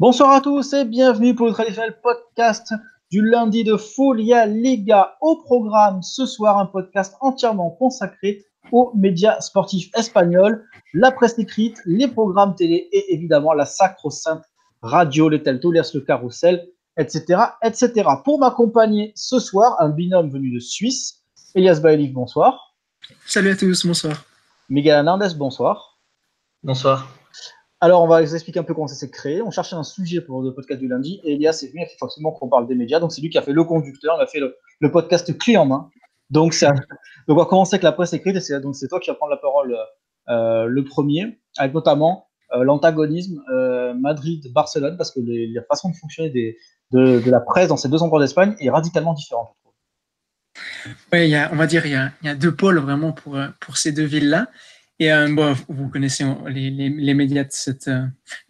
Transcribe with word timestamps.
Bonsoir 0.00 0.32
à 0.32 0.40
tous 0.40 0.72
et 0.72 0.86
bienvenue 0.86 1.34
pour 1.34 1.46
le 1.46 1.52
traditionnel 1.52 1.94
podcast 2.02 2.72
du 3.10 3.20
lundi 3.20 3.64
de 3.64 3.76
Folia 3.76 4.46
Liga. 4.46 5.18
Au 5.20 5.36
programme 5.36 6.02
ce 6.02 6.24
soir, 6.24 6.56
un 6.56 6.64
podcast 6.64 7.16
entièrement 7.20 7.68
consacré 7.72 8.46
aux 8.72 8.92
médias 8.96 9.38
sportifs 9.42 9.90
espagnols, 9.94 10.64
la 10.94 11.12
presse 11.12 11.38
écrite, 11.38 11.76
les 11.84 12.08
programmes 12.08 12.54
télé 12.54 12.88
et 12.90 13.12
évidemment 13.12 13.52
la 13.52 13.66
sacro-sainte 13.66 14.42
radio, 14.80 15.28
les 15.28 15.42
teletours, 15.42 15.72
le 15.72 16.00
carrousel, 16.00 16.66
etc., 16.96 17.42
etc. 17.62 18.08
Pour 18.24 18.38
m'accompagner 18.38 19.12
ce 19.14 19.38
soir, 19.38 19.76
un 19.80 19.90
binôme 19.90 20.30
venu 20.30 20.50
de 20.50 20.60
Suisse, 20.60 21.24
Elias 21.54 21.78
Bailif, 21.78 22.10
bonsoir. 22.14 22.74
Salut 23.26 23.50
à 23.50 23.56
tous, 23.56 23.84
bonsoir. 23.84 24.24
Miguel 24.70 24.96
Hernandez, 24.96 25.34
bonsoir. 25.36 25.98
Bonsoir. 26.62 27.19
Alors, 27.82 28.02
on 28.02 28.06
va 28.06 28.20
vous 28.20 28.34
expliquer 28.34 28.60
un 28.60 28.62
peu 28.62 28.74
comment 28.74 28.86
ça 28.86 28.94
s'est 28.94 29.10
créé. 29.10 29.40
On 29.40 29.50
cherchait 29.50 29.74
un 29.74 29.82
sujet 29.82 30.20
pour 30.20 30.42
le 30.42 30.52
podcast 30.52 30.78
du 30.78 30.86
lundi 30.86 31.18
et 31.24 31.32
Elias 31.32 31.60
est 31.62 31.68
venu, 31.68 31.80
il 31.80 31.84
a 31.84 31.86
fait 31.86 31.96
forcément 31.98 32.30
qu'on 32.30 32.48
parle 32.48 32.66
des 32.66 32.74
médias. 32.74 33.00
Donc, 33.00 33.10
c'est 33.10 33.22
lui 33.22 33.30
qui 33.30 33.38
a 33.38 33.42
fait 33.42 33.54
le 33.54 33.64
conducteur, 33.64 34.16
il 34.18 34.22
a 34.22 34.26
fait 34.26 34.40
le, 34.40 34.92
podcast 34.92 35.36
clé 35.38 35.56
en 35.56 35.64
main. 35.64 35.90
Donc, 36.28 36.52
ça, 36.52 36.72
donc, 37.26 37.38
on 37.38 37.42
va 37.42 37.46
commencer 37.46 37.76
avec 37.76 37.82
la 37.82 37.92
presse 37.92 38.12
écrite 38.12 38.36
et 38.36 38.60
donc, 38.60 38.76
c'est 38.76 38.86
toi 38.86 39.00
qui 39.00 39.08
vas 39.08 39.16
prendre 39.16 39.30
la 39.30 39.38
parole 39.38 39.74
euh, 40.28 40.66
le 40.66 40.84
premier, 40.84 41.40
avec 41.56 41.72
notamment 41.72 42.28
euh, 42.52 42.64
l'antagonisme 42.64 43.42
euh, 43.50 43.94
Madrid-Barcelone, 43.94 44.98
parce 44.98 45.10
que 45.10 45.20
la 45.24 45.62
façon 45.62 45.88
de 45.88 45.96
fonctionner 45.96 46.30
de, 46.92 47.30
la 47.30 47.40
presse 47.40 47.68
dans 47.68 47.78
ces 47.78 47.88
deux 47.88 48.02
endroits 48.02 48.20
d'Espagne 48.20 48.54
est 48.60 48.68
radicalement 48.68 49.14
différente. 49.14 49.56
Oui, 51.12 51.34
on 51.50 51.56
va 51.56 51.66
dire 51.66 51.86
il 51.86 51.92
y, 51.92 51.94
a, 51.94 52.10
il 52.22 52.26
y 52.26 52.30
a 52.30 52.34
deux 52.34 52.54
pôles 52.54 52.78
vraiment 52.78 53.12
pour, 53.12 53.38
pour 53.60 53.78
ces 53.78 53.92
deux 53.92 54.04
villes-là. 54.04 54.48
Et 55.02 55.10
bon, 55.30 55.56
vous 55.68 55.88
connaissez 55.88 56.26
les, 56.48 57.46
cette, 57.48 57.90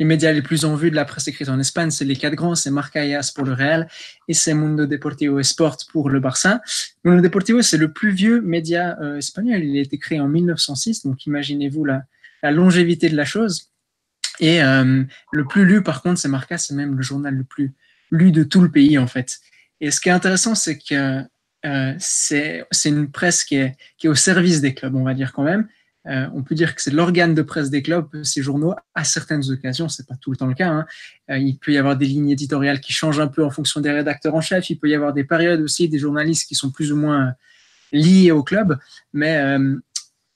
les 0.00 0.04
médias 0.04 0.32
les 0.32 0.42
plus 0.42 0.64
en 0.64 0.74
vue 0.74 0.90
de 0.90 0.96
la 0.96 1.04
presse 1.04 1.28
écrite 1.28 1.48
en 1.48 1.60
Espagne, 1.60 1.92
c'est 1.92 2.04
les 2.04 2.16
quatre 2.16 2.34
grands, 2.34 2.56
c'est 2.56 2.72
Marca 2.72 3.02
pour 3.36 3.44
le 3.44 3.52
Real 3.52 3.88
et 4.26 4.34
c'est 4.34 4.52
Mundo 4.52 4.84
Deportivo 4.84 5.38
et 5.38 5.44
Sport 5.44 5.76
pour 5.92 6.10
le 6.10 6.18
Barça. 6.18 6.60
Mundo 7.04 7.22
Deportivo, 7.22 7.62
c'est 7.62 7.76
le 7.76 7.92
plus 7.92 8.10
vieux 8.10 8.40
média 8.40 8.98
espagnol. 9.16 9.62
Il 9.62 9.78
a 9.78 9.80
été 9.80 9.96
créé 9.96 10.18
en 10.18 10.26
1906, 10.26 11.06
donc 11.06 11.24
imaginez-vous 11.24 11.84
la, 11.84 12.02
longévité 12.50 13.08
de 13.08 13.16
la 13.16 13.24
chose. 13.24 13.70
Et 14.40 14.62
euh, 14.62 15.04
le 15.32 15.44
plus 15.44 15.64
lu, 15.64 15.82
par 15.82 16.02
contre, 16.02 16.18
c'est 16.18 16.28
Marca, 16.28 16.58
c'est 16.58 16.74
même 16.74 16.96
le 16.96 17.02
journal 17.02 17.34
le 17.34 17.44
plus 17.44 17.72
lu 18.10 18.32
de 18.32 18.42
tout 18.42 18.60
le 18.60 18.70
pays, 18.70 18.98
en 18.98 19.06
fait. 19.06 19.38
Et 19.80 19.90
ce 19.90 20.00
qui 20.00 20.08
est 20.08 20.12
intéressant, 20.12 20.54
c'est 20.54 20.78
que 20.78 21.22
euh, 21.66 21.94
c'est 21.98 22.66
une 22.86 23.10
presse 23.10 23.44
qui 23.44 23.56
est, 23.56 23.76
qui 23.98 24.06
est, 24.06 24.10
au 24.10 24.14
service 24.14 24.60
des 24.60 24.74
clubs, 24.74 24.94
on 24.94 25.04
va 25.04 25.14
dire 25.14 25.32
quand 25.32 25.44
même. 25.44 25.68
Euh, 26.06 26.26
on 26.34 26.42
peut 26.42 26.54
dire 26.54 26.74
que 26.74 26.80
c'est 26.80 26.90
l'organe 26.90 27.34
de 27.34 27.42
presse 27.42 27.68
des 27.68 27.82
clubs, 27.82 28.22
ces 28.22 28.42
journaux, 28.42 28.74
à 28.94 29.04
certaines 29.04 29.48
occasions, 29.50 29.88
c'est 29.88 30.06
pas 30.06 30.16
tout 30.16 30.30
le 30.30 30.36
temps 30.36 30.46
le 30.46 30.54
cas. 30.54 30.68
Hein. 30.68 30.86
Euh, 31.30 31.38
il 31.38 31.58
peut 31.58 31.72
y 31.72 31.78
avoir 31.78 31.96
des 31.96 32.06
lignes 32.06 32.30
éditoriales 32.30 32.80
qui 32.80 32.92
changent 32.92 33.20
un 33.20 33.26
peu 33.26 33.44
en 33.44 33.50
fonction 33.50 33.80
des 33.80 33.90
rédacteurs 33.90 34.34
en 34.34 34.40
chef. 34.40 34.70
Il 34.70 34.76
peut 34.76 34.88
y 34.88 34.94
avoir 34.94 35.12
des 35.12 35.24
périodes 35.24 35.60
aussi, 35.60 35.88
des 35.88 35.98
journalistes 35.98 36.48
qui 36.48 36.54
sont 36.54 36.70
plus 36.70 36.92
ou 36.92 36.96
moins 36.96 37.34
liés 37.92 38.30
au 38.30 38.42
club. 38.42 38.78
Mais 39.12 39.36
euh, 39.38 39.76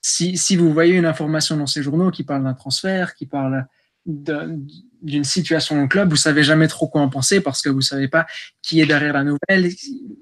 si, 0.03 0.57
vous 0.57 0.73
voyez 0.73 0.95
une 0.95 1.07
information 1.07 1.57
dans 1.57 1.67
ces 1.67 1.83
journaux 1.83 2.11
qui 2.11 2.25
parle 2.25 2.45
d'un 2.45 2.55
transfert, 2.55 3.15
qui 3.15 3.25
parle 3.25 3.67
d'une 4.07 5.25
situation 5.25 5.83
au 5.83 5.89
club, 5.89 6.11
vous 6.11 6.17
savez 6.17 6.43
jamais 6.43 6.69
trop 6.69 6.89
quoi 6.89 7.01
en 7.01 7.09
penser 7.09 7.41
parce 7.41 7.63
que 7.63 7.71
vous 7.71 7.81
savez 7.81 8.07
pas 8.07 8.27
qui 8.61 8.83
est 8.83 8.87
derrière 8.87 9.15
la 9.15 9.25
nouvelle, 9.25 9.73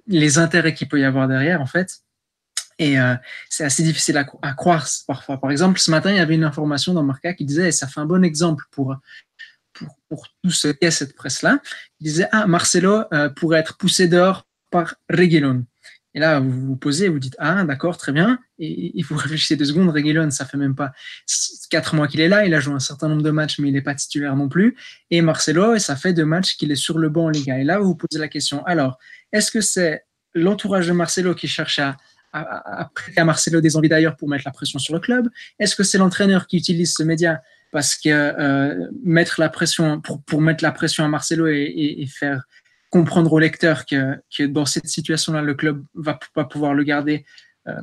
les 0.07 0.39
intérêts 0.39 0.73
qu'il 0.73 0.89
peut 0.89 1.01
y 1.01 1.05
avoir 1.05 1.27
derrière 1.27 1.61
en 1.61 1.67
fait. 1.67 2.03
Et 2.79 2.99
euh, 2.99 3.15
c'est 3.49 3.65
assez 3.65 3.83
difficile 3.83 4.17
à, 4.17 4.53
croire 4.55 4.87
parfois. 5.07 5.41
Par 5.41 5.51
exemple, 5.51 5.79
ce 5.79 5.91
matin, 5.91 6.11
il 6.11 6.17
y 6.17 6.21
avait 6.21 6.35
une 6.35 6.45
information 6.45 6.95
dans 6.95 7.03
Marca 7.03 7.35
qui 7.35 7.45
disait, 7.45 7.69
et 7.69 7.73
ça 7.73 7.87
fait 7.87 8.01
un 8.01 8.07
bon 8.07 8.25
exemple 8.25 8.65
pour, 8.71 8.97
pour, 9.73 9.89
pour 10.09 10.27
tout 10.43 10.51
ce 10.51 10.69
qu'est 10.69 10.91
cette 10.91 11.15
presse-là, 11.15 11.61
il 12.01 12.05
disait, 12.05 12.29
ah, 12.33 12.47
Marcelo 12.47 13.03
euh, 13.13 13.29
pourrait 13.29 13.59
être 13.59 13.77
poussé 13.77 14.09
dehors 14.09 14.47
par 14.71 14.95
Reguilon. 15.11 15.65
Et 16.15 16.21
là, 16.21 16.41
vous 16.41 16.51
vous 16.51 16.77
posez, 16.77 17.09
vous 17.09 17.19
dites, 17.19 17.37
ah, 17.39 17.65
d'accord, 17.65 17.97
très 17.97 18.13
bien. 18.13 18.39
Et, 18.59 18.93
il 18.99 19.05
vous 19.05 19.17
réfléchissez 19.17 19.57
deux 19.57 19.65
secondes, 19.65 19.91
Reguilon, 19.91 20.31
ça 20.31 20.45
fait 20.45 20.59
même 20.59 20.75
pas 20.75 20.93
quatre 21.71 21.95
mois 21.95 22.09
qu'il 22.09 22.21
est 22.21 22.29
là. 22.29 22.45
Il 22.45 22.55
a 22.55 22.61
joué 22.61 22.75
un 22.75 22.81
certain 22.81 23.09
nombre 23.09 23.23
de 23.23 23.31
matchs, 23.31 23.59
mais 23.59 23.69
il 23.69 23.73
n'est 23.73 23.83
pas 23.83 23.95
titulaire 23.95 24.37
non 24.37 24.49
plus. 24.49 24.77
Et 25.11 25.23
Marcelo, 25.23 25.79
ça 25.79 25.97
fait 25.97 26.13
deux 26.13 26.27
matchs 26.27 26.57
qu'il 26.57 26.71
est 26.71 26.77
sur 26.77 26.99
le 26.99 27.09
banc 27.09 27.27
en 27.27 27.31
Liga. 27.31 27.59
Et 27.59 27.65
là, 27.65 27.79
vous 27.79 27.87
vous 27.87 27.97
posez 27.97 28.19
la 28.19 28.29
question, 28.29 28.65
alors, 28.67 28.99
est-ce 29.33 29.51
que 29.51 29.61
c'est 29.61 30.05
l'entourage 30.35 30.87
de 30.87 30.93
Marcelo 30.93 31.35
qui 31.35 31.49
cherche 31.49 31.79
à, 31.79 31.97
à, 32.33 32.91
à 33.17 33.25
Marcelo 33.25 33.61
des 33.61 33.77
envies 33.77 33.89
d'ailleurs 33.89 34.17
pour 34.17 34.29
mettre 34.29 34.45
la 34.47 34.53
pression 34.53 34.79
sur 34.79 34.95
le 34.95 35.01
club. 35.01 35.29
Est-ce 35.59 35.77
que 35.77 35.83
c'est 35.83 35.99
l'entraîneur 35.99 36.47
qui 36.47 36.57
utilise 36.57 36.95
ce 36.95 37.03
média 37.03 37.43
parce 37.73 37.97
que 37.97 38.11
euh, 38.11 38.87
mettre 39.03 39.41
la 39.41 39.49
pression 39.49 40.01
pour, 40.01 40.41
mettre 40.41 40.63
la 40.63 40.71
pression 40.71 41.05
à 41.05 41.09
Marcelo 41.09 41.49
et, 41.49 42.07
faire 42.07 42.45
comprendre 42.91 43.33
au 43.33 43.39
lecteur 43.39 43.87
que, 43.87 44.47
dans 44.47 44.67
cette 44.67 44.87
situation-là, 44.87 45.41
le 45.43 45.55
club 45.55 45.83
va 45.95 46.21
pas 46.35 46.45
pouvoir 46.45 46.75
le 46.75 46.85
garder, 46.85 47.25
euh, 47.67 47.81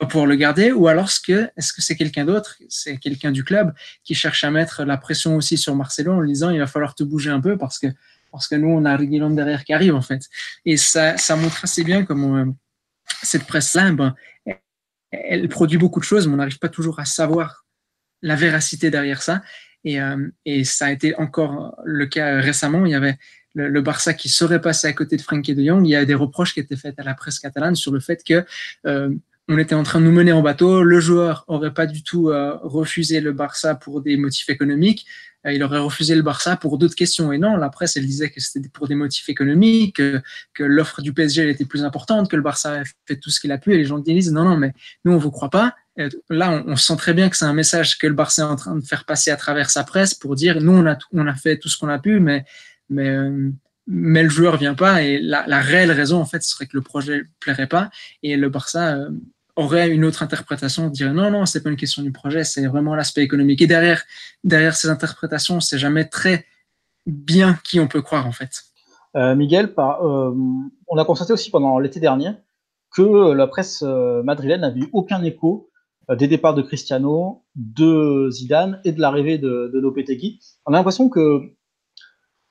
pouvoir 0.00 0.26
le 0.26 0.34
garder, 0.34 0.72
ou 0.72 0.88
alors 0.88 1.04
est-ce 1.04 1.20
que 1.20 1.48
est-ce 1.56 1.72
que 1.72 1.80
c'est 1.80 1.94
quelqu'un 1.94 2.24
d'autre, 2.24 2.56
c'est 2.68 2.98
quelqu'un 2.98 3.30
du 3.30 3.44
club 3.44 3.72
qui 4.02 4.16
cherche 4.16 4.42
à 4.42 4.50
mettre 4.50 4.84
la 4.84 4.96
pression 4.96 5.36
aussi 5.36 5.56
sur 5.56 5.76
Marcelo 5.76 6.12
en 6.12 6.20
lui 6.20 6.32
disant 6.32 6.50
il 6.50 6.58
va 6.58 6.66
falloir 6.66 6.96
te 6.96 7.04
bouger 7.04 7.30
un 7.30 7.40
peu 7.40 7.56
parce 7.56 7.78
que 7.78 7.86
parce 8.32 8.48
que 8.48 8.56
nous 8.56 8.68
on 8.68 8.84
a 8.84 8.96
Reguilon 8.96 9.30
derrière 9.30 9.64
qui 9.64 9.72
arrive 9.72 9.94
en 9.94 10.02
fait, 10.02 10.28
et 10.64 10.76
ça 10.76 11.16
ça 11.16 11.36
montre 11.36 11.60
assez 11.62 11.84
bien 11.84 12.04
comment 12.04 12.36
euh, 12.36 12.46
cette 13.22 13.46
presse-là, 13.46 13.92
ben, 13.92 14.14
elle 15.10 15.48
produit 15.48 15.78
beaucoup 15.78 16.00
de 16.00 16.04
choses, 16.04 16.26
mais 16.26 16.34
on 16.34 16.36
n'arrive 16.36 16.58
pas 16.58 16.68
toujours 16.68 17.00
à 17.00 17.04
savoir 17.04 17.66
la 18.22 18.36
véracité 18.36 18.90
derrière 18.90 19.22
ça. 19.22 19.42
Et, 19.84 20.00
euh, 20.00 20.28
ça 20.64 20.86
a 20.86 20.90
été 20.90 21.14
encore 21.16 21.80
le 21.84 22.06
cas 22.06 22.40
récemment. 22.40 22.84
Il 22.86 22.92
y 22.92 22.94
avait 22.94 23.18
le, 23.54 23.80
Barça 23.80 24.14
qui 24.14 24.28
serait 24.28 24.60
passé 24.60 24.86
à 24.86 24.92
côté 24.92 25.16
de 25.16 25.22
Frankie 25.22 25.54
de 25.54 25.64
Jong, 25.64 25.84
il 25.86 25.90
y 25.90 25.96
a 25.96 26.04
des 26.04 26.14
reproches 26.14 26.54
qui 26.54 26.60
étaient 26.60 26.76
faits 26.76 26.98
à 26.98 27.02
la 27.02 27.14
presse 27.14 27.38
catalane 27.40 27.74
sur 27.74 27.92
le 27.92 28.00
fait 28.00 28.22
que 28.22 28.44
euh, 28.86 29.10
on 29.50 29.58
était 29.58 29.74
en 29.74 29.82
train 29.82 30.00
de 30.00 30.04
nous 30.04 30.12
mener 30.12 30.32
en 30.32 30.42
bateau, 30.42 30.84
le 30.84 31.00
joueur 31.00 31.44
aurait 31.48 31.74
pas 31.74 31.86
du 31.86 32.04
tout 32.04 32.28
euh, 32.28 32.56
refusé 32.62 33.20
le 33.20 33.32
Barça 33.32 33.74
pour 33.74 34.00
des 34.00 34.16
motifs 34.16 34.48
économiques, 34.48 35.06
euh, 35.44 35.52
il 35.52 35.62
aurait 35.64 35.80
refusé 35.80 36.14
le 36.14 36.22
Barça 36.22 36.56
pour 36.56 36.78
d'autres 36.78 36.94
questions. 36.94 37.32
Et 37.32 37.38
non, 37.38 37.56
la 37.56 37.68
presse, 37.68 37.96
elle 37.96 38.06
disait 38.06 38.30
que 38.30 38.40
c'était 38.40 38.68
pour 38.68 38.86
des 38.86 38.94
motifs 38.94 39.28
économiques, 39.28 39.96
que, 39.96 40.22
l'offre 40.62 41.02
du 41.02 41.12
PSG 41.12 41.42
elle 41.42 41.48
était 41.48 41.64
plus 41.64 41.82
importante, 41.82 42.30
que 42.30 42.36
le 42.36 42.42
Barça 42.42 42.80
a 42.80 42.84
fait 43.06 43.16
tout 43.16 43.30
ce 43.30 43.40
qu'il 43.40 43.50
a 43.50 43.58
pu. 43.58 43.74
Et 43.74 43.76
les 43.76 43.84
gens 43.84 43.98
disent 43.98 44.32
non, 44.32 44.44
non, 44.44 44.56
mais 44.56 44.72
nous, 45.04 45.12
on 45.12 45.18
vous 45.18 45.32
croit 45.32 45.50
pas. 45.50 45.74
là, 46.28 46.62
on, 46.66 46.76
sent 46.76 46.96
très 46.96 47.12
bien 47.12 47.28
que 47.28 47.36
c'est 47.36 47.44
un 47.44 47.52
message 47.52 47.98
que 47.98 48.06
le 48.06 48.14
Barça 48.14 48.42
est 48.42 48.44
en 48.44 48.56
train 48.56 48.76
de 48.76 48.84
faire 48.84 49.04
passer 49.04 49.32
à 49.32 49.36
travers 49.36 49.70
sa 49.70 49.82
presse 49.82 50.14
pour 50.14 50.36
dire 50.36 50.60
nous, 50.60 50.84
on 51.12 51.26
a, 51.26 51.34
fait 51.34 51.58
tout 51.58 51.68
ce 51.68 51.76
qu'on 51.76 51.88
a 51.88 51.98
pu, 51.98 52.20
mais 52.20 52.44
mais, 52.88 53.08
euh, 53.08 53.50
le 53.86 54.28
joueur 54.28 54.58
vient 54.58 54.74
pas. 54.74 55.02
Et 55.02 55.18
la, 55.18 55.60
réelle 55.60 55.90
raison, 55.90 56.20
en 56.20 56.24
fait, 56.24 56.42
serait 56.44 56.66
que 56.66 56.76
le 56.76 56.82
projet 56.82 57.22
plairait 57.40 57.66
pas. 57.66 57.90
Et 58.22 58.36
le 58.36 58.48
Barça 58.48 58.98
aurait 59.56 59.90
une 59.90 60.04
autre 60.04 60.22
interprétation, 60.22 60.88
dirait 60.88 61.12
non, 61.12 61.30
non, 61.30 61.46
c'est 61.46 61.62
pas 61.62 61.70
une 61.70 61.76
question 61.76 62.02
du 62.02 62.12
projet, 62.12 62.44
c'est 62.44 62.66
vraiment 62.66 62.94
l'aspect 62.94 63.22
économique. 63.22 63.62
Et 63.62 63.66
derrière, 63.66 64.02
derrière 64.44 64.74
ces 64.74 64.88
interprétations, 64.88 65.60
c'est 65.60 65.78
jamais 65.78 66.06
très 66.06 66.46
bien 67.06 67.58
qui 67.64 67.80
on 67.80 67.88
peut 67.88 68.02
croire, 68.02 68.26
en 68.26 68.32
fait. 68.32 68.62
Euh, 69.16 69.34
Miguel, 69.34 69.74
euh, 69.78 70.34
on 70.88 70.96
a 70.98 71.04
constaté 71.04 71.32
aussi 71.32 71.50
pendant 71.50 71.78
l'été 71.78 72.00
dernier 72.00 72.32
que 72.94 73.32
la 73.32 73.46
presse 73.46 73.82
madrilène 73.82 74.62
n'avait 74.62 74.80
eu 74.80 74.88
aucun 74.92 75.22
écho 75.22 75.70
des 76.08 76.26
départs 76.26 76.54
de 76.54 76.62
Cristiano, 76.62 77.44
de 77.54 78.28
Zidane 78.30 78.80
et 78.84 78.90
de 78.90 79.00
l'arrivée 79.00 79.38
de, 79.38 79.70
de 79.72 79.78
Lopetegui. 79.78 80.40
On 80.66 80.72
a 80.72 80.76
l'impression 80.76 81.08
que 81.08 81.52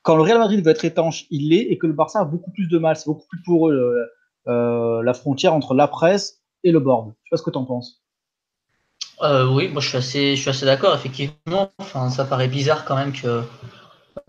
quand 0.01 0.15
le 0.15 0.23
Real 0.23 0.39
Madrid 0.39 0.63
veut 0.63 0.71
être 0.71 0.85
étanche, 0.85 1.25
il 1.29 1.49
l'est, 1.49 1.71
et 1.71 1.77
que 1.77 1.87
le 1.87 1.93
Barça 1.93 2.19
a 2.21 2.25
beaucoup 2.25 2.51
plus 2.51 2.67
de 2.67 2.77
mal. 2.77 2.95
C'est 2.95 3.07
beaucoup 3.07 3.27
plus 3.27 3.41
pour 3.43 3.69
eux 3.69 3.73
euh, 3.73 4.05
euh, 4.51 5.03
la 5.03 5.13
frontière 5.13 5.53
entre 5.53 5.73
la 5.73 5.87
presse 5.87 6.38
et 6.63 6.71
le 6.71 6.79
board. 6.79 7.13
Je 7.23 7.29
sais 7.29 7.29
pas 7.31 7.37
ce 7.37 7.43
que 7.43 7.51
tu 7.51 7.57
en 7.57 7.65
penses. 7.65 8.01
Euh, 9.21 9.47
oui, 9.47 9.67
moi 9.67 9.81
je 9.81 9.89
suis 9.89 9.97
assez, 9.97 10.49
assez 10.49 10.65
d'accord. 10.65 10.95
Effectivement, 10.95 11.71
enfin, 11.77 12.09
ça 12.09 12.25
paraît 12.25 12.47
bizarre 12.47 12.85
quand 12.85 12.95
même 12.95 13.11
que 13.11 13.43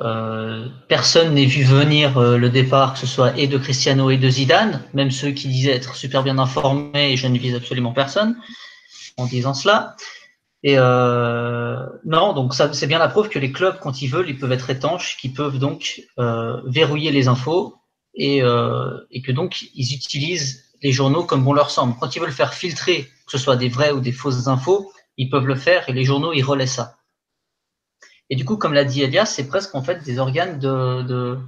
euh, 0.00 0.68
personne 0.88 1.34
n'ait 1.34 1.46
vu 1.46 1.62
venir 1.62 2.18
euh, 2.18 2.36
le 2.36 2.50
départ, 2.50 2.94
que 2.94 2.98
ce 2.98 3.06
soit 3.06 3.36
et 3.38 3.46
de 3.46 3.58
Cristiano 3.58 4.10
et 4.10 4.16
de 4.16 4.28
Zidane, 4.28 4.82
même 4.94 5.10
ceux 5.10 5.30
qui 5.30 5.48
disaient 5.48 5.74
être 5.74 5.94
super 5.94 6.22
bien 6.22 6.38
informés, 6.38 7.12
et 7.12 7.16
je 7.16 7.26
ne 7.26 7.38
vise 7.38 7.54
absolument 7.54 7.92
personne 7.92 8.36
en 9.16 9.26
disant 9.26 9.54
cela. 9.54 9.96
Et 10.62 10.76
non, 10.76 12.32
donc 12.34 12.52
ça 12.52 12.72
c'est 12.74 12.86
bien 12.86 12.98
la 12.98 13.08
preuve 13.08 13.30
que 13.30 13.38
les 13.38 13.50
clubs, 13.50 13.78
quand 13.80 14.02
ils 14.02 14.08
veulent, 14.08 14.28
ils 14.28 14.38
peuvent 14.38 14.52
être 14.52 14.68
étanches, 14.68 15.16
qu'ils 15.18 15.32
peuvent 15.32 15.58
donc 15.58 16.02
verrouiller 16.66 17.10
les 17.10 17.28
infos 17.28 17.76
et 18.14 18.40
que 18.40 19.32
donc 19.32 19.62
ils 19.74 19.94
utilisent 19.94 20.69
les 20.82 20.92
journaux 20.92 21.24
comme 21.24 21.44
bon 21.44 21.52
leur 21.52 21.70
semble. 21.70 21.94
Quand 22.00 22.14
ils 22.14 22.20
veulent 22.20 22.32
faire 22.32 22.54
filtrer, 22.54 23.04
que 23.26 23.32
ce 23.32 23.38
soit 23.38 23.56
des 23.56 23.68
vraies 23.68 23.92
ou 23.92 24.00
des 24.00 24.12
fausses 24.12 24.46
infos, 24.46 24.92
ils 25.16 25.30
peuvent 25.30 25.46
le 25.46 25.54
faire 25.54 25.88
et 25.88 25.92
les 25.92 26.04
journaux 26.04 26.32
ils 26.32 26.42
relaient 26.42 26.66
ça. 26.66 26.96
Et 28.30 28.36
du 28.36 28.44
coup, 28.44 28.56
comme 28.56 28.72
l'a 28.72 28.84
dit 28.84 29.02
Elias, 29.02 29.26
c'est 29.26 29.48
presque 29.48 29.74
en 29.74 29.82
fait 29.82 30.02
des 30.04 30.18
organes 30.18 30.58
de, 30.58 31.02
de, 31.02 31.38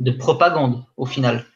de 0.00 0.10
propagande 0.10 0.84
au 0.96 1.06
final. 1.06 1.46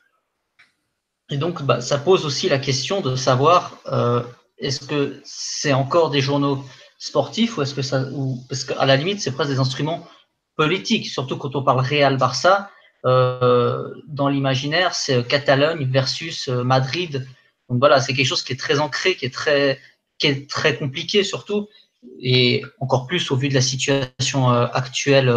Et 1.31 1.37
donc, 1.37 1.63
bah, 1.63 1.81
ça 1.81 1.99
pose 1.99 2.25
aussi 2.25 2.49
la 2.49 2.59
question 2.59 3.01
de 3.01 3.17
savoir 3.17 3.77
euh, 3.89 4.23
est-ce 4.59 4.87
que 4.87 5.21
c'est 5.25 5.73
encore 5.73 6.11
des 6.11 6.21
journaux 6.21 6.65
sportif 6.99 7.59
ou 7.59 7.63
est-ce 7.63 7.75
que 7.75 7.83
ça 7.83 8.05
ou 8.13 8.43
parce 8.49 8.65
qu'à 8.65 8.85
la 8.85 8.97
limite 8.97 9.21
c'est 9.21 9.31
presque 9.31 9.51
des 9.51 9.61
instruments 9.61 10.05
politique, 10.59 11.07
surtout 11.07 11.39
quand 11.39 11.57
on 11.57 11.63
parle 11.63 11.81
Real-Barça. 11.81 12.53
Euh, 12.59 12.65
dans 13.05 14.29
l'imaginaire, 14.29 14.95
c'est 14.95 15.27
Catalogne 15.27 15.87
versus 15.91 16.49
euh, 16.49 16.65
Madrid. 16.65 17.27
Donc 17.69 17.79
voilà, 17.79 18.01
c'est 18.01 18.15
quelque 18.15 18.27
chose 18.27 18.43
qui 18.43 18.53
est 18.53 18.61
très 18.61 18.81
ancré, 18.81 19.15
qui 19.17 19.27
est 19.27 19.35
très, 19.35 19.81
qui 20.19 20.27
est 20.27 20.51
très 20.51 20.77
compliqué 20.77 21.23
surtout, 21.23 21.69
et 22.21 22.65
encore 22.81 23.07
plus 23.07 23.31
au 23.31 23.37
vu 23.37 23.49
de 23.49 23.55
la 23.55 23.61
situation 23.61 24.53
euh, 24.53 24.67
actuelle 24.73 25.33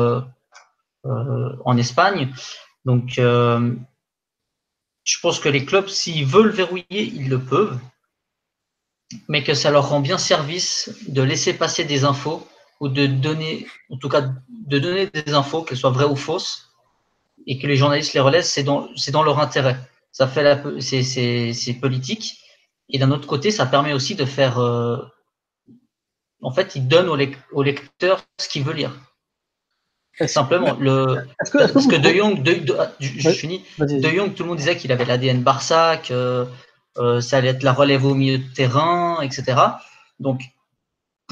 en 1.03 1.77
Espagne. 1.77 2.31
Donc, 2.85 3.19
je 5.03 5.19
pense 5.21 5.39
que 5.39 5.49
les 5.49 5.65
clubs, 5.65 5.87
s'ils 5.87 6.25
veulent 6.25 6.51
verrouiller, 6.51 6.85
ils 6.89 7.27
le 7.27 7.39
peuvent, 7.39 7.79
mais 9.27 9.43
que 9.43 9.53
ça 9.53 9.71
leur 9.71 9.89
rend 9.89 9.99
bien 9.99 10.17
service 10.17 10.91
de 11.07 11.21
laisser 11.21 11.53
passer 11.53 11.83
des 11.83 12.03
infos 12.03 12.47
ou 12.79 12.87
de 12.87 13.05
donner, 13.05 13.67
en 13.89 13.97
tout 13.97 14.09
cas, 14.09 14.21
de 14.49 14.79
donner 14.79 15.07
des 15.07 15.33
infos, 15.33 15.63
qu'elles 15.63 15.77
soient 15.77 15.91
vraies 15.91 16.05
ou 16.05 16.15
fausses, 16.15 16.70
et 17.47 17.59
que 17.59 17.67
les 17.67 17.75
journalistes 17.75 18.13
les 18.13 18.19
relaient, 18.19 18.43
c'est 18.43 18.63
dans, 18.63 19.23
leur 19.23 19.39
intérêt. 19.39 19.77
Ça 20.11 20.27
fait 20.27 20.61
c'est, 20.79 21.73
politique. 21.79 22.37
Et 22.89 22.99
d'un 22.99 23.11
autre 23.11 23.27
côté, 23.27 23.51
ça 23.51 23.65
permet 23.65 23.93
aussi 23.93 24.15
de 24.15 24.25
faire, 24.25 24.59
euh, 24.59 24.97
en 26.41 26.51
fait, 26.51 26.75
ils 26.75 26.87
donnent 26.87 27.09
au, 27.09 27.63
lecteur 27.63 28.23
ce 28.39 28.49
qu'il 28.49 28.63
veut 28.63 28.73
lire. 28.73 28.97
Simplement, 30.27 30.75
le, 30.75 31.25
que, 31.51 31.71
parce 31.71 31.87
que, 31.87 31.95
De 31.95 32.09
Jong, 32.09 32.43
de, 32.43 32.75
ah, 32.77 32.91
je, 32.99 33.29
finis. 33.29 33.63
De 33.79 34.09
Jong, 34.09 34.33
tout 34.33 34.43
le 34.43 34.49
monde 34.49 34.57
disait 34.57 34.77
qu'il 34.77 34.91
avait 34.91 35.05
l'ADN 35.05 35.41
Barça, 35.41 35.97
que 35.97 36.45
euh, 36.97 37.21
ça 37.21 37.37
allait 37.37 37.47
être 37.49 37.63
la 37.63 37.73
relève 37.73 38.05
au 38.05 38.13
milieu 38.13 38.37
de 38.37 38.53
terrain, 38.53 39.21
etc. 39.21 39.57
Donc, 40.19 40.41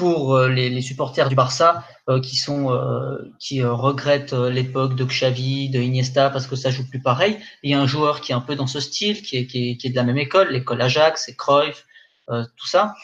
pour 0.00 0.34
euh, 0.34 0.48
les, 0.48 0.80
supporters 0.80 1.28
du 1.28 1.34
Barça 1.34 1.84
euh, 2.08 2.22
qui 2.22 2.36
sont 2.36 2.72
euh, 2.72 3.18
qui 3.38 3.62
regrettent 3.62 4.32
l'époque 4.32 4.96
de 4.96 5.04
Xavi, 5.04 5.68
de 5.68 5.78
Iniesta 5.78 6.30
parce 6.30 6.46
que 6.46 6.56
ça 6.56 6.70
joue 6.70 6.88
plus 6.88 7.02
pareil. 7.02 7.38
Il 7.62 7.70
y 7.70 7.74
a 7.74 7.80
un 7.80 7.86
joueur 7.86 8.22
qui 8.22 8.32
est 8.32 8.34
un 8.34 8.40
peu 8.40 8.56
dans 8.56 8.66
ce 8.66 8.80
style, 8.80 9.20
qui 9.20 9.36
est, 9.36 9.46
qui 9.46 9.78
est, 9.84 9.90
de 9.90 9.96
la 9.96 10.04
même 10.04 10.16
école, 10.16 10.52
l'école 10.52 10.80
Ajax, 10.80 11.24
c'est 11.26 11.36
Cruyff, 11.36 11.84
tout 12.28 12.66
ça. 12.66 12.94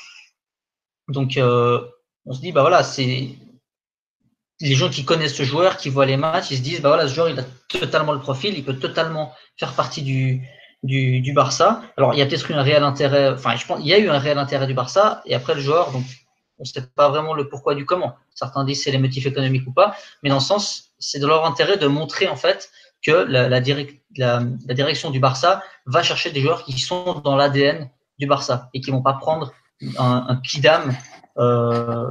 Donc 1.09 1.39
on 1.39 2.33
se 2.33 2.41
dit 2.41 2.53
bah 2.53 2.63
voilà 2.63 2.83
c'est 2.83 3.29
les 4.63 4.75
gens 4.75 4.89
qui 4.89 5.05
connaissent 5.05 5.37
ce 5.37 5.43
joueur, 5.43 5.77
qui 5.77 5.91
voient 5.91 6.07
les 6.07 6.17
matchs, 6.17 6.51
ils 6.51 6.57
se 6.57 6.63
disent 6.63 6.81
bah 6.81 6.89
voilà 6.89 7.09
ce 7.09 7.15
joueur 7.15 7.29
il 7.29 7.39
a 7.39 7.45
totalement 7.69 8.15
le 8.15 8.21
profil, 8.21 8.55
il 8.57 8.65
peut 8.65 8.79
totalement 8.79 9.35
faire 9.59 9.75
partie 9.75 10.01
du 10.01 10.49
du, 10.83 11.21
du 11.21 11.33
Barça. 11.35 11.83
Alors 11.99 12.15
il 12.15 12.21
y 12.21 12.23
a 12.23 12.27
peut-être 12.27 12.51
eu 12.51 12.55
un 12.55 12.63
réel 12.63 12.83
intérêt, 12.83 13.33
enfin 13.33 13.55
je 13.57 13.67
pense 13.67 13.81
il 13.83 13.87
y 13.87 13.93
a 13.93 13.99
eu 13.99 14.09
un 14.09 14.19
réel 14.19 14.39
intérêt 14.39 14.67
du 14.67 14.73
Barça 14.73 15.21
et 15.27 15.35
après 15.35 15.55
le 15.55 15.61
joueur 15.61 15.93
donc 15.93 16.05
on 16.59 16.63
ne 16.63 16.67
sait 16.67 16.87
pas 16.95 17.09
vraiment 17.09 17.35
le 17.35 17.49
pourquoi 17.49 17.75
du 17.75 17.85
comment. 17.85 18.15
Certains 18.35 18.65
disent 18.65 18.83
c'est 18.85 18.91
les 18.91 18.99
motifs 18.99 19.27
économiques 19.27 19.67
ou 19.67 19.73
pas, 19.73 19.95
mais 20.23 20.31
dans 20.31 20.37
le 20.37 20.41
sens, 20.41 20.93
c'est 20.99 21.19
de 21.19 21.27
leur 21.27 21.45
intérêt 21.45 21.77
de 21.77 21.87
montrer 21.87 22.29
en 22.29 22.37
fait 22.37 22.71
que 23.03 23.13
la, 23.13 23.61
direction 23.61 25.11
du 25.11 25.21
Barça 25.21 25.63
va 25.85 26.03
chercher 26.03 26.31
des 26.31 26.41
joueurs 26.41 26.65
qui 26.65 26.79
sont 26.79 27.21
dans 27.25 27.37
l'ADN 27.37 27.91
du 28.19 28.27
Barça 28.27 28.71
et 28.75 28.81
qui 28.81 28.91
vont 28.91 29.03
pas 29.03 29.15
prendre 29.15 29.53
un, 29.99 30.25
un 30.29 30.37
kidam 30.37 30.93
euh, 31.39 32.11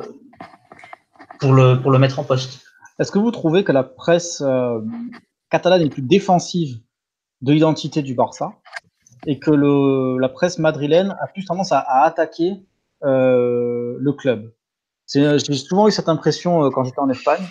pour, 1.40 1.54
le, 1.54 1.82
pour 1.82 1.92
le 1.92 2.00
mettre 2.00 2.20
en 2.20 2.24
poste. 2.24 2.62
Est-ce 3.00 3.12
que 3.12 3.20
vous 3.20 3.32
trouvez 3.32 3.64
que 3.64 3.72
la 3.72 3.84
presse 3.84 4.42
euh, 4.42 4.80
catalane 5.50 5.82
est 5.82 5.90
plus 5.90 6.02
défensive 6.02 6.80
de 7.42 7.52
l'identité 7.52 8.02
du 8.04 8.14
Barça 8.14 8.54
et 9.26 9.40
que 9.40 9.52
la 9.52 10.30
presse 10.30 10.60
madrilène 10.60 11.18
a 11.20 11.28
plus 11.28 11.46
tendance 11.46 11.72
à 11.72 11.82
attaquer 12.04 12.62
euh, 13.06 13.96
le 14.00 14.14
club. 14.14 14.52
J'ai 15.14 15.40
souvent 15.40 15.88
eu 15.88 15.92
cette 15.92 16.10
impression 16.10 16.64
euh, 16.64 16.70
quand 16.72 16.84
j'étais 16.84 17.00
en 17.00 17.10
Espagne 17.10 17.46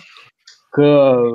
que 0.73 0.81
euh, 0.81 1.31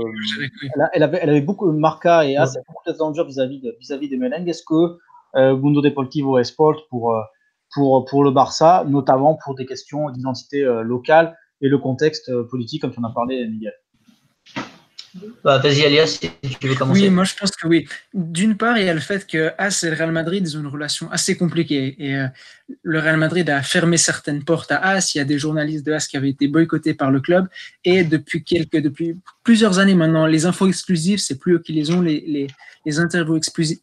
elle, 0.93 1.03
avait, 1.03 1.19
elle, 1.23 1.31
avait, 1.31 1.41
beaucoup 1.41 1.73
Marca 1.73 2.27
et 2.27 2.37
As 2.37 2.59
beaucoup 2.69 2.83
d'attendu 2.87 3.21
vis-à-vis 3.25 3.61
de, 3.61 3.75
vis-à-vis 3.81 4.09
des 4.09 4.19
Merengues. 4.19 4.49
Est-ce 4.49 4.63
que 4.63 4.99
euh, 5.37 5.57
Mundo 5.57 5.81
Deportivo 5.81 6.39
et 6.39 6.45
Sport 6.45 6.87
pour 6.91 7.17
pour 7.73 8.05
pour 8.05 8.23
le 8.23 8.33
Barça, 8.33 8.85
notamment 8.87 9.39
pour 9.43 9.55
des 9.55 9.65
questions 9.65 10.11
d'identité 10.11 10.63
locale 10.83 11.39
et 11.63 11.69
le 11.69 11.79
contexte 11.79 12.31
politique, 12.51 12.83
comme 12.83 12.93
tu 12.93 13.01
en 13.01 13.05
as 13.05 13.15
parlé, 13.15 13.47
Miguel? 13.47 13.73
Bah, 15.43 15.59
vas-y, 15.59 15.85
Alias, 15.85 16.21
tu 16.61 16.69
veux 16.69 16.75
commencer. 16.75 17.03
Oui, 17.03 17.11
moi 17.11 17.25
je 17.25 17.35
pense 17.35 17.51
que 17.51 17.67
oui. 17.67 17.89
D'une 18.15 18.57
part, 18.57 18.79
il 18.79 18.87
y 18.87 18.89
a 18.89 18.95
le 18.95 19.01
fait 19.01 19.27
que 19.27 19.53
As 19.59 19.83
et 19.83 19.91
le 19.91 19.97
Real 19.97 20.13
Madrid 20.13 20.43
ils 20.47 20.57
ont 20.57 20.61
une 20.61 20.67
relation 20.67 21.11
assez 21.11 21.37
compliquée. 21.37 21.97
Et 21.99 22.17
euh, 22.17 22.27
le 22.83 22.99
Real 23.01 23.17
Madrid 23.17 23.49
a 23.51 23.63
fermé 23.63 23.97
certaines 23.97 24.45
portes 24.45 24.71
à 24.71 24.79
As. 24.79 25.15
Il 25.15 25.19
y 25.19 25.21
a 25.21 25.25
des 25.25 25.39
journalistes 25.39 25.85
de 25.85 25.93
As 25.93 26.07
qui 26.07 26.17
avaient 26.17 26.31
été 26.31 26.47
boycottés 26.47 26.95
par 26.95 27.11
le 27.11 27.21
club. 27.21 27.49
Et 27.85 28.05
depuis, 28.05 28.45
quelques, 28.45 28.77
depuis 28.77 29.17
plusieurs 29.43 29.79
années 29.79 29.95
maintenant, 29.95 30.27
les 30.27 30.47
infos 30.47 30.69
exclusives, 30.69 31.19
c'est 31.19 31.39
plus 31.39 31.55
eux 31.55 31.59
qui 31.59 31.73
les 31.73 31.91
ont. 31.91 32.03
Les 32.03 32.99
interviews 32.99 33.39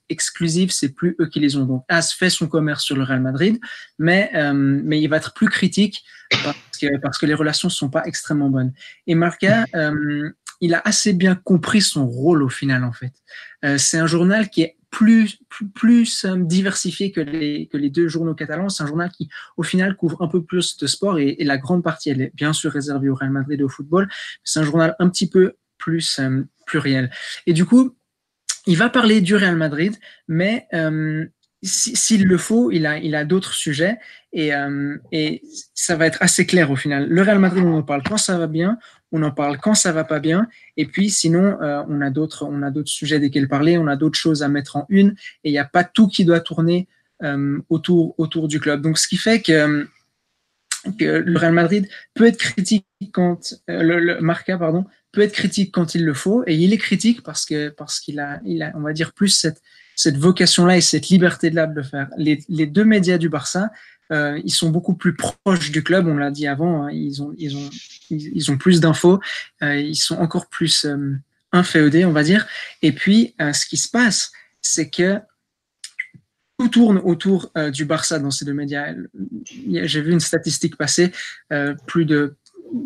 exclusives, 0.09 0.71
c'est 0.71 0.89
plus 0.89 1.15
eux 1.19 1.27
qui 1.27 1.39
les 1.39 1.57
ont. 1.57 1.65
Donc 1.65 1.83
As 1.89 2.13
fait 2.13 2.29
son 2.29 2.47
commerce 2.47 2.83
sur 2.83 2.95
le 2.95 3.03
Real 3.03 3.21
Madrid, 3.21 3.59
mais, 3.99 4.31
euh, 4.33 4.53
mais 4.53 5.01
il 5.01 5.07
va 5.07 5.17
être 5.17 5.33
plus 5.33 5.49
critique 5.49 6.03
parce 6.43 6.57
que, 6.79 6.97
parce 6.97 7.17
que 7.17 7.25
les 7.25 7.33
relations 7.33 7.67
ne 7.67 7.73
sont 7.73 7.89
pas 7.89 8.03
extrêmement 8.05 8.49
bonnes. 8.49 8.73
Et 9.07 9.15
Marca, 9.15 9.65
euh, 9.75 10.29
il 10.61 10.73
a 10.73 10.81
assez 10.83 11.13
bien 11.13 11.35
compris 11.35 11.81
son 11.81 12.07
rôle 12.07 12.43
au 12.43 12.49
final, 12.49 12.83
en 12.83 12.91
fait. 12.91 13.13
Euh, 13.65 13.77
c'est 13.77 13.97
un 13.97 14.07
journal 14.07 14.49
qui 14.49 14.61
est 14.61 14.77
plus, 14.89 15.39
plus, 15.75 16.25
euh, 16.25 16.35
diversifié 16.37 17.11
que 17.11 17.21
les, 17.21 17.67
que 17.67 17.77
les 17.77 17.89
deux 17.89 18.07
journaux 18.07 18.33
catalans. 18.33 18.69
C'est 18.69 18.83
un 18.83 18.87
journal 18.87 19.11
qui, 19.11 19.29
au 19.57 19.63
final, 19.63 19.95
couvre 19.95 20.21
un 20.21 20.27
peu 20.27 20.43
plus 20.43 20.77
de 20.77 20.87
sport 20.87 21.19
et, 21.19 21.35
la 21.39 21.57
grande 21.57 21.83
partie, 21.83 22.09
elle 22.09 22.21
est 22.21 22.31
bien 22.35 22.53
sûr 22.53 22.71
réservée 22.71 23.09
au 23.09 23.15
Real 23.15 23.31
Madrid 23.31 23.59
et 23.59 23.63
au 23.63 23.69
football. 23.69 24.07
C'est 24.43 24.59
un 24.59 24.63
journal 24.63 24.95
un 24.99 25.09
petit 25.09 25.29
peu 25.29 25.53
plus 25.77 26.19
euh, 26.19 26.43
pluriel. 26.65 27.11
Et 27.45 27.53
du 27.53 27.65
coup, 27.65 27.95
il 28.65 28.77
va 28.77 28.89
parler 28.89 29.21
du 29.21 29.35
Real 29.35 29.55
Madrid, 29.55 29.95
mais 30.27 30.67
s'il 31.63 32.25
le 32.25 32.37
faut, 32.37 32.69
il 32.69 32.85
a, 32.85 32.97
il 32.97 33.15
a 33.15 33.23
d'autres 33.23 33.53
sujets 33.53 33.97
et, 34.33 34.51
et 35.13 35.41
ça 35.73 35.95
va 35.95 36.05
être 36.05 36.21
assez 36.21 36.45
clair 36.45 36.69
au 36.69 36.75
final. 36.75 37.07
Le 37.07 37.21
Real 37.21 37.39
Madrid, 37.39 37.63
on 37.65 37.77
en 37.77 37.83
parle 37.83 38.03
quand 38.03 38.17
ça 38.17 38.37
va 38.37 38.47
bien, 38.47 38.77
on 39.11 39.23
en 39.23 39.31
parle 39.31 39.57
quand 39.57 39.75
ça 39.75 39.91
va 39.91 40.03
pas 40.03 40.19
bien, 40.19 40.47
et 40.75 40.85
puis 40.85 41.09
sinon 41.09 41.61
euh, 41.61 41.83
on 41.87 42.01
a 42.01 42.09
d'autres 42.09 42.45
on 42.45 42.61
a 42.61 42.71
d'autres 42.71 42.89
sujets 42.89 43.19
desquels 43.19 43.47
parler, 43.47 43.77
on 43.77 43.87
a 43.87 43.95
d'autres 43.95 44.19
choses 44.19 44.43
à 44.43 44.49
mettre 44.49 44.75
en 44.75 44.85
une, 44.89 45.15
et 45.43 45.49
il 45.49 45.51
n'y 45.51 45.59
a 45.59 45.65
pas 45.65 45.83
tout 45.83 46.07
qui 46.07 46.25
doit 46.25 46.41
tourner 46.41 46.87
euh, 47.23 47.59
autour 47.69 48.15
autour 48.17 48.47
du 48.47 48.59
club. 48.59 48.81
Donc 48.81 48.97
ce 48.97 49.07
qui 49.07 49.17
fait 49.17 49.41
que, 49.41 49.87
le 50.99 51.37
Real 51.37 51.53
Madrid 51.53 51.87
peut 52.13 52.27
être 52.27 52.37
critique 52.37 52.85
quand 53.11 53.55
euh, 53.69 53.83
le, 53.83 54.21
Marca 54.21 54.57
pardon 54.57 54.85
peut 55.11 55.21
être 55.21 55.33
critique 55.33 55.73
quand 55.73 55.95
il 55.95 56.05
le 56.05 56.13
faut, 56.13 56.43
et 56.45 56.55
il 56.55 56.73
est 56.73 56.77
critique 56.77 57.23
parce 57.23 57.45
que 57.45 57.69
parce 57.69 57.99
qu'il 57.99 58.19
a 58.19 58.39
il 58.45 58.61
a 58.61 58.71
on 58.75 58.81
va 58.81 58.93
dire 58.93 59.13
plus 59.13 59.29
cette 59.29 59.61
cette 59.95 60.17
vocation-là 60.17 60.77
et 60.77 60.81
cette 60.81 61.09
liberté 61.09 61.49
de 61.49 61.55
là 61.55 61.65
de 61.65 61.73
le 61.73 61.81
faire. 61.81 62.07
Les, 62.17 62.39
les 62.49 62.67
deux 62.67 62.85
médias 62.85 63.17
du 63.17 63.29
Barça, 63.29 63.71
euh, 64.11 64.39
ils 64.43 64.51
sont 64.51 64.69
beaucoup 64.69 64.93
plus 64.93 65.15
proches 65.15 65.71
du 65.71 65.83
club, 65.83 66.07
on 66.07 66.15
l'a 66.15 66.31
dit 66.31 66.47
avant, 66.47 66.85
hein, 66.85 66.91
ils, 66.91 67.21
ont, 67.21 68.57
plus 68.57 68.79
d'infos, 68.79 69.19
euh, 69.61 69.75
ils 69.79 69.95
sont 69.95 70.17
encore 70.17 70.47
plus 70.47 70.85
euh, 70.85 71.15
inféodés, 71.51 72.05
on 72.05 72.13
va 72.13 72.23
dire. 72.23 72.47
Et 72.81 72.91
puis, 72.91 73.35
euh, 73.41 73.53
ce 73.53 73.65
qui 73.65 73.77
se 73.77 73.89
passe, 73.89 74.31
c'est 74.61 74.89
que 74.89 75.19
tout 76.59 76.69
tourne 76.69 76.97
autour 76.97 77.51
du 77.71 77.85
Barça 77.85 78.17
dans 78.17 78.31
ces 78.31 78.43
deux 78.43 78.53
médias. 78.53 78.91
J'ai 79.69 80.01
vu 80.01 80.11
une 80.11 80.19
statistique 80.19 80.75
passer, 80.75 81.11
plus 81.85 82.05
de 82.05 82.35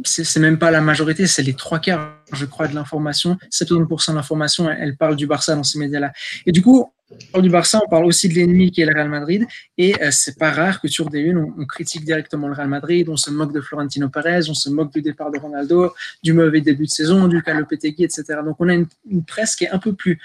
c'est 0.04 0.40
même 0.40 0.60
pas 0.60 0.72
la 0.72 0.82
majorité, 0.82 1.28
c'est 1.28 1.44
les 1.44 1.54
trois 1.54 1.80
quarts, 1.80 2.18
je 2.34 2.46
crois, 2.46 2.68
de 2.68 2.76
l'information. 2.76 3.38
70% 3.52 4.12
de 4.12 4.16
l'information, 4.16 4.70
elle, 4.70 4.96
parle 4.96 5.16
du 5.16 5.28
Barça 5.28 5.56
dans 5.56 5.64
ces 5.64 5.80
médias-là. 5.80 6.12
Et 6.46 6.52
du 6.52 6.62
coup, 6.62 6.92
on 7.10 7.32
parle 7.32 7.44
du 7.44 7.50
Barça, 7.50 7.80
on 7.86 7.90
parle 7.90 8.06
aussi 8.06 8.30
de 8.30 8.36
l'ennemi 8.36 8.72
qui 8.72 8.82
est 8.82 8.86
le 8.86 8.94
Real 8.94 9.10
Madrid. 9.10 9.46
Et 9.78 10.02
euh, 10.02 10.10
c'est 10.12 10.38
pas 10.38 10.52
rare 10.52 10.82
que 10.82 10.88
sur 10.88 11.10
des 11.10 11.20
unes, 11.20 11.54
on, 11.58 11.66
critique 11.66 12.06
directement 12.06 12.48
le 12.48 12.54
Real 12.54 12.68
Madrid, 12.68 13.10
on 13.10 13.18
se 13.18 13.30
moque 13.32 13.54
de 13.54 13.62
Florentino 13.62 14.10
Pérez, 14.10 14.50
on 14.50 14.54
se 14.54 14.70
moque 14.70 14.94
du 14.94 15.02
départ 15.02 15.32
de 15.32 15.38
Ronaldo, 15.38 15.94
du 16.24 16.34
mauvais 16.34 16.62
début 16.62 16.86
de 16.86 16.92
saison, 16.92 17.28
du 17.28 17.42
Calopetegui, 17.42 18.04
etc. 18.04 18.24
Donc 18.46 18.58
on 18.60 18.70
a 18.70 18.74
une, 18.74 18.88
presse 19.26 19.56
qui 19.56 19.66
est 19.66 19.72
un 19.72 19.80
peu 19.80 19.94
plus 19.94 20.20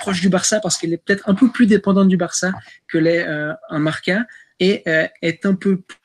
proche 0.00 0.20
du 0.20 0.28
Barça 0.28 0.60
parce 0.60 0.78
qu'elle 0.78 0.92
est 0.92 1.02
peut-être 1.02 1.28
un 1.28 1.34
peu 1.34 1.50
plus 1.50 1.66
dépendante 1.66 2.08
du 2.08 2.16
Barça 2.16 2.52
que 2.88 2.98
l'est 2.98 3.26
euh, 3.26 3.52
un 3.70 3.78
Marca 3.78 4.24
et 4.60 4.82
euh, 4.86 5.06
est 5.22 5.46
un 5.46 5.54
peu 5.54 5.76
plus 5.78 5.96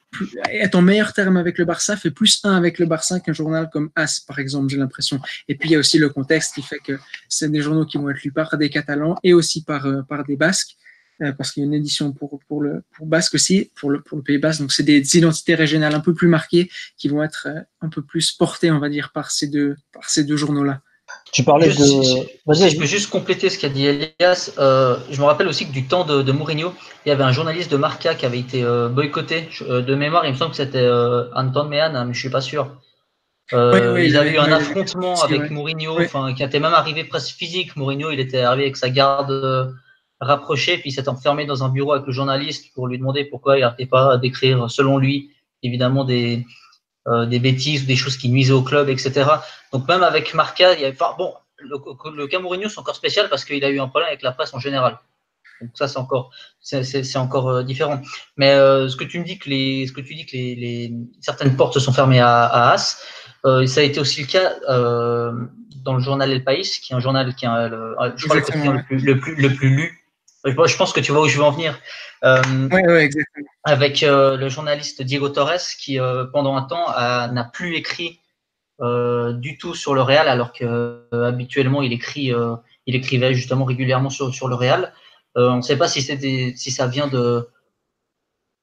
être 0.51 0.75
en 0.75 0.81
meilleur 0.81 1.13
terme 1.13 1.37
avec 1.37 1.57
le 1.57 1.65
Barça 1.65 1.95
fait 1.95 2.11
plus 2.11 2.41
un 2.43 2.55
avec 2.55 2.79
le 2.79 2.85
Barça 2.85 3.19
qu'un 3.19 3.33
journal 3.33 3.69
comme 3.71 3.89
As, 3.95 4.19
par 4.19 4.39
exemple, 4.39 4.69
j'ai 4.69 4.77
l'impression. 4.77 5.19
Et 5.47 5.55
puis 5.55 5.69
il 5.69 5.71
y 5.73 5.75
a 5.75 5.79
aussi 5.79 5.97
le 5.97 6.09
contexte 6.09 6.55
qui 6.55 6.61
fait 6.61 6.79
que 6.79 6.99
c'est 7.29 7.51
des 7.51 7.61
journaux 7.61 7.85
qui 7.85 7.97
vont 7.97 8.09
être 8.09 8.21
lus 8.23 8.31
par 8.31 8.57
des 8.57 8.69
Catalans 8.69 9.15
et 9.23 9.33
aussi 9.33 9.63
par, 9.63 9.85
euh, 9.85 10.01
des 10.27 10.35
Basques, 10.35 10.75
euh, 11.21 11.31
parce 11.31 11.51
qu'il 11.51 11.61
y 11.61 11.65
a 11.65 11.67
une 11.67 11.73
édition 11.73 12.11
pour, 12.11 12.61
le, 12.61 12.83
Basque 13.01 13.35
aussi, 13.35 13.71
pour 13.75 13.89
le, 13.89 14.01
Pays 14.23 14.37
Basque. 14.37 14.61
Donc 14.61 14.71
c'est 14.71 14.83
des 14.83 15.17
identités 15.17 15.55
régionales 15.55 15.95
un 15.95 15.99
peu 15.99 16.13
plus 16.13 16.27
marquées 16.27 16.69
qui 16.97 17.07
vont 17.07 17.23
être 17.23 17.47
euh, 17.47 17.61
un 17.81 17.89
peu 17.89 18.01
plus 18.01 18.31
portées, 18.31 18.71
on 18.71 18.79
va 18.79 18.89
dire, 18.89 19.11
par 19.11 19.31
ces 19.31 19.47
deux, 19.47 19.75
par 19.93 20.09
ces 20.09 20.23
deux 20.23 20.37
journaux-là. 20.37 20.81
Tu 21.33 21.43
parlais 21.43 21.69
de. 21.69 21.73
je 21.73 22.77
peux 22.77 22.85
juste 22.85 23.09
compléter 23.09 23.49
ce 23.49 23.57
qu'a 23.57 23.69
dit 23.69 23.85
Elias. 23.85 24.51
Euh, 24.57 24.97
je 25.09 25.19
me 25.19 25.25
rappelle 25.25 25.47
aussi 25.47 25.65
que 25.65 25.71
du 25.71 25.85
temps 25.87 26.03
de, 26.03 26.31
Mourinho, 26.31 26.73
il 27.05 27.09
y 27.09 27.11
avait 27.11 27.23
un 27.23 27.31
journaliste 27.31 27.71
de 27.71 27.77
Marca 27.77 28.15
qui 28.15 28.25
avait 28.25 28.39
été 28.39 28.63
euh, 28.63 28.89
boycotté. 28.89 29.47
Euh, 29.61 29.81
de 29.81 29.95
mémoire, 29.95 30.25
il 30.25 30.33
me 30.33 30.37
semble 30.37 30.51
que 30.51 30.57
c'était 30.57 30.89
Anton 31.33 31.65
Mehan, 31.65 31.95
hein, 31.95 32.05
mais 32.05 32.13
je 32.13 32.19
suis 32.19 32.29
pas 32.29 32.41
sûr. 32.41 32.69
Euh, 33.53 34.01
ils 34.01 34.15
avaient 34.15 34.33
eu 34.33 34.37
un 34.37 34.51
affrontement 34.51 35.21
avec 35.21 35.49
Mourinho, 35.49 35.97
qui 36.35 36.43
était 36.43 36.59
même 36.59 36.73
arrivé 36.73 37.03
presque 37.03 37.35
physique. 37.35 37.75
Mourinho, 37.75 38.11
il 38.11 38.19
était 38.19 38.41
arrivé 38.41 38.63
avec 38.63 38.77
sa 38.77 38.89
garde 38.89 39.31
euh, 39.31 39.71
rapprochée, 40.19 40.77
puis 40.77 40.89
il 40.89 40.93
s'est 40.93 41.09
enfermé 41.09 41.45
dans 41.45 41.63
un 41.63 41.69
bureau 41.69 41.93
avec 41.93 42.07
le 42.07 42.13
journaliste 42.13 42.73
pour 42.73 42.87
lui 42.87 42.97
demander 42.97 43.25
pourquoi 43.25 43.57
il 43.57 43.61
n'arrêtait 43.61 43.85
pas 43.85 44.17
d'écrire, 44.17 44.69
selon 44.71 44.97
lui, 44.97 45.31
évidemment 45.63 46.05
des, 46.05 46.45
euh, 47.07 47.25
des 47.25 47.39
bêtises 47.39 47.83
ou 47.83 47.85
des 47.85 47.95
choses 47.95 48.17
qui 48.17 48.29
nuisaient 48.29 48.53
au 48.53 48.63
club, 48.63 48.89
etc. 48.89 49.25
Donc 49.73 49.87
même 49.87 50.03
avec 50.03 50.33
Marca, 50.33 50.73
il 50.73 50.81
y 50.81 50.85
avait, 50.85 50.97
bon, 51.17 51.33
le, 51.57 51.77
le 52.15 52.27
cas 52.27 52.39
Mourinho, 52.39 52.69
c'est 52.69 52.79
encore 52.79 52.95
spécial 52.95 53.29
parce 53.29 53.45
qu'il 53.45 53.63
a 53.63 53.69
eu 53.69 53.79
un 53.79 53.87
problème 53.87 54.09
avec 54.09 54.21
la 54.21 54.31
presse 54.31 54.53
en 54.53 54.59
général. 54.59 54.99
Donc 55.61 55.71
ça, 55.75 55.87
c'est 55.87 55.99
encore, 55.99 56.31
c'est 56.59 57.17
encore 57.17 57.49
euh, 57.49 57.63
différent. 57.63 58.01
Mais 58.37 58.51
euh, 58.51 58.89
ce 58.89 58.95
que 58.95 59.03
tu 59.03 59.19
me 59.19 59.25
dis 59.25 59.37
que 59.37 59.49
les, 59.49 59.87
ce 59.87 59.91
que 59.91 60.01
tu 60.01 60.15
dis 60.15 60.25
que 60.25 60.35
les, 60.35 60.55
les 60.55 60.93
certaines 61.19 61.55
portes 61.55 61.73
se 61.75 61.79
sont 61.79 61.93
fermées 61.93 62.19
à, 62.19 62.45
à 62.45 62.73
As, 62.73 63.01
euh, 63.45 63.65
ça 63.65 63.81
a 63.81 63.83
été 63.83 63.99
aussi 63.99 64.21
le 64.21 64.27
cas 64.27 64.53
euh, 64.69 65.31
dans 65.83 65.93
le 65.93 65.99
journal 65.99 66.31
El 66.31 66.43
País, 66.43 66.79
qui 66.81 66.93
est 66.93 66.95
un 66.95 66.99
journal 66.99 67.33
qui 67.35 67.45
est 67.45 67.69
le, 67.69 67.95
je 68.15 68.25
crois 68.25 68.37
le, 68.37 68.83
plus, 68.83 68.99
le, 68.99 69.19
plus, 69.19 69.35
le 69.35 69.53
plus 69.53 69.69
lu. 69.69 70.00
Je 70.45 70.77
pense 70.77 70.93
que 70.93 70.99
tu 70.99 71.11
vois 71.11 71.21
où 71.21 71.27
je 71.27 71.37
veux 71.37 71.43
en 71.43 71.51
venir. 71.51 71.79
Euh, 72.23 72.41
oui, 72.71 72.81
oui, 72.87 72.99
exactement. 72.99 73.47
Avec 73.63 74.01
le 74.01 74.49
journaliste 74.49 75.01
Diego 75.01 75.29
Torres, 75.29 75.75
qui 75.79 75.99
pendant 76.33 76.55
un 76.55 76.63
temps 76.63 76.87
n'a 77.31 77.43
plus 77.43 77.75
écrit 77.75 78.19
du 78.79 79.57
tout 79.59 79.75
sur 79.75 79.93
le 79.93 80.01
Real, 80.01 80.27
alors 80.27 80.51
que 80.51 81.05
habituellement 81.11 81.81
il 81.81 81.93
écrit, 81.93 82.31
il 82.87 82.95
écrivait 82.95 83.33
justement 83.33 83.65
régulièrement 83.65 84.09
sur, 84.09 84.33
sur 84.33 84.47
le 84.47 84.55
Real. 84.55 84.93
Euh, 85.37 85.49
on 85.49 85.57
ne 85.57 85.61
sait 85.61 85.77
pas 85.77 85.87
si, 85.87 86.01
si 86.01 86.71
ça 86.71 86.87
vient 86.87 87.07
de, 87.07 87.47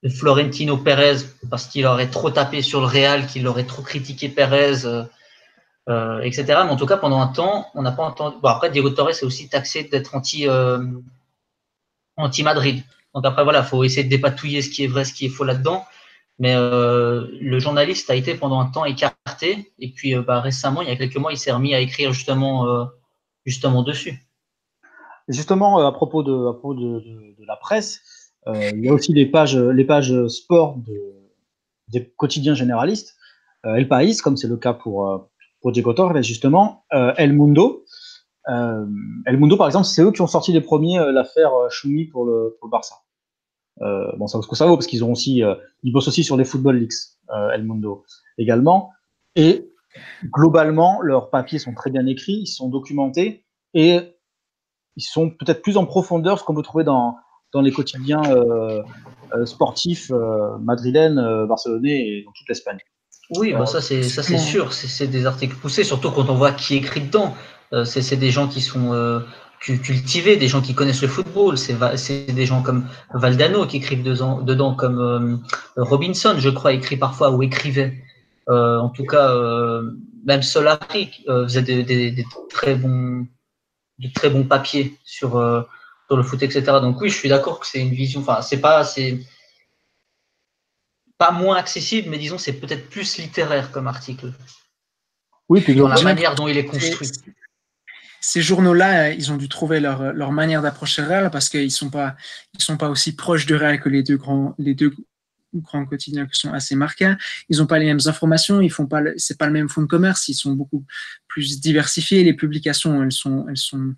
Florentino 0.08 0.76
Pérez 0.76 1.16
parce 1.50 1.66
qu'il 1.66 1.84
aurait 1.86 2.08
trop 2.08 2.30
tapé 2.30 2.62
sur 2.62 2.80
le 2.80 2.86
Real, 2.86 3.26
qu'il 3.26 3.46
aurait 3.48 3.64
trop 3.64 3.82
critiqué 3.82 4.28
Pérez, 4.28 4.84
euh, 4.84 5.02
euh, 5.88 6.20
etc. 6.20 6.44
Mais 6.46 6.70
en 6.70 6.76
tout 6.76 6.86
cas, 6.86 6.98
pendant 6.98 7.20
un 7.20 7.28
temps, 7.28 7.66
on 7.74 7.82
n'a 7.82 7.92
pas 7.92 8.04
entendu. 8.04 8.36
Bon, 8.40 8.48
après, 8.48 8.70
Diego 8.70 8.90
Torres 8.90 9.10
est 9.10 9.24
aussi 9.24 9.48
taxé 9.48 9.84
d'être 9.84 10.14
anti, 10.14 10.46
anti 12.18 12.42
Madrid. 12.42 12.82
Donc 13.14 13.24
après, 13.24 13.44
voilà, 13.44 13.62
faut 13.62 13.82
essayer 13.84 14.04
de 14.04 14.10
dépatouiller 14.10 14.62
ce 14.62 14.70
qui 14.70 14.84
est 14.84 14.86
vrai, 14.86 15.04
ce 15.04 15.14
qui 15.14 15.26
est 15.26 15.30
faux 15.30 15.44
là-dedans. 15.44 15.84
Mais 16.38 16.54
le 16.54 17.58
journaliste 17.58 18.10
a 18.10 18.14
été 18.14 18.34
pendant 18.34 18.60
un 18.60 18.66
temps 18.66 18.84
écarté. 18.84 19.72
Et 19.80 19.90
puis 19.90 20.14
bah, 20.14 20.40
récemment, 20.40 20.82
il 20.82 20.88
y 20.88 20.92
a 20.92 20.96
quelques 20.96 21.16
mois, 21.16 21.32
il 21.32 21.38
s'est 21.38 21.50
remis 21.50 21.74
à 21.74 21.80
écrire 21.80 22.12
justement, 22.12 22.88
justement 23.44 23.82
dessus. 23.82 24.28
Justement, 25.28 25.80
euh, 25.80 25.86
à 25.86 25.92
propos 25.92 26.22
de, 26.22 26.32
de, 26.32 27.46
la 27.46 27.56
presse, 27.56 28.00
euh, 28.46 28.70
il 28.74 28.84
y 28.84 28.88
a 28.88 28.92
aussi 28.92 29.12
les 29.12 29.26
pages, 29.26 30.26
sport 30.28 30.76
de, 30.78 30.98
des 31.88 32.08
quotidiens 32.16 32.54
généralistes. 32.54 33.14
Euh, 33.66 33.74
El 33.74 33.88
País, 33.88 34.16
comme 34.22 34.36
c'est 34.36 34.48
le 34.48 34.56
cas 34.56 34.72
pour, 34.72 35.28
pour 35.60 35.72
Diego 35.72 35.92
Torres, 35.92 36.22
justement, 36.22 36.84
El 36.90 37.34
Mundo. 37.34 37.84
El 38.48 39.36
Mundo, 39.38 39.56
par 39.56 39.66
exemple, 39.66 39.86
c'est 39.86 40.02
eux 40.02 40.10
qui 40.10 40.22
ont 40.22 40.26
sorti 40.26 40.52
les 40.52 40.60
premiers 40.60 40.98
l'affaire 41.12 41.52
Choumi 41.70 42.06
pour 42.06 42.24
le, 42.24 42.56
pour 42.58 42.68
le 42.68 42.70
Barça. 42.70 42.96
bon, 44.16 44.26
ça 44.26 44.38
vaut 44.38 44.42
ce 44.42 44.48
que 44.48 44.56
ça 44.56 44.66
vaut, 44.66 44.76
parce 44.76 44.86
qu'ils 44.86 45.04
ont 45.04 45.12
aussi, 45.12 45.42
ils 45.82 45.92
bossent 45.92 46.08
aussi 46.08 46.24
sur 46.24 46.36
les 46.36 46.44
Football 46.44 46.78
Leaks, 46.78 47.18
El 47.52 47.64
Mundo 47.64 48.04
également. 48.38 48.90
Et 49.36 49.70
globalement, 50.24 51.00
leurs 51.02 51.28
papiers 51.30 51.58
sont 51.58 51.74
très 51.74 51.90
bien 51.90 52.06
écrits, 52.06 52.40
ils 52.40 52.46
sont 52.46 52.68
documentés, 52.68 53.44
et 53.74 54.00
ils 54.96 55.02
sont 55.02 55.30
peut-être 55.30 55.62
plus 55.62 55.76
en 55.76 55.86
profondeur 55.86 56.38
ce 56.38 56.44
qu'on 56.44 56.54
peut 56.54 56.62
trouver 56.62 56.84
dans, 56.84 57.16
dans 57.52 57.60
les 57.60 57.72
quotidiens 57.72 58.22
euh, 58.30 58.82
euh, 59.34 59.46
sportifs 59.46 60.10
euh, 60.10 60.58
madrilènes, 60.58 61.46
barcelonais 61.46 62.08
et 62.08 62.22
dans 62.24 62.32
toute 62.32 62.48
l'Espagne. 62.48 62.78
Oui, 63.36 63.52
bah 63.52 63.66
ça 63.66 63.82
c'est 63.82 64.02
ça 64.02 64.22
c'est 64.22 64.38
sûr, 64.38 64.72
c'est 64.72 65.06
des 65.06 65.26
articles 65.26 65.54
poussés, 65.56 65.84
surtout 65.84 66.10
quand 66.10 66.30
on 66.30 66.34
voit 66.34 66.52
qui 66.52 66.76
écrit 66.76 67.02
dedans. 67.02 67.34
C'est 67.84 68.16
des 68.16 68.30
gens 68.30 68.48
qui 68.48 68.60
sont 68.60 69.22
cultivés, 69.60 70.36
des 70.36 70.48
gens 70.48 70.60
qui 70.60 70.74
connaissent 70.74 71.02
le 71.02 71.08
football. 71.08 71.58
C'est 71.58 72.32
des 72.32 72.46
gens 72.46 72.62
comme 72.62 72.86
Valdano 73.12 73.66
qui 73.66 73.78
écrivent 73.78 74.02
dedans, 74.02 74.40
dedans 74.40 74.74
comme 74.74 75.42
Robinson, 75.76 76.34
je 76.38 76.50
crois, 76.50 76.72
écrit 76.72 76.96
parfois 76.96 77.30
ou 77.30 77.42
écrivait. 77.42 78.02
en 78.48 78.88
tout 78.88 79.04
cas, 79.04 79.34
même 80.24 80.42
Solari 80.42 81.24
faisait 81.26 81.62
des, 81.62 81.84
des, 81.84 82.26
très 82.50 82.74
bons 82.74 83.26
de 83.98 84.08
très 84.08 84.30
bons 84.30 84.44
papiers 84.44 84.96
sur, 85.04 85.36
euh, 85.36 85.62
sur 86.06 86.16
le 86.16 86.22
foot, 86.22 86.42
etc. 86.42 86.62
Donc 86.80 87.00
oui, 87.00 87.10
je 87.10 87.16
suis 87.16 87.28
d'accord 87.28 87.60
que 87.60 87.66
c'est 87.66 87.80
une 87.80 87.94
vision. 87.94 88.20
Enfin, 88.20 88.42
c'est 88.42 88.60
pas, 88.60 88.84
c'est 88.84 89.18
pas 91.18 91.32
moins 91.32 91.56
accessible, 91.56 92.08
mais 92.10 92.18
disons 92.18 92.38
c'est 92.38 92.52
peut-être 92.52 92.88
plus 92.88 93.18
littéraire 93.18 93.70
comme 93.72 93.86
article. 93.86 94.32
Oui, 95.48 95.60
puis 95.60 95.74
dans 95.74 95.88
la 95.88 96.00
manière 96.02 96.34
dont 96.34 96.46
il 96.46 96.58
est 96.58 96.66
construit. 96.66 97.10
Ces 98.30 98.42
journaux-là, 98.42 99.12
ils 99.12 99.32
ont 99.32 99.38
dû 99.38 99.48
trouver 99.48 99.80
leur, 99.80 100.12
leur 100.12 100.32
manière 100.32 100.60
d'approcher 100.60 101.00
réel 101.00 101.30
parce 101.32 101.48
qu'ils 101.48 101.70
sont 101.70 101.88
pas, 101.88 102.14
sont 102.58 102.76
pas 102.76 102.90
aussi 102.90 103.16
proches 103.16 103.46
de 103.46 103.54
réel 103.54 103.80
que 103.80 103.88
les 103.88 104.02
deux 104.02 104.18
grands, 104.18 104.54
les 104.58 104.74
deux 104.74 104.92
grands 105.54 105.86
quotidiens 105.86 106.26
qui 106.26 106.38
sont 106.38 106.52
assez 106.52 106.74
marquants. 106.74 107.16
Ils 107.48 107.56
n'ont 107.56 107.66
pas 107.66 107.78
les 107.78 107.86
mêmes 107.86 108.00
informations, 108.04 108.60
ils 108.60 108.68
font 108.70 108.86
pas 108.86 109.00
le 109.00 109.50
même 109.50 109.70
fonds 109.70 109.80
de 109.80 109.86
commerce, 109.86 110.28
ils 110.28 110.34
sont 110.34 110.52
beaucoup 110.52 110.84
plus 111.26 111.58
diversifiés. 111.58 112.22
Les 112.22 112.34
publications, 112.34 113.02
elles 113.02 113.12
sont, 113.12 113.46
elles 113.48 113.56
sont, 113.56 113.94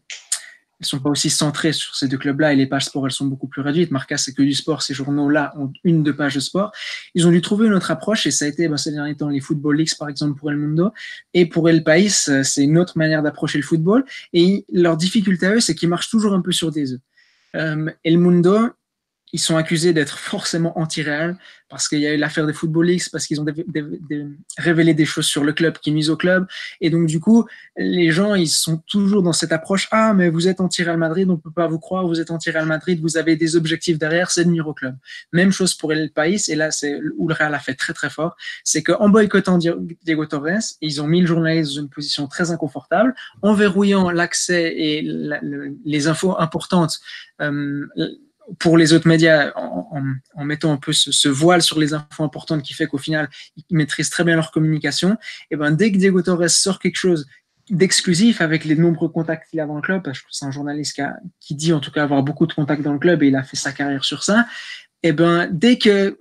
elles 0.80 0.86
sont 0.86 0.98
pas 0.98 1.10
aussi 1.10 1.28
centrées 1.28 1.72
sur 1.72 1.94
ces 1.94 2.08
deux 2.08 2.16
clubs-là 2.16 2.54
et 2.54 2.56
les 2.56 2.66
pages 2.66 2.86
sport, 2.86 3.06
elles 3.06 3.12
sont 3.12 3.26
beaucoup 3.26 3.46
plus 3.46 3.60
réduites. 3.60 3.90
Marca, 3.90 4.16
c'est 4.16 4.32
que 4.32 4.42
du 4.42 4.54
sport. 4.54 4.82
Ces 4.82 4.94
journaux-là 4.94 5.52
ont 5.58 5.70
une, 5.84 6.02
deux 6.02 6.16
pages 6.16 6.34
de 6.34 6.40
sport. 6.40 6.72
Ils 7.14 7.26
ont 7.26 7.30
dû 7.30 7.42
trouver 7.42 7.66
une 7.66 7.74
autre 7.74 7.90
approche 7.90 8.26
et 8.26 8.30
ça 8.30 8.46
a 8.46 8.48
été, 8.48 8.66
ben, 8.66 8.78
ces 8.78 8.92
derniers 8.92 9.14
temps, 9.14 9.28
les 9.28 9.40
Football 9.40 9.76
Leagues, 9.76 9.94
par 9.98 10.08
exemple, 10.08 10.38
pour 10.38 10.50
El 10.50 10.56
Mundo. 10.56 10.92
Et 11.34 11.44
pour 11.44 11.68
El 11.68 11.84
País, 11.84 12.10
c'est 12.42 12.64
une 12.64 12.78
autre 12.78 12.96
manière 12.96 13.22
d'approcher 13.22 13.58
le 13.58 13.64
football. 13.64 14.04
Et 14.32 14.64
leur 14.72 14.96
difficulté 14.96 15.46
à 15.46 15.54
eux, 15.54 15.60
c'est 15.60 15.74
qu'ils 15.74 15.90
marchent 15.90 16.10
toujours 16.10 16.32
un 16.32 16.40
peu 16.40 16.52
sur 16.52 16.70
des 16.70 16.94
œufs. 16.94 17.00
Euh, 17.56 17.90
El 18.02 18.18
Mundo, 18.18 18.70
ils 19.32 19.38
sont 19.38 19.56
accusés 19.56 19.92
d'être 19.92 20.18
forcément 20.18 20.78
anti-réel 20.78 21.36
parce 21.68 21.88
qu'il 21.88 22.00
y 22.00 22.06
a 22.08 22.12
eu 22.12 22.16
l'affaire 22.16 22.48
des 22.48 22.52
Football 22.52 22.86
Leagues, 22.86 23.04
parce 23.12 23.28
qu'ils 23.28 23.40
ont 23.40 23.46
révélé 24.58 24.92
des 24.92 25.04
choses 25.04 25.26
sur 25.26 25.44
le 25.44 25.52
club 25.52 25.78
qui 25.78 25.92
nuisent 25.92 26.10
au 26.10 26.16
club. 26.16 26.48
Et 26.80 26.90
donc, 26.90 27.06
du 27.06 27.20
coup, 27.20 27.46
les 27.76 28.10
gens, 28.10 28.34
ils 28.34 28.48
sont 28.48 28.78
toujours 28.88 29.22
dans 29.22 29.32
cette 29.32 29.52
approche 29.52 29.86
Ah, 29.92 30.12
mais 30.12 30.30
vous 30.30 30.48
êtes 30.48 30.60
anti-Real 30.60 30.96
Madrid, 30.96 31.30
on 31.30 31.34
ne 31.34 31.38
peut 31.38 31.52
pas 31.52 31.68
vous 31.68 31.78
croire, 31.78 32.08
vous 32.08 32.20
êtes 32.20 32.32
anti-Real 32.32 32.66
Madrid, 32.66 33.00
vous 33.00 33.16
avez 33.16 33.36
des 33.36 33.54
objectifs 33.54 33.98
derrière, 33.98 34.32
c'est 34.32 34.46
de 34.46 34.50
nuire 34.50 34.66
au 34.66 34.74
club. 34.74 34.96
Même 35.32 35.52
chose 35.52 35.74
pour 35.74 35.92
El 35.92 36.10
País, 36.10 36.42
et 36.48 36.56
là, 36.56 36.72
c'est 36.72 36.98
où 37.16 37.28
le 37.28 37.34
Real 37.34 37.54
a 37.54 37.60
fait 37.60 37.74
très, 37.74 37.92
très 37.92 38.10
fort 38.10 38.36
c'est 38.64 38.82
qu'en 38.82 39.08
boycottant 39.08 39.58
Diego 39.58 40.26
Torres, 40.26 40.76
ils 40.80 41.00
ont 41.02 41.06
mis 41.06 41.20
le 41.20 41.26
journaliste 41.26 41.74
dans 41.74 41.82
une 41.82 41.88
position 41.88 42.26
très 42.26 42.50
inconfortable, 42.50 43.14
en 43.42 43.54
verrouillant 43.54 44.10
l'accès 44.10 44.74
et 44.76 45.02
les 45.84 46.08
infos 46.08 46.38
importantes. 46.38 47.00
Euh, 47.40 47.86
pour 48.58 48.76
les 48.76 48.92
autres 48.92 49.08
médias, 49.08 49.52
en, 49.54 50.44
mettant 50.44 50.72
un 50.72 50.76
peu 50.76 50.92
ce, 50.92 51.28
voile 51.28 51.62
sur 51.62 51.78
les 51.78 51.94
infos 51.94 52.24
importantes 52.24 52.62
qui 52.62 52.74
fait 52.74 52.86
qu'au 52.86 52.98
final, 52.98 53.28
ils 53.56 53.76
maîtrisent 53.76 54.10
très 54.10 54.24
bien 54.24 54.36
leur 54.36 54.50
communication, 54.50 55.16
et 55.50 55.56
ben 55.56 55.70
dès 55.70 55.92
que 55.92 55.98
Diego 55.98 56.22
Torres 56.22 56.50
sort 56.50 56.78
quelque 56.78 56.96
chose 56.96 57.26
d'exclusif 57.68 58.40
avec 58.40 58.64
les 58.64 58.74
nombreux 58.74 59.08
contacts 59.08 59.48
qu'il 59.48 59.60
a 59.60 59.66
dans 59.66 59.76
le 59.76 59.82
club, 59.82 60.02
parce 60.02 60.20
que 60.20 60.26
c'est 60.30 60.44
un 60.44 60.50
journaliste 60.50 60.96
qui, 60.96 61.02
qui, 61.40 61.54
dit 61.54 61.72
en 61.72 61.80
tout 61.80 61.92
cas 61.92 62.02
avoir 62.02 62.22
beaucoup 62.22 62.46
de 62.46 62.52
contacts 62.52 62.82
dans 62.82 62.92
le 62.92 62.98
club 62.98 63.22
et 63.22 63.28
il 63.28 63.36
a 63.36 63.44
fait 63.44 63.56
sa 63.56 63.72
carrière 63.72 64.04
sur 64.04 64.24
ça, 64.24 64.46
et 65.02 65.12
ben 65.12 65.48
dès 65.52 65.78
que 65.78 66.18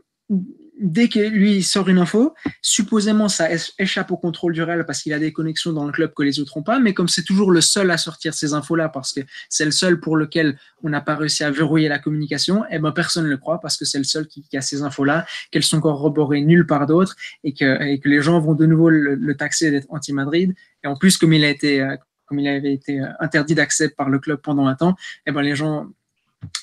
dès 0.79 1.09
que 1.09 1.19
lui 1.19 1.61
sort 1.61 1.89
une 1.89 1.99
info, 1.99 2.33
supposément 2.61 3.27
ça 3.27 3.49
échappe 3.77 4.11
au 4.11 4.17
contrôle 4.17 4.53
du 4.53 4.63
réel 4.63 4.85
parce 4.85 5.01
qu'il 5.01 5.13
a 5.13 5.19
des 5.19 5.33
connexions 5.33 5.73
dans 5.73 5.85
le 5.85 5.91
club 5.91 6.13
que 6.13 6.23
les 6.23 6.39
autres 6.39 6.57
n'ont 6.57 6.63
pas, 6.63 6.79
mais 6.79 6.93
comme 6.93 7.07
c'est 7.07 7.23
toujours 7.23 7.51
le 7.51 7.61
seul 7.61 7.91
à 7.91 7.97
sortir 7.97 8.33
ces 8.33 8.53
infos-là 8.53 8.89
parce 8.89 9.13
que 9.13 9.21
c'est 9.49 9.65
le 9.65 9.71
seul 9.71 9.99
pour 9.99 10.15
lequel 10.15 10.57
on 10.83 10.89
n'a 10.89 11.01
pas 11.01 11.15
réussi 11.15 11.43
à 11.43 11.51
verrouiller 11.51 11.89
la 11.89 11.99
communication, 11.99 12.63
eh 12.71 12.79
ben 12.79 12.91
personne 12.91 13.25
ne 13.25 13.29
le 13.29 13.37
croit 13.37 13.59
parce 13.59 13.77
que 13.77 13.85
c'est 13.85 13.97
le 13.97 14.05
seul 14.05 14.27
qui, 14.27 14.45
a 14.55 14.61
ces 14.61 14.81
infos-là, 14.81 15.25
qu'elles 15.51 15.63
sont 15.63 15.81
corroborées 15.81 16.41
nulle 16.41 16.65
part 16.65 16.85
d'autre 16.85 17.15
et 17.43 17.53
que, 17.53 17.99
les 18.07 18.21
gens 18.21 18.39
vont 18.39 18.55
de 18.55 18.65
nouveau 18.65 18.89
le, 18.89 19.35
taxer 19.35 19.71
d'être 19.71 19.87
anti-Madrid. 19.89 20.53
Et 20.83 20.87
en 20.87 20.95
plus, 20.95 21.17
comme 21.17 21.33
il 21.33 21.43
a 21.43 21.49
été, 21.49 21.81
euh, 21.81 21.95
comme 22.25 22.39
il 22.39 22.47
avait 22.47 22.73
été 22.73 22.99
euh, 22.99 23.07
interdit 23.19 23.55
d'accès 23.55 23.89
par 23.89 24.09
le 24.09 24.19
club 24.19 24.39
pendant 24.41 24.65
un 24.67 24.75
temps, 24.75 24.95
eh 25.25 25.31
ben 25.31 25.41
les 25.41 25.55
gens 25.55 25.87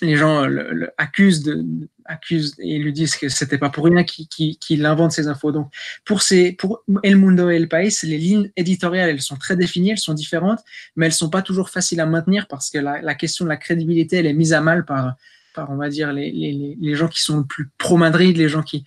les 0.00 0.16
gens 0.16 0.44
euh, 0.44 0.48
le, 0.48 0.90
accusent, 0.98 1.42
de, 1.42 1.64
accusent 2.08 2.54
et 2.58 2.78
lui 2.78 2.92
disent 2.92 3.16
que 3.16 3.28
c'était 3.28 3.58
pas 3.58 3.70
pour 3.70 3.84
rien 3.84 4.04
qu'il 4.04 4.86
invente 4.86 5.12
ces 5.12 5.28
infos. 5.28 5.52
Donc, 5.52 5.72
pour, 6.04 6.22
ces, 6.22 6.52
pour 6.52 6.82
El 7.02 7.16
Mundo 7.16 7.50
et 7.50 7.56
El 7.56 7.68
País, 7.68 7.98
les 8.02 8.18
lignes 8.18 8.50
éditoriales, 8.56 9.10
elles 9.10 9.22
sont 9.22 9.36
très 9.36 9.56
définies, 9.56 9.90
elles 9.90 9.98
sont 9.98 10.14
différentes, 10.14 10.60
mais 10.96 11.06
elles 11.06 11.12
sont 11.12 11.30
pas 11.30 11.42
toujours 11.42 11.70
faciles 11.70 12.00
à 12.00 12.06
maintenir 12.06 12.46
parce 12.48 12.70
que 12.70 12.78
la, 12.78 13.14
question 13.14 13.44
de 13.44 13.50
la 13.50 13.56
crédibilité, 13.56 14.16
elle 14.16 14.26
est 14.26 14.32
mise 14.32 14.52
à 14.52 14.60
mal 14.60 14.84
par, 14.84 15.16
on 15.56 15.76
va 15.76 15.88
dire, 15.88 16.12
les, 16.12 16.30
les, 16.30 16.76
les 16.80 16.94
gens 16.94 17.08
qui 17.08 17.22
sont 17.22 17.38
le 17.38 17.44
plus 17.44 17.70
pro-Madrid, 17.78 18.36
les 18.36 18.48
gens 18.48 18.62
qui, 18.62 18.84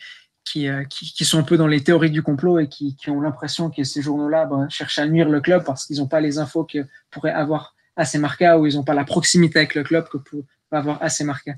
qui, 0.50 0.68
euh, 0.68 0.84
qui, 0.86 1.26
sont 1.26 1.40
un 1.40 1.44
peu 1.44 1.58
dans 1.58 1.68
les 1.68 1.84
théories 1.84 2.12
du 2.12 2.24
complot 2.24 2.60
et 2.60 2.68
qui, 2.68 2.96
ont 3.08 3.22
l'impression 3.22 3.70
que 3.70 3.84
ces 3.84 4.02
journaux-là 4.02 4.46
ben, 4.46 4.68
cherchent 4.70 5.00
à 5.00 5.06
nuire 5.06 5.30
le 5.30 5.42
club 5.42 5.64
parce 5.64 5.86
qu'ils 5.86 5.98
n'ont 5.98 6.08
pas 6.08 6.22
les 6.22 6.40
infos 6.40 6.64
que 6.64 6.86
pourraient 7.12 7.32
avoir 7.32 7.76
assez 7.96 8.18
marquées 8.18 8.56
ou 8.60 8.66
ils 8.66 8.76
n'ont 8.76 8.84
pas 8.84 8.94
la 8.94 9.04
proximité 9.04 9.60
avec 9.60 9.76
le 9.76 9.84
club 9.84 10.08
que 10.10 10.18
pour, 10.18 10.44
avoir 10.72 11.02
assez 11.02 11.24
marqué. 11.24 11.54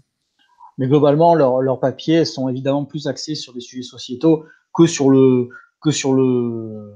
Mais 0.81 0.87
globalement, 0.87 1.35
leurs 1.35 1.79
papiers 1.79 2.25
sont 2.25 2.49
évidemment 2.49 2.85
plus 2.85 3.05
axés 3.05 3.35
sur 3.35 3.53
des 3.53 3.59
sujets 3.59 3.83
sociétaux 3.83 4.45
que 4.73 4.87
sur 4.87 5.11
le, 5.11 5.49
que 5.79 5.91
sur 5.91 6.11
le, 6.11 6.95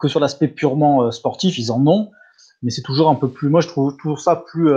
que 0.00 0.08
sur 0.08 0.18
l'aspect 0.18 0.48
purement 0.48 1.12
sportif, 1.12 1.56
ils 1.56 1.70
en 1.70 1.86
ont, 1.86 2.10
mais 2.62 2.70
c'est 2.70 2.82
toujours 2.82 3.08
un 3.08 3.14
peu 3.14 3.28
plus, 3.28 3.48
moi 3.50 3.60
je 3.60 3.68
trouve 3.68 3.96
toujours 3.98 4.18
ça 4.18 4.34
plus, 4.34 4.68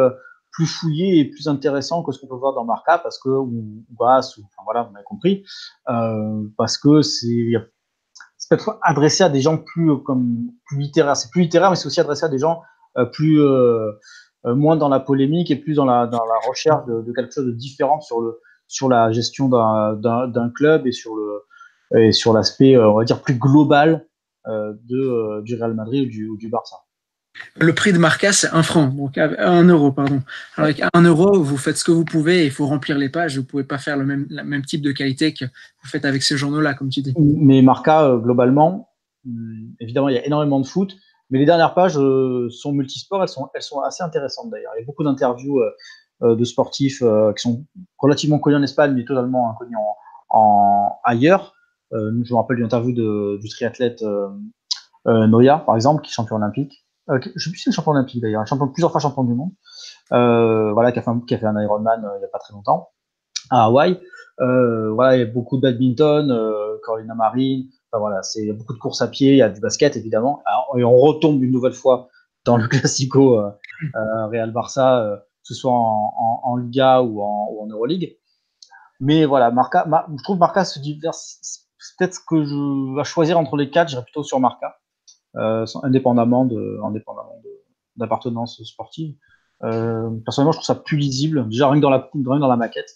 plus 0.51 0.67
fouillé 0.67 1.17
et 1.17 1.25
plus 1.25 1.47
intéressant 1.47 2.03
que 2.03 2.11
ce 2.11 2.19
qu'on 2.19 2.27
peut 2.27 2.35
voir 2.35 2.53
dans 2.53 2.63
Marca, 2.63 2.99
parce 2.99 3.17
que, 3.17 3.29
ou, 3.29 3.83
ou 3.89 4.03
enfin 4.03 4.61
voilà, 4.65 4.83
vous 4.83 4.91
m'avez 4.91 5.05
compris, 5.05 5.43
parce 6.57 6.77
que 6.77 7.01
c'est, 7.01 7.53
c'est 8.37 8.49
peut-être 8.49 8.77
adressé 8.83 9.23
à 9.23 9.29
des 9.29 9.41
gens 9.41 9.57
plus, 9.57 9.97
comme, 10.03 10.51
plus 10.67 10.77
littéraires, 10.77 11.17
c'est 11.17 11.31
plus 11.31 11.41
littéraire, 11.41 11.71
mais 11.71 11.75
c'est 11.75 11.87
aussi 11.87 12.01
adressé 12.01 12.25
à 12.25 12.29
des 12.29 12.37
gens 12.37 12.61
plus, 13.13 13.41
moins 14.45 14.77
dans 14.77 14.89
la 14.89 14.99
polémique 14.99 15.51
et 15.51 15.55
plus 15.55 15.75
dans 15.75 15.85
la, 15.85 16.07
dans 16.07 16.23
la 16.25 16.47
recherche 16.47 16.85
de, 16.85 17.01
de 17.01 17.11
quelque 17.11 17.33
chose 17.33 17.45
de 17.45 17.51
différent 17.51 17.99
sur 18.01 18.21
le, 18.21 18.39
sur 18.67 18.89
la 18.89 19.11
gestion 19.11 19.49
d'un 19.49 20.51
club 20.55 20.87
et 20.87 20.91
sur 20.91 21.15
le 21.15 21.41
et 21.95 22.11
sur 22.11 22.33
l'aspect 22.33 22.75
euh, 22.75 22.89
on 22.89 22.97
va 22.97 23.05
dire 23.05 23.21
plus 23.21 23.35
global 23.35 24.05
euh, 24.47 24.73
de 24.85 24.97
euh, 24.97 25.41
du 25.41 25.55
Real 25.55 25.73
Madrid 25.73 26.05
ou 26.05 26.09
du, 26.09 26.27
ou 26.27 26.37
du 26.37 26.49
Barça. 26.49 26.77
Le 27.55 27.73
prix 27.73 27.93
de 27.93 27.99
Marca, 27.99 28.31
c'est 28.31 28.49
un 28.51 28.63
franc, 28.63 28.87
donc 28.87 29.15
un 29.19 29.63
euro, 29.63 29.91
pardon. 29.91 30.23
avec 30.55 30.81
un 30.91 31.01
euro, 31.01 31.39
vous 31.39 31.57
faites 31.57 31.77
ce 31.77 31.83
que 31.83 31.91
vous 31.91 32.03
pouvez, 32.03 32.45
il 32.45 32.51
faut 32.51 32.65
remplir 32.65 32.97
les 32.97 33.09
pages, 33.09 33.37
vous 33.37 33.43
pouvez 33.45 33.63
pas 33.63 33.77
faire 33.77 33.95
le 33.95 34.05
même, 34.05 34.25
le 34.31 34.43
même 34.43 34.65
type 34.65 34.81
de 34.81 34.91
qualité 34.91 35.35
que 35.35 35.45
vous 35.45 35.87
faites 35.87 36.03
avec 36.03 36.23
ces 36.23 36.35
journaux-là, 36.35 36.73
comme 36.73 36.89
tu 36.89 37.03
dis. 37.03 37.13
Mais 37.15 37.61
Marca, 37.61 38.17
globalement, 38.23 38.89
hmm, 39.23 39.67
évidemment, 39.79 40.09
il 40.09 40.15
y 40.15 40.17
a 40.17 40.25
énormément 40.25 40.59
de 40.59 40.65
foot, 40.65 40.95
mais 41.29 41.39
les 41.39 41.45
dernières 41.45 41.73
pages 41.73 41.93
sont 41.93 42.71
multisports, 42.71 43.21
elles 43.21 43.61
sont, 43.63 43.79
assez 43.81 44.03
intéressantes 44.03 44.49
d'ailleurs. 44.49 44.71
Il 44.77 44.81
y 44.81 44.83
a 44.83 44.85
beaucoup 44.85 45.03
d'interviews 45.03 45.61
euh, 46.23 46.35
de 46.35 46.43
sportifs 46.45 47.03
euh, 47.03 47.31
qui 47.33 47.43
sont 47.43 47.63
relativement 47.99 48.39
connus 48.39 48.55
en 48.55 48.63
Espagne, 48.63 48.93
mais 48.95 49.05
totalement 49.05 49.51
inconnus 49.51 49.77
en, 50.29 50.97
ailleurs. 51.03 51.53
Euh, 51.93 52.11
je 52.23 52.33
me 52.33 52.37
rappelle 52.37 52.55
d'une 52.55 52.65
interview 52.65 52.91
de, 52.91 53.37
du 53.39 53.47
triathlète 53.49 54.03
Noya, 55.05 55.59
par 55.59 55.75
exemple, 55.75 56.01
qui 56.01 56.09
est 56.09 56.13
champion 56.13 56.37
olympique. 56.37 56.85
je 57.07 57.13
ne 57.13 57.21
sais 57.21 57.49
plus 57.51 57.59
si 57.59 57.63
c'est 57.65 57.71
champion 57.71 57.91
olympique 57.91 58.19
d'ailleurs, 58.19 58.47
champion, 58.47 58.67
plusieurs 58.67 58.91
fois 58.91 58.99
champion 58.99 59.23
du 59.23 59.35
monde. 59.35 59.51
voilà, 60.09 60.91
qui 60.91 60.97
a, 60.97 61.01
fait 61.03 61.11
un, 61.11 61.19
qui 61.19 61.35
a 61.35 61.37
fait 61.37 61.45
un 61.45 61.61
Ironman 61.61 62.01
il 62.15 62.19
n'y 62.19 62.25
a 62.25 62.29
pas 62.29 62.39
très 62.39 62.53
longtemps 62.53 62.89
à 63.51 63.65
Hawaï. 63.65 63.99
voilà, 64.39 65.17
il 65.17 65.19
y 65.19 65.23
a 65.23 65.27
beaucoup 65.27 65.57
de 65.57 65.61
badminton, 65.61 66.35
Carolina 66.83 67.13
Marine. 67.13 67.69
Enfin, 67.91 67.99
voilà, 67.99 68.21
c'est 68.23 68.51
beaucoup 68.53 68.73
de 68.73 68.79
courses 68.79 69.01
à 69.01 69.07
pied, 69.07 69.31
il 69.31 69.37
y 69.37 69.41
a 69.41 69.49
du 69.49 69.61
basket 69.61 69.95
évidemment. 69.95 70.43
et 70.77 70.83
on 70.83 70.97
retombe 70.97 71.41
une 71.43 71.51
nouvelle 71.51 71.73
fois 71.73 72.09
dans 72.45 72.57
le 72.57 72.67
classico 72.67 73.41
Real 73.93 74.51
Barça 74.51 75.23
que 75.47 75.53
ce 75.53 75.61
soit 75.61 75.71
en, 75.71 76.57
Liga 76.57 77.01
ou 77.01 77.21
en, 77.21 77.47
ou 77.51 77.71
Euroleague. 77.71 78.17
Mais 78.99 79.25
voilà, 79.25 79.51
Marca, 79.51 79.85
je 80.17 80.23
trouve 80.23 80.39
Marca 80.39 80.65
se 80.65 80.79
diverse. 80.79 81.67
Peut-être 81.97 82.19
que 82.27 82.43
je 82.43 82.95
vais 82.95 83.03
choisir 83.03 83.39
entre 83.39 83.55
les 83.55 83.69
quatre, 83.69 83.89
j'irai 83.89 84.03
plutôt 84.03 84.23
sur 84.23 84.39
Marca, 84.39 84.77
euh, 85.37 85.65
indépendamment 85.83 86.47
d'appartenance 87.95 88.61
sportive. 88.63 89.15
Euh, 89.63 90.09
personnellement, 90.25 90.51
je 90.51 90.57
trouve 90.57 90.65
ça 90.65 90.75
plus 90.75 90.97
lisible, 90.97 91.47
déjà 91.47 91.69
rien 91.69 91.79
que 91.79 91.83
dans 91.83 91.89
la, 91.89 92.09
rien 92.13 92.39
dans 92.39 92.47
la 92.47 92.57
maquette. 92.57 92.89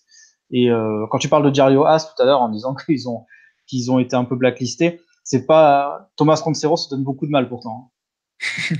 Et 0.49 0.69
euh, 0.69 1.05
quand 1.09 1.19
tu 1.19 1.29
parles 1.29 1.45
de 1.45 1.49
Diario 1.49 1.85
As 1.85 2.13
tout 2.13 2.21
à 2.21 2.25
l'heure 2.25 2.41
en 2.41 2.49
disant 2.49 2.75
qu'ils 2.85 3.07
ont, 3.07 3.25
qu'ils 3.71 3.91
ont 3.91 3.99
été 3.99 4.15
un 4.15 4.25
peu 4.25 4.35
blacklistés, 4.35 5.01
c'est 5.23 5.45
pas 5.45 6.11
Thomas 6.15 6.39
Concero 6.43 6.77
se 6.77 6.89
donne 6.89 7.03
beaucoup 7.03 7.25
de 7.25 7.31
mal 7.31 7.49
pourtant. 7.49 7.91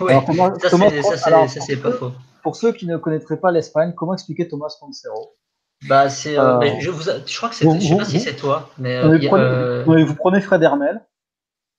oui, 0.00 0.12
ça 0.62 1.48
c'est 1.48 1.76
pas 1.76 1.92
faux 1.92 2.12
pour 2.46 2.54
ceux 2.54 2.70
qui 2.70 2.86
ne 2.86 2.96
connaîtraient 2.96 3.40
pas 3.40 3.50
l'Espagne, 3.50 3.92
comment 3.96 4.14
expliquer 4.14 4.46
Thomas 4.46 4.72
Concero 4.78 5.34
bah, 5.88 6.08
c'est, 6.08 6.38
euh, 6.38 6.60
euh, 6.60 6.70
je, 6.78 6.90
vous, 6.90 7.02
je, 7.02 7.36
crois 7.36 7.48
que 7.48 7.56
c'est, 7.56 7.68
je 7.68 7.88
sais 7.88 7.96
pas 7.96 8.04
si 8.04 8.20
c'est 8.20 8.36
toi, 8.36 8.70
mais 8.78 8.98
euh, 8.98 9.18
vous, 9.18 9.26
prenez, 9.26 10.04
vous, 10.04 10.14
prenez, 10.14 10.40
Fred 10.40 10.62
Hermel, 10.62 11.04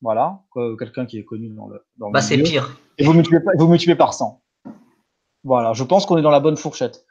voilà, 0.01 0.41
quelqu'un 0.77 1.05
qui 1.05 1.19
est 1.19 1.23
connu 1.23 1.47
dans 1.47 1.67
le. 1.67 1.85
Dans 1.95 2.11
bah, 2.11 2.19
c'est 2.19 2.37
pire. 2.37 2.77
Et 2.97 3.05
vous 3.05 3.13
multipliez, 3.13 3.41
vous 3.55 3.67
multipliez 3.69 3.95
par 3.95 4.13
100. 4.13 4.43
Voilà, 5.45 5.71
je 5.71 5.85
pense 5.85 6.05
qu'on 6.05 6.17
est 6.17 6.21
dans 6.21 6.31
la 6.31 6.41
bonne 6.41 6.57
fourchette. 6.57 7.05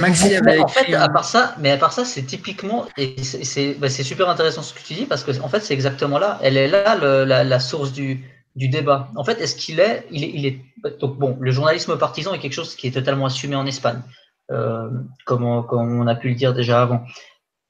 Maxi 0.00 0.36
en 0.38 0.68
fait, 0.68 0.94
à 0.94 1.08
part 1.08 1.24
ça, 1.24 1.54
mais 1.58 1.70
à 1.70 1.76
part 1.76 1.92
ça, 1.92 2.04
c'est 2.04 2.22
typiquement 2.22 2.86
et 2.96 3.22
c'est, 3.22 3.74
bah, 3.74 3.88
c'est 3.88 4.02
super 4.02 4.28
intéressant 4.28 4.62
ce 4.62 4.74
que 4.74 4.80
tu 4.80 4.94
dis 4.94 5.06
parce 5.06 5.22
que 5.24 5.38
en 5.40 5.48
fait, 5.48 5.60
c'est 5.60 5.74
exactement 5.74 6.18
là. 6.18 6.38
Elle 6.42 6.56
est 6.56 6.68
là 6.68 6.96
le, 6.96 7.24
la, 7.24 7.44
la, 7.44 7.60
source 7.60 7.92
du, 7.92 8.24
du 8.56 8.68
débat. 8.68 9.10
En 9.16 9.24
fait, 9.24 9.40
est-ce 9.40 9.54
qu'il 9.54 9.80
est, 9.80 10.06
il 10.10 10.24
est, 10.24 10.30
il 10.30 10.46
est, 10.46 10.60
donc 10.98 11.18
bon, 11.18 11.36
le 11.40 11.50
journalisme 11.50 11.96
partisan 11.98 12.34
est 12.34 12.38
quelque 12.38 12.54
chose 12.54 12.74
qui 12.74 12.88
est 12.88 12.92
totalement 12.92 13.26
assumé 13.26 13.54
en 13.54 13.66
Espagne, 13.66 14.02
euh, 14.50 14.88
comme, 15.24 15.44
on, 15.44 15.62
comme, 15.62 16.00
on, 16.00 16.06
a 16.06 16.14
pu 16.14 16.30
le 16.30 16.34
dire 16.34 16.54
déjà 16.54 16.82
avant. 16.82 17.04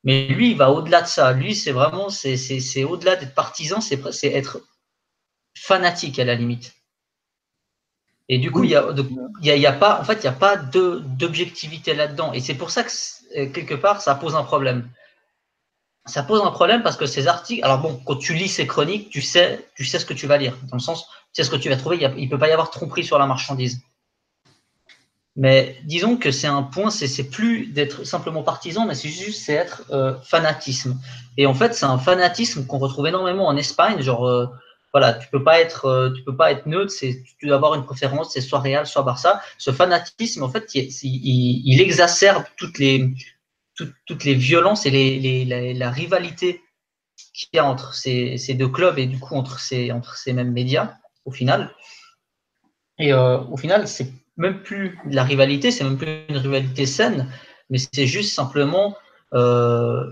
Mais 0.05 0.29
lui, 0.29 0.53
il 0.53 0.57
va 0.57 0.71
au-delà 0.71 1.03
de 1.03 1.09
ça. 1.09 1.33
Lui, 1.33 1.55
c'est 1.55 1.73
vraiment, 1.73 2.09
c'est, 2.09 2.85
au-delà 2.85 3.17
d'être 3.17 3.35
partisan, 3.35 3.81
c'est 3.81 4.33
être 4.33 4.61
fanatique 5.59 6.19
à 6.19 6.25
la 6.25 6.37
limite. 6.37 6.75
Et 8.29 8.39
du 8.39 8.51
coup, 8.51 8.65
il 8.65 8.71
y 8.71 8.77
a, 8.77 9.57
y 9.57 9.67
a, 9.67 9.73
pas, 9.73 10.01
en 10.01 10.05
fait, 10.05 10.15
il 10.15 10.23
n'y 10.23 10.27
a 10.27 10.33
pas 10.33 10.57
d'objectivité 10.57 11.95
là-dedans. 11.95 12.33
Et 12.33 12.41
c'est 12.41 12.55
pour 12.55 12.71
ça 12.71 12.83
que 12.83 13.45
quelque 13.47 13.75
part, 13.75 14.01
ça 14.01 14.15
pose 14.17 14.35
un 14.35 14.43
problème 14.43 14.89
ça 16.07 16.23
pose 16.23 16.41
un 16.43 16.51
problème 16.51 16.83
parce 16.83 16.97
que 16.97 17.07
ces 17.07 17.27
articles, 17.27 17.65
alors 17.65 17.81
bon, 17.81 18.01
quand 18.07 18.17
tu 18.17 18.35
lis 18.35 18.49
ces 18.49 18.67
chroniques, 18.67 19.11
tu 19.11 19.21
sais, 19.21 19.67
tu 19.75 19.85
sais 19.85 19.99
ce 19.99 20.07
que 20.07 20.15
tu 20.15 20.27
vas 20.27 20.39
lire, 20.39 20.57
dans 20.69 20.77
le 20.77 20.83
sens, 20.83 21.07
tu 21.33 21.43
sais 21.43 21.45
ce 21.45 21.51
que 21.51 21.57
tu 21.57 21.69
vas 21.69 21.77
trouver, 21.77 21.99
il 22.17 22.25
ne 22.25 22.31
peut 22.31 22.39
pas 22.39 22.49
y 22.49 22.53
avoir 22.53 22.71
tromperie 22.71 23.05
sur 23.05 23.19
la 23.19 23.27
marchandise. 23.27 23.81
Mais 25.35 25.77
disons 25.85 26.17
que 26.17 26.31
c'est 26.31 26.47
un 26.47 26.63
point, 26.63 26.91
c'est 26.91 27.29
plus 27.29 27.67
d'être 27.67 28.05
simplement 28.05 28.43
partisan, 28.43 28.87
mais 28.87 28.95
c'est 28.95 29.11
juste 29.11 29.45
c'est 29.45 29.53
être 29.53 29.83
euh, 29.91 30.15
fanatisme. 30.23 30.99
Et 31.37 31.47
en 31.47 31.53
fait, 31.53 31.75
c'est 31.75 31.85
un 31.85 31.99
fanatisme 31.99 32.67
qu'on 32.67 32.79
retrouve 32.79 33.09
énormément 33.09 33.47
en 33.47 33.57
Espagne. 33.57 34.01
Genre, 34.01 34.27
euh, 34.27 34.47
voilà, 34.97 35.13
tu 35.13 35.29
peux 35.29 35.45
pas 35.45 35.61
être, 35.61 35.85
euh, 35.85 36.11
tu 36.11 36.23
peux 36.23 36.35
pas 36.35 36.51
être 36.51 36.65
neutre. 36.65 36.91
Tu 36.99 37.47
dois 37.47 37.57
avoir 37.57 37.75
une 37.75 37.85
préférence, 37.85 38.33
c'est 38.33 38.41
soit 38.41 38.61
Real, 38.61 38.87
soit 38.87 39.03
Barça. 39.03 39.43
Ce 39.59 39.71
fanatisme, 39.71 40.43
en 40.43 40.49
fait, 40.49 40.75
il, 40.75 41.81
exacerbe 41.83 42.45
toutes 42.57 42.79
les, 42.79 43.13
toutes 43.75 44.25
les 44.25 44.33
violences 44.33 44.87
et 44.87 45.75
la, 45.75 45.91
rivalité 45.91 46.63
qu'il 47.35 47.51
y 47.53 47.59
a 47.59 47.67
entre 47.67 47.93
ces, 47.93 48.39
deux 48.55 48.69
clubs 48.69 48.99
et 48.99 49.05
du 49.05 49.19
coup 49.19 49.35
entre 49.35 49.61
ces, 49.61 49.93
entre 49.93 50.17
ces 50.17 50.33
mêmes 50.33 50.53
médias 50.53 50.95
au 51.27 51.31
final. 51.31 51.75
Et 52.99 53.13
euh, 53.13 53.37
au 53.37 53.59
final, 53.59 53.89
c'est 53.89 54.11
même 54.39 54.63
plus 54.63 54.99
de 55.05 55.15
la 55.15 55.25
rivalité, 55.25 55.73
c'est 55.73 55.85
même 55.85 55.99
plus 55.99 56.25
une 56.31 56.39
rivalité 56.39 56.87
saine, 56.87 57.31
mais 57.69 57.77
c'est 57.77 58.07
juste 58.07 58.35
simplement 58.35 58.97
euh, 59.35 60.11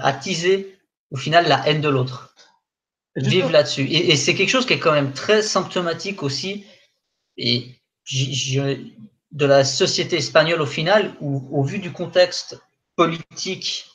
attiser 0.00 0.78
au 1.10 1.16
final 1.16 1.46
la 1.46 1.68
haine 1.68 1.82
de 1.82 1.90
l'autre. 1.90 2.31
Vivre 3.16 3.50
là-dessus. 3.50 3.86
Et, 3.90 4.16
c'est 4.16 4.34
quelque 4.34 4.48
chose 4.48 4.66
qui 4.66 4.72
est 4.72 4.78
quand 4.78 4.92
même 4.92 5.12
très 5.12 5.42
symptomatique 5.42 6.22
aussi. 6.22 6.64
Et 7.36 7.68
de 8.10 9.46
la 9.46 9.64
société 9.64 10.16
espagnole 10.16 10.60
au 10.60 10.66
final, 10.66 11.14
où 11.20 11.48
au 11.50 11.62
vu 11.62 11.78
du 11.78 11.92
contexte 11.92 12.60
politique 12.96 13.86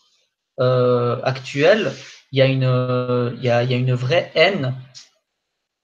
euh, 0.60 1.20
actuel, 1.24 1.94
il 2.32 2.40
y, 2.40 2.42
a 2.42 2.46
une, 2.46 3.38
il, 3.38 3.44
y 3.44 3.50
a, 3.50 3.64
il 3.64 3.72
y 3.72 3.74
a 3.74 3.78
une 3.78 3.94
vraie 3.94 4.32
haine 4.36 4.76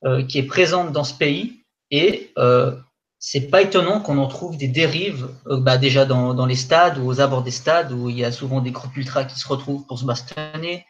euh, 0.06 0.22
qui 0.22 0.38
est 0.38 0.44
présente 0.44 0.92
dans 0.92 1.06
ce 1.06 1.14
pays 1.14 1.64
et 1.90 2.34
euh, 2.38 2.76
c'est 3.20 3.50
pas 3.50 3.62
étonnant 3.62 4.02
qu'on 4.02 4.18
en 4.18 4.28
trouve 4.28 4.58
des 4.58 4.68
dérives 4.68 5.30
euh, 5.48 5.62
bah, 5.62 5.78
déjà 5.78 6.04
dans, 6.04 6.34
dans, 6.34 6.46
les 6.46 6.58
stades 6.58 6.98
ou 6.98 7.08
aux 7.08 7.22
abords 7.22 7.44
des 7.44 7.52
stades 7.52 7.94
où 7.94 8.10
il 8.10 8.18
y 8.18 8.26
a 8.26 8.32
souvent 8.34 8.60
des 8.60 8.72
groupes 8.72 8.98
ultra 8.98 9.24
qui 9.24 9.40
se 9.40 9.48
retrouvent 9.48 9.86
pour 9.86 9.98
se 9.98 10.04
bastonner 10.04 10.86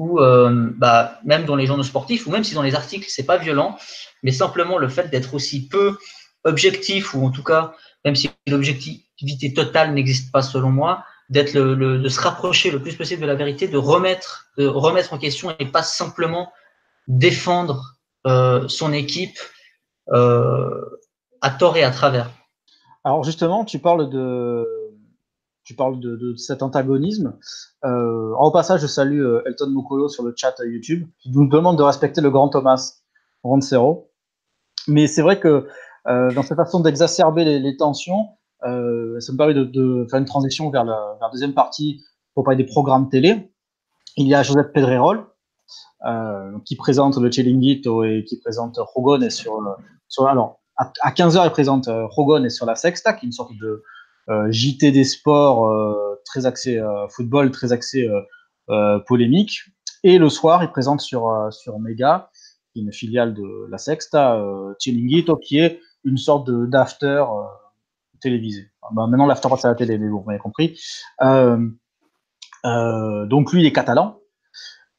ou 0.00 0.20
euh, 0.20 0.70
bah, 0.76 1.20
même 1.24 1.44
dans 1.44 1.56
les 1.56 1.66
journaux 1.66 1.82
sportifs 1.82 2.26
ou 2.26 2.30
même 2.30 2.44
si 2.44 2.54
dans 2.54 2.62
les 2.62 2.74
articles 2.74 3.06
c'est 3.08 3.26
pas 3.26 3.36
violent 3.36 3.76
mais 4.22 4.32
simplement 4.32 4.78
le 4.78 4.88
fait 4.88 5.10
d'être 5.10 5.34
aussi 5.34 5.68
peu 5.68 5.96
objectif 6.44 7.14
ou 7.14 7.26
en 7.26 7.30
tout 7.30 7.42
cas 7.42 7.74
même 8.04 8.16
si 8.16 8.30
l'objectivité 8.46 9.52
totale 9.52 9.92
n'existe 9.92 10.32
pas 10.32 10.42
selon 10.42 10.70
moi, 10.70 11.04
d'être 11.28 11.54
le, 11.54 11.98
de 11.98 12.08
se 12.08 12.20
rapprocher 12.20 12.70
le 12.70 12.80
plus 12.80 12.96
possible 12.96 13.22
de 13.22 13.26
la 13.26 13.34
vérité, 13.34 13.68
de 13.68 13.76
remettre, 13.76 14.46
de 14.56 14.66
remettre 14.66 15.12
en 15.12 15.18
question 15.18 15.54
et 15.58 15.66
pas 15.66 15.82
simplement 15.82 16.52
défendre 17.06 17.96
euh, 18.26 18.66
son 18.68 18.92
équipe 18.92 19.38
euh, 20.12 20.84
à 21.40 21.50
tort 21.50 21.76
et 21.76 21.84
à 21.84 21.90
travers. 21.90 22.30
Alors 23.04 23.24
justement, 23.24 23.64
tu 23.64 23.78
parles 23.78 24.10
de, 24.10 24.66
tu 25.70 25.76
parles 25.76 26.00
de, 26.00 26.34
cet 26.34 26.64
antagonisme. 26.64 27.38
Euh, 27.84 28.32
en 28.36 28.50
passage, 28.50 28.80
je 28.80 28.88
salue 28.88 29.22
euh, 29.22 29.40
Elton 29.46 29.70
Mukolo 29.70 30.08
sur 30.08 30.24
le 30.24 30.34
chat 30.36 30.52
YouTube, 30.64 31.06
qui 31.20 31.30
nous 31.30 31.46
demande 31.46 31.78
de 31.78 31.84
respecter 31.84 32.20
le 32.20 32.28
grand 32.28 32.48
Thomas 32.48 32.94
Roncero. 33.44 34.10
Mais 34.88 35.06
c'est 35.06 35.22
vrai 35.22 35.38
que 35.38 35.68
euh, 36.08 36.32
dans 36.32 36.42
cette 36.42 36.56
façon 36.56 36.80
d'exacerber 36.80 37.44
les, 37.60 37.76
tensions, 37.76 38.30
euh, 38.64 39.20
ça 39.20 39.32
me 39.32 39.38
permet 39.38 39.54
de, 39.54 40.06
faire 40.10 40.18
une 40.18 40.24
transition 40.24 40.70
vers 40.70 40.84
la, 40.84 40.98
deuxième 41.30 41.54
partie 41.54 42.02
pour 42.34 42.42
parler 42.42 42.56
des 42.56 42.68
programmes 42.68 43.08
télé. 43.08 43.52
Il 44.16 44.26
y 44.26 44.34
a 44.34 44.42
Joseph 44.42 44.72
Pedrerol, 44.74 45.24
euh, 46.04 46.58
qui 46.64 46.74
présente 46.74 47.16
le 47.16 47.30
Chilinguito 47.30 48.02
et 48.02 48.24
qui 48.26 48.40
présente 48.40 48.76
Rogon 48.76 49.20
et 49.20 49.30
sur, 49.30 49.60
sur 50.08 50.26
alors 50.26 50.60
à, 51.02 51.10
15h 51.10 51.44
il 51.44 51.50
présente 51.50 51.88
euh, 51.88 52.06
Rogon 52.06 52.44
et 52.44 52.50
sur 52.50 52.66
la 52.66 52.74
Sexta 52.74 53.12
qui 53.12 53.26
est 53.26 53.28
une 53.28 53.32
sorte 53.32 53.52
de 53.60 53.66
euh, 53.66 53.82
JT 54.50 54.92
des 54.92 55.04
sports 55.04 55.66
euh, 55.66 56.20
très 56.24 56.46
axé 56.46 56.78
euh, 56.78 57.08
football 57.08 57.50
très 57.50 57.72
axé 57.72 58.08
polémique 59.06 59.62
Et 60.04 60.18
le 60.18 60.28
soir, 60.28 60.62
il 60.62 60.70
présente 60.70 61.00
sur, 61.00 61.48
sur 61.50 61.80
Mega, 61.80 62.30
une 62.76 62.92
filiale 62.92 63.34
de 63.34 63.66
la 63.68 63.78
Sexta, 63.78 64.36
euh, 64.36 64.74
Chilinguito, 64.78 65.36
qui 65.36 65.58
est 65.58 65.80
une 66.04 66.16
sorte 66.16 66.48
d'after 66.50 67.24
télévisé. 68.20 68.70
Bah, 68.92 69.08
maintenant, 69.08 69.26
l'after, 69.26 69.48
c'est 69.58 69.66
la 69.66 69.74
télé, 69.74 69.98
mais 69.98 70.08
vous 70.08 70.22
m'avez 70.24 70.38
compris. 70.38 70.78
donc 71.20 71.72
lui, 73.52 73.60
il 73.60 73.66
est 73.66 73.72
catalan. 73.72 74.20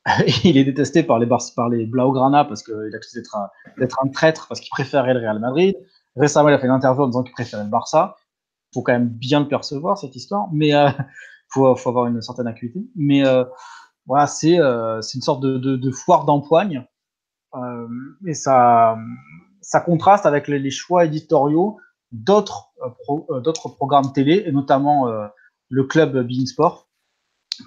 il 0.43 0.57
est 0.57 0.65
détesté 0.65 1.03
par 1.03 1.19
les, 1.19 1.27
par 1.55 1.69
les 1.69 1.85
Blaugrana 1.85 2.43
parce 2.43 2.63
qu'il 2.63 2.91
accuse 2.93 3.13
d'être 3.13 3.37
un, 3.37 3.49
un 3.77 4.09
traître 4.09 4.47
parce 4.47 4.59
qu'il 4.59 4.71
préférait 4.71 5.13
le 5.13 5.19
Real 5.19 5.39
Madrid. 5.39 5.75
Récemment, 6.15 6.49
il 6.49 6.55
a 6.55 6.59
fait 6.59 6.65
une 6.65 6.73
interview 6.73 7.03
en 7.03 7.07
disant 7.07 7.23
qu'il 7.23 7.33
préférait 7.33 7.63
le 7.63 7.69
Barça. 7.69 8.17
Faut 8.73 8.81
quand 8.81 8.93
même 8.93 9.09
bien 9.09 9.41
le 9.41 9.47
percevoir, 9.47 9.97
cette 9.97 10.15
histoire, 10.15 10.47
mais 10.51 10.73
euh, 10.73 10.89
faut, 11.51 11.75
faut, 11.75 11.89
avoir 11.89 12.07
une 12.07 12.21
certaine 12.21 12.47
acuité. 12.47 12.81
Mais 12.95 13.25
euh, 13.25 13.43
voilà, 14.05 14.27
c'est 14.27 14.59
euh, 14.59 15.01
une 15.13 15.21
sorte 15.21 15.41
de, 15.41 15.57
de, 15.57 15.91
foire 15.91 16.25
d'empoigne. 16.25 16.85
Euh, 17.55 17.87
et 18.25 18.33
ça, 18.33 18.97
ça 19.61 19.81
contraste 19.81 20.25
avec 20.25 20.47
les, 20.47 20.71
choix 20.71 21.05
éditoriaux 21.05 21.77
d'autres 22.11 22.69
d'autres 23.43 23.69
programmes 23.69 24.11
télé, 24.11 24.43
et 24.45 24.51
notamment 24.51 25.07
le 25.69 25.83
club 25.83 26.27
Beansport, 26.27 26.89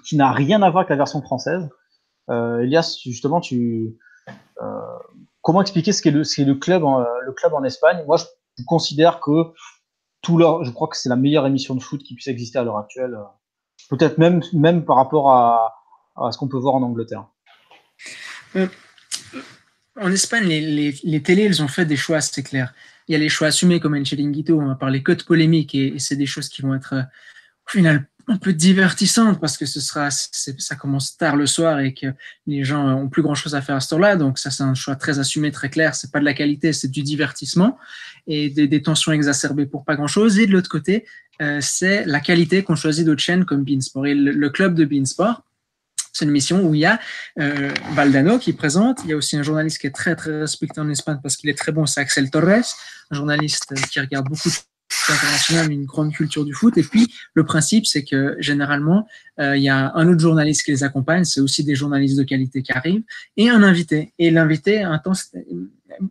qui 0.03 0.17
n'a 0.17 0.31
rien 0.31 0.61
à 0.61 0.69
voir 0.69 0.81
avec 0.81 0.89
la 0.89 0.97
version 0.97 1.21
française. 1.21 1.69
Elias, 2.29 2.99
justement, 3.03 3.39
tu, 3.39 3.97
comment 5.41 5.61
expliquer 5.61 5.93
ce 5.93 6.01
qu'est 6.01 6.11
le, 6.11 6.23
ce 6.23 6.41
le, 6.41 6.55
club 6.55 6.83
le 6.83 7.31
club 7.31 7.53
en 7.53 7.63
Espagne? 7.63 8.03
Moi, 8.05 8.17
je, 8.17 8.25
considère 8.67 9.19
que 9.19 9.53
tout 10.25 10.39
leur, 10.39 10.63
je 10.63 10.71
crois 10.71 10.87
que 10.87 10.97
c'est 10.97 11.07
la 11.07 11.15
meilleure 11.15 11.45
émission 11.45 11.75
de 11.75 11.83
foot 11.83 12.01
qui 12.01 12.15
puisse 12.15 12.27
exister 12.27 12.57
à 12.57 12.63
l'heure 12.63 12.79
actuelle. 12.79 13.15
Peut-être 13.89 14.17
même, 14.17 14.41
même 14.53 14.83
par 14.83 14.95
rapport 14.95 15.31
à, 15.31 15.75
à 16.15 16.31
ce 16.31 16.37
qu'on 16.39 16.47
peut 16.47 16.57
voir 16.57 16.73
en 16.73 16.81
Angleterre. 16.81 17.27
Euh, 18.55 18.67
en 20.01 20.11
Espagne, 20.11 20.45
les, 20.45 20.61
les, 20.61 20.95
les, 21.03 21.21
télés, 21.21 21.43
elles 21.43 21.61
ont 21.61 21.67
fait 21.67 21.85
des 21.85 21.95
choix 21.95 22.17
assez 22.17 22.41
clairs. 22.41 22.73
Il 23.07 23.11
y 23.11 23.15
a 23.15 23.19
les 23.19 23.29
choix 23.29 23.49
assumés 23.49 23.79
comme 23.79 23.93
un 23.93 24.03
Chiringuito, 24.03 24.59
on 24.59 24.65
va 24.65 24.75
parler 24.75 25.03
que 25.03 25.11
de 25.11 25.21
polémique 25.21 25.75
et, 25.75 25.95
et 25.95 25.99
c'est 25.99 26.15
des 26.15 26.25
choses 26.25 26.49
qui 26.49 26.63
vont 26.63 26.73
être 26.73 26.95
au 26.95 27.69
final 27.69 28.07
un 28.27 28.37
peu 28.37 28.53
divertissante 28.53 29.39
parce 29.39 29.57
que 29.57 29.65
ce 29.65 29.79
sera, 29.79 30.09
ça 30.11 30.75
commence 30.75 31.15
tard 31.17 31.35
le 31.35 31.45
soir 31.45 31.79
et 31.79 31.93
que 31.93 32.07
les 32.47 32.63
gens 32.63 32.87
ont 32.87 33.07
plus 33.07 33.21
grand 33.21 33.35
chose 33.35 33.55
à 33.55 33.61
faire 33.61 33.75
à 33.75 33.79
ce 33.79 33.89
temps-là. 33.89 34.15
Donc 34.15 34.39
ça, 34.39 34.49
c'est 34.51 34.63
un 34.63 34.73
choix 34.73 34.95
très 34.95 35.19
assumé, 35.19 35.51
très 35.51 35.69
clair. 35.69 35.95
C'est 35.95 36.11
pas 36.11 36.19
de 36.19 36.25
la 36.25 36.33
qualité, 36.33 36.73
c'est 36.73 36.87
du 36.87 37.03
divertissement 37.03 37.77
et 38.27 38.49
des, 38.49 38.67
des, 38.67 38.81
tensions 38.81 39.11
exacerbées 39.11 39.67
pour 39.67 39.85
pas 39.85 39.95
grand 39.95 40.07
chose. 40.07 40.39
Et 40.39 40.47
de 40.47 40.51
l'autre 40.51 40.69
côté, 40.69 41.05
euh, 41.41 41.59
c'est 41.61 42.05
la 42.05 42.19
qualité 42.19 42.63
qu'on 42.63 42.75
choisit 42.75 43.05
d'autres 43.05 43.21
chaînes 43.21 43.45
comme 43.45 43.63
Beansport. 43.63 44.07
Et 44.07 44.15
le, 44.15 44.49
club 44.49 44.75
de 44.75 44.85
Beansport, 44.85 45.43
c'est 46.13 46.25
une 46.25 46.31
mission 46.31 46.65
où 46.65 46.73
il 46.73 46.81
y 46.81 46.85
a 46.85 46.99
euh, 47.39 47.71
Valdano 47.93 48.39
qui 48.39 48.53
présente. 48.53 49.01
Il 49.03 49.09
y 49.09 49.13
a 49.13 49.17
aussi 49.17 49.35
un 49.35 49.43
journaliste 49.43 49.79
qui 49.79 49.87
est 49.87 49.95
très 49.95 50.15
très 50.15 50.39
respecté 50.39 50.79
en 50.79 50.89
Espagne 50.89 51.19
parce 51.21 51.35
qu'il 51.35 51.49
est 51.49 51.57
très 51.57 51.71
bon, 51.71 51.85
c'est 51.85 51.99
Axel 51.99 52.29
Torres, 52.29 52.63
un 53.11 53.15
journaliste 53.15 53.73
qui 53.91 53.99
regarde 53.99 54.27
beaucoup 54.27 54.49
une 55.69 55.85
grande 55.85 56.13
culture 56.13 56.45
du 56.45 56.53
foot. 56.53 56.77
Et 56.77 56.83
puis, 56.83 57.13
le 57.33 57.43
principe, 57.43 57.85
c'est 57.85 58.03
que 58.03 58.35
généralement, 58.39 59.07
euh, 59.39 59.57
il 59.57 59.63
y 59.63 59.69
a 59.69 59.91
un 59.95 60.07
autre 60.07 60.19
journaliste 60.19 60.63
qui 60.63 60.71
les 60.71 60.83
accompagne, 60.83 61.23
c'est 61.23 61.41
aussi 61.41 61.63
des 61.63 61.75
journalistes 61.75 62.17
de 62.17 62.23
qualité 62.23 62.61
qui 62.61 62.71
arrivent, 62.71 63.03
et 63.37 63.49
un 63.49 63.63
invité. 63.63 64.13
Et 64.19 64.31
l'invité, 64.31 64.81
un 64.81 64.97
temps, 64.97 65.13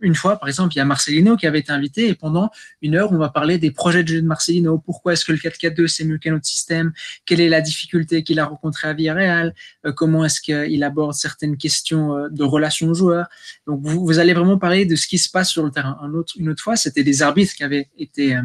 une 0.00 0.14
fois, 0.14 0.38
par 0.38 0.48
exemple, 0.48 0.74
il 0.74 0.78
y 0.78 0.80
a 0.80 0.84
Marcelino 0.84 1.36
qui 1.36 1.46
avait 1.46 1.58
été 1.58 1.72
invité 1.72 2.08
et 2.08 2.14
pendant 2.14 2.50
une 2.82 2.94
heure, 2.94 3.12
on 3.12 3.18
va 3.18 3.28
parler 3.28 3.58
des 3.58 3.70
projets 3.70 4.02
de 4.02 4.08
jeu 4.08 4.22
de 4.22 4.26
Marcelino. 4.26 4.78
Pourquoi 4.78 5.12
est-ce 5.12 5.24
que 5.24 5.32
le 5.32 5.38
4-4-2 5.38 5.86
c'est 5.88 6.04
mieux 6.04 6.18
qu'un 6.18 6.34
autre 6.34 6.46
système? 6.46 6.92
Quelle 7.26 7.40
est 7.40 7.48
la 7.48 7.60
difficulté 7.60 8.22
qu'il 8.22 8.38
a 8.38 8.46
rencontrée 8.46 8.88
à 8.88 8.92
Villarreal? 8.92 9.54
Euh, 9.84 9.92
Comment 9.92 10.24
est-ce 10.24 10.40
qu'il 10.40 10.84
aborde 10.84 11.14
certaines 11.14 11.56
questions 11.56 12.16
euh, 12.16 12.28
de 12.30 12.44
relations 12.44 12.88
aux 12.88 12.94
joueurs? 12.94 13.26
Donc, 13.66 13.80
vous, 13.82 14.18
allez 14.18 14.32
vraiment 14.32 14.58
parler 14.58 14.86
de 14.86 14.96
ce 14.96 15.06
qui 15.06 15.18
se 15.18 15.28
passe 15.28 15.50
sur 15.50 15.64
le 15.64 15.70
terrain. 15.70 15.98
Une 16.36 16.48
autre 16.48 16.62
fois, 16.62 16.76
c'était 16.76 17.04
des 17.04 17.22
arbitres 17.22 17.54
qui 17.54 17.64
avaient 17.64 17.88
été 17.98 18.36
euh, 18.36 18.42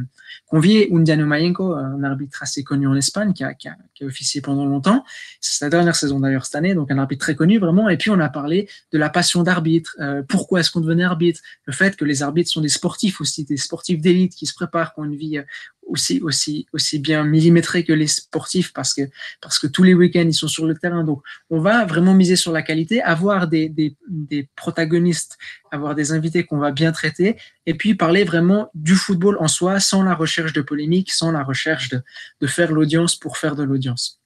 conviés. 0.47 0.89
Undiano 0.91 1.25
Mayenko, 1.25 1.73
un 1.73 2.03
arbitre 2.03 2.41
assez 2.41 2.63
connu 2.63 2.87
en 2.87 2.95
Espagne, 2.95 3.33
qui 3.33 3.43
a, 3.43 3.53
qui 3.53 4.03
officié 4.03 4.41
pendant 4.41 4.65
longtemps. 4.65 5.03
C'est 5.41 5.59
sa 5.59 5.69
dernière 5.69 5.95
saison 5.95 6.19
d'ailleurs 6.19 6.45
cette 6.45 6.55
année, 6.55 6.73
donc 6.73 6.89
un 6.91 6.97
arbitre 6.97 7.21
très 7.21 7.35
connu 7.35 7.59
vraiment. 7.59 7.89
Et 7.89 7.97
puis, 7.97 8.09
on 8.09 8.19
a 8.19 8.29
parlé 8.29 8.67
de 8.91 8.97
la 8.97 9.09
passion 9.09 9.43
d'arbitre. 9.43 9.97
pourquoi 10.27 10.61
est-ce 10.61 10.71
qu'on 10.71 10.81
devenait 10.81 11.03
arbitre? 11.03 11.18
Le 11.65 11.73
fait 11.73 11.95
que 11.95 12.05
les 12.05 12.23
arbitres 12.23 12.51
sont 12.51 12.61
des 12.61 12.69
sportifs 12.69 13.21
aussi, 13.21 13.45
des 13.45 13.57
sportifs 13.57 13.99
d'élite 13.99 14.35
qui 14.35 14.45
se 14.45 14.53
préparent, 14.53 14.93
qui 14.93 14.99
ont 14.99 15.05
une 15.05 15.15
vie 15.15 15.37
euh, 15.37 15.43
aussi, 15.87 16.21
aussi, 16.21 16.67
aussi 16.73 16.99
bien 16.99 17.23
millimétrée 17.23 17.83
que 17.83 17.93
les 17.93 18.07
sportifs 18.07 18.71
parce 18.73 18.93
que, 18.93 19.01
parce 19.41 19.59
que 19.59 19.67
tous 19.67 19.83
les 19.83 19.93
week-ends 19.93 20.25
ils 20.25 20.33
sont 20.33 20.47
sur 20.47 20.65
le 20.65 20.75
terrain. 20.75 21.03
Donc, 21.03 21.21
on 21.49 21.59
va 21.59 21.85
vraiment 21.85 22.13
miser 22.13 22.35
sur 22.35 22.51
la 22.51 22.61
qualité, 22.61 23.01
avoir 23.01 23.47
des, 23.47 23.69
des, 23.69 23.95
des 24.07 24.47
protagonistes, 24.55 25.37
avoir 25.71 25.95
des 25.95 26.11
invités 26.11 26.45
qu'on 26.45 26.59
va 26.59 26.71
bien 26.71 26.91
traiter 26.91 27.37
et 27.65 27.73
puis 27.73 27.95
parler 27.95 28.23
vraiment 28.23 28.69
du 28.73 28.95
football 28.95 29.37
en 29.39 29.47
soi 29.47 29.79
sans 29.79 30.03
la 30.03 30.15
recherche 30.15 30.53
de 30.53 30.61
polémique, 30.61 31.11
sans 31.11 31.31
la 31.31 31.43
recherche 31.43 31.89
de, 31.89 32.01
de 32.41 32.47
faire 32.47 32.71
l'audience 32.71 33.15
pour 33.15 33.37
faire 33.37 33.55
de 33.55 33.63
l'audience. 33.63 34.18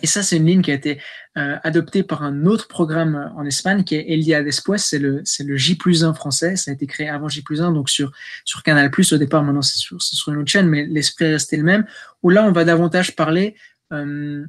Et 0.00 0.06
ça, 0.06 0.22
c'est 0.22 0.36
une 0.36 0.46
ligne 0.46 0.62
qui 0.62 0.70
a 0.70 0.74
été 0.74 1.00
euh, 1.36 1.56
adoptée 1.62 2.02
par 2.02 2.22
un 2.22 2.46
autre 2.46 2.66
programme 2.66 3.14
euh, 3.14 3.40
en 3.40 3.44
Espagne 3.44 3.84
qui 3.84 3.94
est 3.94 4.06
El 4.08 4.20
Dia 4.20 4.42
Después, 4.42 4.78
c'est 4.78 4.98
le, 4.98 5.22
le 5.40 5.56
J 5.56 5.74
plus 5.74 6.04
1 6.04 6.14
français, 6.14 6.56
ça 6.56 6.70
a 6.70 6.74
été 6.74 6.86
créé 6.86 7.08
avant 7.08 7.28
J 7.28 7.42
plus 7.42 7.60
1, 7.60 7.72
donc 7.72 7.90
sur, 7.90 8.12
Canal 8.64 8.90
au 8.90 9.16
départ, 9.16 9.42
maintenant 9.42 9.62
c'est 9.62 9.78
sur, 9.78 9.98
une 10.28 10.38
autre 10.38 10.50
chaîne, 10.50 10.68
mais 10.68 10.86
l'esprit 10.86 11.26
est 11.26 11.32
resté 11.32 11.56
le 11.56 11.62
même, 11.62 11.84
où 12.22 12.30
là, 12.30 12.44
on 12.44 12.52
va 12.52 12.64
davantage 12.64 13.14
parler 13.16 13.54
euh, 13.92 14.44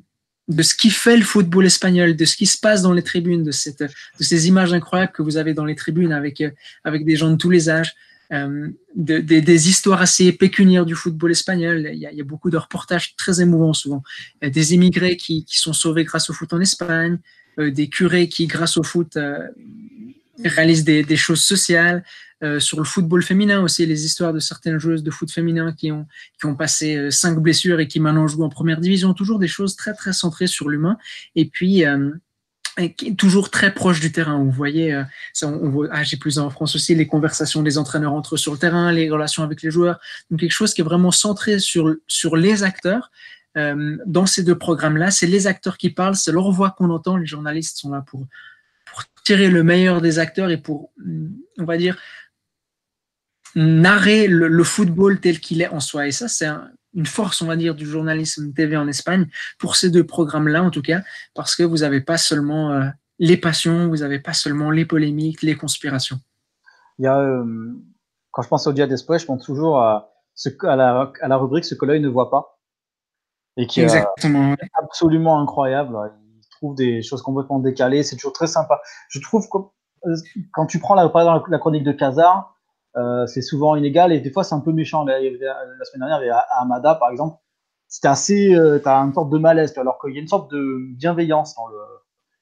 de 0.48 0.64
ce 0.64 0.76
qui 0.76 0.90
fait 0.90 1.18
le 1.18 1.24
football 1.24 1.66
espagnol, 1.66 2.16
de 2.16 2.26
ce 2.26 2.36
qui 2.36 2.46
se 2.46 2.58
passe 2.58 2.82
dans 2.82 2.94
les 2.94 3.04
tribunes, 3.04 3.44
de, 3.44 3.52
de 3.52 4.24
ces 4.24 4.48
images 4.48 4.74
incroyables 4.74 5.12
que 5.12 5.22
vous 5.22 5.38
avez 5.38 5.54
dans 5.54 5.66
les 5.66 5.76
tribunes 5.76 6.14
avec, 6.14 6.44
avec 6.84 7.06
des 7.06 7.16
gens 7.16 7.32
de 7.32 7.38
tous 7.38 7.50
les 7.50 7.70
âges, 7.70 7.96
euh, 8.32 8.70
de, 8.96 9.20
de, 9.20 9.40
des 9.40 9.70
histoires 9.70 10.02
assez 10.02 10.32
pécuniaires 10.32 10.86
du 10.86 10.96
football 10.96 11.32
espagnol. 11.32 11.90
Il 11.94 12.00
y 12.00 12.22
a, 12.22 12.24
beaucoup 12.24 12.50
de 12.50 12.58
reportages 12.58 13.16
très 13.16 13.42
émouvants 13.42 13.74
souvent. 13.74 14.04
Des 14.42 14.74
immigrés 14.74 15.18
qui, 15.18 15.46
sont 15.48 15.74
sauvés 15.74 16.04
grâce 16.04 16.30
au 16.30 16.34
foot 16.34 16.54
en 16.54 16.62
Espagne, 16.62 17.20
euh, 17.60 17.72
des 17.72 17.90
curés 17.90 18.28
qui, 18.30 18.48
grâce 18.48 18.78
au 18.78 18.84
foot, 18.84 19.18
euh, 19.18 19.40
réalisent 20.44 20.84
des, 20.84 21.04
des, 21.04 21.18
choses 21.18 21.42
sociales. 21.42 22.04
Euh, 22.44 22.60
sur 22.60 22.78
le 22.78 22.84
football 22.84 23.24
féminin 23.24 23.62
aussi, 23.62 23.86
les 23.86 24.06
histoires 24.06 24.34
de 24.34 24.40
certaines 24.40 24.78
joueuses 24.78 25.04
de 25.04 25.12
foot 25.12 25.32
féminin 25.32 25.72
qui 25.72 25.94
ont, 25.94 26.06
qui 26.38 26.46
ont 26.46 26.56
passé 26.56 26.98
euh, 26.98 27.10
cinq 27.10 27.40
blessures 27.40 27.80
et 27.80 27.88
qui 27.88 28.02
maintenant 28.02 28.28
jouent 28.28 28.44
en 28.44 28.50
première 28.50 28.82
division. 28.82 29.14
Toujours 29.14 29.40
des 29.40 29.48
choses 29.48 29.78
très, 29.78 29.94
très 29.94 30.12
centrées 30.12 30.48
sur 30.48 30.68
l'humain. 30.68 30.98
Et 31.36 31.46
puis, 31.46 31.86
qui 32.76 33.10
est 33.10 33.16
toujours 33.16 33.52
très 33.52 33.74
proche 33.74 34.00
du 34.00 34.12
terrain. 34.12 34.38
Vous 34.44 34.52
voyez, 34.52 34.94
euh, 34.94 35.04
ça, 35.32 35.48
on, 35.48 35.70
voit, 35.70 35.88
ah, 35.92 36.04
j'ai 36.04 36.18
plus 36.18 36.40
en 36.40 36.50
France 36.50 36.76
aussi, 36.76 36.96
les 36.96 37.08
conversations 37.08 37.62
des 37.62 37.78
entraîneurs 37.78 38.14
entre 38.14 38.36
eux 38.36 38.38
sur 38.38 38.52
le 38.52 38.58
terrain, 38.58 38.92
les 38.92 39.10
relations 39.10 39.44
avec 39.44 39.62
les 39.62 39.72
joueurs. 39.72 40.00
Donc 40.32 40.40
quelque 40.40 40.52
chose 40.52 40.74
qui 40.74 40.82
est 40.82 40.84
vraiment 40.84 41.12
centré 41.12 41.60
sur, 41.60 41.96
sur 42.08 42.36
les 42.36 42.64
acteurs. 42.64 43.12
Euh, 43.58 43.98
dans 44.08 44.26
ces 44.26 44.44
deux 44.44 44.58
programmes-là, 44.58 45.12
c'est 45.12 45.28
les 45.28 45.46
acteurs 45.46 45.78
qui 45.78 45.92
parlent, 45.92 46.16
c'est 46.16 46.32
leur 46.32 46.50
voix 46.52 46.72
qu'on 46.72 46.90
entend. 46.90 47.18
Les 47.18 47.28
journalistes 47.28 47.78
sont 47.78 47.92
là 47.92 48.02
pour, 48.02 48.26
pour 48.86 49.04
tirer 49.24 49.50
le 49.50 49.64
meilleur 49.64 50.02
des 50.02 50.18
acteurs 50.18 50.50
et 50.50 50.58
pour, 50.58 50.92
on 51.60 51.66
va 51.66 51.78
dire, 51.78 51.98
narrer 53.56 54.28
le, 54.28 54.48
le 54.48 54.64
football 54.64 55.20
tel 55.20 55.40
qu'il 55.40 55.62
est 55.62 55.68
en 55.68 55.80
soi. 55.80 56.08
Et 56.08 56.12
ça, 56.12 56.28
c'est 56.28 56.48
un, 56.48 56.72
une 56.94 57.06
force, 57.06 57.42
on 57.42 57.48
va 57.48 57.56
dire, 57.56 57.76
du 57.76 57.86
journalisme 57.86 58.54
TV 58.54 58.78
en 58.78 58.88
Espagne, 58.88 59.28
pour 59.60 59.76
ces 59.76 59.90
deux 59.90 60.06
programmes-là 60.06 60.64
en 60.64 60.70
tout 60.70 60.82
cas, 60.82 61.02
parce 61.34 61.56
que 61.56 61.64
vous 61.64 61.78
n'avez 61.78 62.02
pas 62.02 62.18
seulement 62.18 62.72
euh, 62.72 62.90
les 63.20 63.38
passions, 63.38 63.88
vous 63.88 63.98
n'avez 63.98 64.20
pas 64.20 64.34
seulement 64.34 64.72
les 64.72 64.86
polémiques, 64.86 65.42
les 65.42 65.56
conspirations. 65.56 66.20
Il 67.00 67.06
y 67.06 67.08
a, 67.08 67.20
euh, 67.20 67.74
quand 68.32 68.42
je 68.42 68.48
pense 68.48 68.68
au 68.68 68.74
Dia 68.74 68.88
Después, 68.88 69.20
je 69.20 69.26
pense 69.26 69.44
toujours 69.44 69.80
à, 69.80 70.14
ce, 70.36 70.50
à, 70.66 70.76
la, 70.76 71.12
à 71.22 71.28
la 71.28 71.38
rubrique 71.38 71.66
Ce 71.66 71.76
que 71.76 71.86
l'œil 71.86 72.00
ne 72.00 72.10
voit 72.10 72.30
pas, 72.30 72.60
et 73.58 73.68
qui 73.68 73.82
Exactement, 73.82 74.54
est 74.54 74.70
absolument 74.82 75.40
incroyable. 75.42 75.98
Il 76.16 76.48
trouve 76.58 76.76
des 76.76 77.02
choses 77.02 77.22
complètement 77.22 77.60
décalées, 77.60 78.04
c'est 78.04 78.16
toujours 78.16 78.34
très 78.34 78.48
sympa. 78.48 78.82
Je 79.10 79.20
trouve 79.20 79.48
que 79.50 79.58
euh, 80.08 80.16
quand 80.52 80.66
tu 80.66 80.80
prends 80.80 80.96
la, 80.96 81.12
la 81.50 81.60
chronique 81.60 81.84
de 81.84 81.92
Casar, 81.92 82.53
euh, 82.96 83.26
c'est 83.28 83.42
souvent 83.42 83.76
inégal 83.76 84.12
et 84.12 84.20
des 84.20 84.32
fois 84.32 84.44
c'est 84.44 84.56
un 84.56 84.60
peu 84.60 84.72
méchant. 84.72 85.04
La, 85.06 85.20
la 85.20 85.86
semaine 85.86 86.08
dernière, 86.08 86.22
il 86.22 86.28
y 86.28 86.30
avait 86.30 86.42
Amada 86.60 86.96
par 86.96 87.10
exemple, 87.10 87.38
c'était 87.94 88.08
assez, 88.08 88.56
euh, 88.56 88.80
t'as 88.80 88.98
une 89.04 89.14
sorte 89.14 89.30
de 89.30 89.38
malaise, 89.38 89.78
alors 89.78 90.00
qu'il 90.02 90.16
y 90.16 90.18
a 90.18 90.22
une 90.22 90.28
sorte 90.28 90.52
de 90.52 90.80
bienveillance 90.96 91.54
dans 91.54 91.68
le, 91.68 91.78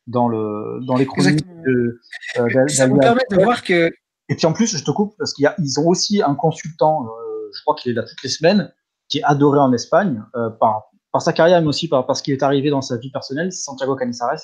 dans 0.08 0.30
le, 0.30 0.80
dans 0.88 0.96
les 0.96 1.06
chroniques. 1.06 1.46
De, 1.66 2.00
euh, 2.38 2.68
ça 2.70 2.88
vous 2.88 2.98
permet 2.98 3.24
de 3.30 3.36
voir 3.44 3.62
que. 3.62 3.92
Et 4.30 4.36
puis 4.36 4.46
en 4.46 4.54
plus, 4.54 4.78
je 4.78 4.82
te 4.82 4.92
coupe 4.92 5.14
parce 5.18 5.34
qu'ils 5.34 5.80
ont 5.80 5.88
aussi 5.90 6.22
un 6.22 6.36
consultant, 6.36 7.06
euh, 7.06 7.50
je 7.54 7.62
crois 7.64 7.76
qu'il 7.76 7.92
est 7.92 7.96
là 7.96 8.04
toutes 8.04 8.24
les 8.24 8.30
semaines, 8.30 8.74
qui 9.10 9.18
est 9.18 9.24
adoré 9.24 9.60
en 9.60 9.74
Espagne 9.74 10.24
par, 10.62 10.84
par 11.12 11.22
sa 11.22 11.34
carrière, 11.34 11.60
mais 11.60 11.68
aussi 11.68 11.90
par, 11.90 12.06
parce 12.06 12.22
qu'il 12.22 12.34
est 12.34 12.44
arrivé 12.44 12.70
dans 12.70 12.82
sa 12.82 12.96
vie 12.96 13.12
personnelle, 13.12 13.52
Santiago 13.52 13.98
Canizares. 13.98 14.40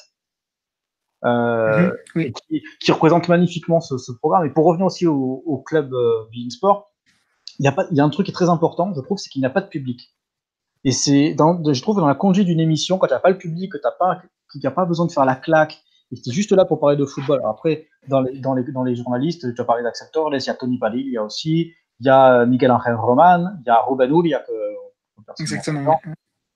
Euh, 1.25 1.87
mmh, 1.87 1.91
oui. 2.15 2.33
qui, 2.33 2.63
qui, 2.79 2.91
représente 2.91 3.27
magnifiquement 3.27 3.79
ce, 3.81 3.97
ce, 3.97 4.11
programme. 4.11 4.45
Et 4.45 4.51
pour 4.51 4.65
revenir 4.65 4.85
aussi 4.85 5.07
au, 5.07 5.43
au 5.45 5.57
club 5.57 5.91
euh, 5.93 6.25
Sport, 6.49 6.91
il 7.57 7.65
y, 7.65 7.67
a 7.67 7.71
pas, 7.71 7.87
il 7.89 7.97
y 7.97 8.01
a 8.01 8.03
un 8.03 8.09
truc 8.09 8.25
qui 8.25 8.31
est 8.31 8.35
très 8.35 8.49
important, 8.49 8.93
je 8.95 9.01
trouve, 9.01 9.17
c'est 9.17 9.29
qu'il 9.29 9.41
n'y 9.41 9.47
a 9.47 9.49
pas 9.49 9.61
de 9.61 9.67
public. 9.67 10.13
Et 10.83 10.91
c'est, 10.91 11.35
je 11.35 11.81
trouve, 11.81 11.97
dans 11.97 12.07
la 12.07 12.13
conduite 12.13 12.45
d'une 12.45 12.59
émission, 12.59 12.99
quand 12.99 13.07
n'y 13.07 13.13
a 13.13 13.19
pas 13.19 13.31
le 13.31 13.37
public, 13.37 13.71
que 13.71 13.79
pas, 13.97 14.21
n'y 14.55 14.67
a 14.67 14.71
pas 14.71 14.85
besoin 14.85 15.07
de 15.07 15.11
faire 15.11 15.25
la 15.25 15.35
claque 15.35 15.81
Ils 16.11 16.19
étaient 16.19 16.31
juste 16.31 16.51
là 16.51 16.65
pour 16.65 16.79
parler 16.79 16.97
de 16.97 17.05
football. 17.05 17.41
après, 17.49 17.87
dans 18.07 18.21
les, 18.21 18.39
dans, 18.39 18.53
les, 18.53 18.63
dans 18.71 18.83
les 18.83 18.95
journalistes, 18.95 19.53
tu 19.55 19.59
as 19.59 19.65
parlé 19.65 19.81
d'Axel 19.81 20.09
Torres, 20.13 20.35
il 20.35 20.45
y 20.45 20.49
a 20.49 20.53
Tony 20.53 20.77
Palil, 20.77 21.07
il 21.07 21.13
y 21.13 21.17
a 21.17 21.23
aussi, 21.23 21.73
il 21.99 22.05
y 22.05 22.09
a 22.09 22.45
Miguel 22.45 22.71
Angel 22.71 22.93
Roman, 22.93 23.53
il 23.59 23.67
y 23.67 23.69
a 23.71 23.81
Ruben 23.81 24.11
Uria, 24.11 24.39
que 24.39 24.53
Exactement. 25.39 25.99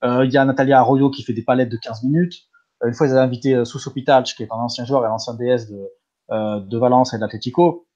Euh, 0.04 0.24
il 0.24 0.32
y 0.32 0.36
a 0.36 0.44
Natalia 0.44 0.78
Arroyo 0.78 1.10
qui 1.10 1.22
fait 1.22 1.32
des 1.32 1.42
palettes 1.42 1.68
de 1.68 1.76
15 1.76 2.04
minutes. 2.04 2.48
Euh, 2.82 2.88
une 2.88 2.94
fois, 2.94 3.06
ils 3.06 3.10
avaient 3.10 3.20
invité 3.20 3.54
euh, 3.54 3.64
Suso 3.64 3.90
qui 3.90 4.00
est 4.00 4.10
un 4.10 4.56
ancien 4.56 4.84
joueur 4.84 5.04
et 5.04 5.08
un 5.08 5.12
ancien 5.12 5.34
DS 5.34 5.68
de, 5.68 5.88
de 6.60 6.78
Valence 6.78 7.14
et 7.14 7.16
de 7.16 7.22
l'Atlético. 7.22 7.86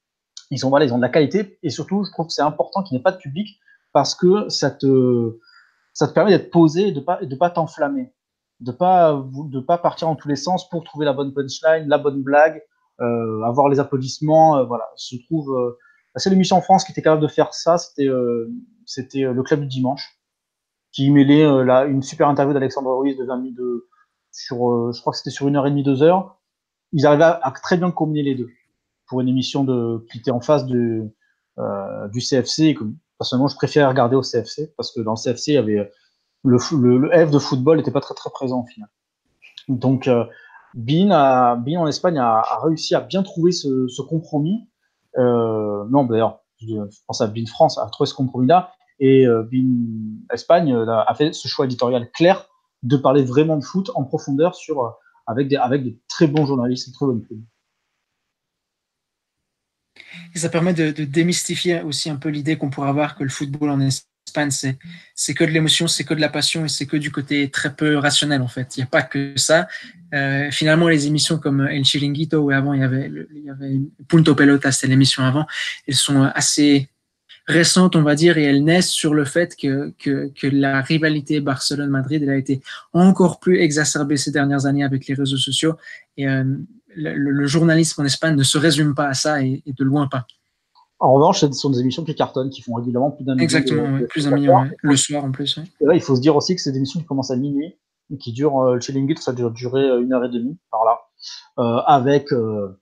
Ils 0.51 0.61
voilà, 0.63 0.85
ils 0.85 0.93
ont 0.93 0.99
de 0.99 1.03
la 1.03 1.09
qualité 1.09 1.59
et 1.63 1.71
surtout, 1.71 2.05
je 2.05 2.13
trouve 2.13 2.27
que 2.27 2.33
c'est 2.33 2.43
important 2.43 2.83
qu'il 2.83 2.95
n'y 2.95 3.01
ait 3.01 3.03
pas 3.03 3.13
de 3.13 3.19
public 3.19 3.59
parce 3.93 4.15
que 4.15 4.49
ça 4.49 4.71
te, 4.71 5.39
ça 5.93 6.07
te 6.07 6.13
permet 6.13 6.31
d'être 6.31 6.51
posé 6.51 6.89
et 6.89 6.93
de 6.93 7.01
pas, 7.01 7.25
de 7.25 7.35
pas 7.35 7.51
t'enflammer, 7.51 8.13
de 8.61 8.71
pas, 8.71 9.25
de 9.51 9.61
pas 9.61 9.79
partir 9.79 10.07
dans 10.09 10.15
tous 10.15 10.29
les 10.29 10.37
sens 10.37 10.69
pour 10.69 10.85
trouver 10.85 11.05
la 11.05 11.13
bonne 11.13 11.33
punchline, 11.33 11.89
la 11.89 11.99
bonne 11.99 12.23
blague, 12.23 12.63
euh, 13.01 13.43
avoir 13.43 13.69
les 13.69 13.81
applaudissements. 13.81 14.59
Euh, 14.59 14.65
voilà, 14.65 14.85
je 14.97 15.17
trouve 15.25 15.51
euh, 15.57 15.79
la 16.15 16.21
seule 16.21 16.35
émission 16.35 16.57
en 16.57 16.61
France 16.61 16.85
qui 16.85 16.93
était 16.93 17.03
capable 17.03 17.23
de 17.23 17.29
faire 17.29 17.55
ça, 17.55 17.79
c'était, 17.79 18.09
c'était 18.85 19.23
le 19.23 19.43
club 19.43 19.61
du 19.61 19.67
dimanche 19.67 20.17
qui 20.97 21.11
mêlait 21.11 21.45
euh, 21.45 21.89
une 21.89 22.03
super 22.03 22.29
interview 22.29 22.55
d'Alexandre 22.55 22.91
Ruiz 22.97 23.17
de 23.19 23.25
20 23.25 23.37
minutes 23.39 23.59
euh, 24.53 24.93
je 24.93 25.01
crois 25.01 25.13
que 25.13 25.19
c'était 25.19 25.31
sur 25.31 25.49
une 25.49 25.57
heure 25.57 25.67
et 25.67 25.71
demie, 25.71 25.83
deux 25.83 26.03
heures. 26.03 26.39
Ils 26.93 27.07
arrivaient 27.07 27.25
à, 27.25 27.53
très 27.63 27.77
bien 27.77 27.91
combiner 27.91 28.23
les 28.23 28.35
deux 28.35 28.51
pour 29.07 29.21
une 29.21 29.29
émission 29.29 29.65
de, 29.65 30.05
qui 30.11 30.19
était 30.19 30.31
en 30.31 30.41
face 30.41 30.65
euh, 31.59 32.09
du 32.09 32.21
CFC. 32.21 32.77
personnellement, 33.19 33.49
je 33.49 33.57
préférais 33.57 33.87
regarder 33.87 34.17
au 34.17 34.23
CFC 34.23 34.73
parce 34.77 34.93
que 34.93 35.01
dans 35.01 35.13
le 35.13 35.23
CFC, 35.23 35.63
le, 36.45 37.27
F 37.27 37.31
de 37.31 37.39
football 37.39 37.79
n'était 37.79 37.91
pas 37.91 38.01
très 38.01 38.15
très 38.15 38.31
présent 38.31 38.63
au 38.63 38.67
final. 38.67 38.89
Donc, 39.69 40.07
euh, 40.09 40.25
Bean 40.75 41.11
en 41.11 41.87
Espagne 41.87 42.19
a, 42.19 42.43
réussi 42.63 42.95
à 42.95 43.01
bien 43.01 43.23
trouver 43.23 43.53
ce, 43.53 44.03
compromis. 44.03 44.69
Euh, 45.19 45.85
non, 45.91 46.05
d'ailleurs, 46.05 46.41
je 46.61 46.77
pense 47.07 47.21
à 47.21 47.27
Bean 47.27 47.47
France 47.47 47.79
a 47.79 47.87
trouvé 47.87 48.09
ce 48.09 48.15
compromis-là. 48.15 48.73
Et 48.99 49.27
euh, 49.27 49.49
Espagne 50.33 50.75
a 50.75 51.15
fait 51.15 51.33
ce 51.33 51.49
choix 51.49 51.67
éditorial 51.67 52.11
clair 52.13 52.49
de 52.83 52.97
parler 52.97 53.25
vraiment 53.25 53.57
de 53.57 53.65
foot 53.65 53.91
en 53.95 54.05
profondeur 54.05 54.55
sur, 54.55 54.83
euh, 54.83 54.89
avec, 55.27 55.49
des, 55.49 55.57
avec 55.57 55.85
de 55.85 55.97
très 56.09 56.27
bons 56.27 56.47
journalistes 56.47 56.89
et 56.89 56.93
très 56.93 57.07
bonnes 57.07 57.25
Et 60.35 60.39
ça 60.39 60.49
permet 60.49 60.75
de, 60.75 60.91
démystifier 61.05 61.83
aussi 61.83 62.11
un 62.11 62.17
peu 62.17 62.29
l'idée 62.29 62.57
qu'on 62.57 62.71
pourrait 62.71 62.89
avoir 62.89 63.17
que 63.17 63.25
le 63.25 63.31
football 63.31 63.71
en 63.71 63.81
Espagne, 63.81 64.51
c'est, 64.51 64.79
c'est 65.15 65.35
que 65.35 65.45
de 65.45 65.51
l'émotion, 65.51 65.89
c'est 65.89 66.05
que 66.05 66.15
de 66.15 66.21
la 66.21 66.29
passion 66.29 66.65
et 66.65 66.69
c'est 66.69 66.87
que 66.87 66.97
du 66.97 67.11
côté 67.11 67.51
très 67.51 67.75
peu 67.75 67.97
rationnel 67.97 68.43
en 68.43 68.49
fait. 68.49 68.77
Il 68.77 68.81
n'y 68.81 68.85
a 68.85 68.89
pas 68.89 69.03
que 69.03 69.35
ça. 69.37 69.67
finalement, 70.51 70.89
les 70.89 71.07
émissions 71.07 71.39
comme 71.39 71.67
El 71.67 71.85
Chiringuito, 71.85 72.39
où 72.39 72.51
avant 72.51 72.75
il 72.75 72.81
y 72.81 72.85
avait, 72.85 73.11
il 73.35 73.45
y 73.45 73.51
avait 73.51 73.81
Punto 74.09 74.35
Pelota, 74.35 74.73
c'était 74.73 74.89
l'émission 74.89 75.23
avant, 75.23 75.47
elles 75.87 75.95
sont 75.95 76.23
assez 76.35 76.91
récentes, 77.47 77.97
on 77.97 78.03
va 78.03 78.15
dire, 78.15 78.39
et 78.39 78.45
elles 78.45 78.65
naissent 78.65 78.91
sur 78.91 79.15
le 79.15 79.25
fait 79.25 79.57
que, 79.57 79.93
que, 79.99 80.33
que 80.35 80.47
la 80.47 80.81
rivalité 80.83 81.41
Barcelone-Madrid 81.41 82.23
elle 82.23 82.31
a 82.31 82.37
été 82.37 82.61
encore 82.93 83.39
plus 83.39 83.61
exacerbée 83.61 84.17
ces 84.17 84.33
dernières 84.33 84.67
années 84.67 84.85
avec 84.85 85.07
les 85.07 85.15
réseaux 85.15 85.37
sociaux. 85.37 85.75
Et 86.17 86.29
euh, 86.29 86.45
le, 86.97 87.47
journalisme 87.47 88.03
en 88.03 88.05
Espagne 88.05 88.35
ne 88.35 88.43
se 88.43 88.59
résume 88.59 88.95
pas 88.95 89.07
à 89.07 89.15
ça 89.15 89.43
et, 89.43 89.63
de 89.67 89.85
loin 89.85 90.09
pas. 90.09 90.27
En 90.99 91.13
revanche, 91.13 91.41
ce 91.41 91.53
sont 91.53 91.71
des 91.71 91.81
émissions 91.81 92.05
qui 92.05 92.15
cartonnent, 92.15 92.49
qui 92.49 92.63
font 92.63 92.75
régulièrement 92.75 93.11
plus 93.11 93.25
d'un 93.25 93.35
million. 93.35 93.45
Exactement, 93.45 93.99
plus 94.09 94.25
d'un 94.25 94.35
million, 94.35 94.71
le 94.81 94.97
soir 94.97 95.25
en 95.25 95.31
plus. 95.31 95.59
Et 95.81 95.85
là, 95.85 95.95
il 95.95 96.01
faut 96.01 96.17
se 96.17 96.23
dire 96.23 96.35
aussi 96.35 96.57
que 96.57 96.63
c'est 96.63 96.73
des 96.73 96.79
émissions 96.79 97.01
qui 97.01 97.07
commencent 97.07 97.31
à 97.31 97.37
minuit 97.37 97.77
et 98.11 98.19
qui 98.19 98.33
durent, 98.33 98.59
euh, 98.61 98.75
le 98.75 98.81
Chilling 98.81 99.15
ça 99.17 99.33
doit 99.33 99.51
durer 99.51 99.83
euh, 99.83 100.01
une 100.01 100.13
heure 100.13 100.25
et 100.25 100.29
demie, 100.29 100.57
par 100.71 100.85
là, 100.85 100.99
euh, 101.59 101.83
avec 101.87 102.33
euh, 102.33 102.79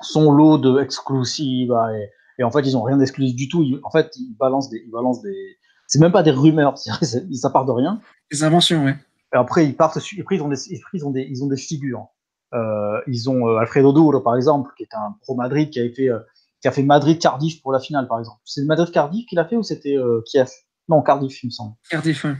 son 0.00 0.32
lot 0.32 0.58
de 0.58 0.80
exclusives 0.80 1.74
et, 1.94 2.08
et 2.38 2.44
en 2.44 2.50
fait, 2.50 2.60
ils 2.60 2.76
ont 2.76 2.82
rien 2.82 2.96
d'exclusif 2.96 3.36
du 3.36 3.48
tout. 3.48 3.64
en 3.82 3.90
fait, 3.90 4.10
ils 4.16 4.34
balancent 4.38 4.70
des, 4.70 4.82
ils 4.84 4.90
balancent 4.90 5.22
des, 5.22 5.56
c'est 5.86 6.00
même 6.00 6.12
pas 6.12 6.22
des 6.22 6.30
rumeurs, 6.30 6.76
ça 6.78 7.50
part 7.50 7.64
de 7.64 7.72
rien. 7.72 8.00
Des 8.30 8.42
inventions, 8.42 8.84
ouais. 8.84 8.96
Et 9.32 9.36
après, 9.36 9.66
ils 9.66 9.76
partent, 9.76 9.96
après, 9.96 10.36
ils 10.36 10.42
ont 10.42 10.48
des, 10.48 10.56
ils 10.92 11.06
ont 11.06 11.10
des, 11.10 11.26
ils 11.28 11.42
ont 11.42 11.48
des 11.48 11.56
figures. 11.56 12.06
Euh, 12.54 13.00
ils 13.06 13.28
ont 13.28 13.48
euh, 13.48 13.58
Alfredo 13.58 13.92
Duro, 13.92 14.20
par 14.20 14.36
exemple, 14.36 14.70
qui 14.76 14.84
est 14.84 14.94
un 14.94 15.16
pro 15.22 15.34
Madrid 15.34 15.70
qui 15.70 15.80
a 15.80 15.90
fait, 15.90 16.08
euh, 16.08 16.20
qui 16.60 16.68
a 16.68 16.70
fait 16.70 16.84
Madrid-Cardiff 16.84 17.60
pour 17.62 17.72
la 17.72 17.80
finale, 17.80 18.06
par 18.06 18.20
exemple. 18.20 18.40
C'est 18.44 18.64
Madrid-Cardiff 18.64 19.26
qu'il 19.26 19.38
a 19.40 19.44
fait 19.44 19.56
ou 19.56 19.62
c'était 19.62 19.96
euh, 19.96 20.22
Kiev? 20.24 20.48
Non, 20.88 21.02
Cardiff, 21.02 21.42
il 21.42 21.46
me 21.46 21.50
semble. 21.50 21.74
Cardiff, 21.90 22.24
ouais. 22.24 22.36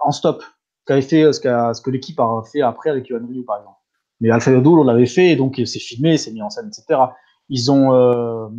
En 0.00 0.10
stop. 0.10 0.42
Qui 0.86 0.92
avait 0.92 1.02
fait 1.02 1.32
ce, 1.32 1.40
ce 1.40 1.80
que 1.80 1.90
l'équipe 1.90 2.18
a 2.20 2.42
fait 2.50 2.62
après 2.62 2.90
avec 2.90 3.08
Yohan 3.08 3.26
Ryu, 3.26 3.44
par 3.44 3.58
exemple. 3.58 3.76
Mais 4.20 4.30
Alfredo 4.30 4.60
Duro 4.60 4.84
l'avait 4.84 5.06
fait, 5.06 5.36
donc 5.36 5.60
c'est 5.64 5.78
filmé, 5.78 6.16
c'est 6.16 6.32
mis 6.32 6.42
en 6.42 6.50
scène, 6.50 6.68
etc. 6.68 7.00
Ils 7.48 7.70
ont 7.70 8.50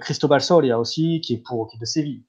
Cristobal 0.00 0.40
Soria 0.40 0.78
aussi, 0.78 1.20
qui 1.20 1.34
est 1.34 1.42
pour 1.44 1.68
qui 1.68 1.78
de 1.78 1.84
Séville. 1.84 2.24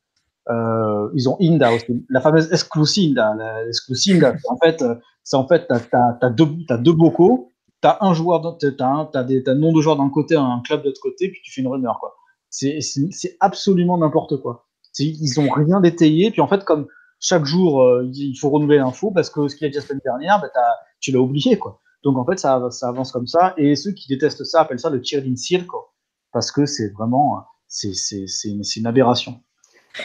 Euh, 0.50 1.10
ils 1.13 1.28
ont 1.28 1.38
Inda 1.41 1.74
aussi, 1.74 2.06
la 2.10 2.22
fameuse 2.22 2.52
Exclusinda. 2.52 3.36
Exclusinda, 3.67 4.36
en 4.50 4.58
fait, 4.58 4.84
c'est 5.24 5.36
en 5.36 5.48
fait, 5.48 5.67
t'as 5.67 6.17
as, 6.22 6.30
deux, 6.30 6.48
as 6.70 6.78
deux 6.78 6.93
bocaux, 6.93 7.52
t'as 7.82 7.98
un 8.02 8.13
joueur, 8.13 8.58
t'as 8.58 9.10
as 9.13 9.24
des, 9.24 9.43
as 9.48 9.56
nom 9.56 9.74
de 9.74 9.82
joueur 9.82 9.98
d'un 9.98 10.10
côté, 10.10 10.36
un 10.36 10.62
club 10.65 10.82
de 10.82 10.88
l'autre 10.88 11.02
côté, 11.02 11.30
puis 11.30 11.41
tu 11.43 11.52
fais 11.52 11.62
une 11.62 11.67
rumeur, 11.67 12.00
quoi. 12.00 12.15
C'est 12.50 12.80
absolument 13.39 13.98
n'importe 13.98 14.38
quoi. 14.38 14.67
Ils 15.00 15.39
ont 15.39 15.50
rien 15.50 15.80
détaillé, 15.82 16.32
puis 16.32 16.41
en 16.41 16.48
fait, 16.48 16.63
comme 16.63 16.88
chaque 17.20 17.46
jour, 17.46 17.82
euh, 17.82 18.10
il 18.13 18.36
faut 18.36 18.50
renouveler 18.50 18.78
l'info 18.78 19.12
parce 19.12 19.30
que 19.30 19.48
ce 19.48 19.56
qu'il 19.56 19.65
y 19.65 19.67
a 19.67 19.70
déjà 19.70 19.82
la 19.82 19.88
semaine 19.88 20.02
dernière, 20.04 20.39
bah, 20.39 20.50
tu 21.00 21.12
l'as 21.12 21.20
oublié, 21.20 21.58
quoi. 21.58 21.82
Donc 22.04 22.17
en 22.17 22.26
fait, 22.26 22.39
ça, 22.39 22.70
ça 22.72 22.89
avance 22.89 23.12
comme 23.12 23.28
ça. 23.28 23.54
Et 23.58 23.76
ceux 23.76 23.91
qui 23.91 24.08
détestent 24.08 24.43
ça 24.43 24.62
appellent 24.62 24.80
ça 24.80 24.89
le 24.89 25.02
cheerleading 25.04 25.36
circo 25.36 25.88
parce 26.38 26.52
que 26.52 26.67
c'est 26.67 26.89
vraiment 26.89 27.47
c'est 27.67 27.89
une, 28.45 28.62
une, 28.76 28.86
aberration. 28.86 29.41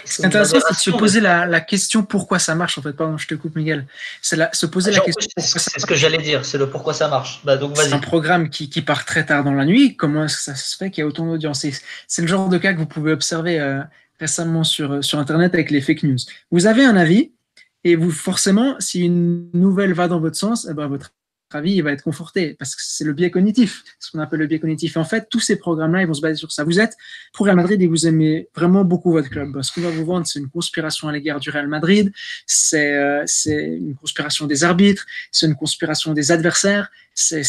Ce 0.07 0.17
qui 0.17 0.23
est 0.23 0.27
intéressant, 0.27 0.61
c'est 0.67 0.91
de 0.91 0.95
se 0.95 0.99
poser 0.99 1.21
la, 1.21 1.45
la, 1.45 1.61
question 1.61 2.05
pourquoi 2.05 2.39
ça 2.39 2.55
marche. 2.55 2.79
En 2.79 2.83
fait, 2.83 2.95
pardon, 2.95 3.19
je 3.19 3.27
te 3.27 3.35
coupe, 3.35 3.55
Miguel. 3.55 3.87
C'est 4.23 4.39
se 4.55 4.65
poser 4.65 4.93
la 4.93 5.01
question. 5.01 5.29
C'est 5.37 5.79
ce 5.79 5.85
que 5.85 5.95
j'allais 5.95 6.23
dire, 6.23 6.47
c'est 6.47 6.57
le 6.57 6.71
pourquoi 6.71 6.95
ça 6.95 7.09
marche. 7.09 7.43
Bah, 7.45 7.59
donc 7.59 7.77
c'est 7.77 7.93
un 7.93 7.99
programme 7.99 8.49
qui, 8.49 8.71
qui, 8.71 8.81
part 8.81 9.05
très 9.05 9.27
tard 9.27 9.45
dans 9.45 9.53
la 9.53 9.67
nuit. 9.67 9.95
Comment 9.95 10.25
est-ce 10.25 10.39
que 10.39 10.43
ça 10.43 10.55
se 10.55 10.75
fait 10.75 10.91
qu'il 10.91 11.03
y 11.03 11.05
a 11.05 11.07
autant 11.07 11.27
d'audience? 11.27 11.67
C'est 12.09 12.23
le 12.23 12.29
genre 12.29 12.49
de 12.49 12.57
cas 12.57 12.73
que 12.73 12.79
vous 12.79 12.87
pouvez 12.87 13.13
observer 13.13 13.61
euh, 13.61 13.83
récemment 14.19 14.65
sur, 14.65 15.05
sur 15.05 15.19
Internet 15.19 15.53
avec 15.53 15.71
les 15.71 15.83
fake 15.83 16.05
news. 16.05 16.17
Vous 16.51 16.65
avez 16.65 16.83
un 16.83 16.97
avis 16.97 17.33
et 17.85 17.95
vous 17.95 18.11
forcément, 18.11 18.77
si 18.79 19.01
une 19.01 19.51
nouvelle 19.53 19.93
va 19.93 20.09
dans 20.09 20.19
votre 20.19 20.37
sens, 20.37 20.67
eh 20.71 20.73
ben, 20.73 20.87
votre 20.87 21.13
avis 21.57 21.73
il 21.75 21.83
va 21.83 21.93
être 21.93 22.03
conforté 22.03 22.55
parce 22.59 22.75
que 22.75 22.83
c'est 22.85 23.05
le 23.05 23.13
biais 23.13 23.31
cognitif, 23.31 23.85
ce 23.99 24.11
qu'on 24.11 24.19
appelle 24.19 24.41
le 24.41 24.47
biais 24.47 24.59
cognitif. 24.59 24.97
Et 24.97 24.99
en 24.99 25.05
fait, 25.05 25.29
tous 25.31 25.41
ces 25.41 25.57
programmes-là, 25.57 26.03
ils 26.03 26.07
vont 26.07 26.15
se 26.15 26.21
baser 26.21 26.37
sur 26.37 26.53
ça. 26.53 26.65
Vous 26.65 26.81
êtes 26.81 26.97
pour 27.33 27.47
Real 27.47 27.57
Madrid 27.57 27.81
et 27.81 27.87
vous 27.87 28.07
aimez 28.07 28.49
vraiment 28.55 28.85
beaucoup 28.85 29.13
votre 29.13 29.31
club. 29.31 29.61
Ce 29.63 29.73
qu'on 29.73 29.83
va 29.83 29.91
vous 29.91 30.05
vendre, 30.05 30.27
c'est 30.27 30.39
une 30.39 30.51
conspiration 30.51 31.09
à 31.09 31.13
l'égard 31.13 31.41
du 31.41 31.51
Real 31.51 31.69
Madrid, 31.69 32.13
c'est 32.47 32.95
euh, 32.95 33.25
une 33.47 33.95
conspiration 33.95 34.47
des 34.47 34.65
arbitres, 34.65 35.07
c'est 35.31 35.47
une 35.47 35.57
conspiration 35.57 36.13
des 36.13 36.33
adversaires, 36.33 36.91
c'est 37.15 37.43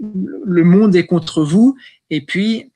le 0.00 0.64
monde 0.64 0.94
est 0.96 1.06
contre 1.06 1.42
vous. 1.42 1.76
Et 2.10 2.24
puis, 2.24 2.72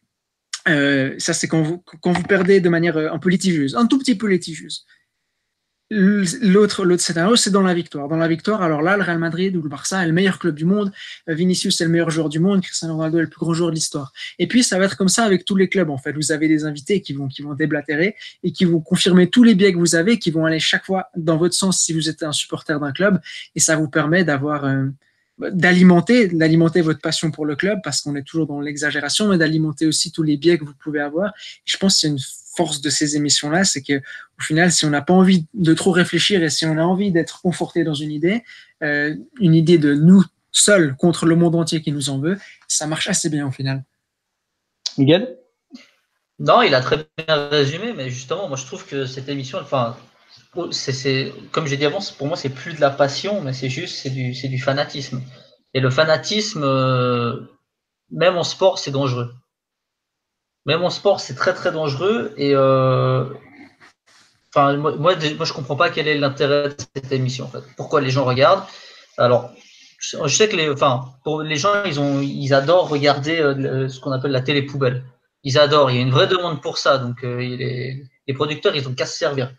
euh, 0.68 1.14
ça, 1.18 1.32
c'est 1.34 1.48
quand 1.48 1.62
vous, 1.62 1.82
quand 2.00 2.12
vous 2.12 2.22
perdez 2.22 2.60
de 2.60 2.68
manière 2.68 2.96
euh, 2.96 3.10
un 3.12 3.18
peu 3.18 3.28
litigieuse, 3.28 3.74
un 3.74 3.86
tout 3.86 3.98
petit 3.98 4.14
peu 4.14 4.28
litigieuse. 4.28 4.86
L'autre, 5.96 6.84
l'autre 6.84 7.02
scénario, 7.02 7.36
c'est 7.36 7.50
dans 7.50 7.62
la 7.62 7.72
victoire. 7.72 8.08
Dans 8.08 8.16
la 8.16 8.26
victoire, 8.26 8.62
alors 8.62 8.82
là, 8.82 8.96
le 8.96 9.04
Real 9.04 9.18
Madrid 9.18 9.54
ou 9.54 9.62
le 9.62 9.68
Barça 9.68 10.02
est 10.02 10.08
le 10.08 10.12
meilleur 10.12 10.40
club 10.40 10.56
du 10.56 10.64
monde. 10.64 10.90
Euh, 11.28 11.34
Vinicius 11.34 11.80
est 11.80 11.84
le 11.84 11.90
meilleur 11.90 12.10
joueur 12.10 12.28
du 12.28 12.40
monde. 12.40 12.62
Cristiano 12.62 12.96
Ronaldo 12.96 13.18
est 13.18 13.22
le 13.22 13.28
plus 13.28 13.38
grand 13.38 13.54
joueur 13.54 13.70
de 13.70 13.76
l'histoire. 13.76 14.12
Et 14.40 14.48
puis, 14.48 14.64
ça 14.64 14.76
va 14.76 14.86
être 14.86 14.96
comme 14.96 15.08
ça 15.08 15.22
avec 15.22 15.44
tous 15.44 15.54
les 15.54 15.68
clubs, 15.68 15.90
en 15.90 15.98
fait. 15.98 16.12
Vous 16.12 16.32
avez 16.32 16.48
des 16.48 16.64
invités 16.64 17.00
qui 17.00 17.12
vont, 17.12 17.28
qui 17.28 17.42
vont 17.42 17.54
déblatérer 17.54 18.16
et 18.42 18.50
qui 18.50 18.64
vont 18.64 18.80
confirmer 18.80 19.28
tous 19.30 19.44
les 19.44 19.54
biais 19.54 19.72
que 19.72 19.78
vous 19.78 19.94
avez, 19.94 20.18
qui 20.18 20.32
vont 20.32 20.44
aller 20.44 20.58
chaque 20.58 20.84
fois 20.84 21.10
dans 21.16 21.36
votre 21.36 21.54
sens 21.54 21.80
si 21.80 21.92
vous 21.92 22.08
êtes 22.08 22.24
un 22.24 22.32
supporter 22.32 22.80
d'un 22.80 22.90
club. 22.90 23.20
Et 23.54 23.60
ça 23.60 23.76
vous 23.76 23.88
permet 23.88 24.24
d'avoir, 24.24 24.64
euh, 24.64 24.86
d'alimenter, 25.38 26.26
d'alimenter 26.26 26.80
votre 26.80 27.00
passion 27.00 27.30
pour 27.30 27.46
le 27.46 27.54
club 27.54 27.78
parce 27.84 28.00
qu'on 28.00 28.16
est 28.16 28.22
toujours 28.22 28.48
dans 28.48 28.60
l'exagération, 28.60 29.28
mais 29.28 29.38
d'alimenter 29.38 29.86
aussi 29.86 30.10
tous 30.10 30.24
les 30.24 30.36
biais 30.36 30.58
que 30.58 30.64
vous 30.64 30.74
pouvez 30.74 31.00
avoir. 31.00 31.32
je 31.64 31.76
pense 31.76 31.94
que 31.94 32.00
c'est 32.00 32.08
une 32.08 32.18
force 32.56 32.80
de 32.80 32.90
ces 32.90 33.16
émissions-là, 33.16 33.64
c'est 33.64 33.82
que 33.82 33.98
au 33.98 34.42
final, 34.42 34.72
si 34.72 34.84
on 34.84 34.90
n'a 34.90 35.02
pas 35.02 35.14
envie 35.14 35.46
de 35.54 35.74
trop 35.74 35.90
réfléchir 35.90 36.42
et 36.42 36.50
si 36.50 36.66
on 36.66 36.78
a 36.78 36.82
envie 36.82 37.10
d'être 37.10 37.40
conforté 37.42 37.84
dans 37.84 37.94
une 37.94 38.10
idée, 38.10 38.44
euh, 38.82 39.14
une 39.40 39.54
idée 39.54 39.78
de 39.78 39.94
nous 39.94 40.24
seuls 40.52 40.96
contre 40.96 41.26
le 41.26 41.36
monde 41.36 41.54
entier 41.56 41.82
qui 41.82 41.92
nous 41.92 42.10
en 42.10 42.18
veut, 42.18 42.38
ça 42.68 42.86
marche 42.86 43.08
assez 43.08 43.28
bien 43.28 43.46
au 43.46 43.50
final. 43.50 43.84
Miguel? 44.98 45.38
Non, 46.38 46.62
il 46.62 46.74
a 46.74 46.80
très 46.80 47.06
bien 47.18 47.48
résumé, 47.48 47.92
mais 47.92 48.10
justement, 48.10 48.48
moi 48.48 48.56
je 48.56 48.66
trouve 48.66 48.84
que 48.86 49.06
cette 49.06 49.28
émission, 49.28 49.58
enfin, 49.60 49.96
c'est 50.70 51.32
comme 51.52 51.66
j'ai 51.66 51.76
dit 51.76 51.84
avant, 51.84 52.00
pour 52.18 52.26
moi 52.26 52.36
c'est 52.36 52.48
plus 52.48 52.74
de 52.74 52.80
la 52.80 52.90
passion, 52.90 53.40
mais 53.40 53.52
c'est 53.52 53.68
juste 53.68 53.96
c'est 53.96 54.10
du, 54.10 54.32
du 54.32 54.58
fanatisme. 54.58 55.22
Et 55.74 55.80
le 55.80 55.90
fanatisme, 55.90 56.62
euh, 56.62 57.40
même 58.10 58.36
en 58.36 58.44
sport, 58.44 58.78
c'est 58.78 58.90
dangereux. 58.90 59.32
Même 60.66 60.82
en 60.82 60.90
sport, 60.90 61.20
c'est 61.20 61.34
très 61.34 61.54
très 61.54 61.72
dangereux. 61.72 62.32
Et 62.36 62.54
euh, 62.54 63.24
enfin, 64.54 64.76
moi, 64.76 64.96
moi, 64.96 65.14
je 65.18 65.52
comprends 65.52 65.76
pas 65.76 65.90
quel 65.90 66.08
est 66.08 66.16
l'intérêt 66.16 66.70
de 66.70 66.76
cette 66.96 67.12
émission. 67.12 67.44
En 67.44 67.48
fait. 67.48 67.62
Pourquoi 67.76 68.00
les 68.00 68.10
gens 68.10 68.24
regardent? 68.24 68.64
Alors, 69.18 69.50
je 69.98 70.34
sais 70.34 70.48
que 70.48 70.56
les, 70.56 70.70
enfin, 70.70 71.12
pour 71.22 71.42
les 71.42 71.56
gens, 71.56 71.84
ils, 71.84 72.00
ont, 72.00 72.20
ils 72.20 72.52
adorent 72.54 72.88
regarder 72.88 73.38
euh, 73.38 73.88
ce 73.88 74.00
qu'on 74.00 74.12
appelle 74.12 74.32
la 74.32 74.40
télé 74.40 74.62
poubelle. 74.62 75.04
Ils 75.42 75.58
adorent. 75.58 75.90
Il 75.90 75.96
y 75.96 75.98
a 75.98 76.02
une 76.02 76.10
vraie 76.10 76.26
demande 76.26 76.62
pour 76.62 76.78
ça. 76.78 76.98
Donc, 76.98 77.24
euh, 77.24 77.38
les, 77.38 78.02
les, 78.26 78.34
producteurs, 78.34 78.74
ils 78.74 78.88
ont 78.88 78.94
qu'à 78.94 79.06
se 79.06 79.18
servir. 79.18 79.52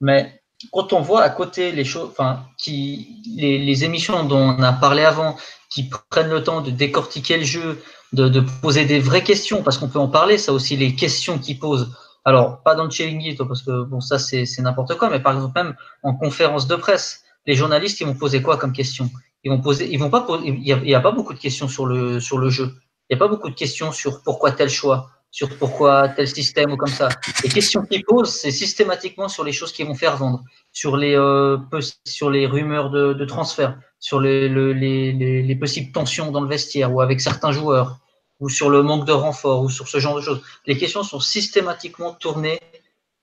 Mais 0.00 0.42
quand 0.72 0.92
on 0.92 1.00
voit 1.00 1.22
à 1.22 1.30
côté 1.30 1.72
les 1.72 1.84
choses, 1.84 2.10
enfin, 2.10 2.44
qui, 2.58 3.22
les, 3.36 3.58
les, 3.58 3.84
émissions 3.84 4.24
dont 4.24 4.56
on 4.58 4.62
a 4.62 4.72
parlé 4.72 5.04
avant, 5.04 5.36
qui 5.70 5.88
prennent 6.10 6.30
le 6.30 6.42
temps 6.42 6.60
de 6.60 6.70
décortiquer 6.70 7.36
le 7.36 7.44
jeu, 7.44 7.82
de, 8.12 8.40
poser 8.60 8.84
des 8.84 9.00
vraies 9.00 9.22
questions, 9.22 9.62
parce 9.62 9.78
qu'on 9.78 9.88
peut 9.88 9.98
en 9.98 10.08
parler, 10.08 10.38
ça 10.38 10.52
aussi, 10.52 10.76
les 10.76 10.94
questions 10.94 11.38
qu'ils 11.38 11.58
posent. 11.58 11.92
Alors, 12.24 12.62
pas 12.62 12.74
dans 12.74 12.84
le 12.84 12.90
Chiringuito, 12.90 13.46
parce 13.46 13.62
que 13.62 13.82
bon, 13.84 14.00
ça, 14.00 14.18
c'est 14.18 14.46
n'importe 14.60 14.96
quoi, 14.96 15.10
mais 15.10 15.20
par 15.20 15.34
exemple, 15.34 15.52
même 15.54 15.74
en 16.02 16.14
conférence 16.14 16.66
de 16.66 16.76
presse, 16.76 17.22
les 17.46 17.54
journalistes, 17.54 18.00
ils 18.00 18.06
vont 18.06 18.14
poser 18.14 18.42
quoi 18.42 18.56
comme 18.56 18.72
question? 18.72 19.10
Ils 19.44 19.50
vont 19.50 19.60
poser, 19.60 19.92
ils 19.92 19.98
vont 19.98 20.10
pas 20.10 20.20
poser, 20.20 20.46
il 20.46 20.60
n'y 20.60 20.94
a, 20.94 21.00
pas 21.00 21.10
beaucoup 21.10 21.34
de 21.34 21.38
questions 21.38 21.66
sur 21.66 21.86
le, 21.86 22.20
sur 22.20 22.38
le 22.38 22.48
jeu. 22.48 22.74
Il 23.10 23.14
n'y 23.14 23.16
a 23.16 23.18
pas 23.18 23.28
beaucoup 23.28 23.50
de 23.50 23.54
questions 23.54 23.90
sur 23.90 24.22
pourquoi 24.22 24.52
tel 24.52 24.68
choix, 24.68 25.10
sur 25.32 25.48
pourquoi 25.58 26.08
tel 26.10 26.28
système 26.28 26.70
ou 26.70 26.76
comme 26.76 26.90
ça. 26.90 27.08
Les 27.42 27.48
questions 27.48 27.84
qu'ils 27.84 28.04
posent, 28.04 28.32
c'est 28.32 28.52
systématiquement 28.52 29.28
sur 29.28 29.42
les 29.42 29.52
choses 29.52 29.72
qui 29.72 29.82
vont 29.82 29.94
faire 29.94 30.16
vendre, 30.16 30.44
sur 30.72 30.96
les, 30.96 31.16
euh, 31.16 31.58
sur 32.04 32.30
les 32.30 32.46
rumeurs 32.46 32.90
de, 32.90 33.14
de 33.14 33.24
transfert, 33.24 33.76
sur 34.02 34.20
les, 34.20 34.48
les, 34.48 35.12
les, 35.12 35.42
les, 35.42 35.56
possibles 35.56 35.92
tensions 35.92 36.32
dans 36.32 36.40
le 36.40 36.48
vestiaire 36.48 36.92
ou 36.92 37.00
avec 37.00 37.20
certains 37.20 37.52
joueurs, 37.52 38.00
ou 38.40 38.48
sur 38.48 38.68
le 38.68 38.82
manque 38.82 39.06
de 39.06 39.12
renfort, 39.12 39.62
ou 39.62 39.70
sur 39.70 39.86
ce 39.86 39.98
genre 40.00 40.16
de 40.16 40.20
choses. 40.20 40.42
Les 40.66 40.76
questions 40.76 41.04
sont 41.04 41.20
systématiquement 41.20 42.12
tournées 42.12 42.58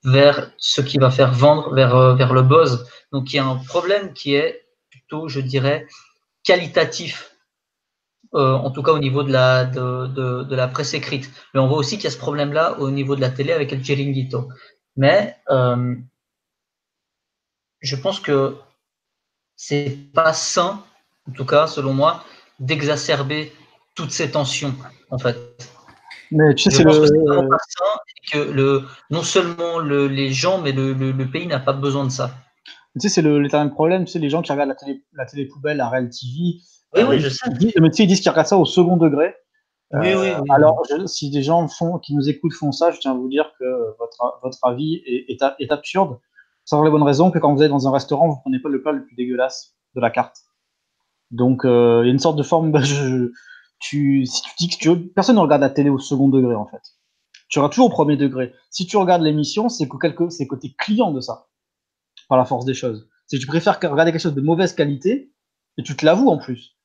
vers 0.06 0.52
ce 0.58 0.80
qui 0.80 0.98
va 0.98 1.12
faire 1.12 1.34
vendre, 1.34 1.76
vers, 1.76 1.94
euh, 1.96 2.15
vers 2.15 2.34
le 2.34 2.44
buzz. 2.44 2.88
Donc 3.12 3.34
il 3.34 3.36
y 3.36 3.39
a 3.39 3.46
un 3.46 3.58
problème 3.58 4.13
qui 4.13 4.36
est 4.36 4.68
plutôt, 4.89 5.28
je 5.28 5.42
dirais, 5.42 5.86
qualitatif, 6.46 7.36
euh, 8.34 8.54
en 8.54 8.72
tout 8.72 8.82
cas 8.82 8.94
au 8.94 9.00
niveau 9.00 9.24
de 9.24 9.34
la, 9.34 9.65
de, 9.65 10.08
de, 10.08 10.44
de, 10.44 10.56
la 10.56 10.70
presse 10.70 10.94
écrite. 10.94 11.30
Mais 11.54 11.60
on 11.60 11.68
voit 11.68 11.78
aussi 11.78 11.98
qu'il 11.98 12.06
y 12.06 12.08
a 12.08 12.12
ce 12.12 12.18
problème-là 12.18 12.80
au 12.80 12.89
niveau 12.89 13.18
de 13.18 13.22
la 13.22 13.30
télé 13.30 13.52
avec 13.52 13.74
le 13.74 13.80
chiringuito. 13.80 14.48
Mais 14.96 15.36
euh, 15.50 15.94
je 17.82 17.96
pense 17.98 18.22
que 18.22 18.56
c'est 19.62 19.98
pas 20.13 20.32
sain, 20.32 20.82
en 21.28 21.34
tout 21.34 21.45
cas 21.45 21.67
selon 21.67 21.93
moi, 21.93 22.24
d'exacerber 22.62 23.52
toutes 23.93 24.12
ces 24.12 24.32
tensions, 24.32 24.74
en 25.12 25.17
fait. 25.17 25.36
Mais 26.32 26.56
tu 26.56 26.72
sais, 26.72 26.78
c'est 26.78 26.84
le. 26.86 26.91
Que, 26.91 28.32
que 28.32 28.38
le, 28.38 28.84
non 29.10 29.22
seulement 29.22 29.80
le, 29.80 30.08
les 30.08 30.32
gens, 30.32 30.62
mais 30.62 30.72
le, 30.72 30.93
le, 30.93 31.12
le 31.12 31.30
pays 31.30 31.45
n'a 31.45 31.60
pas 31.60 31.74
besoin 31.74 32.06
de 32.06 32.10
ça. 32.10 32.32
Tu 32.93 33.02
sais, 33.02 33.10
c'est 33.10 33.22
l'éternel 33.22 33.72
problème. 33.72 34.06
Tu 34.06 34.13
sais, 34.13 34.19
les 34.19 34.30
gens 34.30 34.41
qui 34.41 34.54
regardent 34.54 34.69
la 34.69 34.76
télé, 34.76 35.04
la 35.12 35.26
télé 35.26 35.45
poubelle, 35.45 35.78
la 35.78 35.89
Real 35.89 36.10
TV. 36.10 36.62
Oui, 36.93 37.02
euh, 37.02 37.10
oui, 37.10 37.19
je 37.19 37.28
sais. 37.28 37.50
Disent, 37.50 37.74
mais 37.82 37.89
tu 37.89 37.98
sais, 37.98 38.04
ils 38.04 38.08
disent 38.08 38.22
qu'ils 38.22 38.32
regardent 38.32 38.48
ça 38.48 38.58
au 38.58 38.65
second 38.65 38.95
degré. 38.95 39.36
Oui, 39.91 40.13
oui, 40.13 40.30
oui, 40.39 40.50
alors, 40.52 40.84
je, 40.89 41.06
si 41.06 41.32
des 41.32 41.43
gens 41.43 41.67
font, 41.67 41.98
qui 41.98 42.15
nous 42.15 42.30
écoutent 42.30 42.54
font 42.54 42.72
ça, 42.72 42.91
je 42.91 43.00
tiens 43.00 43.12
à 43.12 43.15
vous 43.15 43.28
dire 43.28 43.52
que 43.60 43.65
votre, 43.98 44.39
votre 44.41 44.60
avis 44.63 45.02
est, 45.06 45.32
est, 45.32 45.43
est 45.60 45.72
absurde. 45.72 46.17
Sans 46.69 46.84
les 46.84 46.91
bonnes 46.91 47.01
raisons 47.01 47.32
que 47.32 47.39
quand 47.39 47.51
vous 47.51 47.63
êtes 47.63 47.71
dans 47.71 47.88
un 47.88 47.91
restaurant, 47.91 48.29
vous 48.29 48.39
prenez 48.41 48.60
pas 48.60 48.69
le 48.69 48.79
plat 48.79 48.91
le 48.91 49.03
plus 49.03 49.15
dégueulasse 49.15 49.73
de 49.95 50.01
la 50.01 50.12
carte. 50.12 50.38
Donc, 51.32 51.65
euh, 51.65 52.01
il 52.03 52.05
y 52.05 52.10
a 52.12 52.13
une 52.13 52.19
sorte 52.19 52.38
de 52.38 52.43
forme. 52.43 52.71
Bah, 52.71 52.82
tu, 53.79 54.25
si 54.27 54.41
tu 54.43 54.51
dis 54.60 54.69
que 54.69 54.77
tu, 54.77 55.08
personne 55.08 55.38
ne 55.38 55.41
regarde 55.41 55.62
la 55.62 55.71
télé 55.71 55.89
au 55.89 55.97
second 55.97 56.29
degré, 56.29 56.53
en 56.53 56.67
fait. 56.67 56.82
Tu 57.47 57.58
regardes 57.58 57.71
toujours 57.71 57.88
au 57.88 57.89
premier 57.89 58.17
degré. 58.17 58.53
Si 58.69 58.86
tu 58.86 58.97
regardes 58.97 59.23
l'émission, 59.23 59.67
c'est 59.67 59.88
que 59.88 60.45
côté 60.45 60.75
client 60.77 61.12
de 61.12 61.21
ça. 61.21 61.47
Par 62.27 62.38
la 62.38 62.45
force 62.45 62.65
des 62.65 62.75
choses. 62.75 63.10
Que 63.32 63.38
tu 63.38 63.47
préfères 63.47 63.79
regarder 63.79 64.12
quelque 64.12 64.21
chose 64.21 64.36
de 64.36 64.41
mauvaise 64.41 64.73
qualité, 64.73 65.34
et 65.79 65.82
tu 65.82 65.97
te 65.97 66.05
l'avoues 66.05 66.29
en 66.29 66.38
plus. 66.38 66.77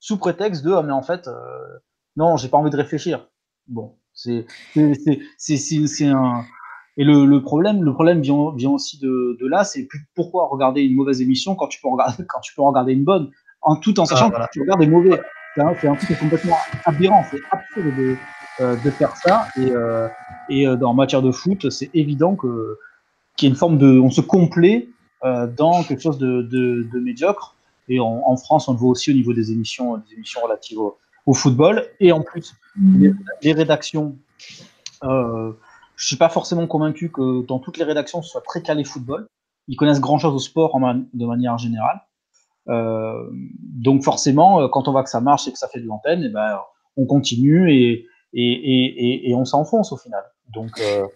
Sous 0.00 0.18
prétexte 0.18 0.62
de, 0.64 0.72
ah, 0.72 0.82
mais 0.82 0.92
en 0.92 1.02
fait, 1.02 1.28
euh, 1.28 1.78
non, 2.16 2.36
j'ai 2.36 2.48
pas 2.50 2.58
envie 2.58 2.70
de 2.70 2.76
réfléchir. 2.76 3.26
Bon. 3.68 3.96
C'est, 4.12 4.44
c'est, 4.74 5.16
c'est, 5.38 5.86
c'est 5.86 6.08
un, 6.08 6.44
et 6.96 7.04
le, 7.04 7.24
le, 7.24 7.42
problème, 7.42 7.82
le 7.82 7.92
problème 7.92 8.20
vient, 8.20 8.52
vient 8.54 8.70
aussi 8.70 8.98
de, 8.98 9.36
de 9.40 9.46
là, 9.46 9.64
c'est 9.64 9.88
pourquoi 10.14 10.48
regarder 10.48 10.82
une 10.82 10.94
mauvaise 10.94 11.22
émission 11.22 11.54
quand 11.54 11.68
tu 11.68 11.80
peux 11.80 11.88
regarder, 11.88 12.24
quand 12.28 12.40
tu 12.40 12.54
peux 12.54 12.62
regarder 12.62 12.92
une 12.92 13.04
bonne, 13.04 13.30
en 13.62 13.76
tout 13.76 13.98
en 14.00 14.04
sachant 14.04 14.26
ah, 14.26 14.30
voilà. 14.30 14.46
que 14.46 14.52
tu 14.52 14.60
regardes 14.60 14.80
des 14.80 14.86
mauvais. 14.86 15.20
C'est 15.56 15.88
un, 15.88 15.96
truc 15.96 16.18
complètement 16.18 16.56
aberrant, 16.84 17.24
c'est 17.28 17.40
absurde 17.50 17.96
de, 17.96 18.16
euh, 18.60 18.76
de 18.84 18.90
faire 18.90 19.16
ça. 19.16 19.48
Et, 19.56 19.70
euh, 19.72 20.08
et 20.48 20.66
euh, 20.66 20.78
en 20.82 20.94
matière 20.94 21.22
de 21.22 21.32
foot, 21.32 21.70
c'est 21.70 21.90
évident 21.92 22.36
que 22.36 22.78
qu'il 23.36 23.48
y 23.48 23.50
a 23.50 23.52
une 23.52 23.56
forme 23.58 23.78
de, 23.78 23.98
on 23.98 24.10
se 24.10 24.20
complaît 24.20 24.88
euh, 25.24 25.46
dans 25.46 25.82
quelque 25.82 26.02
chose 26.02 26.18
de, 26.18 26.42
de, 26.42 26.86
de 26.92 27.00
médiocre. 27.00 27.56
Et 27.88 27.98
en, 27.98 28.22
en, 28.24 28.36
France, 28.36 28.68
on 28.68 28.72
le 28.72 28.78
voit 28.78 28.90
aussi 28.90 29.10
au 29.10 29.14
niveau 29.14 29.32
des 29.32 29.50
émissions, 29.50 29.96
des 29.96 30.14
émissions 30.14 30.40
relatives 30.42 30.78
au, 30.78 30.98
au 31.26 31.34
football. 31.34 31.84
Et 31.98 32.12
en 32.12 32.22
plus, 32.22 32.54
les, 32.80 33.12
les 33.42 33.52
rédactions. 33.52 34.16
Euh, 35.04 35.52
je 36.00 36.06
suis 36.06 36.16
pas 36.16 36.30
forcément 36.30 36.66
convaincu 36.66 37.10
que 37.10 37.44
dans 37.46 37.58
toutes 37.58 37.76
les 37.76 37.84
rédactions, 37.84 38.22
ce 38.22 38.30
soit 38.30 38.40
très 38.40 38.62
calé 38.62 38.84
football. 38.84 39.26
Ils 39.68 39.76
connaissent 39.76 40.00
grand 40.00 40.18
chose 40.18 40.34
au 40.34 40.38
sport 40.38 40.74
de 41.12 41.26
manière 41.26 41.58
générale. 41.58 42.00
Euh, 42.68 43.28
donc 43.60 44.02
forcément, 44.02 44.66
quand 44.70 44.88
on 44.88 44.92
voit 44.92 45.04
que 45.04 45.10
ça 45.10 45.20
marche 45.20 45.46
et 45.46 45.52
que 45.52 45.58
ça 45.58 45.68
fait 45.68 45.78
de 45.78 45.86
l'antenne, 45.86 46.22
et 46.22 46.30
ben 46.30 46.58
on 46.96 47.04
continue 47.04 47.70
et, 47.70 48.06
on 49.34 49.44
s'enfonce 49.44 49.92
au 49.92 49.98
final. 49.98 50.22
Donc 50.48 50.80
euh... 50.80 51.06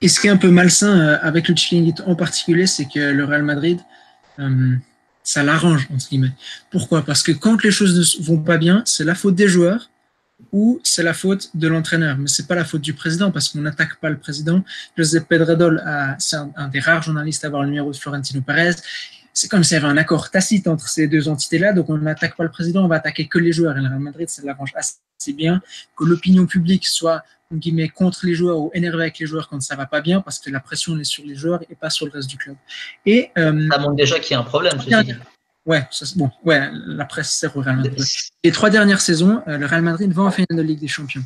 et 0.00 0.08
ce 0.08 0.20
qui 0.20 0.28
est 0.28 0.30
un 0.30 0.38
peu 0.38 0.50
malsain 0.50 0.98
euh, 0.98 1.18
avec 1.20 1.48
le 1.48 1.54
Chiringuito 1.54 2.02
en 2.06 2.14
particulier, 2.14 2.66
c'est 2.66 2.86
que 2.86 2.98
le 2.98 3.24
Real 3.26 3.42
Madrid, 3.42 3.78
euh, 4.38 4.74
ça 5.22 5.42
l'arrange 5.42 5.86
entre 5.92 6.08
guillemets. 6.08 6.32
Pourquoi? 6.70 7.02
Parce 7.02 7.22
que 7.22 7.32
quand 7.32 7.62
les 7.62 7.70
choses 7.70 8.18
ne 8.18 8.24
vont 8.24 8.42
pas 8.42 8.56
bien, 8.56 8.82
c'est 8.86 9.04
la 9.04 9.14
faute 9.14 9.34
des 9.34 9.48
joueurs 9.48 9.90
ou 10.52 10.80
c'est 10.84 11.02
la 11.02 11.14
faute 11.14 11.50
de 11.54 11.68
l'entraîneur. 11.68 12.16
Mais 12.18 12.28
c'est 12.28 12.46
pas 12.46 12.54
la 12.54 12.64
faute 12.64 12.80
du 12.80 12.94
président 12.94 13.30
parce 13.30 13.48
qu'on 13.48 13.60
n'attaque 13.60 13.96
pas 14.00 14.10
le 14.10 14.18
président. 14.18 14.62
José 14.96 15.20
Pedredol, 15.20 15.82
c'est 16.18 16.36
un, 16.36 16.50
un, 16.56 16.68
des 16.68 16.80
rares 16.80 17.02
journalistes 17.02 17.44
à 17.44 17.48
avoir 17.48 17.62
le 17.62 17.68
numéro 17.68 17.90
de 17.90 17.96
Florentino 17.96 18.40
Perez 18.40 18.74
c'est 19.34 19.48
comme 19.48 19.64
s'il 19.64 19.74
y 19.74 19.78
avait 19.78 19.88
un 19.88 19.96
accord 19.96 20.30
tacite 20.30 20.68
entre 20.68 20.88
ces 20.88 21.08
deux 21.08 21.28
entités-là. 21.28 21.72
Donc, 21.72 21.90
on 21.90 21.98
n'attaque 21.98 22.36
pas 22.36 22.44
le 22.44 22.50
président, 22.50 22.84
on 22.84 22.88
va 22.88 22.96
attaquer 22.96 23.26
que 23.26 23.38
les 23.38 23.52
joueurs. 23.52 23.76
Et 23.76 23.80
le 23.80 23.88
Real 23.88 23.98
Madrid, 23.98 24.28
ça 24.28 24.42
l'arrange 24.44 24.72
assez 24.76 25.32
bien 25.32 25.60
que 25.96 26.04
l'opinion 26.04 26.46
publique 26.46 26.86
soit 26.86 27.24
en 27.52 27.56
guillemets, 27.56 27.88
contre 27.88 28.24
les 28.24 28.34
joueurs 28.34 28.58
ou 28.58 28.70
énervé 28.72 29.02
avec 29.02 29.18
les 29.18 29.26
joueurs 29.26 29.48
quand 29.48 29.60
ça 29.60 29.76
va 29.76 29.86
pas 29.86 30.00
bien 30.00 30.20
parce 30.20 30.38
que 30.38 30.50
la 30.50 30.60
pression 30.60 30.98
est 30.98 31.04
sur 31.04 31.24
les 31.24 31.34
joueurs 31.34 31.60
et 31.68 31.74
pas 31.74 31.90
sur 31.90 32.06
le 32.06 32.12
reste 32.12 32.30
du 32.30 32.36
club. 32.36 32.56
Et, 33.04 33.30
euh, 33.36 33.68
ça 33.70 33.78
montre 33.78 33.96
déjà 33.96 34.18
qu'il 34.18 34.32
y 34.32 34.34
a 34.34 34.40
un 34.40 34.44
problème. 34.44 34.78
Ouais, 35.66 35.86
ça, 35.90 36.04
bon, 36.16 36.30
ouais, 36.44 36.70
la 36.72 37.04
presse 37.06 37.30
sert 37.30 37.56
au 37.56 37.60
Real 37.60 37.76
Madrid. 37.76 38.04
Les 38.42 38.52
trois 38.52 38.70
dernières 38.70 39.00
saisons, 39.00 39.42
euh, 39.48 39.56
le 39.56 39.66
Real 39.66 39.82
Madrid 39.82 40.12
va 40.12 40.22
en 40.22 40.30
finale 40.30 40.56
de 40.56 40.62
Ligue 40.62 40.80
des 40.80 40.88
Champions. 40.88 41.24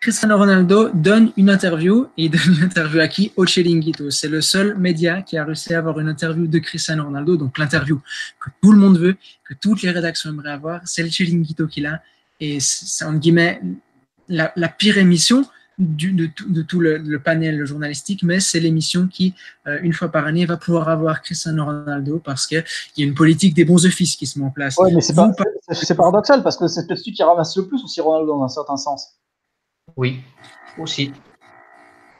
Cristiano 0.00 0.36
Ronaldo 0.38 0.90
donne 0.90 1.32
une 1.36 1.50
interview 1.50 2.06
et 2.16 2.26
il 2.26 2.30
donne 2.30 2.54
une 2.58 2.64
interview 2.64 3.00
à 3.00 3.08
qui? 3.08 3.32
Au 3.36 3.44
Chiringuito. 3.44 4.10
C'est 4.10 4.28
le 4.28 4.40
seul 4.40 4.76
média 4.78 5.22
qui 5.22 5.36
a 5.36 5.44
réussi 5.44 5.74
à 5.74 5.78
avoir 5.78 6.00
une 6.00 6.08
interview 6.08 6.46
de 6.46 6.58
Cristiano 6.58 7.04
Ronaldo, 7.04 7.36
donc 7.36 7.58
l'interview 7.58 8.00
que 8.40 8.50
tout 8.62 8.72
le 8.72 8.78
monde 8.78 8.98
veut, 8.98 9.16
que 9.44 9.54
toutes 9.54 9.82
les 9.82 9.90
rédactions 9.90 10.30
aimeraient 10.30 10.52
avoir. 10.52 10.80
C'est 10.84 11.02
le 11.02 11.08
Chiringuito 11.08 11.66
qui 11.66 11.82
l'a 11.82 12.02
et 12.40 12.58
c'est 12.60 13.04
en 13.04 13.14
guillemets 13.14 13.60
la 14.28 14.68
pire 14.68 14.98
émission 14.98 15.46
du, 15.78 16.12
de, 16.12 16.26
tout, 16.26 16.48
de 16.48 16.62
tout 16.62 16.80
le, 16.80 16.98
le, 16.98 17.18
panel 17.18 17.64
journalistique, 17.66 18.22
mais 18.22 18.40
c'est 18.40 18.60
l'émission 18.60 19.06
qui, 19.06 19.34
euh, 19.66 19.78
une 19.82 19.92
fois 19.92 20.08
par 20.08 20.26
année, 20.26 20.46
va 20.46 20.56
pouvoir 20.56 20.88
avoir 20.88 21.20
Cristiano 21.22 21.64
Ronaldo 21.64 22.18
parce 22.18 22.46
qu'il 22.46 22.64
y 22.96 23.02
a 23.02 23.06
une 23.06 23.14
politique 23.14 23.54
des 23.54 23.64
bons 23.64 23.84
offices 23.84 24.16
qui 24.16 24.26
se 24.26 24.38
met 24.38 24.46
en 24.46 24.50
place. 24.50 24.76
Ouais, 24.78 24.92
mais 24.92 25.00
c'est 25.02 25.94
paradoxal 25.94 26.42
parce 26.42 26.56
que 26.56 26.66
c'est 26.66 26.86
peut-être 26.86 27.00
celui 27.00 27.12
qui 27.12 27.22
ramasse 27.22 27.56
le 27.56 27.66
plus 27.66 27.82
aussi 27.84 28.00
Ronaldo 28.00 28.38
dans 28.38 28.44
un 28.44 28.48
certain 28.48 28.76
sens. 28.76 29.16
Oui, 29.96 30.20
aussi. 30.78 31.12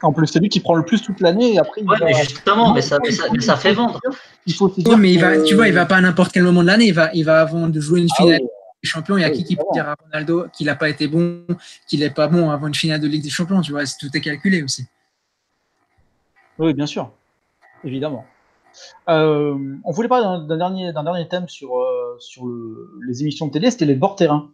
En 0.03 0.13
plus, 0.13 0.27
c'est 0.27 0.39
lui 0.39 0.49
qui 0.49 0.59
prend 0.59 0.75
le 0.75 0.85
plus 0.85 1.01
toute 1.01 1.19
l'année 1.21 1.55
et 1.55 1.59
après. 1.59 1.81
Ouais, 1.81 1.97
mais 2.03 2.13
justement, 2.13 2.73
mais 2.73 2.81
ça, 2.81 2.99
mais 3.03 3.11
ça, 3.11 3.23
mais 3.33 3.39
ça, 3.39 3.55
fait 3.55 3.73
vendre. 3.73 3.99
Il 4.45 4.53
faut 4.53 4.71
mais 4.95 5.13
il 5.13 5.19
va, 5.19 5.41
tu 5.41 5.55
vois, 5.55 5.67
il 5.67 5.73
va 5.73 5.87
pas 5.87 5.95
à 5.95 6.01
n'importe 6.01 6.31
quel 6.31 6.43
moment 6.43 6.61
de 6.61 6.67
l'année. 6.67 6.85
Il 6.85 6.93
va, 6.93 7.09
il 7.15 7.25
va 7.25 7.41
avant 7.41 7.67
de 7.67 7.79
jouer 7.79 8.01
une 8.01 8.09
finale. 8.15 8.41
Ah 8.41 8.43
oui. 8.43 8.49
Champions, 8.83 9.17
il 9.17 9.21
y 9.21 9.23
a 9.23 9.29
oui, 9.29 9.37
qui 9.37 9.43
qui 9.43 9.55
peut 9.55 9.63
dire 9.73 9.87
à 9.87 9.95
Ronaldo 9.95 10.47
qu'il 10.53 10.67
n'a 10.67 10.75
pas 10.75 10.89
été 10.89 11.07
bon, 11.07 11.45
qu'il 11.87 12.01
n'est 12.01 12.09
pas 12.09 12.27
bon 12.27 12.49
avant 12.49 12.67
une 12.67 12.75
finale 12.75 13.01
de 13.01 13.07
Ligue 13.07 13.23
des 13.23 13.29
Champions, 13.29 13.61
tu 13.61 13.71
vois, 13.71 13.83
tout 13.99 14.09
est 14.13 14.21
calculé 14.21 14.61
aussi. 14.63 14.85
Oui, 16.59 16.73
bien 16.73 16.85
sûr, 16.85 17.11
évidemment. 17.83 18.25
Euh, 19.09 19.75
on 19.83 19.91
voulait 19.91 20.07
parler 20.07 20.47
d'un 20.47 20.57
dernier, 20.57 20.93
dernier 20.93 21.27
thème 21.27 21.47
sur, 21.47 21.77
euh, 21.77 22.15
sur 22.19 22.45
le, 22.45 22.99
les 23.07 23.21
émissions 23.21 23.47
de 23.47 23.51
télé, 23.51 23.71
c'était 23.71 23.85
les 23.85 23.95
bords 23.95 24.15
terrain. 24.15 24.51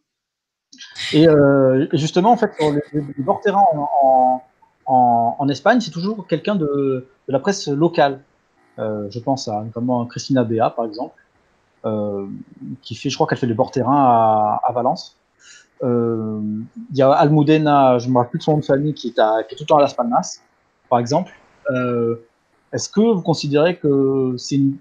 Et 1.12 1.28
euh, 1.28 1.88
justement, 1.94 2.32
en 2.32 2.38
fait, 2.38 2.52
les, 2.60 3.02
les 3.02 3.24
bords 3.24 3.42
terrain 3.42 3.64
en, 3.74 4.42
en, 4.86 5.36
en 5.38 5.50
Espagne, 5.50 5.82
c'est 5.82 5.92
toujours 5.92 6.28
quelqu'un 6.28 6.56
de, 6.56 6.66
de, 6.66 7.08
la 7.28 7.40
presse 7.40 7.68
locale. 7.68 8.22
Euh, 8.80 9.08
je 9.10 9.20
pense 9.20 9.48
à 9.48 9.62
notamment 9.62 10.06
Christina 10.06 10.44
Bea, 10.44 10.70
par 10.70 10.86
exemple, 10.86 11.16
qui 12.82 12.96
fait, 12.96 13.10
je 13.10 13.16
crois 13.16 13.28
qu'elle 13.28 13.38
fait 13.38 13.48
les 13.48 13.54
bords 13.54 13.72
terrain 13.72 14.60
à, 14.64 14.72
Valence. 14.74 15.18
Euh, 15.84 16.40
il 16.92 16.98
y 16.98 17.02
a 17.02 17.12
Almudena, 17.12 17.98
je 18.00 18.08
ne 18.08 18.14
me 18.14 18.18
rappelle 18.18 18.32
plus 18.32 18.40
de 18.40 18.44
son 18.44 18.54
nom 18.54 18.58
de 18.60 18.66
famille, 18.66 18.94
qui 18.94 19.10
est, 19.10 19.14
tout 19.14 19.56
le 19.60 19.66
temps 19.66 19.78
à 19.78 19.82
Las 19.82 19.94
Palmas, 19.94 20.40
par 20.90 21.00
exemple. 21.00 21.34
Euh, 21.72 22.26
Est-ce 22.72 22.88
que 22.90 23.02
vous 23.02 23.22
considérez 23.22 23.78
que 23.78 24.36
il 24.56 24.78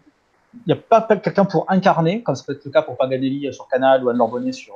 n'y 0.66 0.72
a 0.72 0.76
pas 0.76 1.00
quelqu'un 1.00 1.46
pour 1.46 1.64
incarner, 1.68 2.22
comme 2.22 2.34
ça 2.34 2.44
peut 2.46 2.52
être 2.52 2.64
le 2.64 2.70
cas 2.70 2.82
pour 2.82 2.96
Paganelli 2.96 3.52
sur 3.52 3.66
Canal 3.68 4.04
ou 4.04 4.10
Anne 4.10 4.18
Lorbonnet 4.18 4.52
sur, 4.52 4.74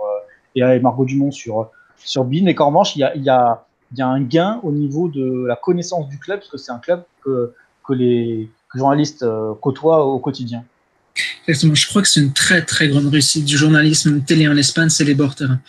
et 0.55 0.81
Margot 0.81 1.05
Dumont 1.05 1.31
sur, 1.31 1.71
sur 1.99 2.25
Bean. 2.25 2.45
Mais 2.45 2.55
qu'en 2.55 2.69
revanche, 2.69 2.97
il 2.97 3.01
y 3.01 3.29
a, 3.29 3.63
un 3.99 4.21
gain 4.23 4.59
au 4.63 4.73
niveau 4.73 5.09
de 5.09 5.45
la 5.47 5.55
connaissance 5.55 6.09
du 6.09 6.19
club, 6.19 6.41
parce 6.41 6.51
que 6.51 6.57
c'est 6.57 6.73
un 6.73 6.79
club 6.79 7.05
que 7.23 7.53
les 7.91 8.51
journalistes 8.75 9.25
côtoient 9.61 10.05
au 10.07 10.19
quotidien. 10.19 10.65
Exactement. 11.49 11.75
Je 11.75 11.87
crois 11.87 12.03
que 12.03 12.09
c'est 12.09 12.21
une 12.21 12.33
très 12.33 12.63
très 12.63 12.89
grande 12.89 13.07
réussite 13.07 13.45
du 13.45 13.57
journalisme 13.57 14.21
télé 14.21 14.49
en 14.49 14.57
Espagne, 14.57 14.89
c'est 14.89 15.05
les 15.05 15.15
bords 15.15 15.37
terrain. 15.37 15.61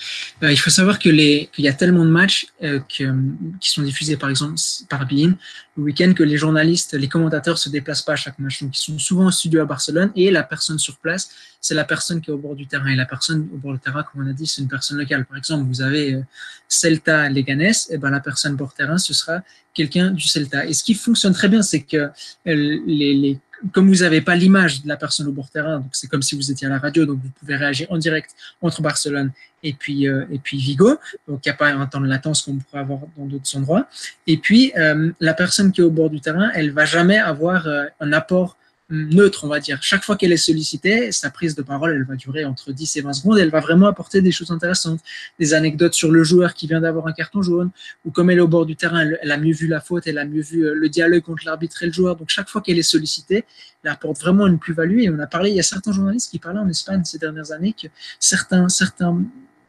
Euh, 0.43 0.51
il 0.51 0.57
faut 0.57 0.69
savoir 0.69 0.97
que 0.97 1.09
les 1.09 1.49
qu'il 1.53 1.65
y 1.65 1.67
a 1.67 1.73
tellement 1.73 2.03
de 2.03 2.09
matchs 2.09 2.47
euh, 2.63 2.79
que, 2.79 3.13
qui 3.59 3.69
sont 3.69 3.83
diffusés 3.83 4.17
par 4.17 4.29
exemple 4.29 4.55
par 4.89 5.05
BIN 5.05 5.35
le 5.77 5.83
week-end 5.83 6.13
que 6.15 6.23
les 6.23 6.37
journalistes, 6.37 6.93
les 6.93 7.07
commentateurs 7.07 7.57
se 7.57 7.69
déplacent 7.69 8.01
pas 8.01 8.13
à 8.13 8.15
chaque 8.15 8.39
match. 8.39 8.61
Donc 8.61 8.77
ils 8.77 8.81
sont 8.81 8.99
souvent 8.99 9.27
au 9.27 9.31
studio 9.31 9.61
à 9.61 9.65
Barcelone 9.65 10.11
et 10.15 10.31
la 10.31 10.43
personne 10.43 10.79
sur 10.79 10.97
place, 10.97 11.29
c'est 11.61 11.75
la 11.75 11.83
personne 11.83 12.19
qui 12.19 12.31
est 12.31 12.33
au 12.33 12.37
bord 12.37 12.55
du 12.55 12.65
terrain. 12.67 12.87
Et 12.87 12.95
la 12.95 13.05
personne 13.05 13.47
au 13.53 13.57
bord 13.57 13.73
du 13.73 13.79
terrain, 13.79 14.03
comme 14.03 14.25
on 14.25 14.29
a 14.29 14.33
dit, 14.33 14.47
c'est 14.47 14.61
une 14.61 14.67
personne 14.67 14.97
locale. 14.97 15.25
Par 15.25 15.37
exemple, 15.37 15.65
vous 15.67 15.81
avez 15.81 16.15
euh, 16.15 16.21
Celta 16.67 17.29
Leganés, 17.29 17.71
et 17.89 17.97
ben 17.97 18.09
la 18.09 18.19
personne 18.19 18.55
bord 18.55 18.73
terrain, 18.73 18.97
ce 18.97 19.13
sera 19.13 19.41
quelqu'un 19.73 20.11
du 20.11 20.27
Celta. 20.27 20.65
Et 20.65 20.73
ce 20.73 20.83
qui 20.83 20.95
fonctionne 20.95 21.33
très 21.33 21.47
bien, 21.47 21.61
c'est 21.61 21.81
que 21.81 22.09
les, 22.45 23.13
les 23.13 23.39
comme 23.71 23.87
vous 23.87 24.01
n'avez 24.03 24.21
pas 24.21 24.35
l'image 24.35 24.83
de 24.83 24.87
la 24.87 24.97
personne 24.97 25.27
au 25.27 25.31
bord 25.31 25.49
terrain, 25.49 25.79
donc 25.79 25.89
c'est 25.91 26.07
comme 26.07 26.21
si 26.21 26.35
vous 26.35 26.51
étiez 26.51 26.67
à 26.67 26.69
la 26.69 26.79
radio, 26.79 27.05
donc 27.05 27.19
vous 27.21 27.29
pouvez 27.39 27.55
réagir 27.55 27.87
en 27.89 27.97
direct 27.97 28.35
entre 28.61 28.81
Barcelone 28.81 29.31
et 29.63 29.73
puis, 29.73 30.07
euh, 30.07 30.25
et 30.31 30.39
puis 30.39 30.57
Vigo, 30.57 30.97
donc 31.27 31.45
il 31.45 31.49
n'y 31.49 31.51
a 31.51 31.55
pas 31.55 31.69
un 31.69 31.85
temps 31.87 32.01
de 32.01 32.07
latence 32.07 32.43
comme 32.43 32.57
on 32.57 32.59
pourrait 32.59 32.81
avoir 32.81 32.99
dans 33.17 33.25
d'autres 33.25 33.55
endroits. 33.57 33.87
Et 34.27 34.37
puis, 34.37 34.71
euh, 34.77 35.11
la 35.19 35.33
personne 35.33 35.71
qui 35.71 35.81
est 35.81 35.83
au 35.83 35.91
bord 35.91 36.09
du 36.09 36.21
terrain, 36.21 36.51
elle 36.53 36.71
va 36.71 36.85
jamais 36.85 37.17
avoir 37.17 37.67
euh, 37.67 37.85
un 37.99 38.13
apport 38.13 38.57
neutre, 38.89 39.43
on 39.43 39.47
va 39.47 39.59
dire. 39.59 39.79
Chaque 39.81 40.03
fois 40.03 40.15
qu'elle 40.15 40.31
est 40.31 40.37
sollicitée, 40.37 41.11
sa 41.11 41.29
prise 41.29 41.55
de 41.55 41.61
parole, 41.61 41.91
elle 41.91 42.03
va 42.03 42.15
durer 42.15 42.45
entre 42.45 42.71
10 42.71 42.97
et 42.97 43.01
20 43.01 43.13
secondes. 43.13 43.37
Elle 43.37 43.49
va 43.49 43.59
vraiment 43.59 43.87
apporter 43.87 44.21
des 44.21 44.31
choses 44.31 44.51
intéressantes, 44.51 45.01
des 45.39 45.53
anecdotes 45.53 45.93
sur 45.93 46.11
le 46.11 46.23
joueur 46.23 46.53
qui 46.53 46.67
vient 46.67 46.81
d'avoir 46.81 47.07
un 47.07 47.11
carton 47.11 47.41
jaune, 47.41 47.71
ou 48.05 48.11
comme 48.11 48.29
elle 48.29 48.37
est 48.37 48.41
au 48.41 48.47
bord 48.47 48.65
du 48.65 48.75
terrain, 48.75 49.09
elle, 49.21 49.31
a 49.31 49.37
mieux 49.37 49.53
vu 49.53 49.67
la 49.67 49.81
faute, 49.81 50.07
elle 50.07 50.17
a 50.17 50.25
mieux 50.25 50.41
vu 50.41 50.65
euh, 50.65 50.73
le 50.73 50.89
dialogue 50.89 51.23
entre 51.29 51.45
l'arbitre 51.45 51.83
et 51.83 51.87
le 51.87 51.91
joueur. 51.91 52.15
Donc 52.15 52.29
chaque 52.29 52.49
fois 52.49 52.61
qu'elle 52.61 52.79
est 52.79 52.83
sollicitée, 52.83 53.45
elle 53.83 53.91
apporte 53.91 54.19
vraiment 54.19 54.47
une 54.47 54.59
plus-value. 54.59 54.99
Et 54.99 55.09
on 55.09 55.19
a 55.19 55.27
parlé, 55.27 55.49
il 55.49 55.55
y 55.55 55.59
a 55.59 55.63
certains 55.63 55.91
journalistes 55.91 56.31
qui 56.31 56.39
parlaient 56.39 56.59
en 56.59 56.69
Espagne 56.69 57.03
ces 57.03 57.17
dernières 57.17 57.51
années 57.51 57.73
que 57.73 57.87
certains, 58.19 58.69
certains 58.69 59.21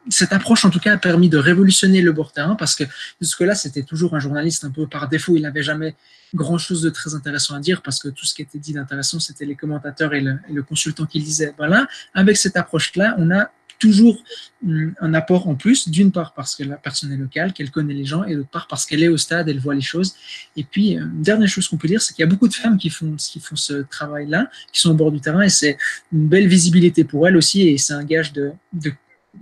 cette 0.09 0.33
approche, 0.33 0.65
en 0.65 0.71
tout 0.71 0.81
cas, 0.81 0.95
a 0.95 0.97
permis 0.97 1.29
de 1.29 1.39
révolutionner 1.39 2.01
le 2.01 2.13
bord 2.13 2.33
terrain 2.33 2.55
parce 2.55 2.75
que 2.75 2.85
jusque-là, 3.21 3.55
c'était 3.55 3.83
toujours 3.83 4.15
un 4.15 4.21
journaliste 4.21 4.65
un 4.65 4.71
peu 4.71 4.87
par 4.87 5.09
défaut. 5.09 5.37
Il 5.37 5.43
n'avait 5.43 5.63
jamais 5.63 5.95
grand-chose 6.35 6.83
de 6.83 6.91
très 6.91 7.15
intéressant 7.15 7.55
à 7.55 7.61
dire 7.61 7.83
parce 7.83 8.01
que 8.01 8.09
tout 8.09 8.25
ce 8.25 8.35
qui 8.35 8.43
était 8.43 8.59
dit 8.59 8.73
d'intéressant, 8.73 9.21
c'était 9.21 9.45
les 9.45 9.55
commentateurs 9.55 10.15
et 10.15 10.21
le, 10.21 10.63
consultant 10.63 11.07
qui 11.07 11.19
le 11.19 11.25
disait. 11.25 11.55
Voilà, 11.59 11.87
avec 12.15 12.37
cette 12.37 12.57
approche-là, 12.57 13.17
on 13.19 13.31
a 13.31 13.51
toujours 13.79 14.21
hum, 14.67 14.95
un 15.01 15.15
apport 15.15 15.47
en 15.47 15.55
plus, 15.55 15.89
d'une 15.89 16.11
part 16.11 16.35
parce 16.35 16.57
que 16.57 16.65
la 16.65 16.77
personne 16.77 17.13
est 17.13 17.17
locale, 17.17 17.53
qu'elle 17.53 17.71
connaît 17.71 17.95
les 17.95 18.05
gens, 18.05 18.25
et 18.25 18.35
d'autre 18.35 18.49
part 18.49 18.67
parce 18.67 18.87
qu'elle 18.87 19.03
est 19.03 19.09
au 19.09 19.17
stade, 19.17 19.49
elle 19.49 19.61
voit 19.61 19.75
les 19.75 19.81
choses. 19.81 20.15
Et 20.57 20.65
puis, 20.65 20.97
euh, 20.97 21.03
une 21.03 21.23
dernière 21.23 21.49
chose 21.49 21.69
qu'on 21.69 21.77
peut 21.77 21.87
dire, 21.87 22.03
c'est 22.03 22.13
qu'il 22.13 22.25
y 22.25 22.27
a 22.27 22.31
beaucoup 22.31 22.49
de 22.49 22.55
femmes 22.55 22.77
qui 22.77 22.91
font, 22.91 23.17
ce 23.19 23.75
travail-là, 23.83 24.51
qui 24.73 24.81
sont 24.81 24.91
au 24.91 24.95
bord 24.95 25.13
du 25.13 25.21
terrain, 25.21 25.43
et 25.43 25.49
c'est 25.49 25.79
une 26.13 26.29
belle 26.29 26.49
visibilité 26.49 27.05
pour 27.05 27.29
elles 27.29 27.37
aussi, 27.37 27.69
et 27.69 27.79
c'est 27.79 27.95
un 27.95 28.05
gage 28.05 28.33
de 28.33 28.53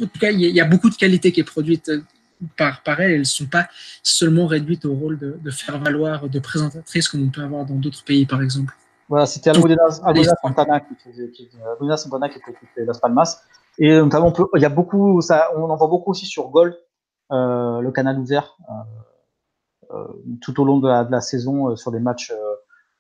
en 0.03 0.07
tout 0.07 0.19
cas, 0.19 0.31
il 0.31 0.41
y, 0.41 0.61
a 0.61 0.65
beaucoup 0.65 0.91
de 0.91 0.95
qualité 0.95 1.33
qui 1.33 1.41
est 1.41 1.45
produite 1.45 1.89
euh, 1.89 2.03
par, 2.57 2.83
par 2.83 3.01
elles. 3.01 3.13
Elles 3.13 3.19
ne 3.21 3.25
sont 3.25 3.47
pas 3.47 3.69
seulement 4.03 4.47
réduites 4.47 4.85
au 4.85 4.95
rôle 4.95 5.19
de, 5.19 5.51
faire 5.51 5.79
valoir 5.79 6.29
de 6.29 6.39
présentatrices 6.39 7.09
comme 7.09 7.23
on 7.25 7.31
peut 7.31 7.43
avoir 7.43 7.65
dans 7.65 7.75
d'autres 7.75 8.05
pays, 8.05 8.27
par 8.27 8.43
exemple. 8.43 8.75
Voilà, 9.09 9.27
c'était 9.27 9.51
Almudena 9.51 9.91
Santana 9.91 10.81
qui 10.81 10.95
faisait, 10.97 11.31
qui, 11.31 11.49
Santana 11.97 12.29
qui 12.29 12.39
était 12.39 12.85
Las 12.85 12.99
Palmas. 12.99 13.41
Et 13.79 13.97
notamment, 13.97 14.33
il 14.55 14.63
y 14.63 14.65
a 14.65 14.71
beaucoup, 14.71 15.21
ça, 15.21 15.51
on 15.57 15.65
en 15.65 15.77
voit 15.77 15.89
beaucoup 15.89 16.11
aussi 16.11 16.27
sur 16.27 16.49
Gol, 16.49 16.77
euh, 17.31 17.81
le 17.81 17.93
canal 17.93 18.19
ouvert, 18.19 18.57
euh, 19.91 19.97
tout 20.41 20.61
au 20.61 20.65
long 20.65 20.79
de 20.79 20.89
la, 20.89 21.21
saison 21.21 21.77
sur 21.77 21.93
les 21.93 22.01
matchs 22.01 22.33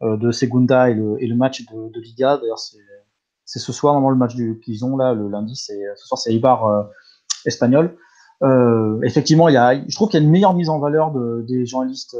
de 0.02 0.30
Segunda 0.30 0.90
et 0.90 0.94
le, 0.94 1.16
et 1.20 1.26
le 1.26 1.34
match 1.34 1.64
de, 1.66 1.90
de 1.90 2.00
Liga. 2.00 2.36
D'ailleurs, 2.36 2.58
c'est 2.58 2.78
c'est 3.46 3.60
ce 3.60 3.72
soir, 3.72 3.94
normalement, 3.94 4.10
le 4.10 4.16
match 4.16 4.34
qu'ils 4.60 4.84
ont 4.84 4.96
là, 4.96 5.14
le 5.14 5.28
lundi, 5.28 5.54
c'est 5.54 5.80
ce 5.96 6.06
soir, 6.06 6.18
c'est 6.18 6.34
Ibar 6.34 6.66
euh, 6.66 6.82
espagnol. 7.46 7.96
Euh, 8.42 9.00
effectivement, 9.02 9.48
il 9.48 9.54
y 9.54 9.56
a, 9.56 9.80
je 9.88 9.94
trouve 9.94 10.10
qu'il 10.10 10.20
y 10.20 10.22
a 10.22 10.26
une 10.26 10.32
meilleure 10.32 10.52
mise 10.54 10.68
en 10.68 10.80
valeur 10.80 11.12
de, 11.12 11.44
des 11.48 11.64
journalistes 11.64 12.16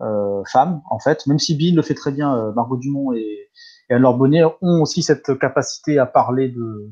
euh, 0.00 0.42
femmes, 0.46 0.80
en 0.88 1.00
fait, 1.00 1.26
même 1.26 1.40
si 1.40 1.56
Bill 1.56 1.74
le 1.74 1.82
fait 1.82 1.94
très 1.94 2.12
bien, 2.12 2.52
Margot 2.52 2.76
Dumont 2.76 3.12
et, 3.12 3.50
et 3.90 3.94
Anne 3.94 4.02
Bonnet 4.16 4.44
ont 4.44 4.82
aussi 4.82 5.02
cette 5.02 5.38
capacité 5.38 5.98
à 5.98 6.06
parler 6.06 6.48
de, 6.48 6.90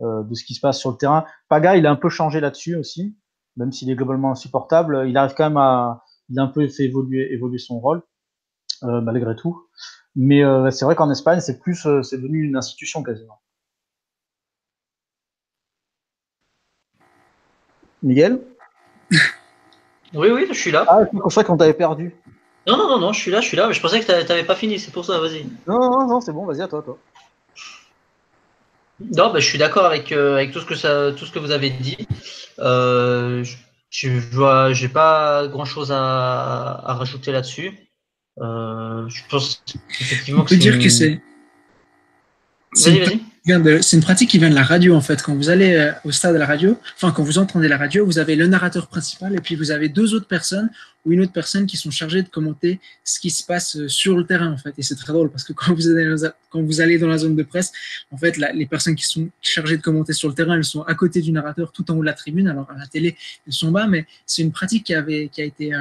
de 0.00 0.34
ce 0.34 0.44
qui 0.44 0.54
se 0.54 0.60
passe 0.60 0.78
sur 0.78 0.90
le 0.90 0.96
terrain. 0.96 1.24
Paga, 1.48 1.76
il 1.76 1.86
a 1.86 1.90
un 1.90 1.96
peu 1.96 2.08
changé 2.08 2.40
là-dessus 2.40 2.76
aussi, 2.76 3.16
même 3.56 3.72
s'il 3.72 3.90
est 3.90 3.94
globalement 3.94 4.30
insupportable. 4.30 5.04
Il 5.06 5.16
arrive 5.16 5.34
quand 5.34 5.44
même 5.44 5.56
à, 5.56 6.02
il 6.28 6.38
a 6.38 6.42
un 6.42 6.48
peu 6.48 6.66
fait 6.68 6.84
évoluer, 6.84 7.32
évoluer 7.32 7.58
son 7.58 7.78
rôle, 7.78 8.02
malgré 8.82 9.36
tout. 9.36 9.66
Mais 10.16 10.44
euh, 10.44 10.70
c'est 10.70 10.84
vrai 10.84 10.96
qu'en 10.96 11.10
Espagne, 11.10 11.40
c'est 11.40 11.60
plus, 11.60 11.86
euh, 11.86 12.02
c'est 12.02 12.16
devenu 12.16 12.42
une 12.42 12.56
institution 12.56 13.02
quasiment. 13.02 13.40
Miguel? 18.02 18.40
Oui, 20.12 20.28
oui, 20.30 20.46
je 20.48 20.54
suis 20.54 20.72
là. 20.72 20.84
Ah, 20.88 21.00
c'est 21.04 21.18
pour 21.18 21.32
ça 21.32 21.44
qu'on 21.44 21.56
t'avait 21.56 21.74
perdu. 21.74 22.16
Non, 22.66 22.76
non, 22.76 22.88
non, 22.88 22.98
non, 22.98 23.12
je 23.12 23.20
suis 23.20 23.30
là, 23.30 23.40
je 23.40 23.46
suis 23.46 23.56
là. 23.56 23.70
Je 23.70 23.80
pensais 23.80 24.00
que 24.00 24.04
tu 24.04 24.10
n'avais 24.10 24.44
pas 24.44 24.56
fini, 24.56 24.78
c'est 24.78 24.90
pour 24.90 25.04
ça, 25.04 25.20
vas-y. 25.20 25.46
Non, 25.68 25.78
non, 25.78 26.08
non, 26.08 26.20
c'est 26.20 26.32
bon, 26.32 26.44
vas-y, 26.46 26.62
à 26.62 26.68
toi, 26.68 26.82
toi. 26.82 26.98
Non, 29.00 29.32
bah, 29.32 29.38
je 29.38 29.46
suis 29.46 29.58
d'accord 29.58 29.86
avec, 29.86 30.10
euh, 30.10 30.34
avec 30.34 30.50
tout, 30.50 30.60
ce 30.60 30.66
que 30.66 30.74
ça, 30.74 31.12
tout 31.12 31.24
ce 31.26 31.32
que 31.32 31.38
vous 31.38 31.52
avez 31.52 31.70
dit. 31.70 32.08
je 32.58 34.08
vois, 34.32 34.72
j'ai 34.72 34.88
pas 34.88 35.46
grand-chose 35.46 35.92
à, 35.92 36.82
à, 36.84 36.94
rajouter 36.94 37.30
là-dessus. 37.32 37.89
Euh, 38.38 39.08
je 39.08 39.22
pense 39.28 39.62
effectivement 40.00 40.42
On 40.42 40.44
peut 40.44 40.56
dire 40.56 40.78
que 40.78 40.88
c'est. 40.88 41.20
C'est 42.72 43.96
une, 43.96 44.02
pratique 44.02 44.30
qui 44.30 44.38
vient 44.38 44.50
de 44.50 44.54
la 44.54 44.62
radio 44.62 44.94
en 44.94 45.00
fait. 45.00 45.22
Quand 45.22 45.34
vous 45.34 45.48
allez 45.48 45.74
euh, 45.74 45.92
au 46.04 46.12
stade 46.12 46.34
de 46.34 46.38
la 46.38 46.46
radio, 46.46 46.78
enfin 46.94 47.10
quand 47.10 47.24
vous 47.24 47.38
entendez 47.38 47.68
la 47.68 47.78
radio, 47.78 48.04
vous 48.04 48.18
avez 48.18 48.36
le 48.36 48.46
narrateur 48.46 48.86
principal 48.86 49.34
et 49.34 49.40
puis 49.40 49.56
vous 49.56 49.70
avez 49.70 49.88
deux 49.88 50.14
autres 50.14 50.28
personnes 50.28 50.70
ou 51.04 51.12
une 51.12 51.22
autre 51.22 51.32
personne 51.32 51.66
qui 51.66 51.76
sont 51.76 51.90
chargées 51.90 52.22
de 52.22 52.28
commenter 52.28 52.78
ce 53.02 53.18
qui 53.18 53.30
se 53.30 53.42
passe 53.42 53.76
euh, 53.76 53.88
sur 53.88 54.16
le 54.16 54.24
terrain 54.24 54.52
en 54.52 54.58
fait. 54.58 54.74
Et 54.78 54.82
c'est 54.82 54.94
très 54.94 55.12
drôle 55.12 55.30
parce 55.30 55.42
que 55.42 55.52
quand 55.52 55.74
vous, 55.74 55.88
allez, 55.88 56.14
quand 56.50 56.62
vous 56.62 56.80
allez 56.80 56.98
dans 56.98 57.08
la 57.08 57.18
zone 57.18 57.34
de 57.34 57.42
presse, 57.42 57.72
en 58.12 58.18
fait 58.18 58.36
les 58.36 58.66
personnes 58.66 58.94
qui 58.94 59.06
sont 59.06 59.28
chargées 59.40 59.78
de 59.78 59.82
commenter 59.82 60.12
sur 60.12 60.28
le 60.28 60.34
terrain, 60.34 60.54
elles 60.54 60.64
sont 60.64 60.82
à 60.82 60.94
côté 60.94 61.22
du 61.22 61.32
narrateur 61.32 61.72
tout 61.72 61.90
en 61.90 61.96
haut 61.96 62.02
de 62.02 62.06
la 62.06 62.12
tribune. 62.12 62.46
Alors 62.46 62.70
à 62.70 62.78
la 62.78 62.86
télé, 62.86 63.16
elles 63.46 63.52
sont 63.52 63.72
bas, 63.72 63.86
mais 63.88 64.06
c'est 64.26 64.42
une 64.42 64.52
pratique 64.52 64.84
qui 64.84 64.94
avait 64.94 65.28
qui 65.28 65.40
a 65.40 65.44
été 65.44 65.74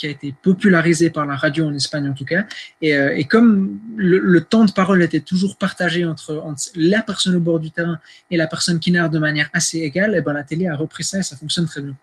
qui 0.00 0.06
a 0.06 0.10
été 0.10 0.32
popularisé 0.32 1.10
par 1.10 1.26
la 1.26 1.36
radio 1.36 1.66
en 1.66 1.74
Espagne 1.74 2.08
en 2.08 2.14
tout 2.14 2.24
cas. 2.24 2.44
Et, 2.80 2.96
euh, 2.96 3.22
comme 3.28 3.78
le, 3.96 4.40
temps 4.40 4.64
de 4.64 4.72
parole 4.72 5.02
était 5.02 5.20
toujours 5.20 5.56
partagé 5.56 6.06
entre, 6.06 6.42
la 6.74 7.02
personne 7.02 7.36
au 7.36 7.40
bord 7.40 7.60
du 7.60 7.70
terrain 7.70 7.98
et 8.30 8.38
la 8.38 8.46
personne 8.46 8.80
qui 8.80 8.92
narre 8.92 9.10
de 9.10 9.18
manière 9.18 9.50
assez 9.52 9.78
égale, 9.78 10.14
eh 10.16 10.22
ben 10.22 10.32
la 10.32 10.42
télé 10.42 10.68
a 10.68 10.74
repris 10.74 11.04
ça 11.04 11.18
et 11.18 11.22
ça 11.22 11.36
fonctionne 11.36 11.66
très 11.66 11.82
bien. 11.82 11.94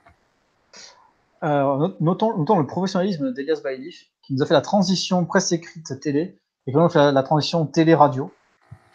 Notons, 1.99 2.59
le 2.59 2.65
professionnalisme 2.67 3.33
d'Elias 3.33 3.61
Bailif, 3.63 4.05
qui 4.21 4.33
nous 4.33 4.43
a 4.43 4.45
fait 4.45 4.53
la 4.53 4.61
transition 4.61 5.25
presse 5.25 5.51
écrite 5.51 5.99
télé 5.99 6.37
et 6.67 6.71
qui 6.71 6.77
nous 6.77 6.83
a 6.83 6.89
fait 6.89 7.11
la, 7.11 7.23
transition 7.23 7.65
télé-radio. 7.65 8.31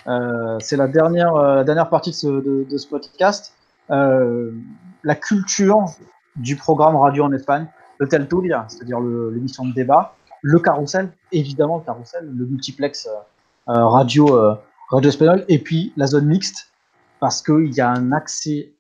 Euh, 0.07 0.59
c'est 0.61 0.77
la 0.77 0.87
dernière, 0.87 1.35
euh, 1.35 1.57
la 1.57 1.65
dernière 1.65 1.89
partie 1.89 2.11
de 2.11 2.79
ce, 2.79 2.87
podcast. 2.89 3.55
La 3.89 5.17
culture 5.17 5.87
du 6.37 6.55
programme 6.55 6.95
radio 6.97 7.25
en 7.25 7.33
Espagne 7.33 7.67
le 8.03 8.09
Telturia, 8.09 8.67
c'est-à-dire 8.69 8.99
l'émission 8.99 9.65
de 9.65 9.73
débat, 9.73 10.17
le 10.43 10.59
carrousel, 10.59 11.13
évidemment 11.31 11.79
le 11.79 11.85
carrousel, 11.85 12.29
le 12.29 12.47
multiplex 12.47 13.07
euh, 13.07 13.73
euh, 13.73 13.87
radio, 13.87 14.37
euh, 14.37 14.57
radio 14.91 15.11
et 15.47 15.59
puis 15.61 15.93
la 15.97 16.09
zone 16.09 16.27
mixte, 16.27 16.73
parce 17.21 17.43
qu'il 17.43 17.73
y 17.73 17.81
a 17.81 17.89
un 17.89 18.11
accès 18.11 18.75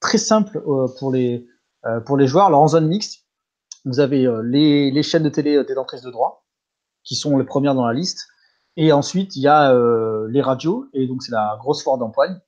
très 0.00 0.18
simple 0.18 0.62
pour, 0.98 1.12
les, 1.12 1.46
pour 2.06 2.16
les 2.16 2.26
joueurs. 2.26 2.46
Alors 2.46 2.62
en 2.62 2.68
zone 2.68 2.88
mixte, 2.88 3.24
vous 3.86 4.00
avez 4.00 4.30
les, 4.44 4.90
les, 4.90 5.02
chaînes 5.02 5.22
de 5.22 5.28
télé 5.30 5.62
détentrices 5.64 6.02
de 6.02 6.10
droit, 6.10 6.46
qui 7.04 7.14
sont 7.14 7.38
les 7.38 7.44
premières 7.44 7.74
dans 7.74 7.86
la 7.86 7.94
liste, 7.94 8.28
et 8.76 8.92
ensuite 8.92 9.36
il 9.36 9.42
y 9.42 9.48
a 9.48 9.74
les 10.28 10.42
radios, 10.42 10.86
et 10.92 11.06
donc 11.06 11.22
c'est 11.22 11.32
la 11.32 11.56
grosse 11.58 11.82
foire 11.82 11.98
d'empoigne 11.98 12.38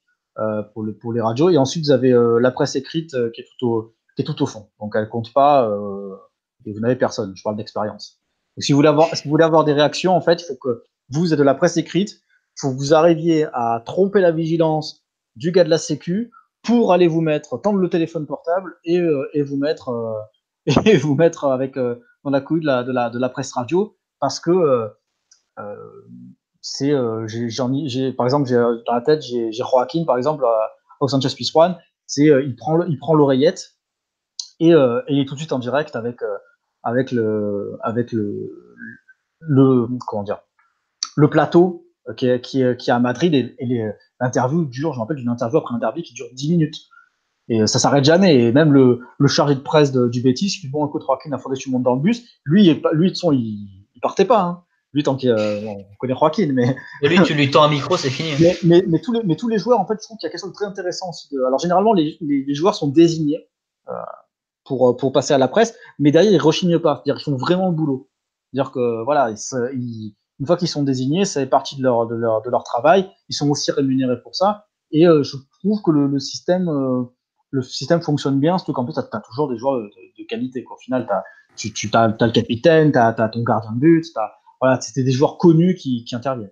pour, 0.72 0.82
le, 0.82 0.94
pour 0.94 1.12
les 1.12 1.20
radios, 1.20 1.50
et 1.50 1.58
ensuite 1.58 1.84
vous 1.84 1.90
avez 1.90 2.14
la 2.40 2.50
presse 2.50 2.74
écrite 2.74 3.16
qui 3.32 3.40
est 3.40 3.62
au 3.62 3.94
qui 4.16 4.22
est 4.22 4.24
tout 4.24 4.42
au 4.42 4.46
fond. 4.46 4.70
Donc 4.80 4.94
elle 4.96 5.08
compte 5.08 5.32
pas 5.32 5.68
euh, 5.68 6.16
et 6.64 6.72
vous 6.72 6.80
n'avez 6.80 6.96
personne. 6.96 7.32
Je 7.34 7.42
parle 7.42 7.56
d'expérience. 7.56 8.20
Si 8.58 8.72
vous 8.72 8.76
voulez 8.76 8.88
avoir, 8.88 9.14
si 9.14 9.24
vous 9.24 9.30
voulez 9.30 9.44
avoir 9.44 9.64
des 9.64 9.72
réactions, 9.72 10.14
en 10.14 10.20
fait, 10.20 10.42
il 10.42 10.44
faut 10.44 10.56
que 10.56 10.84
vous 11.10 11.32
êtes 11.32 11.38
de 11.38 11.44
la 11.44 11.54
presse 11.54 11.76
écrite, 11.76 12.12
il 12.12 12.60
faut 12.60 12.70
que 12.70 12.76
vous 12.76 12.94
arriviez 12.94 13.46
à 13.52 13.82
tromper 13.84 14.20
la 14.20 14.30
vigilance 14.30 15.04
du 15.36 15.52
gars 15.52 15.64
de 15.64 15.70
la 15.70 15.78
Sécu 15.78 16.30
pour 16.62 16.92
aller 16.92 17.08
vous 17.08 17.22
mettre, 17.22 17.60
tendre 17.60 17.78
le 17.78 17.88
téléphone 17.88 18.26
portable 18.26 18.74
et, 18.84 19.00
euh, 19.00 19.26
vous 19.44 19.56
mettre 19.56 19.88
euh, 19.88 20.12
et 20.84 20.96
vous 20.96 21.14
mettre 21.14 21.46
avec 21.46 21.76
dans 21.76 22.30
la 22.30 22.40
couille 22.40 22.60
de 22.60 23.18
la, 23.18 23.28
presse 23.30 23.52
radio 23.52 23.96
parce 24.20 24.38
que 24.38 24.90
c'est, 26.60 26.92
par 26.92 28.26
exemple, 28.26 28.48
dans 28.50 28.94
la 28.94 29.00
tête, 29.00 29.22
j'ai 29.22 29.50
Joaquin, 29.50 30.04
par 30.04 30.18
exemple, 30.18 30.44
au 31.00 31.08
Sanchez 31.08 31.28
One, 31.54 31.76
c'est 32.06 32.26
il 32.26 32.54
il 32.88 32.98
prend 32.98 33.14
l'oreillette 33.14 33.72
et, 34.68 34.70
et, 34.70 35.02
il 35.08 35.20
est 35.20 35.24
tout 35.24 35.34
de 35.34 35.38
suite 35.40 35.52
en 35.52 35.58
direct 35.58 35.96
avec 35.96 36.20
avec 36.82 37.12
le 37.12 37.78
avec 37.82 38.12
le, 38.12 38.50
le 39.40 39.86
comment 40.06 40.22
dire 40.22 40.40
le 41.16 41.28
plateau 41.28 41.86
qui 42.16 42.26
est, 42.26 42.40
qui, 42.40 42.62
est, 42.62 42.76
qui 42.76 42.90
est 42.90 42.92
à 42.92 42.98
Madrid 42.98 43.34
et, 43.34 43.84
l'interview 44.20 44.64
dure, 44.64 44.92
je 44.92 44.98
me 44.98 45.02
rappelle 45.02 45.16
d'une 45.16 45.28
interview 45.28 45.58
après 45.58 45.74
un 45.74 45.78
derby 45.78 46.02
qui 46.02 46.14
dure 46.14 46.26
10 46.32 46.50
minutes. 46.50 46.76
Et 47.48 47.66
ça 47.66 47.78
s'arrête 47.78 48.04
jamais. 48.04 48.36
Et 48.36 48.52
même 48.52 48.72
le, 48.72 49.00
le 49.18 49.28
chargé 49.28 49.54
de 49.54 49.60
presse 49.60 49.92
du 49.92 50.22
Betis, 50.22 50.58
qui 50.60 50.66
dit 50.66 50.68
bon, 50.68 50.86
écoute, 50.86 51.02
Joaquin 51.04 51.32
a 51.32 51.38
fondé 51.38 51.56
tout 51.58 51.68
le 51.68 51.72
monde 51.72 51.82
dans 51.82 51.94
le 51.94 52.00
bus. 52.00 52.24
Lui, 52.44 52.80
lui, 52.92 53.10
de 53.10 53.16
son, 53.16 53.32
il, 53.32 53.68
il 53.94 54.00
partait 54.00 54.24
pas. 54.24 54.42
Hein. 54.42 54.64
Lui, 54.92 55.02
tant 55.02 55.16
qu'on 55.16 55.26
euh, 55.26 55.74
connaît 55.98 56.14
Joaquin, 56.14 56.50
mais. 56.52 56.76
Et 57.02 57.08
lui, 57.08 57.20
tu 57.24 57.34
lui 57.34 57.50
tends 57.50 57.64
un 57.64 57.68
micro, 57.68 57.96
c'est 57.96 58.10
fini. 58.10 58.30
mais, 58.40 58.56
mais, 58.62 58.84
mais, 58.86 59.00
tous 59.00 59.12
les, 59.12 59.22
mais 59.24 59.36
tous 59.36 59.48
les 59.48 59.58
joueurs, 59.58 59.80
en 59.80 59.86
fait, 59.86 59.94
je 59.94 60.06
trouve 60.06 60.18
qu'il 60.18 60.26
y 60.26 60.28
a 60.28 60.30
quelque 60.30 60.40
chose 60.40 60.50
de 60.50 60.54
très 60.54 60.66
intéressant 60.66 61.10
aussi. 61.10 61.28
De... 61.32 61.42
Alors, 61.42 61.58
généralement, 61.58 61.92
les, 61.92 62.16
les, 62.20 62.44
les, 62.44 62.54
joueurs 62.54 62.74
sont 62.74 62.88
désignés 62.88 63.48
euh, 63.88 63.92
pour, 64.72 64.96
pour 64.96 65.12
passer 65.12 65.34
à 65.34 65.38
la 65.38 65.48
presse, 65.48 65.74
mais 65.98 66.10
derrière, 66.10 66.32
ils 66.32 66.40
rechignent 66.40 66.78
pas. 66.78 67.02
C'est-à-dire 67.04 67.22
qu'ils 67.22 67.32
font 67.32 67.38
vraiment 67.38 67.68
le 67.68 67.74
boulot. 67.74 68.08
C'est-à-dire 68.52 68.72
que, 68.72 69.04
voilà, 69.04 69.30
une 69.74 70.46
fois 70.46 70.56
qu'ils 70.56 70.68
sont 70.68 70.82
désignés, 70.82 71.26
ça 71.26 71.40
fait 71.40 71.46
partie 71.46 71.76
de 71.76 71.82
leur, 71.82 72.06
de 72.06 72.16
leur, 72.16 72.64
travail. 72.64 73.10
Ils 73.28 73.34
sont 73.34 73.50
aussi 73.50 73.70
rémunérés 73.70 74.20
pour 74.22 74.34
ça. 74.34 74.66
Et 74.90 75.06
euh, 75.06 75.22
je 75.22 75.36
trouve 75.60 75.82
que 75.82 75.90
le, 75.90 76.18
système, 76.18 76.68
euh, 76.68 77.02
le 77.50 77.62
système 77.62 78.00
fonctionne 78.00 78.40
bien, 78.40 78.56
surtout 78.56 78.72
qu'en 78.72 78.84
plus, 78.84 78.94
tu 78.94 79.00
as, 79.00 79.20
toujours 79.20 79.50
des 79.50 79.58
joueurs 79.58 79.78
de, 79.78 80.26
qualité. 80.26 80.64
Quoi. 80.64 80.76
Au 80.76 80.80
final, 80.80 81.06
as, 81.10 81.22
tu, 81.56 81.90
as, 81.92 82.02
as, 82.02 82.26
le 82.26 82.32
capitaine, 82.32 82.92
tu 82.92 82.98
as, 82.98 83.08
as, 83.08 83.28
ton 83.28 83.42
gardien 83.42 83.72
de 83.72 83.78
but, 83.78 84.06
voilà, 84.60 84.80
c'était 84.80 85.02
des 85.02 85.12
joueurs 85.12 85.36
connus 85.36 85.74
qui, 85.74 86.04
qui 86.04 86.14
interviennent. 86.14 86.50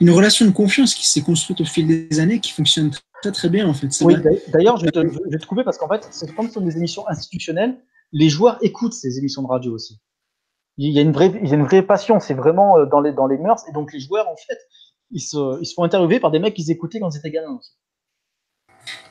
Une 0.00 0.10
relation 0.10 0.44
de 0.44 0.50
confiance 0.50 0.94
qui 0.94 1.08
s'est 1.08 1.22
construite 1.22 1.62
au 1.62 1.64
fil 1.64 1.86
des 1.86 2.20
années, 2.20 2.40
qui 2.40 2.52
fonctionne 2.52 2.90
très 3.22 3.32
très 3.32 3.48
bien 3.48 3.66
en 3.66 3.74
fait. 3.74 3.88
Oui, 4.02 4.14
d'ailleurs, 4.48 4.76
je, 4.76 4.84
vais 4.84 4.92
te, 4.92 5.00
je 5.00 5.30
vais 5.30 5.38
te 5.38 5.46
couper 5.46 5.64
parce 5.64 5.78
qu'en 5.78 5.88
fait, 5.88 6.06
c'est 6.10 6.34
comme 6.34 6.48
ce 6.48 6.54
sont 6.54 6.60
des 6.60 6.76
émissions 6.76 7.08
institutionnelles, 7.08 7.76
les 8.12 8.28
joueurs 8.28 8.58
écoutent 8.62 8.94
ces 8.94 9.18
émissions 9.18 9.42
de 9.42 9.48
radio 9.48 9.72
aussi 9.72 10.00
il 10.78 10.92
y 10.92 10.98
a 10.98 11.02
une 11.02 11.12
vraie, 11.12 11.32
il 11.42 11.48
y 11.48 11.52
a 11.52 11.54
une 11.54 11.64
vraie 11.64 11.82
passion. 11.82 12.20
C'est 12.20 12.34
vraiment 12.34 12.84
dans 12.86 13.00
les, 13.00 13.12
dans 13.12 13.26
les 13.26 13.38
mœurs. 13.38 13.62
Et 13.68 13.72
donc, 13.72 13.92
les 13.92 14.00
joueurs, 14.00 14.28
en 14.28 14.36
fait, 14.36 14.58
ils 15.10 15.20
se, 15.20 15.60
ils 15.60 15.66
se 15.66 15.74
font 15.74 15.84
interviewer 15.84 16.20
par 16.20 16.30
des 16.30 16.38
mecs 16.38 16.54
qu'ils 16.54 16.70
écoutaient 16.70 17.00
quand 17.00 17.10
ils 17.10 17.18
étaient 17.18 17.30
gamins 17.30 17.56
aussi. 17.58 17.72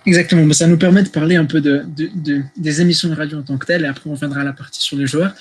Exactement. 0.06 0.52
Ça 0.54 0.68
nous 0.68 0.78
permet 0.78 1.04
de 1.04 1.10
parler 1.10 1.36
un 1.36 1.46
peu 1.46 1.62
de, 1.62 1.84
de, 1.88 2.10
de, 2.16 2.44
des 2.58 2.82
émissions 2.82 3.10
de 3.10 3.16
radio 3.16 3.40
en 3.40 3.44
tant 3.44 3.58
que 3.58 3.66
telles. 3.66 3.84
Et 3.84 3.88
après, 3.88 4.10
on 4.10 4.14
viendra 4.14 4.42
à 4.42 4.44
la 4.44 4.54
partie 4.54 4.82
sur 4.82 4.98
les 4.98 5.08
joueurs. 5.08 5.34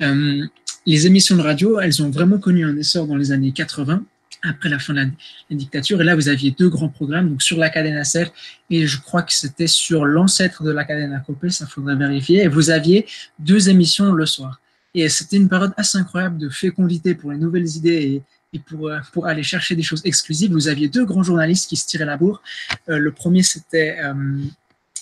Euh, 0.00 0.46
les 0.86 1.06
émissions 1.06 1.36
de 1.36 1.42
radio, 1.42 1.80
elles 1.80 2.02
ont 2.02 2.10
vraiment 2.10 2.38
connu 2.38 2.64
un 2.64 2.76
essor 2.76 3.06
dans 3.06 3.16
les 3.16 3.32
années 3.32 3.52
80 3.52 4.04
après 4.42 4.68
la 4.68 4.78
fin 4.78 4.92
de 4.92 5.00
la, 5.00 5.06
dictature. 5.50 6.00
Et 6.00 6.04
là, 6.04 6.14
vous 6.14 6.28
aviez 6.28 6.50
deux 6.50 6.68
grands 6.68 6.88
programmes, 6.88 7.30
donc 7.30 7.42
sur 7.42 7.58
la 7.58 7.70
Cadena 7.70 8.04
Ser, 8.04 8.26
et 8.70 8.86
je 8.86 9.00
crois 9.00 9.22
que 9.22 9.32
c'était 9.32 9.66
sur 9.66 10.04
l'ancêtre 10.04 10.62
de 10.62 10.70
la 10.70 10.84
Cadena 10.84 11.20
Copé, 11.20 11.50
ça 11.50 11.66
faudrait 11.66 11.96
vérifier. 11.96 12.42
Et 12.42 12.48
vous 12.48 12.70
aviez 12.70 13.06
deux 13.38 13.68
émissions 13.68 14.12
le 14.12 14.26
soir. 14.26 14.60
Et 14.94 15.08
c'était 15.08 15.36
une 15.36 15.48
période 15.48 15.72
assez 15.76 15.98
incroyable 15.98 16.38
de 16.38 16.48
fécondité 16.48 17.14
pour 17.14 17.32
les 17.32 17.38
nouvelles 17.38 17.68
idées 17.76 18.22
et, 18.52 18.58
pour, 18.58 18.88
euh, 18.88 18.98
pour 19.12 19.26
aller 19.26 19.42
chercher 19.42 19.74
des 19.74 19.82
choses 19.82 20.02
exclusives. 20.04 20.52
Vous 20.52 20.68
aviez 20.68 20.88
deux 20.88 21.04
grands 21.06 21.22
journalistes 21.22 21.68
qui 21.68 21.76
se 21.76 21.86
tiraient 21.86 22.04
la 22.04 22.16
bourre. 22.16 22.42
Euh, 22.88 22.98
le 22.98 23.12
premier, 23.12 23.42
c'était 23.42 23.96
euh, 24.02 24.12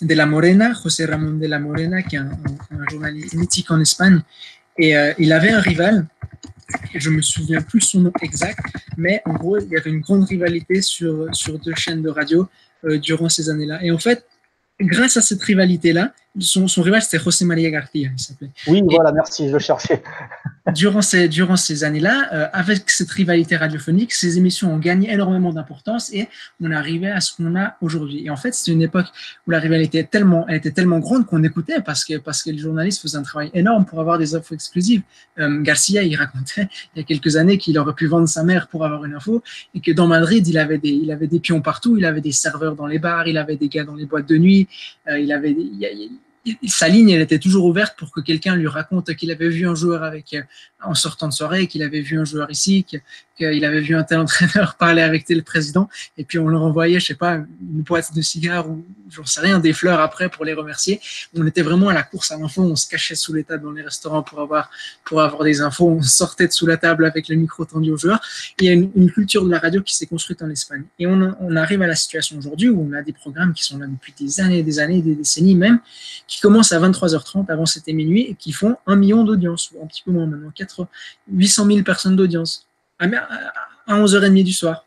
De 0.03 0.15
la 0.15 0.27
Morena, 0.27 0.73
José 0.81 1.07
Ramón 1.07 1.39
de 1.41 1.47
la 1.47 1.59
Morena, 1.59 2.03
qui 2.03 2.17
est 2.17 2.21
un, 2.21 2.31
un, 2.71 2.89
journaliste 2.89 3.35
mythique 3.35 3.71
en 3.71 3.81
Espagne. 3.81 4.23
Et 4.81 4.97
euh, 4.97 5.13
il 5.19 5.33
avait 5.33 5.51
un 5.51 5.61
rival, 5.61 6.07
je 6.95 7.11
me 7.11 7.23
souviens 7.23 7.63
plus 7.63 7.81
son 7.81 8.01
nom 8.01 8.13
exact, 8.23 8.61
mais 8.97 9.23
en 9.25 9.35
gros, 9.35 9.59
il 9.59 9.69
y 9.69 9.77
avait 9.77 9.91
une 9.91 10.01
grande 10.01 10.25
rivalité 10.25 10.83
sur, 10.83 11.35
sur 11.35 11.59
deux 11.59 11.75
chaînes 11.75 12.03
de 12.03 12.11
radio 12.11 12.49
euh, 12.85 12.99
durant 12.99 13.29
ces 13.29 13.51
années-là. 13.51 13.83
Et 13.83 13.91
en 13.91 13.99
fait, 13.99 14.27
grâce 14.81 15.17
à 15.17 15.21
cette 15.21 15.43
rivalité-là, 15.43 16.15
son, 16.39 16.69
son, 16.69 16.83
rival, 16.83 17.03
c'était 17.03 17.23
José 17.23 17.45
María 17.45 17.71
García, 17.71 18.11
il 18.13 18.21
s'appelait. 18.21 18.51
Oui, 18.69 18.79
et 18.79 18.95
voilà, 18.95 19.13
merci, 19.13 19.49
je 19.49 19.53
le 19.53 19.59
cherchais. 19.59 20.03
durant 20.75 21.03
ces, 21.03 21.29
durant 21.29 21.57
ces 21.57 21.85
années-là, 21.85 22.29
euh, 22.33 22.49
avec 22.53 22.89
cette 22.89 23.11
rivalité 23.11 23.57
radiophonique, 23.57 24.13
ces 24.13 24.39
émissions 24.39 24.73
ont 24.73 24.79
gagné 24.79 25.13
énormément 25.13 25.53
d'importance 25.53 26.13
et 26.13 26.29
on 26.61 26.71
arrivé 26.71 27.11
à 27.11 27.21
ce 27.21 27.35
qu'on 27.35 27.57
a 27.57 27.77
aujourd'hui. 27.81 28.25
Et 28.25 28.31
en 28.31 28.37
fait, 28.37 28.55
c'est 28.55 28.71
une 28.71 28.83
époque 28.83 29.07
où 29.47 29.51
la 29.51 29.59
rivalité 29.59 29.99
est 29.99 30.11
tellement, 30.11 30.47
elle 30.49 30.57
était 30.57 30.71
tellement 30.71 30.99
grande 30.99 31.27
qu'on 31.27 31.43
écoutait 31.43 31.81
parce 31.81 32.05
que, 32.05 32.19
parce 32.19 32.43
que 32.43 32.51
les 32.51 32.59
journalistes 32.59 33.03
faisaient 33.03 33.19
un 33.19 33.23
travail 33.23 33.51
énorme 33.55 33.85
pour 33.85 34.01
avoir 34.01 34.19
des 34.19 34.35
infos 34.35 34.55
exclusives. 34.55 35.03
Euh, 35.39 35.61
Garcia, 35.63 36.03
il 36.03 36.15
racontait 36.17 36.69
il 36.95 36.99
y 36.99 37.01
a 37.01 37.05
quelques 37.05 37.37
années 37.37 37.59
qu'il 37.59 37.79
aurait 37.79 37.95
pu 37.95 38.07
vendre 38.07 38.29
sa 38.29 38.45
mère 38.45 38.69
pour 38.69 38.85
avoir 38.85 39.05
une 39.05 39.15
info 39.15 39.43
et 39.75 39.81
que 39.81 39.93
dans 39.93 40.07
Madrid, 40.07 40.47
il 40.47 40.59
avait 40.59 40.79
des, 40.79 40.91
il 40.91 41.11
avait 41.11 41.27
des 41.27 41.41
pions 41.41 41.61
partout, 41.61 41.97
il 41.97 42.05
avait 42.05 42.21
des 42.21 42.33
serveurs 42.33 42.77
dans 42.77 42.87
les 42.87 42.99
bars, 42.99 43.27
il 43.27 43.39
avait 43.39 43.57
des 43.57 43.69
gars 43.69 43.85
dans 43.85 43.95
les 43.95 44.07
boîtes 44.07 44.29
de 44.29 44.37
nuit, 44.37 44.69
euh, 45.09 45.19
il 45.19 45.33
avait, 45.33 45.51
il, 45.51 45.79
il, 45.81 46.11
sa 46.67 46.89
ligne, 46.89 47.11
elle 47.11 47.21
était 47.21 47.39
toujours 47.39 47.67
ouverte 47.67 47.99
pour 47.99 48.11
que 48.13 48.21
quelqu'un 48.21 48.57
lui 48.57 48.67
raconte 48.67 49.15
qu'il 49.15 49.31
avait 49.31 49.49
vu 49.49 49.69
un 49.69 49.75
joueur 49.75 50.03
avec, 50.03 50.37
en 50.83 50.95
sortant 50.95 51.29
de 51.29 51.33
soirée, 51.33 51.67
qu'il 51.67 51.83
avait 51.83 52.01
vu 52.01 52.19
un 52.19 52.25
joueur 52.25 52.51
ici, 52.51 52.87
qu'il 53.41 53.65
avait 53.65 53.81
vu 53.81 53.97
un 53.97 54.05
tel 54.05 54.19
entraîneur 54.19 54.75
parler 54.79 55.03
avec 55.03 55.25
tel 55.25 55.43
président, 55.43 55.89
et 56.19 56.25
puis 56.25 56.39
on 56.39 56.49
leur 56.49 56.63
envoyait, 56.63 57.01
je 57.01 57.07
sais 57.07 57.15
pas, 57.15 57.35
une 57.35 57.83
boîte 57.83 58.15
de 58.15 58.21
cigares 58.21 58.69
ou 58.69 58.85
j'en 59.11 59.25
sais 59.25 59.41
rien, 59.41 59.59
des 59.59 59.73
fleurs 59.73 60.01
après 60.01 60.29
pour 60.29 60.45
les 60.45 60.53
remercier. 60.53 61.01
On 61.35 61.47
était 61.47 61.63
vraiment 61.63 61.89
à 61.89 61.95
la 61.95 62.03
course 62.03 62.31
à 62.31 62.39
l'info, 62.39 62.63
on 62.63 62.77
se 62.77 62.89
cachait 62.89 63.15
sous 63.15 63.33
les 63.33 63.45
tables 63.45 63.65
dans 63.65 63.73
les 63.73 63.83
restaurants 63.83 64.23
pour 64.23 64.41
avoir, 64.41 64.71
pour 65.05 65.21
avoir 65.21 65.43
des 65.43 65.61
infos, 65.61 65.89
on 65.89 66.03
sortait 66.03 66.47
de 66.47 66.53
sous 66.53 66.67
la 66.67 66.77
table 66.77 67.05
avec 67.05 67.29
le 67.29 67.37
micro 67.37 67.65
tendu 67.65 67.91
aux 67.91 67.97
joueurs. 67.97 68.21
Il 68.59 68.67
y 68.67 68.69
a 68.69 68.73
une, 68.73 69.11
culture 69.11 69.45
de 69.45 69.51
la 69.51 69.59
radio 69.59 69.83
qui 69.83 69.97
s'est 69.97 70.07
construite 70.07 70.41
en 70.43 70.51
Espagne. 70.51 70.85
Et 70.99 71.07
on, 71.07 71.57
arrive 71.57 71.83
à 71.83 71.87
la 71.87 71.97
situation 71.97 72.39
aujourd'hui 72.39 72.69
où 72.69 72.89
on 72.89 72.93
a 72.93 73.03
des 73.03 73.13
programmes 73.13 73.53
qui 73.53 73.65
sont 73.65 73.79
là 73.79 73.87
depuis 73.87 74.15
des 74.19 74.41
années, 74.41 74.63
des 74.63 74.79
années, 74.79 75.03
des 75.03 75.17
décennies 75.17 75.57
même, 75.57 75.81
qui 76.29 76.41
commencent 76.41 76.73
à 76.73 76.79
23h30, 76.79 77.51
avant 77.51 77.67
c'était 77.67 77.93
minuit, 77.93 78.23
et 78.23 78.35
qui 78.35 78.53
font 78.53 78.77
un 78.87 78.95
million 78.95 79.25
d'audience, 79.25 79.71
ou 79.75 79.83
un 79.83 79.87
petit 79.87 80.03
peu 80.05 80.13
moins 80.13 80.27
maintenant, 80.27 80.53
4, 80.55 80.87
800 81.33 81.67
000 81.67 81.83
personnes 81.83 82.15
d'audience, 82.15 82.70
à, 83.01 83.07
à 83.87 83.99
11h30 83.99 84.45
du 84.45 84.53
soir. 84.53 84.85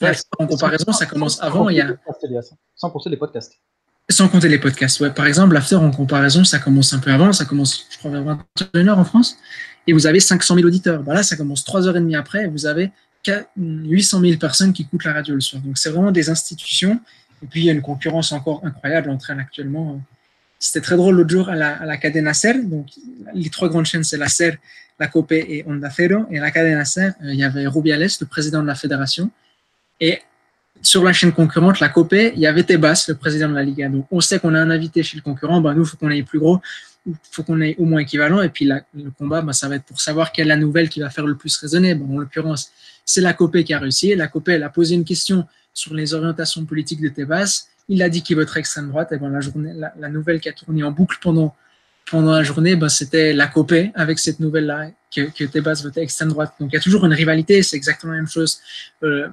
Ouais, 0.00 0.12
en 0.38 0.46
comparaison, 0.46 0.92
ça 0.92 1.06
commence 1.06 1.42
avant. 1.42 1.68
Il 1.68 1.76
y 1.76 1.80
a... 1.80 1.88
Sans 2.76 2.90
compter 2.90 3.10
les 3.10 3.16
podcasts. 3.16 3.58
Sans 4.10 4.28
compter 4.28 4.48
les 4.48 4.58
podcasts, 4.58 5.00
ouais. 5.00 5.10
Par 5.10 5.26
exemple, 5.26 5.54
l'after, 5.54 5.76
en 5.76 5.90
comparaison, 5.90 6.44
ça 6.44 6.58
commence 6.58 6.92
un 6.92 6.98
peu 6.98 7.10
avant. 7.10 7.32
Ça 7.32 7.44
commence, 7.44 7.86
je 7.90 7.98
crois, 7.98 8.10
vers 8.10 8.38
21h 8.56 8.90
en 8.92 9.04
France. 9.04 9.36
Et 9.86 9.92
vous 9.92 10.06
avez 10.06 10.20
500 10.20 10.54
000 10.54 10.66
auditeurs. 10.66 11.02
Bah 11.02 11.14
là, 11.14 11.22
ça 11.22 11.36
commence 11.36 11.64
3h30 11.64 12.16
après. 12.16 12.44
Et 12.44 12.46
vous 12.46 12.66
avez 12.66 12.90
800 13.56 14.20
000 14.20 14.38
personnes 14.38 14.72
qui 14.72 14.82
écoutent 14.82 15.04
la 15.04 15.14
radio 15.14 15.34
le 15.34 15.40
soir. 15.40 15.60
Donc, 15.62 15.78
c'est 15.78 15.90
vraiment 15.90 16.12
des 16.12 16.30
institutions. 16.30 17.00
Et 17.42 17.46
puis, 17.46 17.62
il 17.62 17.64
y 17.66 17.70
a 17.70 17.72
une 17.72 17.82
concurrence 17.82 18.32
encore 18.32 18.64
incroyable 18.64 19.10
entre 19.10 19.30
elles 19.30 19.40
actuellement. 19.40 20.00
C'était 20.58 20.80
très 20.80 20.96
drôle 20.96 21.16
l'autre 21.16 21.30
jour 21.30 21.48
à 21.48 21.54
la, 21.54 21.96
Cadena 21.98 22.34
Ser. 22.34 22.62
Donc, 22.64 22.88
les 23.32 23.48
trois 23.48 23.68
grandes 23.68 23.86
chaînes, 23.86 24.02
c'est 24.02 24.16
la 24.16 24.28
Ser, 24.28 24.58
la 24.98 25.06
Cope 25.06 25.32
et 25.32 25.64
Onda 25.66 25.88
Cero. 25.88 26.26
Et 26.30 26.38
à 26.38 26.42
la 26.42 26.50
Cadena 26.50 26.84
Ser, 26.84 27.12
euh, 27.22 27.32
il 27.32 27.36
y 27.36 27.44
avait 27.44 27.66
Rubiales, 27.66 28.08
le 28.20 28.26
président 28.26 28.62
de 28.62 28.66
la 28.66 28.74
fédération. 28.74 29.30
Et 30.00 30.20
sur 30.82 31.04
la 31.04 31.12
chaîne 31.12 31.32
concurrente, 31.32 31.78
la 31.80 31.88
Cope, 31.88 32.12
il 32.12 32.38
y 32.38 32.46
avait 32.46 32.64
Tebas, 32.64 33.06
le 33.08 33.14
président 33.14 33.48
de 33.48 33.54
la 33.54 33.62
Liga. 33.62 33.88
Donc, 33.88 34.06
on 34.10 34.20
sait 34.20 34.40
qu'on 34.40 34.54
a 34.54 34.60
un 34.60 34.70
invité 34.70 35.02
chez 35.04 35.16
le 35.16 35.22
concurrent. 35.22 35.60
Ben, 35.60 35.74
nous, 35.74 35.84
il 35.84 35.88
faut 35.88 35.96
qu'on 35.96 36.10
aille 36.10 36.24
plus 36.24 36.40
gros. 36.40 36.60
Il 37.06 37.14
faut 37.30 37.44
qu'on 37.44 37.60
aille 37.60 37.76
au 37.78 37.84
moins 37.84 38.00
équivalent. 38.00 38.42
Et 38.42 38.48
puis, 38.48 38.64
le 38.64 39.10
combat, 39.16 39.42
ben, 39.42 39.52
ça 39.52 39.68
va 39.68 39.76
être 39.76 39.84
pour 39.84 40.00
savoir 40.00 40.32
quelle 40.32 40.46
est 40.46 40.48
la 40.48 40.56
nouvelle 40.56 40.88
qui 40.88 40.98
va 40.98 41.10
faire 41.10 41.26
le 41.26 41.36
plus 41.36 41.56
résonner. 41.56 41.94
Bon, 41.94 42.16
en 42.16 42.18
l'occurrence, 42.18 42.72
c'est 43.04 43.20
la 43.20 43.32
Cope 43.32 43.62
qui 43.62 43.72
a 43.74 43.78
réussi. 43.78 44.14
La 44.16 44.26
Cope, 44.26 44.48
elle 44.48 44.64
a 44.64 44.70
posé 44.70 44.96
une 44.96 45.04
question 45.04 45.46
sur 45.72 45.94
les 45.94 46.14
orientations 46.14 46.64
politiques 46.64 47.00
de 47.00 47.08
Tebas 47.08 47.68
il 47.88 48.02
a 48.02 48.08
dit 48.08 48.22
qu'il 48.22 48.36
voterait 48.36 48.60
extrême 48.60 48.88
droite. 48.88 49.12
Et 49.12 49.16
ben, 49.16 49.30
la, 49.30 49.40
journée, 49.40 49.72
la, 49.74 50.08
nouvelle 50.08 50.40
qui 50.40 50.48
a 50.48 50.52
tourné 50.52 50.82
en 50.82 50.90
boucle 50.90 51.18
pendant, 51.20 51.54
pendant 52.10 52.32
la 52.32 52.42
journée, 52.42 52.76
ben, 52.76 52.88
c'était 52.88 53.32
la 53.32 53.46
copée 53.46 53.90
avec 53.94 54.18
cette 54.18 54.40
nouvelle-là 54.40 54.90
que, 55.14 55.22
que 55.22 55.44
Tebas 55.44 55.80
votait 55.82 56.02
extrême 56.02 56.28
droite. 56.28 56.52
Donc 56.60 56.70
il 56.72 56.74
y 56.74 56.78
a 56.78 56.80
toujours 56.80 57.06
une 57.06 57.12
rivalité, 57.12 57.62
c'est 57.62 57.76
exactement 57.76 58.12
la 58.12 58.18
même 58.18 58.28
chose. 58.28 58.60
Euh, 59.02 59.28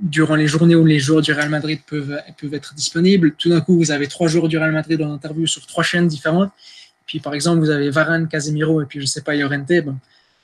durant 0.00 0.34
les 0.34 0.46
journées 0.46 0.74
où 0.74 0.84
les 0.84 0.98
joueurs 0.98 1.22
du 1.22 1.32
Real 1.32 1.48
Madrid 1.48 1.80
peuvent, 1.86 2.20
peuvent 2.40 2.54
être 2.54 2.74
disponibles, 2.74 3.32
tout 3.32 3.48
d'un 3.48 3.60
coup, 3.60 3.76
vous 3.76 3.90
avez 3.90 4.06
trois 4.06 4.28
joueurs 4.28 4.48
du 4.48 4.58
Real 4.58 4.72
Madrid 4.72 5.00
en 5.02 5.12
interview 5.12 5.46
sur 5.46 5.66
trois 5.66 5.84
chaînes 5.84 6.06
différentes. 6.06 6.52
Puis 7.06 7.18
par 7.18 7.34
exemple, 7.34 7.60
vous 7.60 7.70
avez 7.70 7.90
Varane, 7.90 8.28
Casemiro 8.28 8.82
et 8.82 8.86
puis 8.86 9.00
je 9.00 9.06
sais 9.06 9.22
pas, 9.22 9.34
Llorente. 9.34 9.66
Ben, 9.66 9.98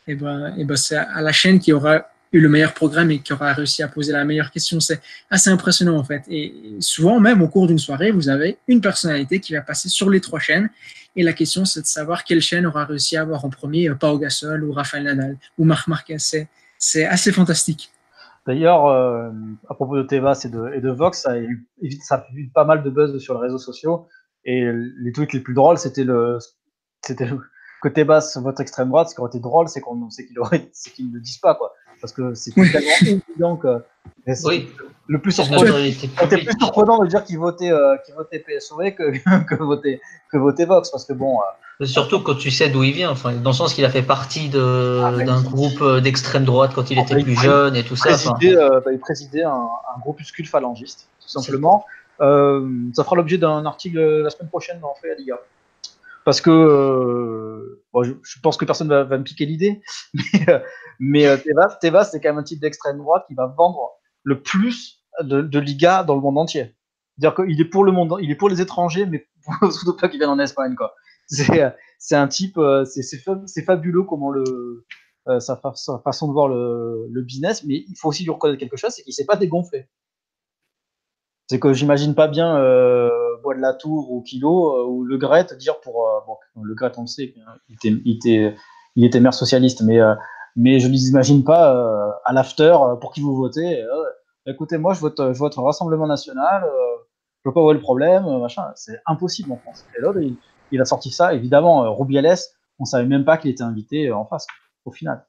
et 0.09 0.15
ben, 0.15 0.55
et 0.57 0.65
ben 0.65 0.77
c'est 0.77 0.97
à 0.97 1.21
la 1.21 1.33
chaîne 1.33 1.59
qui 1.59 1.73
aura 1.73 2.11
eu 2.33 2.41
le 2.41 2.49
meilleur 2.49 2.75
programme 2.75 3.11
et 3.11 3.21
qui 3.21 3.33
aura 3.33 3.53
réussi 3.53 3.83
à 3.83 3.89
poser 3.89 4.13
la 4.13 4.25
meilleure 4.25 4.51
question. 4.51 4.81
C'est 4.81 5.01
assez 5.31 5.51
impressionnant 5.51 5.97
en 5.97 6.05
fait. 6.05 6.23
Et 6.29 6.55
souvent, 6.81 7.21
même 7.21 7.43
au 7.43 7.49
cours 7.49 7.67
d'une 7.67 7.79
soirée, 7.79 8.11
vous 8.11 8.29
avez 8.29 8.59
une 8.69 8.81
personnalité 8.81 9.41
qui 9.41 9.55
va 9.55 9.63
passer 9.63 9.89
sur 9.89 10.11
les 10.11 10.21
trois 10.21 10.39
chaînes. 10.39 10.71
Et 11.15 11.23
la 11.23 11.33
question, 11.33 11.65
c'est 11.65 11.81
de 11.81 11.87
savoir 11.87 12.25
quelle 12.25 12.43
chaîne 12.43 12.67
aura 12.67 12.85
réussi 12.85 13.17
à 13.17 13.23
avoir 13.23 13.45
en 13.45 13.51
premier 13.51 13.91
Pau 13.95 14.19
Gasol 14.19 14.65
ou 14.65 14.73
Rafael 14.73 15.05
Nadal 15.05 15.39
ou 15.57 15.65
Marc 15.65 15.89
Marquez. 15.89 16.19
C'est 16.79 17.05
assez 17.05 17.33
fantastique. 17.33 17.91
D'ailleurs, 18.47 18.87
euh, 18.87 19.31
à 19.69 19.75
propos 19.75 19.97
de 19.97 20.03
Tevas 20.03 20.43
et 20.45 20.49
de, 20.49 20.91
Vox, 20.91 21.21
ça 21.21 21.35
ça 22.03 22.27
évite 22.33 22.53
pas 22.53 22.65
mal 22.65 22.83
de 22.83 22.91
buzz 22.91 23.19
sur 23.19 23.35
les 23.35 23.41
réseaux 23.41 23.59
sociaux. 23.59 24.07
Et 24.45 24.65
les 25.01 25.11
tweets 25.11 25.33
les 25.33 25.41
plus 25.41 25.55
drôles, 25.55 25.79
c'était 25.79 26.05
le, 26.05 26.39
c'était 27.03 27.29
que 27.83 27.89
Tebas 27.89 28.39
vote 28.41 28.61
extrême 28.61 28.89
droite. 28.89 29.09
Ce 29.09 29.15
qui 29.15 29.21
aurait 29.21 29.31
été 29.31 29.41
drôle, 29.41 29.69
c'est 29.69 29.81
qu'on 29.81 30.09
c'est 30.11 30.27
qu'ils 30.27 31.09
ne 31.09 31.15
le 31.15 31.21
disent 31.21 31.39
pas, 31.39 31.57
quoi 31.57 31.73
parce 32.01 32.13
que 32.13 32.35
c'est 32.35 32.53
tellement 32.55 32.91
évident 33.01 33.57
que 33.57 33.83
oui. 34.45 34.69
le 35.07 35.21
plus 35.21 35.33
surprenant, 35.33 35.77
c'était 35.77 36.39
plus 36.39 36.59
surprenant 36.59 37.03
de 37.03 37.09
dire 37.09 37.25
qu'il 37.25 37.39
votait, 37.39 37.71
euh, 37.71 37.97
votait 38.17 38.41
PSOE 38.41 38.91
que, 38.93 39.13
que, 39.49 39.63
votait, 39.63 40.01
que 40.31 40.37
votait 40.37 40.65
Vox, 40.65 40.91
parce 40.91 41.05
que 41.05 41.13
bon. 41.13 41.39
Euh, 41.81 41.85
surtout 41.85 42.21
quand 42.21 42.35
tu 42.35 42.51
sais 42.51 42.69
d'où 42.69 42.83
il 42.83 42.93
vient, 42.93 43.11
enfin, 43.11 43.33
dans 43.33 43.51
le 43.51 43.57
sens 43.57 43.75
qu'il 43.75 43.85
a 43.85 43.91
fait 43.91 44.03
partie 44.03 44.51
ah, 44.55 45.13
d'un 45.13 45.43
groupe 45.43 45.81
euh, 45.83 46.01
d'extrême 46.01 46.45
droite 46.45 46.73
quand 46.75 46.91
il 46.91 46.99
était 46.99 47.23
plus 47.23 47.37
jeune 47.37 47.77
et 47.77 47.85
tout 47.85 47.97
ça. 47.97 48.11
bah, 48.11 48.93
il 48.93 48.99
présidait 48.99 49.45
un, 49.45 49.51
un, 49.51 50.01
groupuscule 50.01 50.47
phalangiste, 50.47 51.09
tout 51.21 51.29
simplement. 51.29 51.85
ça 52.19 53.05
fera 53.05 53.17
l'objet 53.17 53.39
d'un 53.39 53.65
article 53.67 53.99
la 53.99 54.31
semaine 54.31 54.49
prochaine 54.49 54.81
dans 54.81 54.95
Free 54.95 55.11
Liga 55.19 55.37
parce 56.27 56.41
que 56.41 56.51
euh, 56.51 57.85
je, 58.03 58.41
pense 58.43 58.57
que 58.57 58.65
personne 58.65 58.89
va, 58.89 59.05
va 59.05 59.17
me 59.17 59.23
piquer 59.23 59.47
l'idée, 59.47 59.81
mais, 60.13 60.49
euh, 60.49 60.59
mais 60.99 61.27
euh, 61.29 61.37
c'est 61.79 62.21
quand 62.21 62.31
même 62.31 62.39
un 62.39 62.43
type 62.43 62.61
d'extrême 62.61 62.99
droite 62.99 63.25
qui 63.29 63.35
va 63.35 63.47
vendre 63.47 63.93
le 64.25 64.43
plus 64.43 65.05
de, 65.23 65.59
Liga 65.61 66.03
dans 66.03 66.17
le 66.17 66.21
monde 66.21 66.37
entier. 66.37 66.75
C'est-à-dire 67.17 67.37
qu'il 67.37 67.61
est 67.61 67.71
pour 67.71 67.85
le 67.85 67.93
monde, 67.93 68.19
il 68.21 68.31
est 68.33 68.35
pour 68.35 68.49
les 68.49 68.61
étrangers, 68.61 69.07
mais 69.07 69.29
surtout 69.71 69.97
pas 69.97 70.09
qu'il 70.09 70.19
viennent 70.19 70.31
en 70.31 70.41
Espagne, 70.41 70.75
quoi. 70.75 70.95
C'est, 71.29 71.75
c'est 72.01 72.17
un 72.17 72.27
type, 72.27 72.59
c'est, 72.87 73.63
fabuleux 73.63 74.03
comment 74.03 74.31
le, 74.31 74.85
sa, 75.39 75.57
façon 75.57 76.27
de 76.27 76.33
voir 76.33 76.49
le, 76.49 77.07
le, 77.09 77.23
business, 77.23 77.63
mais 77.65 77.85
il 77.89 77.95
faut 77.97 78.09
aussi 78.09 78.25
lui 78.25 78.31
reconnaître 78.31 78.59
quelque 78.59 78.77
chose, 78.77 78.91
c'est 78.91 79.05
qu'il 79.05 79.15
s'est 79.15 79.27
pas 79.27 79.37
dégonflé. 79.37 79.89
C'est 81.49 81.61
que 81.61 81.73
j'imagine 81.73 82.17
pas 82.17 82.27
bien 82.27 82.57
de 83.55 83.61
la 83.61 83.75
Tour 83.75 84.11
ou 84.11 84.23
Kilo 84.23 84.77
euh, 84.77 84.87
ou 84.87 85.05
Le 85.05 85.17
Gret 85.19 85.47
dire 85.59 85.81
pour. 85.81 86.07
Euh, 86.07 86.21
bon, 86.27 86.37
Le 86.63 86.75
Gret, 86.75 86.93
on 86.97 87.03
le 87.03 87.07
sait, 87.07 87.35
il 87.69 87.75
était, 87.75 87.89
il 88.05 88.17
était, 88.17 88.57
il 88.97 89.05
était 89.05 89.21
maire 89.21 89.35
socialiste, 89.35 89.83
mais, 89.83 90.01
euh, 90.01 90.15
mais 90.57 90.81
je 90.81 90.89
ne 90.89 90.93
les 90.93 91.09
imagine 91.09 91.45
pas 91.45 92.19
à 92.25 92.33
l'after 92.33 92.77
pour 93.01 93.13
qui 93.13 93.21
vous 93.21 93.37
votez. 93.37 93.85
écoutez, 94.47 94.79
moi, 94.79 94.95
je 94.95 95.01
vote, 95.01 95.19
je 95.19 95.39
vote 95.39 95.55
Rassemblement 95.57 96.07
National, 96.07 96.65
je 96.65 97.51
vois 97.51 97.55
pas 97.55 97.63
où 97.63 97.71
est 97.71 97.75
le 97.75 97.81
problème, 97.81 98.25
machin. 98.39 98.65
C'est 98.75 98.99
impossible 99.07 99.53
en 99.53 99.57
France. 99.57 99.85
Et 99.97 100.01
là, 100.01 100.13
il, 100.21 100.37
il, 100.73 100.81
a 100.81 100.85
sorti 100.85 101.11
ça. 101.11 101.35
Évidemment, 101.35 101.95
Rubiales, 101.95 102.39
on 102.79 102.85
savait 102.85 103.07
même 103.07 103.25
pas 103.25 103.37
qu'il 103.37 103.51
était 103.51 103.63
invité 103.63 104.11
en 104.11 104.25
face, 104.25 104.47
au 104.85 104.91
final. 104.91 105.27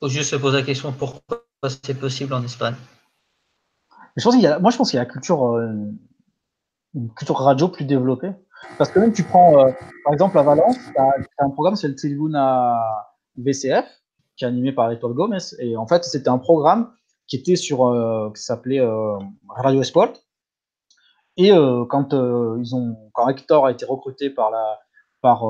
Il 0.00 0.06
faut 0.06 0.08
juste 0.08 0.30
se 0.30 0.36
poser 0.36 0.58
la 0.58 0.64
question 0.64 0.92
pourquoi 0.92 1.44
c'est 1.68 1.98
possible 1.98 2.32
en 2.34 2.42
Espagne? 2.42 2.74
Je 4.16 4.24
pense 4.24 4.34
qu'il 4.34 4.42
y 4.42 4.46
a, 4.46 4.58
moi, 4.58 4.70
je 4.70 4.76
pense 4.76 4.90
qu'il 4.90 4.96
y 4.96 5.00
a 5.00 5.04
la 5.04 5.10
culture, 5.10 5.58
une 6.94 7.10
culture 7.14 7.38
radio 7.38 7.68
plus 7.68 7.84
développée. 7.84 8.32
Parce 8.78 8.90
que 8.90 8.98
même 9.00 9.12
tu 9.12 9.24
prends, 9.24 9.58
euh, 9.58 9.70
par 10.04 10.12
exemple, 10.12 10.38
à 10.38 10.42
Valence, 10.42 10.76
tu 10.76 10.98
as, 10.98 11.14
un 11.38 11.50
programme, 11.50 11.76
c'est 11.76 11.88
le 11.88 11.96
Tribuna 11.96 12.78
VCF, 13.36 13.86
qui 14.36 14.44
est 14.44 14.48
animé 14.48 14.72
par 14.72 14.90
Étoile 14.92 15.14
Gomez. 15.14 15.38
Et 15.58 15.76
en 15.76 15.86
fait, 15.86 16.04
c'était 16.04 16.28
un 16.28 16.38
programme 16.38 16.92
qui 17.26 17.36
était 17.36 17.56
sur, 17.56 17.86
euh, 17.86 18.30
qui 18.34 18.42
s'appelait 18.42 18.80
Radio 19.48 19.82
Sport. 19.82 20.12
Et 21.38 21.50
quand 21.88 22.12
ils 22.12 22.74
ont, 22.74 23.10
quand 23.14 23.26
Hector 23.28 23.64
a 23.66 23.72
été 23.72 23.86
recruté 23.86 24.28
par 24.28 24.50
la, 24.50 24.78
par 25.22 25.44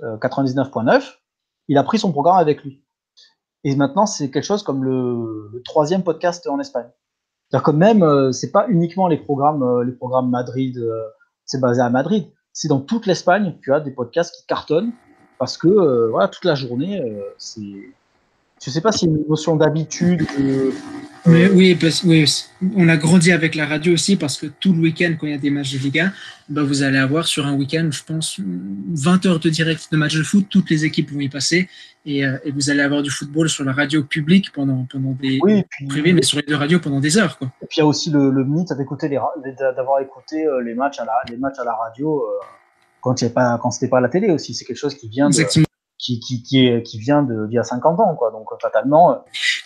99.9, 0.00 1.16
il 1.66 1.78
a 1.78 1.82
pris 1.82 1.98
son 1.98 2.12
programme 2.12 2.36
avec 2.36 2.62
lui. 2.62 2.84
Et 3.64 3.74
maintenant, 3.76 4.06
c'est 4.06 4.30
quelque 4.30 4.44
chose 4.44 4.62
comme 4.62 4.84
le 4.84 5.62
troisième 5.64 6.04
podcast 6.04 6.46
en 6.46 6.60
Espagne. 6.60 6.88
C'est-à-dire 7.52 7.64
que 7.66 7.76
même, 7.76 8.02
euh, 8.02 8.32
c'est 8.32 8.50
pas 8.50 8.66
uniquement 8.68 9.08
les 9.08 9.18
programmes, 9.18 9.62
euh, 9.62 9.84
les 9.84 9.92
programmes 9.92 10.30
Madrid, 10.30 10.78
euh, 10.78 11.02
c'est 11.44 11.60
basé 11.60 11.82
à 11.82 11.90
Madrid. 11.90 12.24
C'est 12.54 12.68
dans 12.68 12.80
toute 12.80 13.04
l'Espagne, 13.04 13.56
tu 13.60 13.74
as 13.74 13.80
des 13.80 13.90
podcasts 13.90 14.34
qui 14.34 14.46
cartonnent 14.46 14.92
parce 15.38 15.58
que 15.58 16.08
voilà, 16.08 16.28
toute 16.28 16.46
la 16.46 16.54
journée, 16.54 17.02
c'est 17.36 17.90
je 18.62 18.70
sais 18.70 18.80
pas 18.80 18.92
si 18.92 19.06
une 19.06 19.24
notion 19.28 19.56
d'habitude. 19.56 20.24
Mais 21.26 21.48
oui, 21.48 21.78
oui, 22.04 22.24
on 22.76 22.88
a 22.88 22.96
grandi 22.96 23.30
avec 23.30 23.54
la 23.54 23.66
radio 23.66 23.92
aussi 23.92 24.16
parce 24.16 24.36
que 24.38 24.46
tout 24.46 24.72
le 24.72 24.80
week-end, 24.80 25.14
quand 25.18 25.26
il 25.26 25.32
y 25.32 25.34
a 25.34 25.38
des 25.38 25.50
matchs 25.50 25.72
de 25.74 25.78
Liga, 25.78 26.10
bah 26.48 26.62
vous 26.64 26.82
allez 26.82 26.98
avoir 26.98 27.26
sur 27.26 27.46
un 27.46 27.54
week-end, 27.54 27.88
je 27.90 28.02
pense, 28.02 28.40
20 28.40 29.26
heures 29.26 29.38
de 29.38 29.48
direct 29.48 29.88
de 29.92 29.96
matchs 29.96 30.16
de 30.16 30.22
foot. 30.24 30.46
Toutes 30.50 30.68
les 30.70 30.84
équipes 30.84 31.12
vont 31.12 31.20
y 31.20 31.28
passer 31.28 31.68
et, 32.04 32.26
euh, 32.26 32.38
et 32.44 32.50
vous 32.50 32.70
allez 32.70 32.82
avoir 32.82 33.02
du 33.02 33.10
football 33.10 33.48
sur 33.48 33.64
la 33.64 33.72
radio 33.72 34.02
publique 34.02 34.52
pendant, 34.52 34.86
pendant 34.90 35.12
des 35.12 35.38
oui, 35.42 35.62
privés, 35.88 36.12
mais 36.12 36.22
sur 36.22 36.38
les 36.38 36.44
deux 36.44 36.56
radios 36.56 36.80
pendant 36.80 37.00
des 37.00 37.16
heures. 37.16 37.38
Quoi. 37.38 37.48
Et 37.62 37.66
puis 37.66 37.78
il 37.78 37.80
y 37.80 37.84
a 37.84 37.86
aussi 37.86 38.10
le, 38.10 38.30
le 38.30 38.44
mythe 38.44 38.72
d'écouter 38.72 39.08
les, 39.08 39.18
d'avoir 39.76 40.00
écouté 40.00 40.44
euh, 40.44 40.60
les 40.60 40.74
matchs 40.74 40.98
à 40.98 41.04
la, 41.04 41.12
les 41.30 41.36
matchs 41.36 41.58
à 41.60 41.64
la 41.64 41.74
radio 41.74 42.18
euh, 42.18 42.44
quand 43.00 43.22
il 43.22 43.32
pas, 43.32 43.58
quand 43.62 43.70
c'était 43.70 43.88
pas 43.88 43.98
à 43.98 44.00
la 44.00 44.08
télé 44.08 44.30
aussi. 44.30 44.54
C'est 44.54 44.64
quelque 44.64 44.76
chose 44.76 44.96
qui 44.96 45.08
vient 45.08 45.30
de, 45.30 45.36
qui, 46.02 46.18
qui, 46.18 46.42
qui, 46.42 46.66
est, 46.66 46.82
qui 46.82 46.98
vient 46.98 47.22
de, 47.22 47.46
d'il 47.46 47.54
y 47.54 47.58
a 47.58 47.62
50 47.62 48.00
ans, 48.00 48.14
quoi. 48.16 48.32
Donc, 48.32 48.48
fatalement. 48.60 49.12
Euh, 49.12 49.16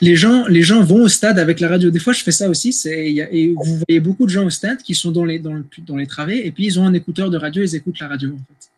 les 0.03 0.14
gens, 0.14 0.47
les 0.47 0.62
gens 0.62 0.82
vont 0.82 1.03
au 1.03 1.09
stade 1.09 1.39
avec 1.39 1.61
la 1.61 1.68
radio. 1.68 1.91
Des 1.91 1.99
fois, 1.99 2.12
je 2.12 2.22
fais 2.22 2.30
ça 2.30 2.49
aussi. 2.49 2.72
C'est, 2.72 3.09
et 3.09 3.55
vous 3.55 3.80
voyez 3.89 4.01
beaucoup 4.01 4.24
de 4.24 4.30
gens 4.30 4.45
au 4.45 4.51
stade 4.51 4.78
qui 4.78 4.95
sont 4.95 5.11
dans 5.11 5.24
les, 5.24 5.39
dans, 5.39 5.55
le, 5.55 5.64
dans 5.87 5.97
les 5.97 6.07
travées 6.07 6.47
et 6.47 6.53
puis 6.53 6.66
ils 6.66 6.78
ont 6.78 6.84
un 6.84 6.93
écouteur 6.93 7.30
de 7.30 7.39
radio, 7.39 7.62
ils 7.62 7.74
écoutent 7.74 7.99
la 8.01 8.09
radio, 8.09 8.30
en 8.34 8.37
fait. 8.37 8.70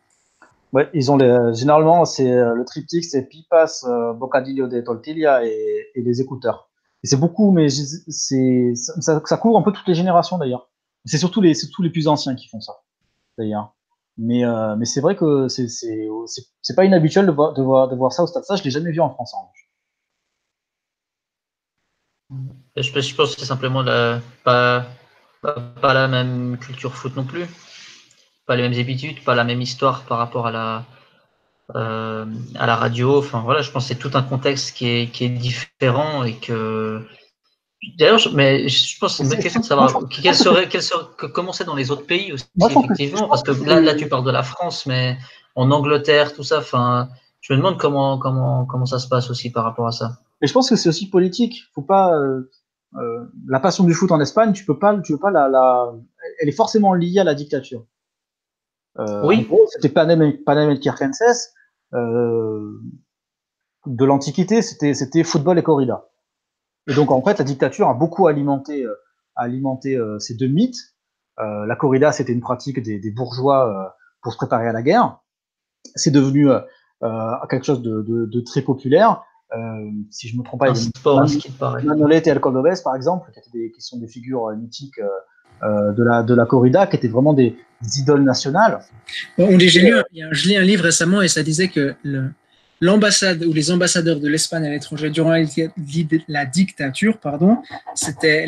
Ouais, 0.71 0.87
ils 0.93 1.11
ont 1.11 1.17
les, 1.17 1.53
généralement, 1.53 2.05
c'est 2.05 2.31
euh, 2.31 2.53
le 2.53 2.63
triptyque, 2.63 3.03
c'est 3.03 3.27
pipas, 3.27 3.83
euh, 3.85 4.13
bocadillo 4.13 4.67
de 4.67 4.79
tortilla 4.81 5.43
et, 5.43 5.87
et 5.95 6.01
les 6.01 6.21
écouteurs. 6.21 6.69
Et 7.03 7.07
c'est 7.07 7.17
beaucoup, 7.17 7.51
mais 7.51 7.69
c'est, 7.69 8.73
ça, 8.75 9.21
ça 9.25 9.37
couvre 9.37 9.57
un 9.57 9.63
peu 9.63 9.71
toutes 9.71 9.87
les 9.87 9.95
générations 9.95 10.37
d'ailleurs. 10.37 10.69
C'est 11.05 11.17
surtout 11.17 11.41
les, 11.41 11.55
c'est 11.55 11.67
tous 11.69 11.81
les 11.81 11.89
plus 11.89 12.07
anciens 12.07 12.35
qui 12.35 12.47
font 12.47 12.61
ça, 12.61 12.73
d'ailleurs. 13.37 13.73
Mais, 14.21 14.43
euh, 14.43 14.75
mais 14.75 14.83
c'est 14.83 14.99
vrai 14.99 15.15
que 15.15 15.47
c'est, 15.47 15.65
pas 16.75 16.83
inhabituel 16.83 17.25
de 17.25 17.31
voir, 17.31 17.53
de, 17.53 17.63
voir, 17.63 17.87
de 17.87 17.95
voir 17.95 18.11
ça 18.11 18.23
au 18.23 18.27
stade. 18.27 18.43
Ça, 18.43 18.57
je 18.57 18.63
l'ai 18.63 18.69
jamais 18.69 18.91
vu 18.91 18.99
en 18.99 19.09
France. 19.09 19.33
En 19.33 19.49
je, 22.75 23.15
pense 23.15 23.33
que 23.33 23.39
c'est 23.39 23.45
simplement 23.45 23.83
pas, 24.43 24.85
pas, 25.41 25.93
la 25.93 26.09
même 26.09 26.57
culture 26.57 26.93
foot 26.93 27.15
non 27.15 27.23
plus. 27.23 27.45
Pas 28.45 28.57
les 28.57 28.67
mêmes 28.67 28.77
habitudes, 28.77 29.23
pas 29.23 29.35
la 29.35 29.45
même 29.45 29.61
histoire 29.61 30.03
par 30.03 30.17
rapport 30.17 30.47
à 30.47 30.51
la, 30.51 30.85
euh, 31.75 32.25
à 32.55 32.67
la 32.67 32.75
radio. 32.75 33.19
Enfin 33.19 33.39
voilà, 33.39 33.61
je 33.61 33.71
pense 33.71 33.87
que 33.87 33.93
c'est 33.93 33.99
tout 33.99 34.11
un 34.15 34.23
contexte 34.23 34.75
qui 34.75 34.87
est, 34.87 35.07
qui 35.11 35.23
est 35.23 35.29
différent 35.29 36.23
et 36.23 36.35
que 36.35 37.07
D'ailleurs, 37.97 38.19
mais 38.33 38.67
je 38.67 38.99
pense 38.99 39.11
que 39.11 39.17
c'est 39.17 39.23
une 39.23 39.29
bonne 39.29 39.39
question 39.39 39.61
de 39.61 39.65
savoir 39.65 40.03
quelle 40.09 40.35
serait, 40.35 40.67
quelle 40.67 40.83
serait, 40.83 41.05
comment 41.33 41.53
c'est 41.53 41.63
dans 41.63 41.75
les 41.75 41.91
autres 41.91 42.05
pays 42.05 42.33
aussi, 42.33 42.45
effectivement, 42.59 43.29
parce 43.29 43.41
que 43.41 43.51
là, 43.65 43.79
là, 43.79 43.95
tu 43.95 44.09
parles 44.09 44.25
de 44.25 44.31
la 44.31 44.43
France, 44.43 44.85
mais 44.85 45.17
en 45.55 45.71
Angleterre, 45.71 46.33
tout 46.33 46.43
ça, 46.43 46.59
enfin, 46.59 47.07
je 47.39 47.53
me 47.53 47.57
demande 47.57 47.77
comment, 47.77 48.17
comment, 48.17 48.65
comment 48.65 48.85
ça 48.85 48.99
se 48.99 49.07
passe 49.07 49.29
aussi 49.29 49.49
par 49.49 49.63
rapport 49.63 49.87
à 49.87 49.93
ça. 49.93 50.19
Mais 50.41 50.47
je 50.47 50.53
pense 50.53 50.69
que 50.69 50.75
c'est 50.75 50.89
aussi 50.89 51.09
politique. 51.09 51.63
Faut 51.73 51.81
pas, 51.81 52.17
euh, 52.17 52.51
euh, 52.95 53.25
la 53.47 53.61
passion 53.61 53.85
du 53.85 53.93
foot 53.93 54.11
en 54.11 54.19
Espagne, 54.19 54.51
tu 54.51 54.65
peux 54.65 54.77
pas, 54.77 54.97
tu 54.99 55.13
peux 55.13 55.19
pas 55.19 55.31
la, 55.31 55.47
la, 55.47 55.93
elle 56.41 56.49
est 56.49 56.53
forcément 56.53 56.93
liée 56.93 57.19
à 57.19 57.23
la 57.23 57.33
dictature. 57.33 57.85
Euh, 58.99 59.25
oui. 59.25 59.49
C'était 59.69 59.89
Panem, 59.89 60.33
Panem 60.45 60.69
et 60.71 60.81
Circenses, 60.81 61.53
euh, 61.93 62.77
de 63.85 64.05
l'Antiquité, 64.05 64.61
c'était, 64.61 64.93
c'était 64.93 65.23
football 65.23 65.57
et 65.57 65.63
corrida. 65.63 66.08
Et 66.89 66.93
donc, 66.93 67.11
en 67.11 67.23
fait, 67.23 67.37
la 67.39 67.45
dictature 67.45 67.87
a 67.87 67.93
beaucoup 67.93 68.27
alimenté, 68.27 68.83
euh, 68.83 68.95
alimenté 69.35 69.95
euh, 69.95 70.19
ces 70.19 70.35
deux 70.35 70.47
mythes. 70.47 70.95
Euh, 71.39 71.65
la 71.65 71.75
corrida, 71.75 72.11
c'était 72.11 72.33
une 72.33 72.41
pratique 72.41 72.81
des, 72.81 72.99
des 72.99 73.11
bourgeois 73.11 73.95
pour 74.21 74.33
se 74.33 74.37
préparer 74.37 74.67
à 74.67 74.73
la 74.73 74.81
guerre. 74.81 75.19
C'est 75.95 76.11
devenu 76.11 76.49
quelque 77.49 77.63
chose 77.63 77.81
de, 77.81 78.01
de, 78.01 78.25
de 78.25 78.41
très 78.41 78.61
populaire. 78.61 79.23
Euh, 79.55 79.89
si 80.11 80.27
je 80.27 80.37
me 80.37 80.43
trompe 80.43 80.59
pas, 80.59 80.73
il 80.73 81.87
Manolete 81.87 82.27
et 82.27 82.31
Alcordobès, 82.31 82.81
par 82.81 82.95
exemple, 82.95 83.31
qui, 83.31 83.39
étaient 83.39 83.49
des, 83.51 83.71
qui 83.71 83.81
sont 83.81 83.97
des 83.97 84.07
figures 84.07 84.49
mythiques 84.55 84.99
euh, 85.63 85.91
de, 85.93 86.03
la, 86.03 86.23
de 86.23 86.35
la 86.35 86.45
corrida, 86.45 86.85
qui 86.85 86.97
étaient 86.97 87.07
vraiment 87.07 87.33
des, 87.33 87.57
des 87.81 87.99
idoles 87.99 88.23
nationales. 88.23 88.81
Bon, 89.37 89.47
on 89.47 89.57
j'ai 89.57 89.81
lu, 89.81 89.95
je 90.31 90.47
lis 90.49 90.57
un 90.57 90.61
livre 90.61 90.83
récemment 90.83 91.21
et 91.21 91.27
ça 91.27 91.41
disait 91.41 91.69
que 91.69 91.95
le, 92.03 92.31
l'ambassade 92.81 93.43
ou 93.43 93.53
les 93.53 93.71
ambassadeurs 93.71 94.19
de 94.19 94.27
l'Espagne 94.27 94.65
à 94.65 94.69
l'étranger 94.69 95.09
durant 95.09 95.33
la 96.27 96.45
dictature, 96.45 97.17
pardon, 97.17 97.57
c'était 97.93 98.45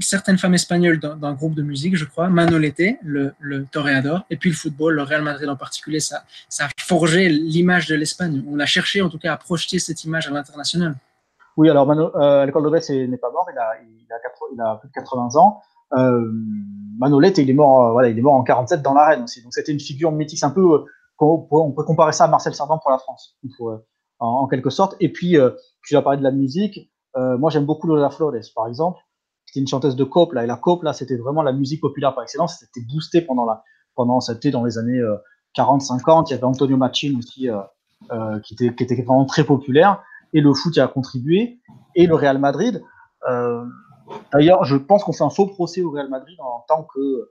certaines 0.00 0.38
femmes 0.38 0.54
espagnoles 0.54 1.00
d'un 1.00 1.32
groupe 1.32 1.54
de 1.54 1.62
musique, 1.62 1.96
je 1.96 2.04
crois, 2.04 2.28
Manolete, 2.28 2.98
le, 3.02 3.32
le 3.40 3.64
toreador, 3.64 4.24
et 4.30 4.36
puis 4.36 4.50
le 4.50 4.56
football, 4.56 4.94
le 4.94 5.02
Real 5.02 5.22
Madrid 5.22 5.48
en 5.48 5.56
particulier, 5.56 6.00
ça, 6.00 6.24
ça 6.48 6.66
a 6.66 6.68
forgé 6.78 7.28
l'image 7.28 7.86
de 7.86 7.94
l'Espagne. 7.94 8.44
On 8.48 8.58
a 8.60 8.66
cherché 8.66 9.02
en 9.02 9.08
tout 9.08 9.18
cas 9.18 9.32
à 9.32 9.36
projeter 9.36 9.78
cette 9.78 10.04
image 10.04 10.28
à 10.28 10.30
l'international. 10.30 10.94
Oui, 11.56 11.68
alors 11.68 11.86
Mano, 11.86 12.16
euh, 12.16 12.46
n'est 12.46 12.52
pas 12.52 13.30
mort, 13.30 13.46
il 13.52 13.58
a, 13.58 14.66
a 14.66 14.76
plus 14.76 14.88
de 14.88 14.92
80 14.94 15.36
ans. 15.36 15.60
Euh, 15.94 16.30
Manolete, 16.98 17.38
il 17.38 17.50
est 17.50 17.54
mort, 17.54 17.88
euh, 17.88 17.92
voilà, 17.92 18.08
il 18.08 18.18
est 18.18 18.22
mort 18.22 18.34
en 18.34 18.42
47 18.42 18.80
dans 18.80 18.94
l'arène 18.94 19.24
aussi. 19.24 19.42
Donc 19.42 19.52
c'était 19.52 19.72
une 19.72 19.80
figure 19.80 20.12
mythique, 20.12 20.42
un 20.44 20.50
peu 20.50 20.84
euh, 21.22 21.46
on 21.50 21.72
peut 21.72 21.84
comparer 21.84 22.12
ça 22.12 22.24
à 22.24 22.28
Marcel 22.28 22.54
Cerdan 22.54 22.78
pour 22.80 22.90
la 22.90 22.98
France, 22.98 23.36
euh, 23.60 23.76
en, 24.18 24.46
quelque 24.46 24.70
sorte. 24.70 24.96
Et 25.00 25.10
puis, 25.10 25.36
euh, 25.36 25.50
tu 25.84 25.96
as 25.96 26.02
parlé 26.02 26.18
de 26.18 26.22
la 26.22 26.30
musique. 26.30 26.90
Euh, 27.16 27.36
moi, 27.38 27.50
j'aime 27.50 27.66
beaucoup 27.66 27.86
Lola 27.86 28.10
Flores, 28.10 28.34
par 28.54 28.68
exemple. 28.68 29.00
C'était 29.46 29.60
une 29.60 29.68
chanteuse 29.68 29.96
de 29.96 30.04
copla, 30.04 30.44
et 30.44 30.46
la 30.46 30.56
copla, 30.56 30.92
c'était 30.92 31.16
vraiment 31.16 31.42
la 31.42 31.52
musique 31.52 31.80
populaire 31.80 32.14
par 32.14 32.22
excellence. 32.22 32.58
C'était 32.58 32.86
boosté 32.86 33.20
pendant 33.20 33.44
la, 33.44 33.62
pendant, 33.94 34.20
c'était 34.20 34.50
dans 34.50 34.64
les 34.64 34.78
années 34.78 35.00
40, 35.54 35.82
50. 35.82 36.30
Il 36.30 36.32
y 36.32 36.36
avait 36.36 36.44
Antonio 36.44 36.76
Machin 36.78 37.14
aussi, 37.18 37.48
qui 38.44 38.54
était, 38.54 38.74
qui 38.74 38.82
était 38.82 38.94
vraiment 39.02 39.26
très 39.26 39.44
populaire. 39.44 40.02
et 40.32 40.40
le 40.40 40.54
foot 40.54 40.74
y 40.74 40.80
a 40.80 40.88
contribué, 40.88 41.60
et 41.94 42.06
le 42.06 42.14
Real 42.14 42.38
Madrid. 42.38 42.82
Euh, 43.28 43.64
d'ailleurs, 44.32 44.64
je 44.64 44.76
pense 44.76 45.04
qu'on 45.04 45.12
fait 45.12 45.24
un 45.24 45.30
faux 45.30 45.46
procès 45.46 45.82
au 45.82 45.90
Real 45.90 46.08
Madrid 46.08 46.36
en 46.40 46.64
tant 46.68 46.84
que, 46.84 47.00
euh, 47.00 47.30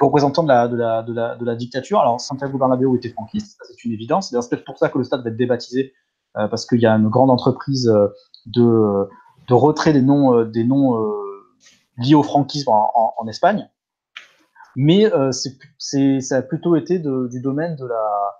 représentant 0.00 0.42
de 0.42 0.48
la, 0.48 0.68
de, 0.68 1.44
la, 1.44 1.54
dictature. 1.54 2.00
Alors, 2.00 2.20
Santiago 2.20 2.58
Bernabéu 2.58 2.96
était 2.96 3.10
franquiste, 3.10 3.60
c'est 3.66 3.84
une 3.84 3.92
évidence. 3.92 4.30
C'est 4.30 4.50
peut-être 4.50 4.64
pour 4.64 4.78
ça 4.78 4.88
que 4.88 4.98
le 4.98 5.04
stade 5.04 5.22
va 5.22 5.30
être 5.30 5.36
débaptisé, 5.36 5.92
euh, 6.36 6.48
parce 6.48 6.66
qu'il 6.66 6.80
y 6.80 6.86
a 6.86 6.92
une 6.92 7.08
grande 7.08 7.30
entreprise 7.30 7.92
de, 8.46 9.08
de 9.48 9.54
retrait 9.54 9.92
des 9.92 10.02
noms, 10.02 10.44
liés 11.98 12.14
au 12.14 12.22
franquisme 12.22 12.70
en, 12.70 13.26
Espagne. 13.28 13.68
Mais 14.76 15.10
ça 15.78 16.36
a 16.36 16.42
plutôt 16.42 16.76
été 16.76 16.98
du 16.98 17.40
domaine 17.40 17.76
de 17.76 17.86
la, 17.86 18.34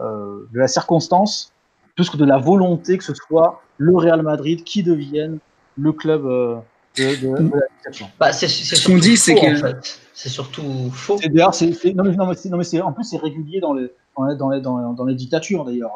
de 0.00 0.58
la 0.58 0.68
circonstance 0.68 1.54
plus 1.94 2.10
que 2.10 2.16
de 2.16 2.24
la 2.24 2.38
volonté 2.38 2.98
que 2.98 3.04
ce 3.04 3.14
soit 3.14 3.60
le 3.78 3.96
Real 3.96 4.22
Madrid 4.22 4.64
qui 4.64 4.82
devienne 4.82 5.38
le 5.76 5.92
club 5.92 6.26
euh, 6.26 6.56
de, 6.96 7.02
de, 7.16 7.42
de, 7.42 7.50
la 7.54 8.06
bah, 8.18 8.32
c'est, 8.32 8.48
Ce 8.48 8.86
qu'on 8.86 8.98
dit, 8.98 9.16
c'est 9.16 9.34
que. 9.34 9.58
En 9.58 9.60
fait. 9.60 10.00
C'est 10.14 10.28
surtout 10.28 10.90
faux. 10.92 11.18
C'est, 11.20 11.28
d'ailleurs, 11.28 11.54
c'est, 11.54 11.66
non, 11.92 12.04
mais, 12.04 12.14
non, 12.14 12.26
mais, 12.26 12.50
non, 12.50 12.56
mais 12.56 12.64
c'est, 12.64 12.80
en 12.80 12.92
plus, 12.92 13.04
c'est 13.04 13.16
régulier 13.16 13.60
dans 13.60 13.74
les, 13.74 13.90
dans 14.16 14.26
les, 14.26 14.36
dans 14.36 14.50
les, 14.50 14.60
dans 14.96 15.04
les 15.04 15.14
dictatures, 15.14 15.64
d'ailleurs. 15.64 15.90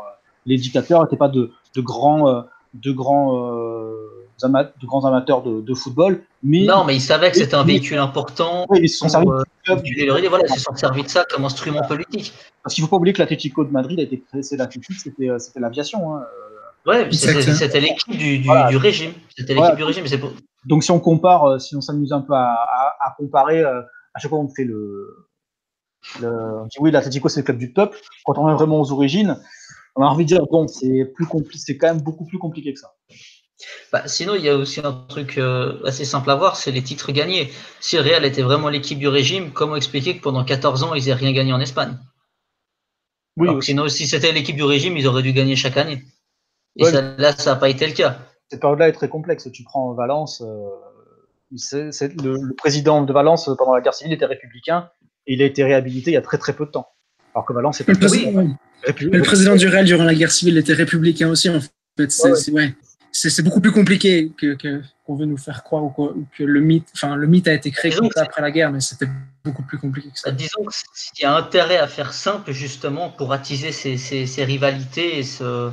Les 0.44 0.56
dictateurs 0.56 1.02
n'étaient 1.02 1.16
pas 1.16 1.28
de, 1.28 1.52
de 1.76 1.80
grands, 1.80 2.28
euh, 2.28 2.42
de 2.74 2.90
grands, 2.90 3.36
euh, 3.36 4.26
de 4.42 4.86
grands 4.86 5.04
amateurs 5.04 5.42
de, 5.42 5.60
de, 5.60 5.74
football. 5.74 6.24
Mais, 6.42 6.64
non, 6.64 6.84
mais 6.84 6.96
ils 6.96 7.00
savaient 7.00 7.30
que 7.30 7.36
c'était 7.36 7.54
un 7.54 7.64
véhicule 7.64 7.98
important. 7.98 8.66
Oui, 8.68 8.80
ils 8.82 8.88
se 8.88 8.98
sont 8.98 9.08
servis 9.08 9.28
euh, 9.68 9.76
du 9.76 10.08
voilà, 10.28 10.44
ils 10.48 10.54
se 10.54 10.60
sont 10.60 10.74
servis 10.74 11.04
de 11.04 11.08
ça 11.08 11.24
comme 11.30 11.44
instrument 11.44 11.82
politique. 11.82 12.32
Parce 12.62 12.74
qu'il 12.74 12.82
ne 12.82 12.88
faut 12.88 12.90
pas 12.90 12.96
oublier 12.96 13.12
que 13.12 13.20
l'Atlético 13.20 13.64
de 13.64 13.70
Madrid 13.70 14.00
a 14.00 14.02
été 14.02 14.20
créé, 14.20 14.42
c'est 14.42 14.56
l'Atlético, 14.56 14.94
c'était, 14.98 15.28
c'était 15.38 15.60
l'aviation. 15.60 16.16
Hein. 16.16 16.24
Ouais, 16.88 17.06
c'était 17.12 17.80
l'équipe 17.80 18.16
du, 18.16 18.38
du, 18.38 18.48
du, 18.70 18.76
régime. 18.78 19.12
C'était 19.36 19.52
l'équipe 19.52 19.76
du 19.76 19.84
régime. 19.84 20.04
Pour... 20.18 20.32
Donc 20.64 20.82
si 20.82 20.90
on 20.90 21.00
compare, 21.00 21.44
euh, 21.44 21.58
si 21.58 21.76
on 21.76 21.82
s'amuse 21.82 22.12
un 22.12 22.22
peu 22.22 22.32
à, 22.32 22.46
à, 22.46 22.96
à, 23.06 23.14
comparer, 23.18 23.60
euh, 23.60 23.82
à 24.14 24.18
chaque 24.18 24.30
fois 24.30 24.38
on 24.38 24.48
fait 24.48 24.64
le, 24.64 25.28
le 26.22 26.28
on 26.62 26.64
dit 26.64 26.78
oui, 26.80 26.90
l'Atlético 26.90 27.28
c'est 27.28 27.40
le 27.40 27.44
club 27.44 27.58
du 27.58 27.74
peuple. 27.74 27.98
Quand 28.24 28.38
on 28.38 28.48
est 28.48 28.54
vraiment 28.54 28.80
aux 28.80 28.90
origines, 28.90 29.38
on 29.96 30.02
a 30.02 30.06
envie 30.06 30.24
de 30.24 30.28
dire 30.28 30.46
bon, 30.50 30.66
c'est 30.66 31.04
plus 31.14 31.26
compliqué, 31.26 31.58
c'est 31.58 31.76
quand 31.76 31.88
même 31.88 32.00
beaucoup 32.00 32.24
plus 32.24 32.38
compliqué 32.38 32.72
que 32.72 32.80
ça. 32.80 32.94
Bah, 33.92 34.06
sinon, 34.06 34.34
il 34.34 34.42
y 34.42 34.48
a 34.48 34.56
aussi 34.56 34.80
un 34.80 34.92
truc 34.92 35.36
euh, 35.36 35.84
assez 35.84 36.06
simple 36.06 36.30
à 36.30 36.36
voir, 36.36 36.56
c'est 36.56 36.70
les 36.70 36.82
titres 36.82 37.12
gagnés. 37.12 37.50
Si 37.80 37.96
le 37.96 38.02
Real 38.02 38.24
était 38.24 38.42
vraiment 38.42 38.70
l'équipe 38.70 38.98
du 38.98 39.08
régime, 39.08 39.52
comment 39.52 39.76
expliquer 39.76 40.16
que 40.16 40.22
pendant 40.22 40.44
14 40.44 40.84
ans, 40.84 40.94
ils 40.94 41.04
n'aient 41.04 41.12
rien 41.12 41.32
gagné 41.32 41.52
en 41.52 41.60
Espagne? 41.60 41.98
Oui, 43.36 43.48
Sinon, 43.60 43.88
si 43.88 44.06
c'était 44.06 44.32
l'équipe 44.32 44.56
du 44.56 44.62
régime, 44.62 44.96
ils 44.96 45.06
auraient 45.06 45.22
dû 45.22 45.32
gagner 45.32 45.54
chaque 45.54 45.76
année. 45.76 46.02
Et 46.78 46.84
ça, 46.84 47.02
là, 47.18 47.32
ça 47.32 47.54
n'a 47.54 47.56
pas 47.56 47.68
été 47.68 47.86
le 47.86 47.92
cas. 47.92 48.18
Cette 48.50 48.60
période-là 48.60 48.88
est 48.88 48.92
très 48.92 49.08
complexe. 49.08 49.48
Tu 49.52 49.62
prends 49.62 49.92
Valence, 49.92 50.42
euh, 50.42 50.68
le, 51.50 52.54
président 52.54 53.02
de 53.02 53.12
Valence 53.12 53.50
pendant 53.58 53.74
la 53.74 53.80
guerre 53.80 53.94
civile 53.94 54.12
était 54.12 54.24
républicain 54.26 54.90
et 55.26 55.34
il 55.34 55.42
a 55.42 55.44
été 55.44 55.64
réhabilité 55.64 56.12
il 56.12 56.14
y 56.14 56.18
a 56.18 56.22
très 56.22 56.38
très 56.38 56.54
peu 56.54 56.66
de 56.66 56.70
temps. 56.70 56.88
Alors 57.34 57.44
que 57.44 57.52
Valence 57.52 57.80
était. 57.80 57.92
Le, 57.92 59.10
le 59.10 59.22
président 59.22 59.56
du 59.56 59.68
Real 59.68 59.84
durant 59.84 60.04
la 60.04 60.14
guerre 60.14 60.30
civile 60.30 60.56
était 60.56 60.72
républicain 60.72 61.28
aussi, 61.28 61.50
en 61.50 61.60
fait. 61.60 62.10
C'est, 62.10 62.52
ouais 62.52 62.74
beaucoup 63.42 63.60
plus 63.60 63.72
compliqué 63.72 64.32
que 64.36 64.56
qu'on 65.04 65.16
veut 65.16 65.24
nous 65.24 65.38
faire 65.38 65.62
croire 65.62 65.84
ou, 65.84 66.26
que 66.36 66.44
le 66.44 66.60
mythe, 66.60 66.88
enfin 66.94 67.16
le 67.16 67.26
mythe 67.26 67.48
a 67.48 67.54
été 67.54 67.70
créé 67.70 67.92
après 68.16 68.42
la 68.42 68.50
guerre, 68.50 68.70
mais 68.70 68.80
c'était 68.80 69.08
beaucoup 69.44 69.62
plus 69.62 69.78
compliqué 69.78 70.10
que 70.10 70.18
ça. 70.18 70.30
Bah, 70.30 70.36
disons 70.36 70.64
qu'il 71.14 71.22
y 71.22 71.26
a 71.26 71.34
intérêt 71.34 71.78
à 71.78 71.86
faire 71.86 72.12
simple 72.12 72.52
justement 72.52 73.10
pour 73.10 73.32
attiser 73.32 73.72
ces, 73.72 73.96
ces, 73.96 74.44
rivalités 74.44 75.18
et 75.18 75.22
ce, 75.22 75.70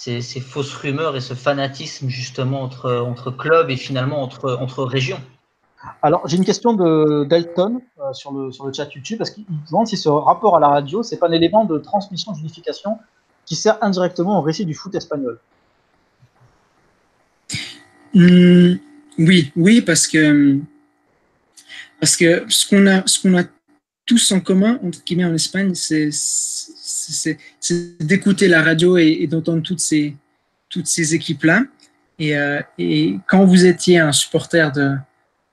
ces, 0.00 0.22
ces, 0.22 0.40
fausses 0.40 0.72
rumeurs 0.72 1.14
et 1.14 1.20
ce 1.20 1.34
fanatisme 1.34 2.08
justement 2.08 2.62
entre, 2.62 2.90
entre 2.90 3.30
clubs 3.30 3.68
et 3.68 3.76
finalement 3.76 4.22
entre, 4.22 4.56
entre 4.58 4.82
régions. 4.82 5.20
Alors 6.00 6.26
j'ai 6.26 6.38
une 6.38 6.44
question 6.46 6.72
de 6.72 7.24
Delton 7.24 7.82
euh, 7.98 8.12
sur, 8.14 8.32
le, 8.32 8.50
sur 8.50 8.64
le 8.64 8.72
chat 8.72 8.88
YouTube 8.94 9.18
parce 9.18 9.28
qu'il 9.28 9.44
demande 9.70 9.86
si 9.86 9.98
ce 9.98 10.08
rapport 10.08 10.56
à 10.56 10.60
la 10.60 10.68
radio 10.68 11.02
c'est 11.02 11.18
pas 11.18 11.28
un 11.28 11.32
élément 11.32 11.66
de 11.66 11.76
transmission 11.76 12.32
d'unification 12.32 12.96
qui 13.44 13.56
sert 13.56 13.76
indirectement 13.82 14.38
au 14.38 14.40
récit 14.40 14.64
du 14.64 14.74
foot 14.74 14.94
espagnol. 14.94 15.38
Mmh, 18.14 18.76
oui, 19.18 19.52
oui, 19.54 19.82
parce 19.82 20.06
que, 20.08 20.58
parce 22.00 22.16
que 22.16 22.44
ce 22.48 22.66
qu'on 22.68 22.86
a, 22.86 23.06
ce 23.06 23.20
qu'on 23.20 23.36
a 23.38 23.44
tous 24.06 24.32
en 24.32 24.40
commun, 24.40 24.78
entre 24.82 25.04
guillemets, 25.04 25.26
en 25.26 25.34
Espagne, 25.34 25.74
c'est, 25.74 26.10
c'est, 27.12 27.38
d'écouter 28.00 28.48
la 28.48 28.62
radio 28.62 28.96
et, 28.96 29.26
d'entendre 29.26 29.62
toutes 29.62 29.80
ces, 29.80 30.16
toutes 30.68 30.86
ces 30.86 31.14
équipes-là. 31.14 31.64
Et, 32.18 32.36
euh, 32.36 32.60
et, 32.78 33.18
quand 33.26 33.44
vous 33.44 33.64
étiez 33.64 33.98
un 33.98 34.12
supporter 34.12 34.72
de, 34.72 34.96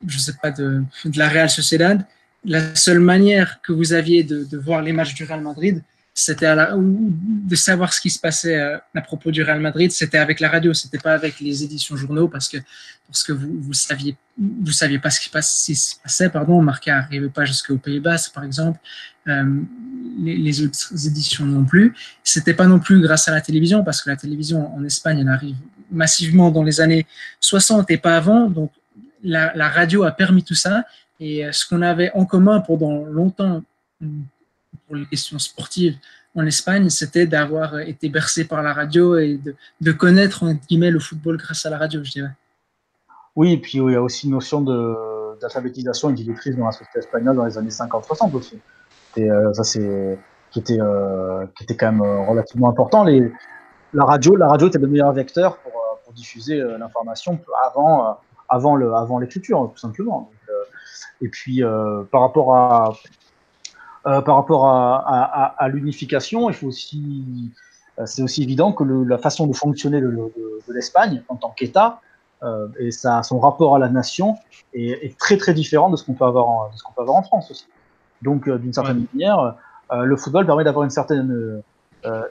je 0.06 0.20
sais 0.20 0.34
pas, 0.42 0.52
de, 0.52 0.84
de 1.06 1.18
la 1.18 1.30
Real 1.30 1.50
Sociedad, 1.50 2.06
la 2.48 2.76
seule 2.76 3.00
manière 3.00 3.62
que 3.62 3.74
vous 3.74 3.94
aviez 3.94 4.24
de, 4.24 4.58
voir 4.58 4.82
les 4.82 4.94
matchs 4.94 5.14
du 5.14 5.24
Real 5.24 5.42
Madrid, 5.42 5.84
c'était 6.14 6.48
de 6.48 7.56
savoir 7.56 7.94
ce 7.94 8.02
qui 8.02 8.10
se 8.10 8.20
passait 8.20 8.56
euh, 8.56 8.78
à 8.96 9.02
propos 9.02 9.30
du 9.30 9.44
Real 9.44 9.60
Madrid, 9.60 9.92
c'était 9.92 10.18
avec 10.18 10.40
la 10.40 10.50
radio, 10.50 10.74
c'était 10.74 10.98
pas 10.98 11.14
avec 11.14 11.40
les 11.40 11.64
éditions 11.64 11.96
journaux 11.96 12.28
parce 12.28 12.50
que 12.50 12.58
parce 13.08 13.24
que 13.24 13.34
vous 13.34 13.62
vous 13.62 13.74
saviez 13.74 14.18
vous 14.40 14.72
saviez 14.72 14.98
pas 14.98 15.12
ce 15.12 15.20
qui, 15.20 15.76
se 15.76 15.96
passait, 16.02 16.30
pardon, 16.30 16.60
Marca 16.62 16.96
n'arrivait 16.96 17.30
pas 17.30 17.46
jusqu'au 17.46 17.78
Pays-Bas 17.78 18.18
par 18.34 18.44
exemple, 18.44 18.80
euh, 19.28 19.62
les, 20.18 20.62
autres 20.62 21.08
éditions 21.08 21.46
non 21.46 21.64
plus. 21.64 21.96
C'était 22.24 22.54
pas 22.54 22.66
non 22.66 22.80
plus 22.80 23.02
grâce 23.02 23.28
à 23.28 23.32
la 23.32 23.42
télévision 23.42 23.84
parce 23.84 24.02
que 24.02 24.10
la 24.10 24.16
télévision 24.16 24.76
en 24.76 24.84
Espagne 24.84 25.20
elle 25.20 25.30
arrive 25.30 25.56
massivement 25.92 26.52
dans 26.52 26.64
les 26.64 26.82
années 26.82 27.06
60 27.40 27.90
et 27.92 27.98
pas 27.98 28.18
avant, 28.18 28.50
donc 28.50 28.72
la, 29.24 29.70
radio 29.70 30.04
a 30.04 30.12
permis 30.12 30.44
tout 30.44 30.56
ça 30.56 30.84
et 31.20 31.46
euh, 31.46 31.52
ce 31.52 31.68
qu'on 31.68 31.82
avait 31.82 32.12
en 32.14 32.26
commun 32.26 32.60
pendant 32.60 33.06
longtemps 33.06 33.64
pour 34.86 34.96
les 34.96 35.06
questions 35.06 35.40
sportives 35.40 35.96
en 36.36 36.46
Espagne, 36.46 36.90
c'était 36.90 37.26
d'avoir 37.26 37.80
été 37.80 38.10
bercé 38.10 38.46
par 38.46 38.62
la 38.62 38.74
radio 38.74 39.18
et 39.18 39.38
de, 39.38 39.56
de 39.82 39.92
connaître 39.92 40.44
entre 40.44 40.66
guillemets 40.68 40.92
le 40.92 41.00
football 41.00 41.38
grâce 41.38 41.66
à 41.66 41.70
la 41.70 41.78
radio, 41.78 42.04
je 42.04 42.12
dirais. 42.12 42.32
Oui, 43.38 43.54
et 43.54 43.58
puis 43.58 43.78
il 43.78 43.92
y 43.92 43.96
a 43.96 44.02
aussi 44.02 44.26
une 44.26 44.34
notion 44.34 44.62
d'alphabétisation 45.40 46.10
et 46.10 46.14
d'illettrisme 46.14 46.58
dans 46.58 46.66
la 46.66 46.72
société 46.72 46.98
espagnole 46.98 47.36
dans 47.36 47.46
les 47.46 47.56
années 47.56 47.70
50-60 47.70 48.34
aussi. 48.34 48.60
Euh, 49.20 49.54
ça, 49.54 49.64
c'est 49.64 50.18
qui 50.52 50.60
était 50.60 50.80
euh, 50.80 51.46
quand 51.78 51.92
même 51.92 52.02
euh, 52.02 52.26
relativement 52.26 52.70
important. 52.70 53.06
La 53.94 54.06
radio, 54.06 54.36
la 54.36 54.48
radio 54.48 54.68
était 54.68 54.80
le 54.80 54.88
meilleur 54.88 55.14
vecteur 55.14 55.58
pour, 55.58 55.72
diffuser 56.16 56.64
l'information 56.80 57.38
avant 57.64 58.18
avant 58.50 58.76
le 58.76 58.92
l'écriture, 59.22 59.70
tout 59.72 59.78
simplement. 59.78 60.32
Et 61.22 61.28
puis 61.28 61.62
par 62.12 62.22
rapport 62.22 62.56
à 62.56 62.92
l'unification, 65.68 66.50
c'est 66.52 68.24
aussi 68.24 68.42
évident 68.42 68.72
que 68.72 68.84
la 68.84 69.20
façon 69.20 69.46
de 69.46 69.54
fonctionner 69.54 70.02
de, 70.02 70.34
l'Espagne 70.70 71.22
en 71.28 71.36
tant 71.36 71.52
qu'État 71.52 72.02
et 72.80 72.90
son 72.90 73.40
rapport 73.40 73.76
à 73.76 73.80
la 73.80 73.90
nation 73.90 74.38
est, 74.74 75.16
très 75.20 75.38
très 75.38 75.54
différent 75.54 75.92
de 75.92 75.98
ce 75.98 76.04
qu'on 76.04 76.14
peut 76.14 76.26
avoir 76.26 76.50
en 76.50 77.22
France 77.22 77.52
aussi. 77.52 77.68
Donc, 78.22 78.50
d'une 78.50 78.74
certaine 78.74 79.06
manière, 79.14 79.56
le 79.92 80.18
football 80.18 80.46
permet 80.46 80.64
d'avoir 80.64 80.84
une 80.84 80.90
certaine 80.90 81.62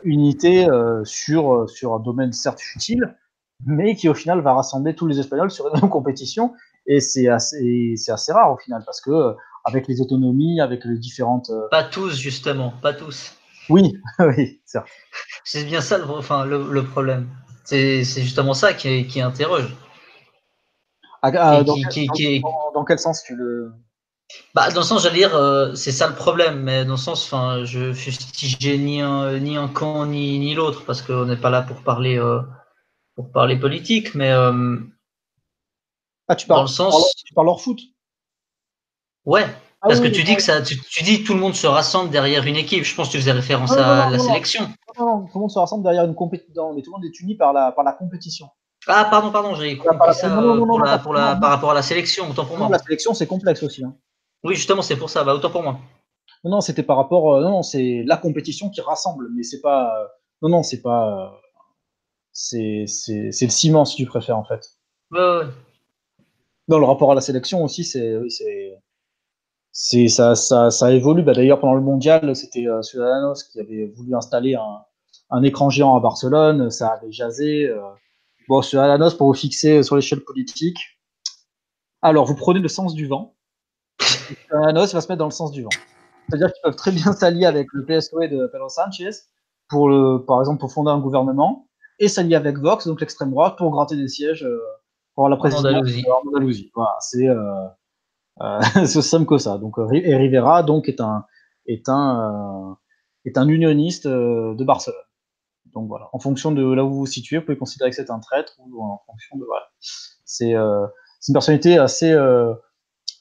unité 0.02 0.66
sur 1.04 1.68
sur 1.68 1.94
un 1.94 2.00
domaine 2.00 2.32
certes 2.32 2.60
futile, 2.60 3.16
mais 3.64 3.94
qui 3.94 4.08
au 4.08 4.14
final 4.14 4.40
va 4.40 4.54
rassembler 4.54 4.94
tous 4.94 5.06
les 5.06 5.20
Espagnols 5.20 5.50
sur 5.50 5.68
une 5.68 5.80
même 5.80 5.90
compétition. 5.90 6.54
Et 6.88 7.00
c'est 7.00 7.28
assez, 7.28 7.94
c'est 7.96 8.12
assez 8.12 8.32
rare 8.32 8.52
au 8.52 8.56
final 8.56 8.82
parce 8.84 9.00
que 9.00 9.34
avec 9.66 9.88
les 9.88 10.00
autonomies, 10.00 10.60
avec 10.60 10.84
les 10.84 10.96
différentes. 10.96 11.50
Euh, 11.50 11.68
pas 11.70 11.82
tous, 11.82 12.16
justement, 12.16 12.72
pas 12.82 12.94
tous. 12.94 13.36
Oui, 13.68 14.00
oui, 14.20 14.60
certes. 14.64 14.86
C'est 15.44 15.64
bien 15.64 15.80
ça 15.80 15.98
le, 15.98 16.04
enfin, 16.04 16.44
le, 16.46 16.84
problème. 16.84 17.28
C'est 17.64 18.04
justement 18.04 18.54
ça 18.54 18.72
qui, 18.72 19.08
qui 19.08 19.20
interroge. 19.20 19.76
Ah, 21.20 21.32
ah, 21.36 21.64
dans, 21.64 22.84
quel 22.84 22.98
sens 23.00 23.24
tu 23.24 23.34
le. 23.34 23.72
Bah, 24.54 24.70
dans 24.70 24.80
le 24.80 24.86
sens, 24.86 25.02
j'allais 25.02 25.18
dire, 25.18 25.36
euh, 25.36 25.74
c'est 25.74 25.92
ça 25.92 26.08
le 26.08 26.14
problème, 26.14 26.62
mais 26.62 26.84
dans 26.84 26.92
le 26.92 26.98
sens, 26.98 27.24
enfin, 27.24 27.64
je 27.64 27.92
fustigeais 27.92 28.78
ni 28.78 29.00
un, 29.00 29.38
ni 29.38 29.56
un 29.56 29.68
camp 29.68 30.06
ni, 30.06 30.38
ni 30.38 30.54
l'autre, 30.54 30.84
parce 30.84 31.02
qu'on 31.02 31.26
n'est 31.26 31.36
pas 31.36 31.50
là 31.50 31.62
pour 31.62 31.82
parler, 31.82 32.18
euh, 32.18 32.40
pour 33.14 33.30
parler 33.30 33.58
politique, 33.58 34.14
mais. 34.14 34.30
ah, 36.28 36.34
tu 36.36 36.46
parles, 36.46 36.60
dans 36.60 36.62
le 36.62 36.68
sens... 36.68 37.14
tu 37.24 37.34
parles 37.34 37.48
hors 37.48 37.60
foot? 37.60 37.78
Ouais, 39.24 39.44
ah 39.82 39.88
parce 39.88 40.00
que 40.00 40.08
tu 40.08 40.22
dis 40.22 40.36
que 40.36 40.42
ça, 40.42 40.62
tu, 40.62 40.76
dis 41.02 41.22
que 41.22 41.26
tout 41.26 41.34
le 41.34 41.40
monde 41.40 41.54
se 41.54 41.66
rassemble 41.66 42.10
derrière 42.10 42.44
une 42.44 42.56
équipe. 42.56 42.84
Je 42.84 42.94
pense 42.94 43.08
que 43.08 43.12
tu 43.12 43.18
faisais 43.18 43.32
référence 43.32 43.72
à 43.72 44.10
la 44.10 44.18
sélection. 44.18 44.68
Non, 44.98 45.26
tout 45.26 45.34
le 45.34 45.40
monde 45.40 45.50
se 45.50 45.58
rassemble 45.58 45.82
derrière 45.84 46.04
une 46.04 46.14
compétition, 46.14 46.72
mais 46.74 46.82
tout 46.82 46.90
le 46.92 46.96
monde 46.98 47.04
est 47.04 47.20
uni 47.20 47.34
par 47.34 47.52
la, 47.52 47.72
par 47.72 47.84
la 47.84 47.92
compétition. 47.92 48.48
Ah, 48.88 49.06
pardon, 49.10 49.30
pardon, 49.30 49.54
j'ai 49.54 49.76
compris 49.76 50.14
ça 50.14 50.28
par 50.30 51.50
rapport 51.50 51.72
à 51.72 51.74
la 51.74 51.82
sélection, 51.82 52.30
autant 52.30 52.46
pour 52.46 52.56
moi. 52.56 52.68
La 52.70 52.78
sélection, 52.78 53.14
c'est 53.14 53.26
complexe 53.26 53.62
aussi. 53.62 53.84
Hein. 53.84 53.94
Oui, 54.44 54.54
justement, 54.54 54.82
c'est 54.82 54.96
pour 54.96 55.10
ça, 55.10 55.24
bah, 55.24 55.34
autant 55.34 55.50
pour 55.50 55.62
moi. 55.62 55.78
Non, 56.44 56.52
non, 56.52 56.60
c'était 56.60 56.82
par 56.82 56.96
rapport. 56.96 57.34
Euh, 57.34 57.42
non, 57.42 57.50
non 57.50 57.62
c'est 57.62 58.04
la 58.06 58.16
compétition 58.16 58.70
qui 58.70 58.80
rassemble, 58.80 59.28
mais 59.34 59.42
c'est 59.42 59.60
pas. 59.60 59.92
non, 60.42 60.48
non, 60.48 60.62
c'est 60.62 60.82
pas. 60.82 61.40
c'est 62.32 62.84
le 62.86 63.48
ciment, 63.48 63.84
si 63.84 63.96
tu 63.96 64.06
préfères, 64.06 64.38
en 64.38 64.44
fait. 64.44 64.68
Ouais, 65.10 65.18
ouais. 65.18 65.46
Dans 66.68 66.78
le 66.78 66.84
rapport 66.84 67.12
à 67.12 67.14
la 67.14 67.20
sélection 67.20 67.62
aussi, 67.64 67.84
c'est 67.84 68.16
c'est 69.78 70.08
ça, 70.08 70.34
ça, 70.34 70.70
ça 70.70 70.90
évolue. 70.90 71.22
Bah, 71.22 71.34
D'ailleurs, 71.34 71.60
pendant 71.60 71.74
le 71.74 71.82
mondial, 71.82 72.34
c'était 72.34 72.66
euh, 72.66 72.80
Ciudadanos 72.80 73.44
qui 73.44 73.60
avait 73.60 73.92
voulu 73.94 74.16
installer 74.16 74.54
un, 74.54 74.80
un, 75.28 75.42
écran 75.42 75.68
géant 75.68 75.94
à 75.94 76.00
Barcelone. 76.00 76.70
Ça 76.70 76.88
avait 76.88 77.12
jasé. 77.12 77.68
Euh. 77.68 77.82
Bon, 78.48 78.62
Ciudadanos, 78.62 79.14
pour 79.14 79.26
vous 79.28 79.34
fixer 79.34 79.82
sur 79.82 79.94
l'échelle 79.94 80.24
politique. 80.24 80.78
Alors, 82.00 82.24
vous 82.24 82.34
prenez 82.34 82.60
le 82.60 82.68
sens 82.68 82.94
du 82.94 83.06
vent. 83.06 83.35
Ciudadanos 84.00 84.94
va 84.94 85.00
se 85.00 85.08
mettre 85.08 85.18
dans 85.18 85.26
le 85.26 85.30
sens 85.30 85.52
du 85.52 85.62
vent. 85.62 85.70
C'est-à-dire 86.28 86.52
qu'ils 86.52 86.62
peuvent 86.62 86.76
très 86.76 86.92
bien 86.92 87.12
s'allier 87.12 87.46
avec 87.46 87.68
le 87.72 87.84
PSOE 87.84 88.28
de 88.28 88.46
Pedro 88.52 88.68
Sanchez, 88.68 89.10
pour 89.68 89.88
le, 89.88 90.24
par 90.24 90.40
exemple, 90.40 90.60
pour 90.60 90.72
fonder 90.72 90.90
un 90.90 90.98
gouvernement, 90.98 91.68
et 91.98 92.08
s'allier 92.08 92.34
avec 92.34 92.58
Vox, 92.58 92.86
donc 92.86 93.00
l'extrême 93.00 93.30
droite, 93.30 93.56
pour 93.56 93.70
gratter 93.70 93.96
des 93.96 94.08
sièges 94.08 94.44
euh, 94.44 94.60
pour 95.14 95.28
la 95.28 95.36
présidence 95.36 95.64
en 95.64 96.28
Andalousie. 96.28 96.70
Voilà, 96.74 96.96
c'est 97.00 97.26
euh, 98.42 98.60
c'est 98.74 98.98
aussi 98.98 99.08
simple 99.08 99.26
que 99.26 99.38
ça. 99.38 99.58
Donc, 99.58 99.78
euh, 99.78 99.88
et 99.92 100.14
Rivera 100.14 100.62
donc 100.62 100.88
est 100.88 101.00
un 101.00 101.24
est 101.66 101.88
un 101.88 102.70
euh, 102.70 102.74
est 103.24 103.38
un 103.38 103.48
unioniste 103.48 104.06
de 104.06 104.64
Barcelone. 104.64 105.00
Donc 105.74 105.88
voilà, 105.88 106.08
en 106.12 106.18
fonction 106.18 106.52
de 106.52 106.72
là 106.72 106.84
où 106.84 106.90
vous 106.90 106.98
vous 107.00 107.06
situez, 107.06 107.38
vous 107.38 107.44
pouvez 107.44 107.58
considérer 107.58 107.90
que 107.90 107.96
c'est 107.96 108.10
un 108.10 108.20
traître 108.20 108.54
ou 108.58 108.82
en 108.82 109.02
fonction 109.06 109.36
de 109.36 109.44
voilà. 109.44 109.66
C'est 110.24 110.52
une 110.52 111.32
personnalité 111.32 111.78
assez 111.78 112.14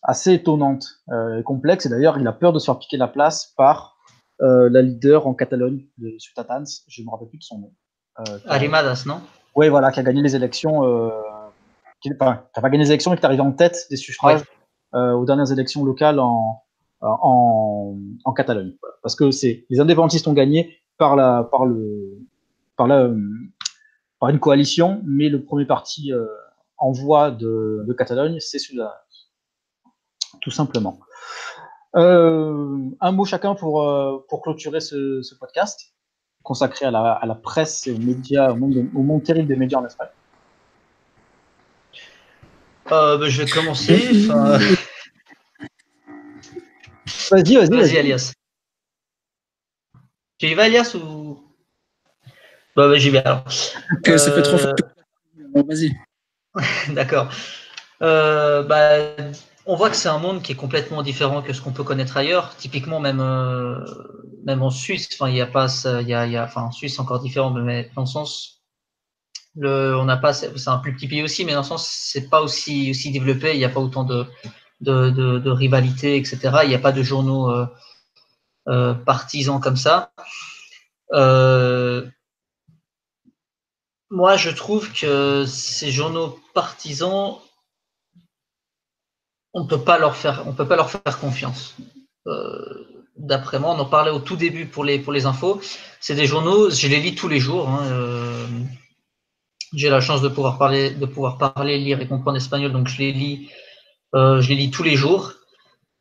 assez 0.07 0.33
étonnante 0.33 0.85
et 1.11 1.43
complexe. 1.43 1.85
Et 1.85 1.89
d'ailleurs, 1.89 2.17
il 2.17 2.27
a 2.27 2.33
peur 2.33 2.53
de 2.53 2.59
se 2.59 2.65
faire 2.65 2.79
piquer 2.79 2.97
la 2.97 3.07
place 3.07 3.53
par 3.57 3.97
la 4.39 4.81
leader 4.81 5.27
en 5.27 5.33
Catalogne 5.33 5.85
de 5.97 6.17
Ciutatans, 6.19 6.65
je 6.87 7.01
ne 7.01 7.05
me 7.05 7.11
rappelle 7.11 7.29
plus 7.29 7.37
de 7.39 7.43
son 7.43 7.59
nom. 7.59 7.71
Arimadas, 8.47 9.03
non? 9.05 9.21
Oui, 9.55 9.69
voilà, 9.69 9.91
qui 9.91 9.99
a 9.99 10.03
gagné 10.03 10.21
les 10.21 10.35
élections, 10.35 10.81
qui 12.01 12.09
n'a 12.09 12.15
pas 12.15 12.69
gagné 12.69 12.79
les 12.79 12.89
élections, 12.89 13.11
mais 13.11 13.17
qui 13.17 13.23
est 13.23 13.25
arrivé 13.25 13.41
en 13.41 13.53
tête 13.53 13.87
des 13.89 13.95
suffrages 13.95 14.43
euh, 14.93 15.13
aux 15.13 15.25
dernières 15.25 15.51
élections 15.51 15.83
locales 15.83 16.19
en, 16.19 16.61
en, 17.01 17.97
en 18.23 18.33
Catalogne. 18.33 18.73
Parce 19.01 19.15
que 19.15 19.31
c'est 19.31 19.65
les 19.69 19.79
indépendantistes 19.79 20.27
ont 20.27 20.33
gagné 20.33 20.77
par 20.97 21.15
la 21.15 21.47
par 21.49 21.65
le 21.65 22.19
par 22.75 22.87
la 22.87 23.09
par 24.19 24.29
une 24.29 24.39
coalition, 24.39 25.01
mais 25.05 25.29
le 25.29 25.43
premier 25.43 25.65
parti 25.65 26.11
euh, 26.11 26.25
en 26.77 26.91
voie 26.91 27.31
de, 27.31 27.83
de 27.87 27.93
Catalogne, 27.93 28.37
c'est 28.39 28.59
celui-là, 28.59 29.04
tout 30.45 30.51
simplement. 30.51 30.99
Euh, 31.95 32.77
un 33.01 33.11
mot 33.11 33.25
chacun 33.25 33.55
pour, 33.55 33.81
euh, 33.81 34.23
pour 34.29 34.43
clôturer 34.43 34.79
ce, 34.79 35.23
ce, 35.23 35.33
podcast 35.33 35.95
consacré 36.43 36.85
à 36.85 36.91
la, 36.91 37.13
à 37.13 37.25
la 37.25 37.33
presse 37.33 37.87
et 37.87 37.91
aux 37.91 37.97
médias, 37.97 38.51
au 38.51 38.55
monde, 38.55 38.87
au 38.93 39.01
monde 39.01 39.23
terrible 39.23 39.47
des 39.47 39.55
médias 39.55 39.79
en 39.79 39.85
Espagne. 39.87 40.09
Euh, 42.91 43.17
bah, 43.17 43.27
je 43.27 43.41
vais 43.41 43.49
commencer. 43.49 43.97
Vas-y, 47.31 47.55
vas-y. 47.55 47.69
Vas-y, 47.69 47.97
Alias. 47.97 48.33
Tu 50.37 50.45
y 50.45 50.53
vas, 50.53 50.65
Alias 50.65 50.93
ou? 50.93 51.39
Bah, 52.75 52.87
bah 52.87 52.97
j'y 52.97 53.09
vais 53.09 53.17
alors. 53.25 53.45
Que 54.03 54.17
ça 54.17 54.31
fait 54.31 54.43
trop 54.43 54.59
fort. 54.59 54.75
Vas-y. 55.55 55.95
D'accord. 56.93 57.31
Euh, 58.03 58.61
bah, 58.61 58.99
on 59.65 59.75
voit 59.75 59.89
que 59.89 59.95
c'est 59.95 60.09
un 60.09 60.19
monde 60.19 60.41
qui 60.41 60.51
est 60.51 60.55
complètement 60.55 61.01
différent 61.01 61.41
que 61.41 61.53
ce 61.53 61.61
qu'on 61.61 61.73
peut 61.73 61.83
connaître 61.83 62.17
ailleurs. 62.17 62.55
Typiquement, 62.57 62.99
même, 62.99 63.19
euh, 63.19 63.79
même 64.45 64.61
en 64.61 64.69
Suisse, 64.69 65.09
enfin, 65.13 65.29
il 65.29 65.33
n'y 65.33 65.41
a 65.41 65.47
pas, 65.47 65.67
il 66.01 66.07
y 66.07 66.13
a, 66.13 66.27
y 66.27 66.37
a, 66.37 66.43
enfin, 66.43 66.63
en 66.63 66.71
Suisse, 66.71 66.99
encore 66.99 67.19
différent, 67.19 67.51
mais 67.51 67.89
dans 67.95 68.03
le 68.03 68.07
sens, 68.07 68.63
on 69.57 70.05
n'a 70.05 70.17
pas, 70.17 70.33
c'est 70.33 70.67
un 70.67 70.77
plus 70.77 70.93
petit 70.93 71.07
pays 71.07 71.23
aussi, 71.23 71.45
mais 71.45 71.53
dans 71.53 71.61
le 71.61 71.65
sens, 71.65 71.87
c'est 71.87 72.29
pas 72.29 72.41
aussi, 72.41 72.91
aussi 72.91 73.11
développé. 73.11 73.53
Il 73.53 73.57
n'y 73.57 73.65
a 73.65 73.69
pas 73.69 73.79
autant 73.79 74.03
de, 74.03 74.25
de, 74.81 75.09
de, 75.09 75.39
de, 75.39 75.49
rivalité, 75.49 76.17
etc. 76.17 76.39
Il 76.63 76.69
n'y 76.69 76.75
a 76.75 76.79
pas 76.79 76.91
de 76.91 77.03
journaux 77.03 77.49
euh, 77.49 77.65
euh, 78.67 78.93
partisans 78.93 79.59
comme 79.59 79.77
ça. 79.77 80.11
Euh, 81.13 82.05
moi, 84.09 84.37
je 84.37 84.49
trouve 84.49 84.91
que 84.91 85.45
ces 85.45 85.91
journaux 85.91 86.39
partisans, 86.53 87.39
on 89.55 89.65
peut 89.65 89.79
pas 89.79 89.97
leur 89.97 90.15
faire, 90.15 90.43
on 90.45 90.53
peut 90.53 90.67
pas 90.67 90.75
leur 90.75 90.91
faire 90.91 91.17
confiance. 91.19 91.75
Euh, 92.27 92.85
D'après 93.17 93.59
moi, 93.59 93.73
on 93.73 93.79
en 93.79 93.85
parlait 93.85 94.11
au 94.11 94.19
tout 94.19 94.35
début 94.35 94.65
pour 94.65 94.83
les 94.83 94.99
pour 94.99 95.13
les 95.13 95.25
infos. 95.25 95.61
C'est 96.01 96.15
des 96.15 96.25
journaux, 96.25 96.69
je 96.69 96.87
les 96.89 96.99
lis 96.99 97.15
tous 97.15 97.29
les 97.29 97.39
jours. 97.39 97.69
Hein, 97.69 97.85
euh, 97.85 98.45
j'ai 99.73 99.89
la 99.89 100.01
chance 100.01 100.21
de 100.21 100.27
pouvoir 100.27 100.57
parler, 100.57 100.89
de 100.89 101.05
pouvoir 101.05 101.37
parler, 101.37 101.77
lire 101.77 102.01
et 102.01 102.07
comprendre 102.09 102.35
espagnol, 102.35 102.73
donc 102.73 102.89
je 102.89 102.97
les 102.97 103.13
lis 103.13 103.49
euh, 104.15 104.41
je 104.41 104.49
les 104.49 104.55
lis 104.55 104.69
tous 104.69 104.83
les 104.83 104.97
jours. 104.97 105.31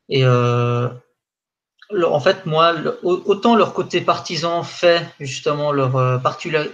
Et 0.09 0.25
en 0.25 2.19
fait, 2.19 2.45
moi, 2.45 2.75
autant 3.03 3.55
leur 3.55 3.73
côté 3.73 4.01
partisan 4.01 4.63
fait 4.63 5.05
justement 5.21 5.71
leur, 5.71 6.21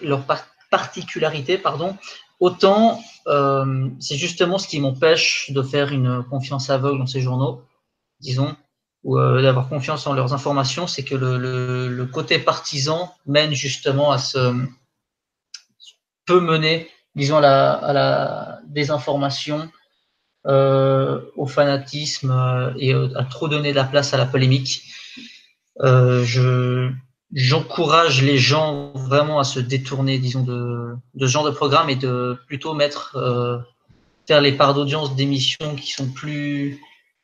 leur 0.02 0.24
particularité, 0.72 1.60
pardon, 1.60 1.98
autant 2.42 3.02
c'est 4.00 4.18
justement 4.18 4.58
ce 4.58 4.68
qui 4.68 4.80
m'empêche 4.82 5.52
de 5.52 5.62
faire 5.62 5.94
une 5.94 6.24
confiance 6.24 6.70
aveugle 6.70 7.00
dans 7.00 7.08
ces 7.08 7.22
journaux, 7.22 7.62
disons, 8.20 8.58
ou 9.04 9.18
d'avoir 9.18 9.70
confiance 9.70 10.06
en 10.06 10.14
leurs 10.14 10.34
informations, 10.34 10.88
c'est 10.88 11.04
que 11.04 11.16
le, 11.16 12.06
côté 12.12 12.39
partisan 12.39 13.14
mène 13.26 13.54
justement 13.54 14.12
à 14.12 14.18
ce 14.18 14.54
peut 16.26 16.39
mener, 16.39 16.89
disons, 17.16 17.38
à 17.38 17.42
la, 17.42 18.60
désinformation 18.68 19.70
euh, 20.48 21.22
au 21.36 21.46
fanatisme 21.46 22.32
euh, 22.32 22.74
et 22.78 22.94
à 22.94 23.24
trop 23.26 23.48
donner 23.48 23.72
de 23.72 23.76
la 23.76 23.84
place 23.84 24.14
à 24.14 24.18
la 24.18 24.26
polémique. 24.26 24.84
Euh, 25.82 26.24
je 26.24 26.92
j'encourage 27.34 28.22
les 28.22 28.38
gens 28.38 28.92
vraiment 28.96 29.40
à 29.40 29.44
se 29.44 29.60
détourner, 29.60 30.20
disons, 30.20 30.44
de, 30.44 30.96
de 31.14 31.28
ce 31.28 31.32
genre 31.32 31.46
de 31.46 31.52
programme 31.52 31.90
et 31.90 31.96
de 31.96 32.38
plutôt 32.48 32.74
mettre 32.74 33.18
faire 34.28 34.42
les 34.42 34.52
parts 34.52 34.74
d'audience 34.74 35.16
d'émissions 35.16 35.76
qui 35.76 35.92
sont 35.92 36.08
plus, 36.08 36.80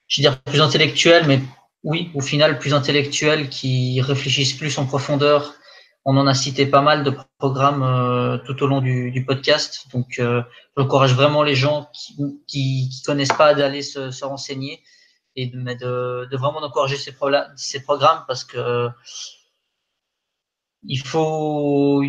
je 0.07 0.21
veux 0.21 0.29
dire, 0.29 0.41
plus 0.41 0.61
intellectuelles, 0.61 1.25
mais 1.27 1.41
oui, 1.83 2.09
au 2.13 2.21
final, 2.21 2.59
plus 2.59 2.73
intellectuelles, 2.73 3.49
qui 3.49 4.01
réfléchissent 4.01 4.53
plus 4.53 4.77
en 4.77 4.85
profondeur 4.85 5.53
on 6.09 6.15
en 6.15 6.25
a 6.25 6.33
cité 6.33 6.65
pas 6.65 6.81
mal 6.81 7.03
de 7.03 7.11
programmes 7.37 7.83
euh, 7.83 8.37
tout 8.37 8.63
au 8.63 8.67
long 8.67 8.79
du, 8.79 9.25
podcast. 9.27 9.87
Donc, 9.91 10.19
euh, 10.19 10.41
j'encourage 10.77 11.13
vraiment 11.13 11.43
les 11.43 11.53
gens 11.53 11.91
qui 12.47 12.89
ne 12.89 13.05
connaissent 13.05 13.33
pas 13.33 13.53
d'aller 13.53 13.81
se, 13.81 14.23
renseigner 14.23 14.81
et 15.35 15.47
de, 15.47 16.25
de, 16.25 16.37
vraiment 16.37 16.59
encourager 16.59 16.95
ces, 16.95 17.13
ces, 17.57 17.83
programmes 17.83 18.23
parce 18.25 18.45
que 18.45 18.87
il 20.83 20.99
faut, 20.99 22.03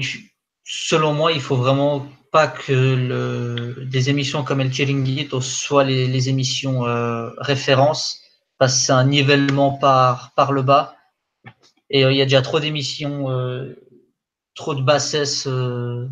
selon 0.64 1.14
moi, 1.14 1.32
il 1.32 1.40
faut 1.40 1.56
vraiment 1.56 2.06
pas 2.30 2.46
que 2.46 2.72
le, 2.72 3.86
des 3.86 4.10
émissions 4.10 4.44
comme 4.44 4.60
El 4.60 4.70
Chiringuito 4.70 5.40
soient 5.40 5.84
les, 5.84 6.28
émissions 6.28 6.86
euh, 6.86 7.30
références 7.38 8.20
parce 8.58 8.74
que 8.74 8.80
c'est 8.86 8.92
un 8.92 9.04
nivellement 9.04 9.72
par, 9.78 10.32
par 10.34 10.52
le 10.52 10.62
bas. 10.62 10.96
Et 11.90 12.02
il 12.02 12.16
y 12.16 12.20
a 12.20 12.24
déjà 12.24 12.42
trop 12.42 12.60
d'émissions 12.60 13.28
trop 14.58 14.74
de 14.74 14.82
bassesse 14.82 15.46
euh, 15.46 16.08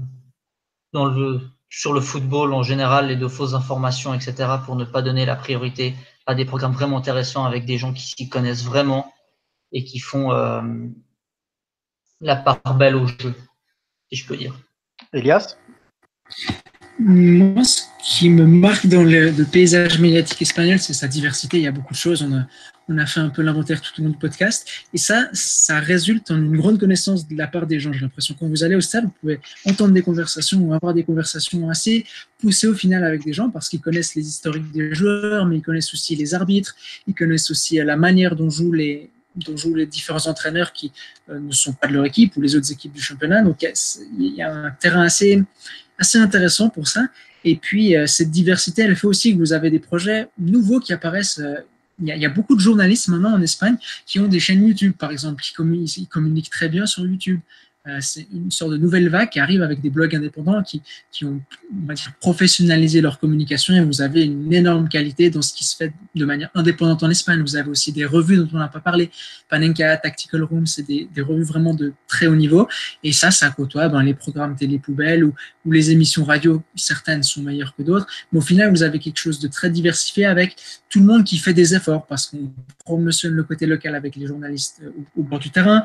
dans 0.93 1.07
le, 1.07 1.41
sur 1.69 1.93
le 1.93 2.01
football 2.01 2.55
en 2.55 2.63
général 2.63 3.11
et 3.11 3.17
de 3.17 3.27
fausses 3.27 3.55
informations, 3.55 4.15
etc., 4.15 4.49
pour 4.65 4.77
ne 4.77 4.85
pas 4.85 5.03
donner 5.03 5.27
la 5.27 5.35
priorité 5.35 5.95
à 6.27 6.35
des 6.37 6.45
programmes 6.45 6.73
vraiment 6.73 6.99
intéressants 6.99 7.45
avec 7.45 7.67
des 7.67 7.77
gens 7.77 7.93
qui 7.93 8.07
s'y 8.07 8.29
connaissent 8.29 8.65
vraiment 8.65 9.13
et 9.73 9.85
qui 9.85 9.99
font 9.99 10.33
euh, 10.33 10.63
la 12.21 12.37
part 12.37 12.77
belle 12.77 12.97
au 12.97 13.07
jeu, 13.07 13.35
si 14.11 14.19
je 14.19 14.27
peux 14.27 14.37
dire. 14.37 14.59
Elias? 15.13 15.57
Moi, 16.99 17.63
ce 17.63 17.83
qui 18.03 18.31
me 18.31 18.47
marque 18.47 18.87
dans 18.87 19.03
le, 19.03 19.31
le 19.31 19.45
paysage 19.45 19.99
médiatique 19.99 20.41
espagnol, 20.41 20.79
c'est 20.79 20.95
sa 20.95 21.09
diversité. 21.09 21.59
Il 21.59 21.65
y 21.65 21.67
a 21.67 21.73
beaucoup 21.73 21.93
de 21.93 21.99
choses. 21.99 22.23
On 22.23 22.33
a, 22.35 22.47
on 22.89 22.97
a 22.97 23.05
fait 23.05 23.21
un 23.21 23.29
peu 23.29 23.43
l'inventaire 23.43 23.83
tout 23.83 24.01
au 24.01 24.05
long 24.05 24.11
du 24.11 24.17
podcast. 24.17 24.67
Et 24.95 24.99
ça, 24.99 25.29
ça 25.33 25.79
résulte 25.79 26.31
en 26.31 26.37
une 26.37 26.57
grande 26.57 26.81
connaissance 26.81 27.29
de 27.29 27.37
la 27.37 27.47
part 27.49 27.67
des 27.67 27.81
gens. 27.81 27.93
J'ai 27.93 28.01
l'impression 28.01 28.35
quand 28.39 28.49
vous 28.49 28.65
allez 28.65 28.77
au 28.77 28.81
stade, 28.81 29.05
vous 29.05 29.15
pouvez 29.21 29.41
entendre 29.67 29.93
des 29.93 30.03
conversations 30.03 30.59
ou 30.61 30.73
avoir 30.73 30.95
des 30.95 31.05
conversations 31.05 31.69
assez 31.69 32.07
poussées 32.39 32.69
au 32.69 32.75
final 32.75 33.05
avec 33.05 33.25
des 33.25 33.33
gens 33.33 33.51
parce 33.51 33.69
qu'ils 33.69 33.81
connaissent 33.81 34.15
les 34.15 34.27
historiques 34.27 34.71
des 34.73 34.95
joueurs, 34.95 35.45
mais 35.47 35.57
ils 35.57 35.63
connaissent 35.63 35.93
aussi 35.93 36.17
les 36.17 36.35
arbitres, 36.35 36.75
ils 37.07 37.15
connaissent 37.15 37.51
aussi 37.51 37.77
la 37.77 37.97
manière 37.97 38.37
dont 38.37 38.49
jouent 38.49 38.73
les, 38.73 39.11
dont 39.37 39.57
jouent 39.57 39.75
les 39.75 39.87
différents 39.87 40.27
entraîneurs 40.27 40.73
qui 40.73 40.93
euh, 41.31 41.39
ne 41.39 41.53
sont 41.53 41.73
pas 41.73 41.87
de 41.87 41.93
leur 41.93 42.05
équipe 42.05 42.37
ou 42.37 42.41
les 42.41 42.57
autres 42.57 42.73
équipes 42.73 42.93
du 42.93 43.03
championnat. 43.03 43.43
Donc 43.43 43.63
il 43.63 44.35
y 44.35 44.43
a 44.43 44.53
un 44.53 44.71
terrain 44.71 45.03
assez, 45.03 45.43
assez 45.99 46.19
intéressant 46.19 46.69
pour 46.69 46.89
ça. 46.89 47.03
Et 47.45 47.57
puis 47.57 47.97
euh, 47.97 48.07
cette 48.07 48.31
diversité, 48.31 48.83
elle 48.83 48.97
fait 48.97 49.07
aussi 49.07 49.33
que 49.33 49.39
vous 49.39 49.53
avez 49.53 49.71
des 49.71 49.79
projets 49.79 50.29
nouveaux 50.39 50.81
qui 50.81 50.93
apparaissent. 50.93 51.39
Euh, 51.39 51.55
il 51.99 52.09
y, 52.09 52.27
a, 52.27 52.29
beaucoup 52.29 52.55
de 52.55 52.61
journalistes 52.61 53.09
maintenant 53.09 53.33
en 53.33 53.41
Espagne 53.41 53.79
qui 54.05 54.21
ont 54.21 54.29
des 54.29 54.39
chaînes 54.39 54.69
YouTube, 54.69 54.93
par 54.99 55.13
exemple, 55.13 55.43
qui 55.43 55.55
communiquent, 55.55 56.51
très 56.51 56.69
bien 56.69 56.85
sur 56.85 57.07
YouTube. 57.07 57.41
Euh, 57.89 57.99
c'est 58.01 58.27
une 58.33 58.51
sorte 58.51 58.73
de 58.73 58.79
nouvelle 58.79 59.09
vague 59.09 59.29
qui 59.29 59.39
arrive 59.39 59.63
avec 59.63 59.81
des 59.81 59.91
blogs 59.91 60.15
indépendants 60.15 60.63
qui, 60.63 60.83
qui 61.13 61.25
ont 61.25 61.41
on 61.73 61.87
va 61.87 61.95
dire, 61.95 62.13
professionnalisé 62.21 63.01
leur 63.01 63.21
communication 63.21 63.75
et 63.75 63.85
vous 63.85 64.03
avez 64.03 64.25
une 64.25 64.53
énorme 64.53 64.89
qualité 64.89 65.31
dans 65.31 65.43
ce 65.43 65.55
qui 65.55 65.65
se 65.65 65.77
fait 65.77 65.93
de 66.15 66.25
manière 66.25 66.51
indépendante 66.55 67.03
en 67.05 67.11
Espagne. 67.11 67.41
Vous 67.43 67.55
avez 67.55 67.71
aussi 67.71 67.93
des 67.93 68.05
revues 68.05 68.39
dont 68.39 68.49
on 68.53 68.59
n'a 68.59 68.69
pas 68.69 68.81
parlé. 68.81 69.11
Panenka, 69.49 69.97
Tactical 69.99 70.43
Room, 70.43 70.67
c'est 70.67 70.83
des, 70.83 71.09
revues 71.19 71.45
vraiment 71.45 71.75
de 71.75 71.93
très 72.09 72.27
haut 72.27 72.35
niveau. 72.35 72.69
Et 73.05 73.13
ça, 73.13 73.31
ça 73.31 73.51
côtoie 73.51 73.89
ben, 73.89 74.03
les 74.03 74.15
programmes 74.15 74.57
télé 74.57 74.79
poubelles 74.81 75.25
ou, 75.25 75.33
ou 75.65 75.71
les 75.71 75.93
émissions 75.93 76.25
radio. 76.25 76.63
Certaines 76.75 77.23
sont 77.23 77.43
meilleures 77.43 77.75
que 77.77 77.83
d'autres. 77.83 78.07
Mais 78.33 78.39
au 78.39 78.43
final, 78.43 78.71
vous 78.71 78.83
avez 78.83 78.99
quelque 78.99 79.19
chose 79.19 79.39
de 79.39 79.47
très 79.47 79.71
diversifié 79.71 80.25
avec 80.27 80.57
tout 80.89 80.99
le 80.99 81.07
monde 81.07 81.25
qui 81.25 81.39
fait 81.39 81.55
des 81.55 81.75
efforts 81.75 82.07
parce 82.07 82.27
qu'on 82.27 82.53
promotionne 82.85 83.35
le 83.35 83.45
côté 83.45 83.67
local 83.67 83.95
avec 83.95 84.17
les 84.17 84.27
journalistes 84.27 84.83
au, 85.17 85.21
au 85.21 85.23
bord 85.23 85.39
du 85.39 85.51
terrain. 85.51 85.85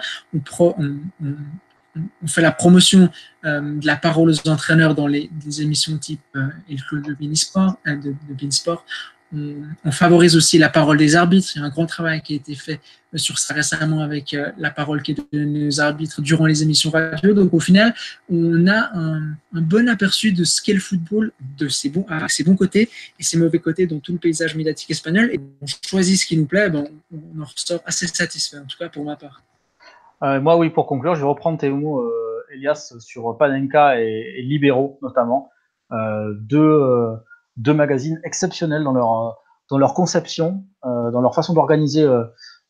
On 1.95 2.27
fait 2.27 2.41
la 2.41 2.51
promotion 2.51 3.09
euh, 3.45 3.79
de 3.79 3.85
la 3.85 3.97
parole 3.97 4.29
aux 4.29 4.49
entraîneurs 4.49 4.95
dans 4.95 5.07
les, 5.07 5.29
émissions 5.59 5.97
type 5.97 6.21
euh, 6.35 6.47
El 6.69 6.81
Club 6.83 7.05
de 7.05 7.13
Beansport, 7.13 7.77
euh, 7.87 7.95
de. 7.95 8.15
On, 9.85 9.91
favorise 9.91 10.35
aussi 10.35 10.57
la 10.57 10.69
parole 10.69 10.97
des 10.97 11.15
arbitres. 11.15 11.51
Il 11.55 11.59
y 11.59 11.61
a 11.61 11.65
un 11.65 11.69
grand 11.69 11.85
travail 11.85 12.21
qui 12.21 12.33
a 12.33 12.35
été 12.35 12.53
fait 12.53 12.81
euh, 13.13 13.17
sur 13.17 13.39
ça 13.39 13.53
récemment 13.53 14.01
avec 14.01 14.33
euh, 14.33 14.51
la 14.57 14.71
parole 14.71 15.01
qui 15.01 15.11
est 15.11 15.17
donnée 15.31 15.67
aux 15.67 15.79
arbitres 15.79 16.21
durant 16.21 16.45
les 16.45 16.63
émissions 16.63 16.89
radio. 16.89 17.33
Donc 17.33 17.53
au 17.53 17.59
final, 17.59 17.93
on 18.29 18.67
a 18.67 18.91
un, 18.93 19.21
un 19.53 19.61
bon 19.61 19.87
aperçu 19.87 20.33
de 20.33 20.43
ce 20.43 20.61
qu'est 20.61 20.73
le 20.73 20.81
football, 20.81 21.31
de 21.57 21.69
ses 21.69 21.89
bons, 21.89 22.05
avec 22.09 22.29
ses 22.29 22.43
bons 22.43 22.57
côtés 22.57 22.89
et 23.19 23.23
ses 23.23 23.37
mauvais 23.37 23.59
côtés 23.59 23.87
dans 23.87 23.99
tout 23.99 24.11
le 24.11 24.17
paysage 24.19 24.55
médiatique 24.55 24.91
espagnol. 24.91 25.29
Et 25.31 25.39
on 25.61 25.65
choisit 25.87 26.19
ce 26.19 26.25
qui 26.25 26.35
nous 26.35 26.45
plaît, 26.45 26.69
ben, 26.69 26.83
on, 27.13 27.17
on 27.37 27.41
en 27.41 27.45
ressort 27.45 27.81
assez 27.85 28.07
satisfait, 28.07 28.57
en 28.57 28.65
tout 28.65 28.77
cas 28.77 28.89
pour 28.89 29.05
ma 29.05 29.15
part. 29.15 29.41
Euh, 30.23 30.39
moi, 30.39 30.57
oui, 30.57 30.69
pour 30.69 30.85
conclure, 30.85 31.15
je 31.15 31.21
vais 31.21 31.27
reprendre 31.27 31.57
tes 31.57 31.69
mots, 31.69 32.01
euh, 32.01 32.45
Elias, 32.53 32.93
sur 32.99 33.37
Panenka 33.37 33.99
et, 34.01 34.35
et 34.37 34.41
Libero, 34.43 34.99
notamment. 35.01 35.49
Euh, 35.91 36.33
deux, 36.39 36.59
euh, 36.59 37.73
magazines 37.73 38.19
exceptionnels 38.23 38.83
dans 38.83 38.93
leur, 39.77 39.93
conception, 39.93 40.63
euh, 40.85 41.11
dans 41.11 41.21
leur 41.21 41.35
façon 41.35 41.53
d'organiser, 41.53 42.05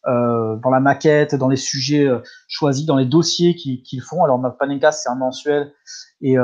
dans 0.05 0.69
la 0.71 0.79
maquette, 0.79 1.35
dans 1.35 1.47
les 1.47 1.55
sujets 1.55 2.09
choisis, 2.47 2.85
dans 2.85 2.97
les 2.97 3.05
dossiers 3.05 3.55
qu'ils 3.55 3.83
qu 3.83 3.99
font. 3.99 4.23
Alors, 4.23 4.41
Panenka, 4.57 4.91
c'est 4.91 5.09
un 5.09 5.15
mensuel 5.15 5.73
et 6.21 6.35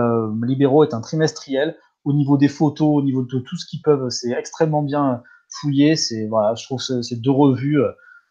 Libero 0.44 0.84
est 0.84 0.94
un 0.94 1.02
trimestriel. 1.02 1.76
Au 2.04 2.14
niveau 2.14 2.38
des 2.38 2.48
photos, 2.48 2.88
au 2.88 3.02
niveau 3.02 3.24
de 3.24 3.40
tout 3.40 3.58
ce 3.58 3.66
qu'ils 3.66 3.82
peuvent, 3.82 4.10
c'est 4.10 4.32
extrêmement 4.32 4.84
bien 4.84 5.24
fouillé. 5.50 5.96
Voilà, 6.30 6.54
je 6.56 6.64
trouve 6.66 6.80
ces 6.80 7.16
deux 7.16 7.32
revues 7.32 7.82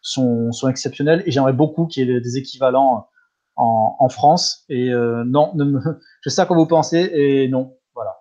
sont, 0.07 0.69
exceptionnels 0.69 1.23
et 1.27 1.31
j'aimerais 1.31 1.53
beaucoup 1.53 1.87
qu'il 1.87 2.09
y 2.09 2.11
ait 2.11 2.21
des 2.21 2.37
équivalents 2.37 3.09
en, 3.57 4.09
France. 4.09 4.65
Et 4.69 4.91
euh, 4.91 5.25
non, 5.25 5.53
je 6.23 6.31
sais 6.31 6.41
à 6.41 6.47
quoi 6.47 6.57
vous 6.57 6.67
pensez 6.67 7.11
et 7.13 7.49
non, 7.49 7.77
voilà, 7.95 8.17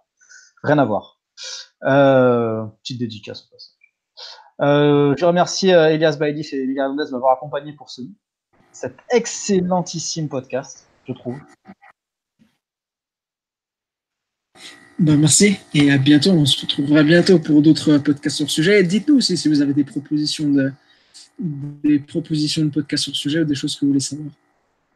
rien 0.64 0.78
à 0.80 0.86
voir. 0.86 1.20
Euh, 1.84 2.66
petite 2.82 3.00
dédicace 3.00 3.44
au 3.44 3.54
passage. 3.54 3.72
Euh, 4.62 5.14
je 5.18 5.26
remercie 5.26 5.70
Elias 5.70 6.16
Bailif 6.18 6.54
et 6.54 6.66
Miguel 6.66 6.84
Hernandez 6.84 7.06
de 7.08 7.12
m'avoir 7.12 7.34
accompagné 7.34 7.74
pour 7.74 7.90
ce, 7.90 8.02
cet 8.72 8.96
excellentissime 9.12 10.30
podcast, 10.30 10.88
je 11.08 11.14
trouve. 11.14 11.36
Ben 14.98 15.20
merci 15.20 15.58
et 15.74 15.92
à 15.92 15.98
bientôt. 15.98 16.32
On 16.32 16.46
se 16.46 16.62
retrouvera 16.62 17.04
bientôt 17.04 17.38
pour 17.38 17.62
d'autres 17.62 17.98
podcasts 17.98 18.38
sur 18.38 18.46
le 18.46 18.50
sujet. 18.50 18.82
Dites-nous 18.82 19.18
aussi 19.18 19.36
si 19.36 19.50
vous 19.50 19.62
avez 19.62 19.74
des 19.74 19.84
propositions 19.84 20.50
de, 20.50 20.72
des 21.40 22.00
propositions 22.00 22.64
de 22.66 22.70
podcast 22.70 23.04
sur 23.04 23.12
le 23.12 23.16
sujet 23.16 23.42
ou 23.42 23.46
des 23.46 23.56
choses 23.56 23.76
que 23.76 23.82
vous 23.82 23.90
voulez 23.90 24.00
savoir. 24.00 24.30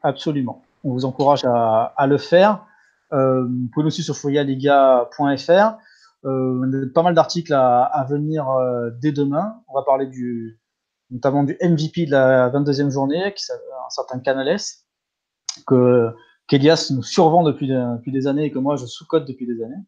Absolument. 0.01 0.63
On 0.83 0.93
vous 0.93 1.05
encourage 1.05 1.43
à, 1.45 1.93
à 1.97 2.07
le 2.07 2.17
faire. 2.17 2.65
Euh, 3.11 3.43
vous 3.43 3.67
pouvez 3.73 3.83
nous 3.83 3.89
suivre 3.89 4.05
sur 4.05 4.17
foyaliga.fr. 4.17 5.77
Euh, 6.25 6.91
pas 6.93 7.03
mal 7.03 7.15
d'articles 7.15 7.53
à, 7.53 7.83
à, 7.83 8.03
venir 8.05 8.49
euh, 8.49 8.89
dès 9.01 9.11
demain. 9.11 9.61
On 9.67 9.73
va 9.73 9.83
parler 9.83 10.05
du, 10.05 10.59
notamment 11.09 11.43
du 11.43 11.57
MVP 11.61 12.05
de 12.05 12.11
la 12.11 12.49
22e 12.49 12.89
journée, 12.89 13.33
qui 13.35 13.43
un 13.51 13.89
certain 13.89 14.19
Canales, 14.19 14.59
que 15.65 16.11
qu'Elias 16.47 16.91
nous 16.93 17.03
survend 17.03 17.43
depuis, 17.43 17.67
depuis 17.67 18.11
des 18.11 18.27
années 18.27 18.45
et 18.45 18.51
que 18.51 18.57
moi 18.57 18.75
je 18.75 18.85
sous-code 18.85 19.25
depuis 19.25 19.45
des 19.45 19.61
années. 19.63 19.83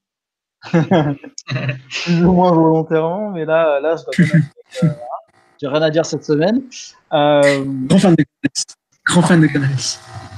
Plus 1.90 2.24
ou 2.24 2.34
moins 2.34 2.52
volontairement, 2.52 3.32
mais 3.32 3.46
là, 3.46 3.80
là 3.80 3.96
je 3.96 4.04
dois 4.04 4.92
j'ai 5.62 5.68
rien 5.68 5.82
à 5.82 5.92
dire 5.92 6.06
cette 6.06 6.26
semaine. 6.26 6.64
Euh, 7.14 7.64
Grand 7.86 8.00
fan 8.00 8.16
de 8.16 8.24
Canales. 8.24 8.66
Grand 9.06 9.22
fan 9.22 9.42
de 9.42 9.48
Canales. 9.48 9.70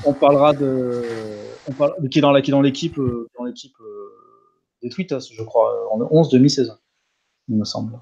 On 0.06 0.14
parlera 0.14 0.52
de, 0.52 1.02
on 1.68 1.72
parle, 1.72 2.10
qui 2.10 2.20
est 2.20 2.22
dans 2.22 2.34
qui 2.42 2.52
dans 2.52 2.62
l'équipe, 2.62 3.00
euh, 3.00 3.30
dans 3.38 3.46
l'équipe 3.46 3.76
euh, 3.80 4.12
des 4.82 4.90
tweets, 4.90 5.16
je 5.32 5.44
crois, 5.44 5.72
en 5.94 6.02
11 6.12 6.30
demi-saison, 6.30 6.74
il 7.48 7.58
me 7.58 7.64
semble. 7.64 8.02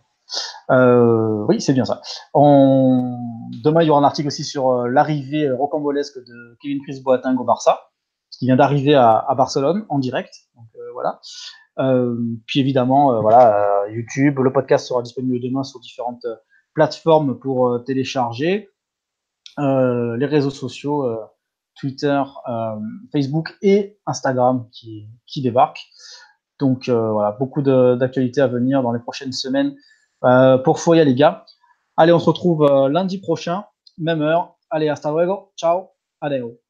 Euh, 0.71 1.45
oui, 1.47 1.61
c'est 1.61 1.73
bien 1.73 1.85
ça. 1.85 2.01
On... 2.33 3.19
Demain, 3.63 3.83
il 3.83 3.87
y 3.87 3.89
aura 3.91 3.99
un 3.99 4.03
article 4.05 4.27
aussi 4.27 4.43
sur 4.43 4.87
l'arrivée 4.87 5.51
rocambolesque 5.51 6.17
de 6.17 6.57
Kevin 6.61 6.81
Chris 6.81 7.01
Boateng 7.03 7.37
au 7.37 7.43
Barça, 7.43 7.91
qui 8.31 8.45
vient 8.45 8.55
d'arriver 8.55 8.95
à, 8.95 9.17
à, 9.17 9.35
Barcelone 9.35 9.85
en 9.89 9.99
direct. 9.99 10.33
Donc 10.55 10.65
euh, 10.75 10.91
voilà. 10.93 11.19
puis 12.47 12.61
évidemment, 12.61 13.21
voilà, 13.21 13.85
YouTube, 13.89 14.39
le 14.39 14.51
podcast 14.51 14.87
sera 14.87 15.03
disponible 15.03 15.39
demain 15.39 15.63
sur 15.63 15.79
différentes 15.79 16.25
plateformes 16.73 17.37
pour 17.37 17.67
euh, 17.67 17.79
télécharger, 17.79 18.69
euh, 19.59 20.17
les 20.17 20.25
réseaux 20.25 20.49
sociaux, 20.49 21.05
euh, 21.05 21.17
Twitter, 21.75 22.21
Facebook 23.11 23.57
et 23.61 23.97
Instagram 24.05 24.67
qui, 24.71 25.07
débarquent. 25.37 25.87
Donc 26.59 26.89
voilà, 26.89 27.31
beaucoup 27.39 27.63
d'actualités 27.63 28.41
à 28.41 28.47
venir 28.47 28.83
dans 28.83 28.91
les 28.91 28.99
prochaines 28.99 29.31
semaines 29.31 29.73
pour 30.63 30.79
Foya 30.79 31.03
les 31.05 31.15
gars. 31.15 31.45
Allez, 31.97 32.11
on 32.11 32.19
se 32.19 32.25
retrouve 32.25 32.67
lundi 32.91 33.19
prochain, 33.19 33.63
même 33.97 34.21
heure. 34.21 34.57
Allez, 34.69 34.89
hasta 34.89 35.11
luego. 35.11 35.53
Ciao. 35.57 35.87
Adeo. 36.19 36.59